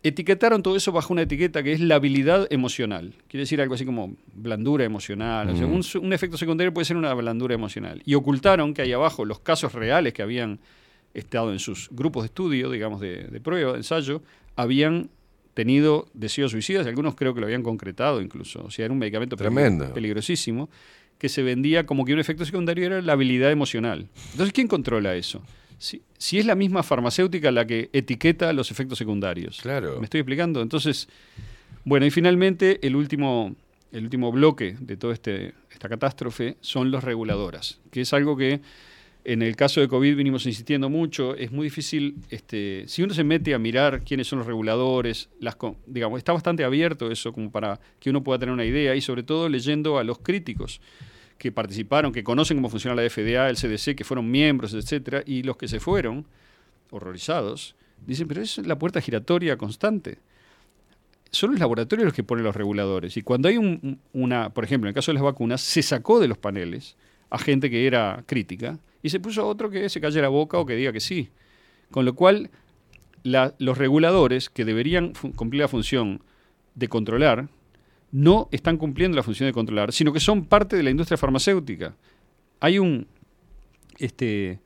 Etiquetaron 0.04 0.62
todo 0.62 0.76
eso 0.76 0.92
bajo 0.92 1.12
una 1.12 1.24
etiqueta 1.24 1.64
que 1.64 1.74
es 1.74 1.80
la 1.80 1.96
habilidad 1.96 2.48
emocional. 2.52 3.14
Quiere 3.28 3.42
decir 3.42 3.60
algo 3.62 3.74
así 3.74 3.86
como 3.86 4.16
blandura 4.34 4.86
emocional. 4.86 5.50
O 5.50 5.56
sea, 5.56 5.66
un, 5.66 6.14
efecto 6.14 6.38
secundario 6.38 6.74
puede 6.74 6.86
ser 6.86 6.96
una 6.96 7.14
blandura 7.14 7.56
emocional. 7.56 8.02
Y 8.06 8.14
ocultaron 8.14 8.74
que 8.74 8.84
ahí 8.84 8.94
abajo 8.94 9.26
los 9.26 9.40
casos 9.40 9.74
reales 9.74 10.14
que 10.14 10.22
habían 10.22 10.60
estado 11.14 11.52
en 11.52 11.60
sus 11.60 11.90
grupos 11.92 12.24
de 12.24 12.28
estudio, 12.28 12.70
digamos, 12.70 13.02
de, 13.02 13.24
de 13.24 13.42
prueba, 13.42 13.72
de 13.72 13.80
ensayo, 13.80 14.22
habían 14.56 15.10
tenido 15.58 16.08
deseos 16.14 16.52
suicidas, 16.52 16.86
y 16.86 16.90
algunos 16.90 17.16
creo 17.16 17.34
que 17.34 17.40
lo 17.40 17.48
habían 17.48 17.64
concretado 17.64 18.22
incluso. 18.22 18.66
O 18.66 18.70
sea, 18.70 18.86
era 18.86 18.94
un 18.94 19.00
medicamento 19.00 19.36
Tremendo. 19.36 19.92
peligrosísimo 19.92 20.70
que 21.18 21.30
se 21.30 21.44
vendía 21.44 21.86
como 21.86 22.06
que 22.06 22.14
un 22.14 22.20
efecto 22.20 22.46
secundario 22.46 22.86
era 22.86 23.02
la 23.02 23.14
habilidad 23.14 23.52
emocional. 23.52 24.08
Entonces, 24.32 24.54
¿quién 24.54 24.68
controla 24.68 25.16
eso? 25.16 25.42
Si, 25.80 26.02
si 26.18 26.40
es 26.40 26.46
la 26.46 26.56
misma 26.56 26.84
farmacéutica 26.84 27.52
la 27.52 27.66
que 27.66 27.90
etiqueta 27.94 28.52
los 28.54 28.72
efectos 28.72 28.98
secundarios. 28.98 29.60
Claro. 29.62 30.00
¿Me 30.00 30.06
estoy 30.06 30.22
explicando? 30.22 30.62
Entonces, 30.62 31.08
bueno, 31.84 32.06
y 32.06 32.12
finalmente 32.12 32.80
el 32.86 32.96
último, 32.96 33.56
el 33.92 34.04
último 34.04 34.32
bloque 34.32 34.76
de 34.80 34.98
toda 34.98 35.14
este, 35.14 35.54
esta 35.72 35.90
catástrofe 35.90 36.58
son 36.62 36.92
los 36.92 37.04
reguladoras, 37.04 37.80
que 37.92 38.02
es 38.02 38.14
algo 38.14 38.36
que 38.36 38.62
en 39.28 39.42
el 39.42 39.58
caso 39.58 39.82
de 39.82 39.90
COVID 39.90 40.16
vinimos 40.16 40.46
insistiendo 40.46 40.90
mucho, 40.90 41.36
es 41.36 41.52
muy 41.52 41.66
difícil, 41.66 42.16
este, 42.30 42.86
si 42.88 43.04
uno 43.04 43.14
se 43.14 43.26
mete 43.26 43.54
a 43.54 43.60
mirar 43.60 44.04
quiénes 44.06 44.26
son 44.26 44.40
los 44.40 44.48
reguladores, 44.48 45.30
las, 45.42 45.58
digamos, 45.86 46.18
está 46.20 46.32
bastante 46.32 46.64
abierto 46.64 47.12
eso 47.12 47.34
como 47.34 47.52
para 47.52 47.78
que 48.00 48.10
uno 48.10 48.24
pueda 48.24 48.40
tener 48.40 48.54
una 48.54 48.64
idea 48.64 48.96
y 48.96 49.02
sobre 49.02 49.24
todo 49.24 49.50
leyendo 49.50 49.98
a 49.98 50.06
los 50.06 50.20
críticos 50.20 50.80
que 51.38 51.52
participaron, 51.52 52.12
que 52.12 52.24
conocen 52.24 52.58
cómo 52.58 52.70
funciona 52.70 52.96
la 52.96 53.08
FDA, 53.08 53.50
el 53.50 53.58
CDC, 53.58 53.96
que 53.96 54.04
fueron 54.04 54.30
miembros, 54.30 54.74
etcétera, 54.74 55.24
y 55.26 55.44
los 55.44 55.58
que 55.58 55.68
se 55.68 55.80
fueron, 55.80 56.26
horrorizados, 56.92 57.76
dicen, 58.06 58.28
pero 58.28 58.42
es 58.42 58.58
la 58.60 58.78
puerta 58.80 59.02
giratoria 59.02 59.58
constante. 59.58 60.20
Son 61.32 61.52
los 61.52 61.60
laboratorios 61.60 62.06
los 62.06 62.14
que 62.14 62.24
ponen 62.24 62.46
los 62.46 62.56
reguladores. 62.56 63.18
Y 63.18 63.22
cuando 63.22 63.50
hay 63.50 63.58
un- 63.58 64.00
una, 64.14 64.50
por 64.50 64.64
ejemplo, 64.64 64.88
en 64.88 64.90
el 64.90 64.96
caso 64.96 65.12
de 65.12 65.16
las 65.16 65.24
vacunas, 65.24 65.62
se 65.62 65.82
sacó 65.84 66.20
de 66.20 66.28
los 66.28 66.38
paneles 66.38 66.96
a 67.30 67.38
gente 67.38 67.70
que 67.70 67.86
era 67.86 68.24
crítica 68.26 68.80
y 69.04 69.10
se 69.10 69.20
puso 69.20 69.42
a 69.42 69.46
otro 69.46 69.70
que 69.70 69.90
se 69.90 70.00
calle 70.00 70.22
la 70.22 70.30
boca 70.30 70.58
o 70.58 70.66
que 70.66 70.76
diga 70.76 70.94
que 70.94 71.02
sí. 71.02 71.30
Con 71.92 72.06
lo 72.06 72.16
cual, 72.16 72.50
los 73.24 73.78
reguladores 73.78 74.50
que 74.50 74.64
deberían 74.64 75.14
cumplir 75.36 75.62
la 75.62 75.68
función 75.68 76.22
de 76.76 76.88
controlar, 76.88 77.50
no 78.12 78.48
están 78.52 78.78
cumpliendo 78.78 79.16
la 79.16 79.24
función 79.24 79.48
de 79.48 79.54
controlar, 79.54 79.92
sino 79.92 80.14
que 80.14 80.20
son 80.20 80.46
parte 80.46 80.76
de 80.76 80.84
la 80.84 80.90
industria 80.90 81.18
farmacéutica. 81.18 81.96
Hay 82.60 82.80
un... 82.80 83.08
Este, 83.98 84.60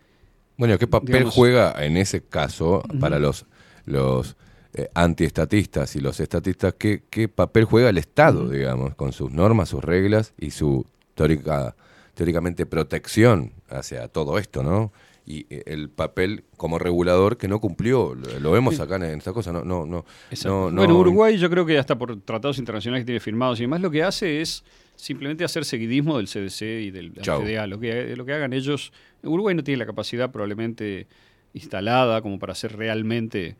Bueno, 0.57 0.77
¿qué 0.77 0.87
papel 0.87 1.13
digamos- 1.13 1.33
juega 1.33 1.73
en 1.85 1.97
ese 1.97 2.21
caso 2.21 2.83
para 2.99 3.17
los, 3.19 3.45
los 3.85 4.35
eh, 4.73 4.89
antiestatistas 4.93 5.95
y 5.95 5.99
los 6.01 6.19
estatistas? 6.19 6.75
¿qué, 6.77 7.03
qué 7.09 7.27
papel 7.27 7.65
juega 7.65 7.89
el 7.89 7.97
Estado, 7.97 8.49
digamos, 8.49 8.95
con 8.95 9.11
sus 9.13 9.31
normas, 9.31 9.69
sus 9.69 9.83
reglas 9.83 10.33
y 10.37 10.51
su 10.51 10.85
teórica, 11.15 11.75
teóricamente 12.13 12.65
protección 12.65 13.53
hacia 13.69 14.07
todo 14.09 14.37
esto, 14.37 14.63
¿no? 14.63 14.91
Y 15.31 15.45
eh, 15.49 15.63
el 15.67 15.89
papel 15.89 16.43
como 16.57 16.77
regulador 16.77 17.37
que 17.37 17.47
no 17.47 17.61
cumplió, 17.61 18.13
lo, 18.15 18.51
vemos 18.51 18.81
acá 18.81 18.97
en 18.97 19.03
esta 19.17 19.31
cosa, 19.31 19.53
no, 19.53 19.63
no, 19.63 19.85
no, 19.85 20.03
no, 20.43 20.69
no- 20.69 20.75
bueno, 20.75 20.97
Uruguay 20.99 21.37
yo 21.37 21.49
creo 21.49 21.65
que 21.65 21.77
hasta 21.77 21.97
por 21.97 22.19
tratados 22.19 22.57
internacionales 22.57 23.03
que 23.03 23.05
tiene 23.05 23.21
firmados 23.21 23.57
y 23.59 23.63
demás, 23.63 23.79
lo 23.79 23.89
que 23.89 24.03
hace 24.03 24.41
es 24.41 24.65
simplemente 24.97 25.45
hacer 25.45 25.63
seguidismo 25.63 26.17
del 26.17 26.27
CDC 26.27 26.61
y 26.81 26.91
del 26.91 27.13
Chau. 27.21 27.43
FDA. 27.43 27.65
Lo 27.65 27.79
que, 27.79 28.13
lo 28.17 28.25
que 28.25 28.33
hagan 28.33 28.51
ellos, 28.51 28.91
Uruguay 29.23 29.55
no 29.55 29.63
tiene 29.63 29.77
la 29.77 29.85
capacidad 29.85 30.31
probablemente 30.31 31.07
instalada 31.53 32.21
como 32.21 32.37
para 32.37 32.51
hacer 32.51 32.75
realmente 32.75 33.55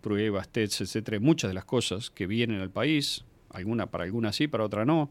pruebas, 0.00 0.48
tests, 0.48 0.80
etcétera, 0.80 1.20
muchas 1.20 1.50
de 1.50 1.54
las 1.54 1.64
cosas 1.64 2.10
que 2.10 2.26
vienen 2.26 2.60
al 2.60 2.70
país, 2.70 3.24
alguna 3.50 3.86
para 3.86 4.02
alguna 4.04 4.32
sí, 4.32 4.48
para 4.48 4.64
otra 4.64 4.84
no. 4.84 5.10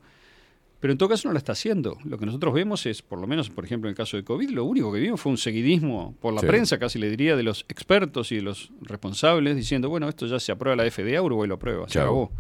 Pero 0.79 0.91
en 0.91 0.97
todo 0.97 1.09
caso 1.09 1.27
no 1.27 1.33
la 1.33 1.39
está 1.39 1.53
haciendo. 1.53 1.97
Lo 2.03 2.17
que 2.17 2.25
nosotros 2.25 2.53
vemos 2.53 2.85
es, 2.85 3.01
por 3.01 3.19
lo 3.19 3.25
menos, 3.27 3.49
por 3.49 3.65
ejemplo, 3.65 3.87
en 3.89 3.91
el 3.93 3.97
caso 3.97 4.17
de 4.17 4.23
COVID, 4.23 4.49
lo 4.49 4.65
único 4.65 4.91
que 4.93 4.99
vimos 4.99 5.19
fue 5.19 5.31
un 5.31 5.37
seguidismo 5.37 6.15
por 6.21 6.33
la 6.33 6.41
Sí. 6.41 6.47
prensa, 6.47 6.77
casi 6.77 6.99
le 6.99 7.09
diría, 7.09 7.35
de 7.35 7.43
los 7.43 7.65
expertos 7.69 8.31
y 8.31 8.35
de 8.35 8.41
los 8.43 8.71
responsables, 8.81 9.55
diciendo, 9.55 9.89
bueno, 9.89 10.07
esto 10.09 10.27
ya 10.27 10.39
se 10.39 10.51
aprueba 10.51 10.75
la 10.75 10.89
FDA, 10.89 11.21
Uruguay 11.21 11.47
lo 11.47 11.55
aprueba, 11.55 11.87
se 11.89 11.99
acabó, 11.99 12.31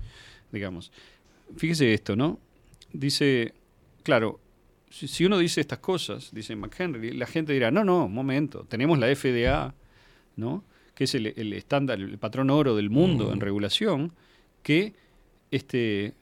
digamos. 0.51 0.91
Fíjese 1.57 1.93
esto, 1.93 2.15
¿no? 2.15 2.39
Dice, 2.93 3.53
claro, 4.03 4.39
si, 4.89 5.07
si 5.07 5.25
uno 5.25 5.37
dice 5.39 5.61
estas 5.61 5.79
cosas, 5.79 6.29
dice 6.31 6.55
McHenry, 6.55 7.13
la 7.13 7.25
gente 7.27 7.53
dirá, 7.53 7.71
no, 7.71 7.83
no, 7.83 8.05
un 8.05 8.13
momento, 8.13 8.65
tenemos 8.69 8.99
la 8.99 9.07
FDA, 9.15 9.73
¿no? 10.35 10.63
Que 10.93 11.05
es 11.05 11.15
el, 11.15 11.27
el 11.27 11.53
estándar, 11.53 11.99
el 11.99 12.17
patrón 12.17 12.49
oro 12.49 12.75
del 12.75 12.89
mundo 12.89 13.33
en 13.33 13.39
regulación, 13.39 14.11
que 14.61 14.93
este, 15.51 16.13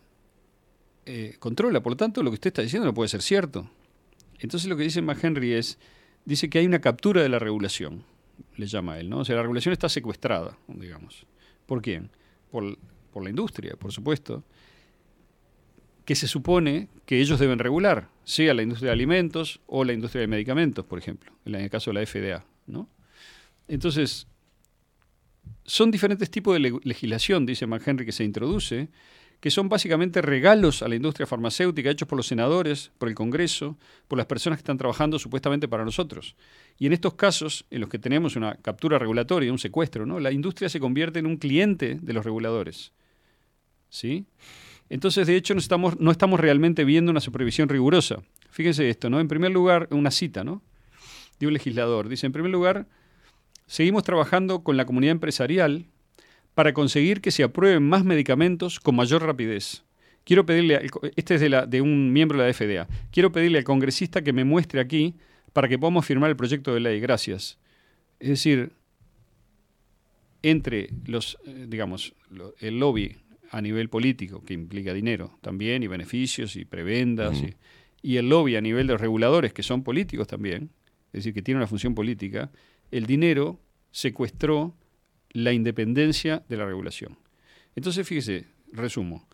eh, 1.06 1.36
controla. 1.40 1.82
Por 1.82 1.94
lo 1.94 1.98
tanto, 1.98 2.24
lo 2.24 2.30
que 2.32 2.36
usted 2.36 2.48
está 2.50 2.62
diciendo 2.62 2.86
no 2.86 2.94
puede 2.94 3.10
ser 3.10 3.22
cierto. 3.22 3.70
Entonces 4.40 4.70
lo 4.70 4.76
que 4.78 4.84
dice 4.84 5.02
McHenry 5.02 5.54
es, 5.54 5.78
dice 6.26 6.50
que 6.50 6.60
hay 6.60 6.66
una 6.66 6.80
captura 6.82 7.22
de 7.22 7.30
la 7.30 7.40
regulación, 7.40 8.04
le 8.58 8.66
llama 8.68 9.00
él, 9.00 9.10
¿no? 9.10 9.20
O 9.20 9.26
sea, 9.26 9.36
la 9.36 9.42
regulación 9.42 9.72
está 9.74 9.90
secuestrada, 9.90 10.58
digamos. 10.68 11.26
¿Por 11.66 11.82
quién? 11.82 12.10
Por, 12.52 12.78
por 13.12 13.24
la 13.24 13.30
industria, 13.30 13.76
por 13.76 13.92
supuesto, 13.92 14.44
que 16.06 16.16
se 16.16 16.28
supone 16.28 16.90
que 17.06 17.22
ellos 17.22 17.40
deben 17.40 17.60
regular, 17.60 18.10
sea 18.26 18.54
la 18.54 18.64
industria 18.64 18.88
de 18.90 18.94
alimentos 18.94 19.62
o 19.68 19.86
la 19.86 19.94
industria 19.94 20.22
de 20.22 20.28
medicamentos, 20.28 20.84
por 20.86 21.00
ejemplo, 21.00 21.32
en 21.46 21.56
el 21.56 21.70
caso 21.70 21.92
de 21.92 22.00
la 22.00 22.06
FDA, 22.06 22.46
¿no? 22.68 22.90
Entonces, 23.70 24.28
son 25.66 25.92
diferentes 25.92 26.30
tipos 26.30 26.54
de 26.54 26.60
le- 26.60 26.80
legislación, 26.84 27.46
dice 27.46 27.66
McHenry, 27.68 28.06
que 28.06 28.12
se 28.12 28.26
introduce, 28.26 28.90
que 29.44 29.52
son 29.52 29.68
básicamente 29.68 30.22
regalos 30.22 30.84
a 30.84 30.88
la 30.88 30.96
industria 30.96 31.28
farmacéutica 31.28 31.90
hechos 31.90 32.08
por 32.08 32.16
los 32.16 32.28
senadores, 32.28 32.94
por 32.98 33.10
el 33.10 33.14
Congreso, 33.14 33.78
por 34.08 34.18
las 34.18 34.26
personas 34.26 34.58
que 34.58 34.62
están 34.62 34.78
trabajando 34.78 35.20
supuestamente 35.20 35.68
para 35.68 35.84
nosotros. 35.84 36.38
Y 36.80 36.86
en 36.86 36.94
estos 36.94 37.16
casos, 37.16 37.66
en 37.70 37.82
los 37.82 37.90
que 37.90 38.00
tenemos 38.00 38.38
una 38.38 38.56
captura 38.56 38.98
regulatoria, 38.98 39.52
un 39.52 39.60
secuestro, 39.60 40.06
¿no? 40.06 40.22
la 40.22 40.32
industria 40.32 40.70
se 40.70 40.80
convierte 40.80 41.20
en 41.20 41.26
un 41.26 41.36
cliente 41.36 42.00
de 42.02 42.14
los 42.14 42.24
reguladores. 42.24 42.94
¿Sí? 43.90 44.26
Entonces, 44.88 45.28
de 45.28 45.36
hecho, 45.36 45.54
no 45.56 45.60
estamos, 45.60 46.00
no 46.00 46.12
estamos 46.12 46.40
realmente 46.40 46.86
viendo 46.86 47.12
una 47.12 47.20
supervisión 47.20 47.68
rigurosa. 47.68 48.24
Fíjense 48.50 48.90
esto, 48.90 49.10
¿no? 49.10 49.20
En 49.20 49.28
primer 49.28 49.52
lugar, 49.52 49.90
una 49.92 50.12
cita, 50.12 50.46
¿no? 50.46 50.62
De 51.42 51.48
un 51.48 51.54
legislador. 51.54 52.08
Dice, 52.08 52.28
en 52.28 52.32
primer 52.32 52.52
lugar, 52.54 52.88
seguimos 53.68 54.04
trabajando 54.04 54.64
con 54.64 54.78
la 54.78 54.86
comunidad 54.86 55.12
empresarial 55.12 55.88
para 56.56 56.74
conseguir 56.74 57.22
que 57.22 57.32
se 57.32 57.44
aprueben 57.44 57.84
más 57.84 58.04
medicamentos 58.04 58.80
con 58.80 58.96
mayor 58.96 59.24
rapidez. 59.24 59.84
Quiero 60.24 60.46
pedirle, 60.46 60.78
al 60.78 60.90
este 61.16 61.36
es 61.36 61.42
de, 61.42 61.50
la, 61.50 61.66
de 61.66 61.82
un 61.82 62.14
miembro 62.14 62.40
de 62.40 62.48
la 62.48 62.54
FDA, 62.54 62.88
quiero 63.12 63.32
pedirle 63.32 63.58
al 63.58 63.64
congresista 63.64 64.24
que 64.24 64.32
me 64.32 64.46
muestre 64.46 64.80
aquí 64.80 65.16
para 65.52 65.68
que 65.68 65.78
podamos 65.78 66.06
firmar 66.06 66.30
el 66.30 66.36
proyecto 66.36 66.74
de 66.74 66.80
ley. 66.80 67.00
Gracias. 67.00 67.58
Es 68.20 68.30
decir, 68.30 68.72
entre 70.42 70.90
los, 71.06 71.38
eh, 71.46 71.66
digamos, 71.68 72.14
el 72.60 72.80
lobby 72.80 73.18
a 73.52 73.62
nivel 73.62 73.90
político, 73.90 74.44
que 74.44 74.54
implica 74.54 74.94
dinero 74.94 75.38
también, 75.42 75.84
y 75.84 75.88
beneficios, 75.88 76.56
y 76.56 76.66
prebendas, 76.66 77.42
y, 77.42 77.56
y 78.02 78.18
el 78.18 78.30
lobby 78.30 78.56
a 78.56 78.62
nivel 78.62 78.88
de 78.88 78.94
los 78.94 79.02
reguladores, 79.02 79.54
que 79.54 79.62
son 79.62 79.84
políticos 79.84 80.28
también, 80.28 80.72
es 81.08 81.20
decir, 81.20 81.34
que 81.34 81.42
tienen 81.42 81.60
una 81.60 81.68
función 81.68 81.94
política, 81.94 82.50
el 82.92 83.06
dinero 83.06 83.60
secuestró 83.92 84.76
la 85.34 85.52
independencia 85.52 86.44
de 86.48 86.58
la 86.58 86.66
regulación. 86.66 87.18
Entonces, 87.76 88.08
fíjese, 88.08 88.46
resumo. 88.72 89.26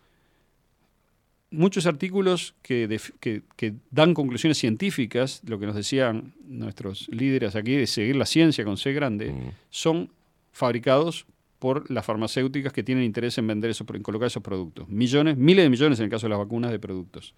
Muchos 1.52 1.86
artículos 1.86 2.54
que, 2.62 2.86
def- 2.86 3.10
que- 3.18 3.42
que 3.56 3.74
dan 3.90 4.14
conclusiones 4.14 4.56
científicas, 4.56 5.42
lo 5.46 5.58
que 5.58 5.66
nos 5.66 5.74
decían 5.74 6.32
nuestros 6.46 7.08
líderes 7.08 7.56
aquí, 7.56 7.74
de 7.74 7.86
seguir 7.88 8.14
la 8.16 8.24
ciencia 8.26 8.64
con 8.64 8.76
C 8.76 8.92
grande, 8.92 9.34
son 9.68 10.10
fabricados 10.52 11.26
por 11.58 11.90
las 11.90 12.06
farmacéuticas 12.06 12.72
que 12.72 12.82
tienen 12.84 13.04
interés 13.04 13.36
en 13.36 13.46
vender 13.48 13.70
esos, 13.70 13.86
en 13.92 14.02
colocar 14.02 14.28
esos 14.28 14.42
productos. 14.42 14.88
Millones, 14.88 15.36
miles 15.36 15.64
de 15.64 15.70
millones 15.70 15.98
en 15.98 16.04
el 16.04 16.10
caso 16.10 16.26
de 16.26 16.30
las 16.30 16.38
vacunas 16.38 16.70
de 16.70 16.78
productos. 16.78 17.34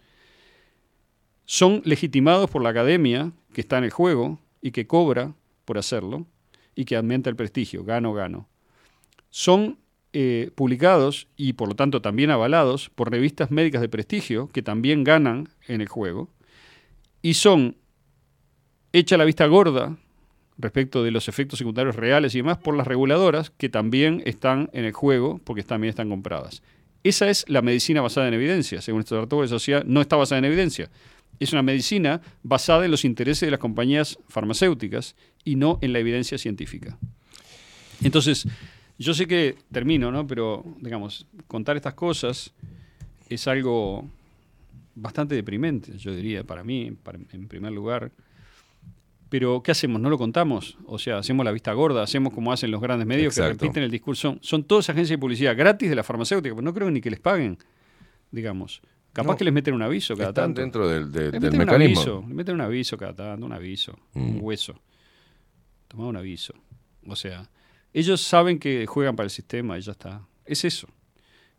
Son 1.44 1.82
legitimados 1.84 2.49
por 2.50 2.62
la 2.62 2.68
academia 2.68 3.32
que 3.52 3.62
está 3.62 3.78
en 3.78 3.84
el 3.84 3.91
juego 3.91 4.39
y 4.60 4.70
que 4.70 4.86
cobra 4.86 5.34
por 5.65 5.78
hacerlo 5.78 6.26
y 6.76 6.84
que 6.84 6.97
aumenta 6.97 7.31
el 7.31 7.36
prestigio, 7.36 7.82
gano, 7.84 8.12
gano. 8.12 8.49
Son 9.33 9.78
eh, 10.12 10.51
publicados 10.55 11.27
y 11.36 11.55
por 11.55 11.69
lo 11.69 11.75
tanto 11.75 12.02
también 12.02 12.31
avalados 12.31 12.91
por 12.91 13.11
revistas 13.11 13.51
médicas 13.51 13.81
de 13.81 13.89
prestigio 13.89 14.49
que 14.52 14.62
también 14.62 15.05
ganan 15.05 15.49
en 15.67 15.81
el 15.81 15.89
juego 15.89 16.28
y 17.23 17.33
son 17.33 17.77
hecha 18.93 19.17
la 19.17 19.25
vista 19.25 19.47
gorda 19.47 19.97
respecto 20.59 21.02
de 21.02 21.12
los 21.12 21.28
efectos 21.28 21.59
secundarios 21.59 21.97
reales 21.97 22.35
y 22.35 22.41
demás 22.41 22.59
por 22.59 22.77
las 22.77 22.86
reguladoras 22.86 23.49
que 23.49 23.70
también 23.70 24.23
están 24.27 24.69
en 24.75 24.85
el 24.85 24.93
juego 24.93 25.41
porque 25.44 25.62
también 25.62 25.89
están 25.89 26.11
compradas. 26.11 26.62
Esa 27.02 27.31
es 27.31 27.44
la 27.49 27.62
medicina 27.62 28.02
basada 28.02 28.28
en 28.28 28.35
evidencia. 28.35 28.83
Según 28.83 29.01
estos 29.01 29.19
artículos 29.19 29.51
de 29.51 29.57
sociedad, 29.57 29.85
no 29.85 30.02
está 30.02 30.17
basada 30.17 30.41
en 30.41 30.44
evidencia. 30.44 30.91
Es 31.41 31.52
una 31.52 31.62
medicina 31.62 32.20
basada 32.43 32.85
en 32.85 32.91
los 32.91 33.07
intereses 33.07 33.47
de 33.47 33.51
las 33.51 33.61
compañías 33.61 34.19
farmacéuticas 34.28 35.17
y 35.43 35.57
no 35.57 35.78
en 35.81 35.93
la 35.94 35.99
evidencia 36.01 36.39
científica. 36.39 36.99
Entonces, 38.02 38.47
yo 39.02 39.14
sé 39.14 39.26
que 39.26 39.56
termino, 39.70 40.10
¿no? 40.10 40.26
Pero, 40.26 40.64
digamos, 40.81 41.26
contar 41.47 41.76
estas 41.76 41.94
cosas 41.94 42.52
es 43.28 43.47
algo 43.48 44.05
bastante 44.94 45.34
deprimente, 45.34 45.97
yo 45.98 46.14
diría, 46.14 46.44
para 46.44 46.62
mí, 46.64 46.90
para- 47.02 47.18
en 47.32 47.48
primer 47.48 47.72
lugar. 47.72 48.10
Pero, 49.31 49.62
¿qué 49.62 49.70
hacemos? 49.70 49.98
¿No 50.00 50.10
lo 50.10 50.18
contamos? 50.18 50.76
O 50.84 50.98
sea, 50.98 51.16
hacemos 51.18 51.42
la 51.44 51.52
vista 51.52 51.72
gorda, 51.72 52.02
hacemos 52.02 52.34
como 52.34 52.52
hacen 52.52 52.70
los 52.70 52.82
grandes 52.82 53.06
medios 53.06 53.36
Exacto. 53.39 53.58
que 53.58 53.64
repiten 53.64 53.82
el 53.84 53.90
discurso. 53.90 54.36
Son, 54.42 54.62
todas 54.64 54.90
agencias 54.90 55.16
de 55.16 55.18
publicidad 55.18 55.56
gratis 55.56 55.89
de 55.89 55.97
la 55.97 56.02
farmacéutica, 56.02 56.55
pero 56.55 56.62
no 56.62 56.74
creo 56.74 56.90
ni 56.90 57.00
que 57.00 57.10
les 57.10 57.20
paguen, 57.20 57.56
digamos. 58.31 58.82
Capaz 59.14 59.32
No. 59.32 59.36
que 59.39 59.44
les 59.44 59.52
meten 59.55 59.72
un 59.74 59.82
aviso 59.82 60.14
cada 60.16 60.31
Están 60.31 60.55
tanto. 60.55 60.60
dentro 60.60 60.89
del, 60.89 61.06
meten 61.06 61.52
un 61.52 61.58
mecanismo. 61.58 62.00
aviso, 62.00 62.24
le 62.28 62.34
meten 62.34 62.55
un 62.56 62.60
aviso 62.60 62.97
cada 62.98 63.14
tanto, 63.14 63.47
un 63.47 63.52
aviso, 63.52 63.98
un 64.14 64.36
Mm. 64.36 64.42
hueso. 64.42 64.74
Tomá 65.89 66.06
un 66.06 66.16
aviso. 66.16 66.55
O 67.06 67.16
sea, 67.16 67.48
ellos 67.92 68.20
saben 68.20 68.58
que 68.58 68.86
juegan 68.86 69.16
para 69.16 69.24
el 69.24 69.30
sistema 69.30 69.78
y 69.78 69.82
ya 69.82 69.92
está. 69.92 70.26
Es 70.44 70.64
eso. 70.64 70.88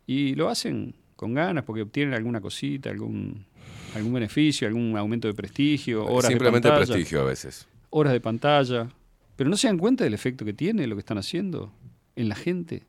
Y 0.06 0.34
lo 0.34 0.48
hacen 0.48 0.94
con 1.16 1.34
ganas 1.34 1.64
porque 1.64 1.82
obtienen 1.82 2.14
alguna 2.14 2.40
cosita, 2.40 2.90
algún, 2.90 3.46
algún 3.94 4.12
beneficio, 4.12 4.66
algún 4.66 4.96
aumento 4.96 5.28
de 5.28 5.34
prestigio, 5.34 6.04
horas 6.04 6.28
Simplemente 6.28 6.68
de 6.68 6.72
pantalla. 6.72 6.92
prestigio 6.94 7.20
a 7.20 7.24
veces. 7.24 7.66
Horas 7.90 8.12
de 8.12 8.20
pantalla. 8.20 8.88
Pero 9.36 9.50
no 9.50 9.56
se 9.56 9.66
dan 9.68 9.78
cuenta 9.78 10.04
del 10.04 10.14
efecto 10.14 10.44
que 10.44 10.52
tiene 10.52 10.86
lo 10.86 10.96
que 10.96 11.00
están 11.00 11.18
haciendo 11.18 11.72
en 12.16 12.28
la 12.28 12.34
gente. 12.34 12.84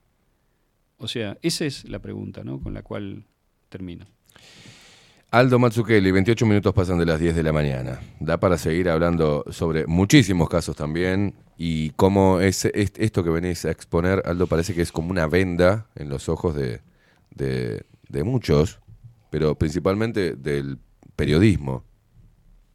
O 0.98 1.08
sea, 1.08 1.38
esa 1.42 1.66
es 1.66 1.88
la 1.90 2.00
pregunta, 2.00 2.44
¿no? 2.44 2.60
Con 2.60 2.74
la 2.74 2.82
cual 2.82 3.26
termino. 3.70 4.06
Aldo 5.36 5.60
Matsukeli, 5.60 6.12
28 6.12 6.46
minutos 6.46 6.74
pasan 6.74 6.98
de 6.98 7.06
las 7.06 7.20
10 7.20 7.36
de 7.36 7.44
la 7.44 7.52
mañana. 7.52 8.00
Da 8.22 8.38
para 8.40 8.58
seguir 8.58 8.88
hablando 8.88 9.44
sobre 9.50 9.86
muchísimos 9.86 10.48
casos 10.48 10.78
también 10.78 11.36
y 11.58 11.90
cómo 11.98 12.40
es, 12.40 12.64
es- 12.64 12.94
esto 12.96 13.22
que 13.22 13.30
venís 13.32 13.66
a 13.66 13.72
exponer, 13.72 14.24
Aldo, 14.26 14.48
parece 14.48 14.74
que 14.74 14.82
es 14.82 14.94
como 14.94 15.12
una 15.12 15.28
venda 15.28 15.88
en 15.96 16.08
los 16.08 16.30
ojos 16.30 16.56
de, 16.56 16.80
de- 17.32 17.84
de 18.08 18.24
muchos, 18.24 18.80
pero 19.30 19.56
principalmente 19.56 20.38
del 20.38 20.80
periodismo. 21.18 21.84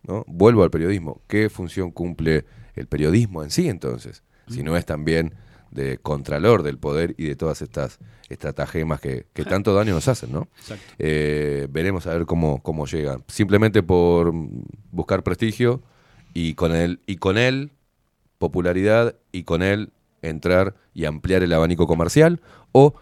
¿no? 0.03 0.25
Vuelvo 0.27 0.63
al 0.63 0.71
periodismo. 0.71 1.23
¿Qué 1.29 1.49
función 1.49 1.91
cumple 1.91 2.45
el 2.75 2.87
periodismo 2.89 3.43
en 3.43 3.49
sí 3.51 3.71
entonces? 3.71 4.23
Si 4.49 4.63
no 4.63 4.77
es 4.77 4.85
también 4.85 5.33
de 5.71 5.99
contralor 5.99 6.63
del 6.63 6.79
poder 6.79 7.15
y 7.19 7.27
de 7.27 7.37
todas 7.37 7.63
estas 7.63 7.99
estratagemas 8.29 9.01
que, 9.01 9.27
que 9.33 9.45
tanto 9.45 9.75
daño 9.75 9.95
nos 9.95 10.09
hacen, 10.09 10.33
¿no? 10.33 10.49
Exacto. 10.59 10.85
Eh, 10.99 11.67
veremos 11.71 12.07
a 12.07 12.15
ver 12.15 12.27
cómo, 12.27 12.63
cómo 12.63 12.87
llegan. 12.87 13.25
Simplemente 13.29 13.83
por 13.83 14.33
buscar 14.91 15.23
prestigio 15.23 15.83
y 16.35 16.55
con 16.55 16.75
él, 16.75 17.01
y 17.07 17.17
con 17.17 17.39
él 17.39 17.73
popularidad 18.39 19.17
y 19.33 19.43
con 19.45 19.63
él 19.63 19.93
entrar 20.23 20.75
y 20.95 21.05
ampliar 21.05 21.43
el 21.43 21.53
abanico 21.53 21.87
comercial 21.87 22.41
o 22.73 22.95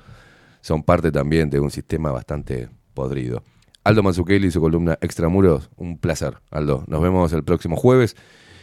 son 0.61 0.83
parte 0.83 1.13
también 1.13 1.49
de 1.51 1.61
un 1.61 1.71
sistema 1.71 2.11
bastante 2.11 2.69
podrido. 2.95 3.43
Aldo 3.85 4.03
Mazzucchelli 4.03 4.49
y 4.49 4.51
su 4.51 4.61
columna 4.61 4.99
Extramuros, 5.01 5.71
un 5.77 5.97
placer, 5.99 6.39
Aldo. 6.51 6.85
Nos 6.89 7.01
vemos 7.01 7.33
el 7.33 7.45
próximo 7.45 7.77
jueves. 7.77 8.17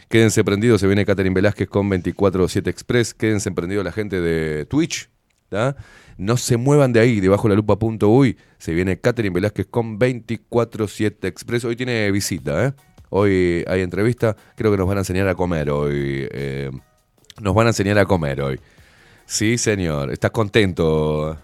Quédense 0.08 0.44
prendidos, 0.44 0.80
se 0.80 0.86
viene 0.86 1.04
Catherine 1.04 1.34
Velázquez 1.34 1.68
con 1.68 1.90
24-7 1.90 2.68
Express. 2.68 3.14
Quédense 3.14 3.50
prendidos 3.50 3.84
la 3.84 3.92
gente 3.92 4.20
de 4.20 4.64
Twitch. 4.66 5.10
No 6.16 6.36
se 6.36 6.56
muevan 6.56 6.92
de 6.92 7.00
ahí, 7.00 7.20
debajo 7.20 7.48
la 7.48 7.54
lupa.uy. 7.54 8.36
Se 8.58 8.72
viene 8.72 9.00
Catherine 9.00 9.34
Velázquez 9.34 9.66
con 9.66 9.98
24-7 9.98 11.26
Express. 11.26 11.64
Hoy 11.64 11.76
tiene 11.76 12.10
visita, 12.10 12.66
¿eh? 12.66 12.72
Hoy 13.10 13.64
hay 13.66 13.82
entrevista. 13.82 14.36
Creo 14.56 14.70
que 14.70 14.78
nos 14.78 14.88
van 14.88 14.98
a 14.98 15.00
enseñar 15.00 15.28
a 15.28 15.34
comer 15.34 15.70
hoy. 15.70 16.26
eh, 16.30 16.70
nos 17.40 17.54
van 17.54 17.66
a 17.66 17.70
enseñar 17.70 17.98
a 17.98 18.06
comer 18.06 18.40
hoy. 18.40 18.60
Sí, 19.26 19.58
señor. 19.58 20.10
¿Estás 20.12 20.30
contento? 20.30 21.36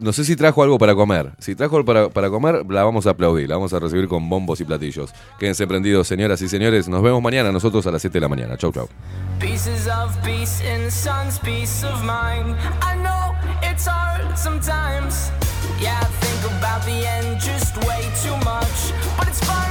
No 0.00 0.14
sé 0.14 0.24
si 0.24 0.34
trajo 0.34 0.62
algo 0.62 0.78
para 0.78 0.94
comer. 0.94 1.32
Si 1.38 1.54
trajo 1.54 1.76
algo 1.76 1.84
para, 1.84 2.08
para 2.08 2.30
comer, 2.30 2.64
la 2.70 2.84
vamos 2.84 3.06
a 3.06 3.10
aplaudir. 3.10 3.48
La 3.48 3.56
vamos 3.56 3.74
a 3.74 3.78
recibir 3.78 4.08
con 4.08 4.30
bombos 4.30 4.58
y 4.62 4.64
platillos. 4.64 5.12
Quédense 5.38 5.66
prendidos, 5.66 6.08
señoras 6.08 6.40
y 6.40 6.48
señores. 6.48 6.88
Nos 6.88 7.02
vemos 7.02 7.22
mañana, 7.22 7.52
nosotros 7.52 7.86
a 7.86 7.90
las 7.90 8.00
7 8.00 8.14
de 8.14 8.20
la 8.20 8.28
mañana. 8.28 8.56
Chau, 8.56 8.72
chau. 8.72 8.88
Yeah, 15.80 15.98
I 15.98 16.04
think 16.20 16.52
about 16.58 16.84
the 16.84 17.06
end 17.06 17.40
just 17.40 17.74
way 17.88 18.02
too 18.22 18.36
much. 18.44 18.92
But 19.16 19.28
it's 19.28 19.40
fun 19.44 19.70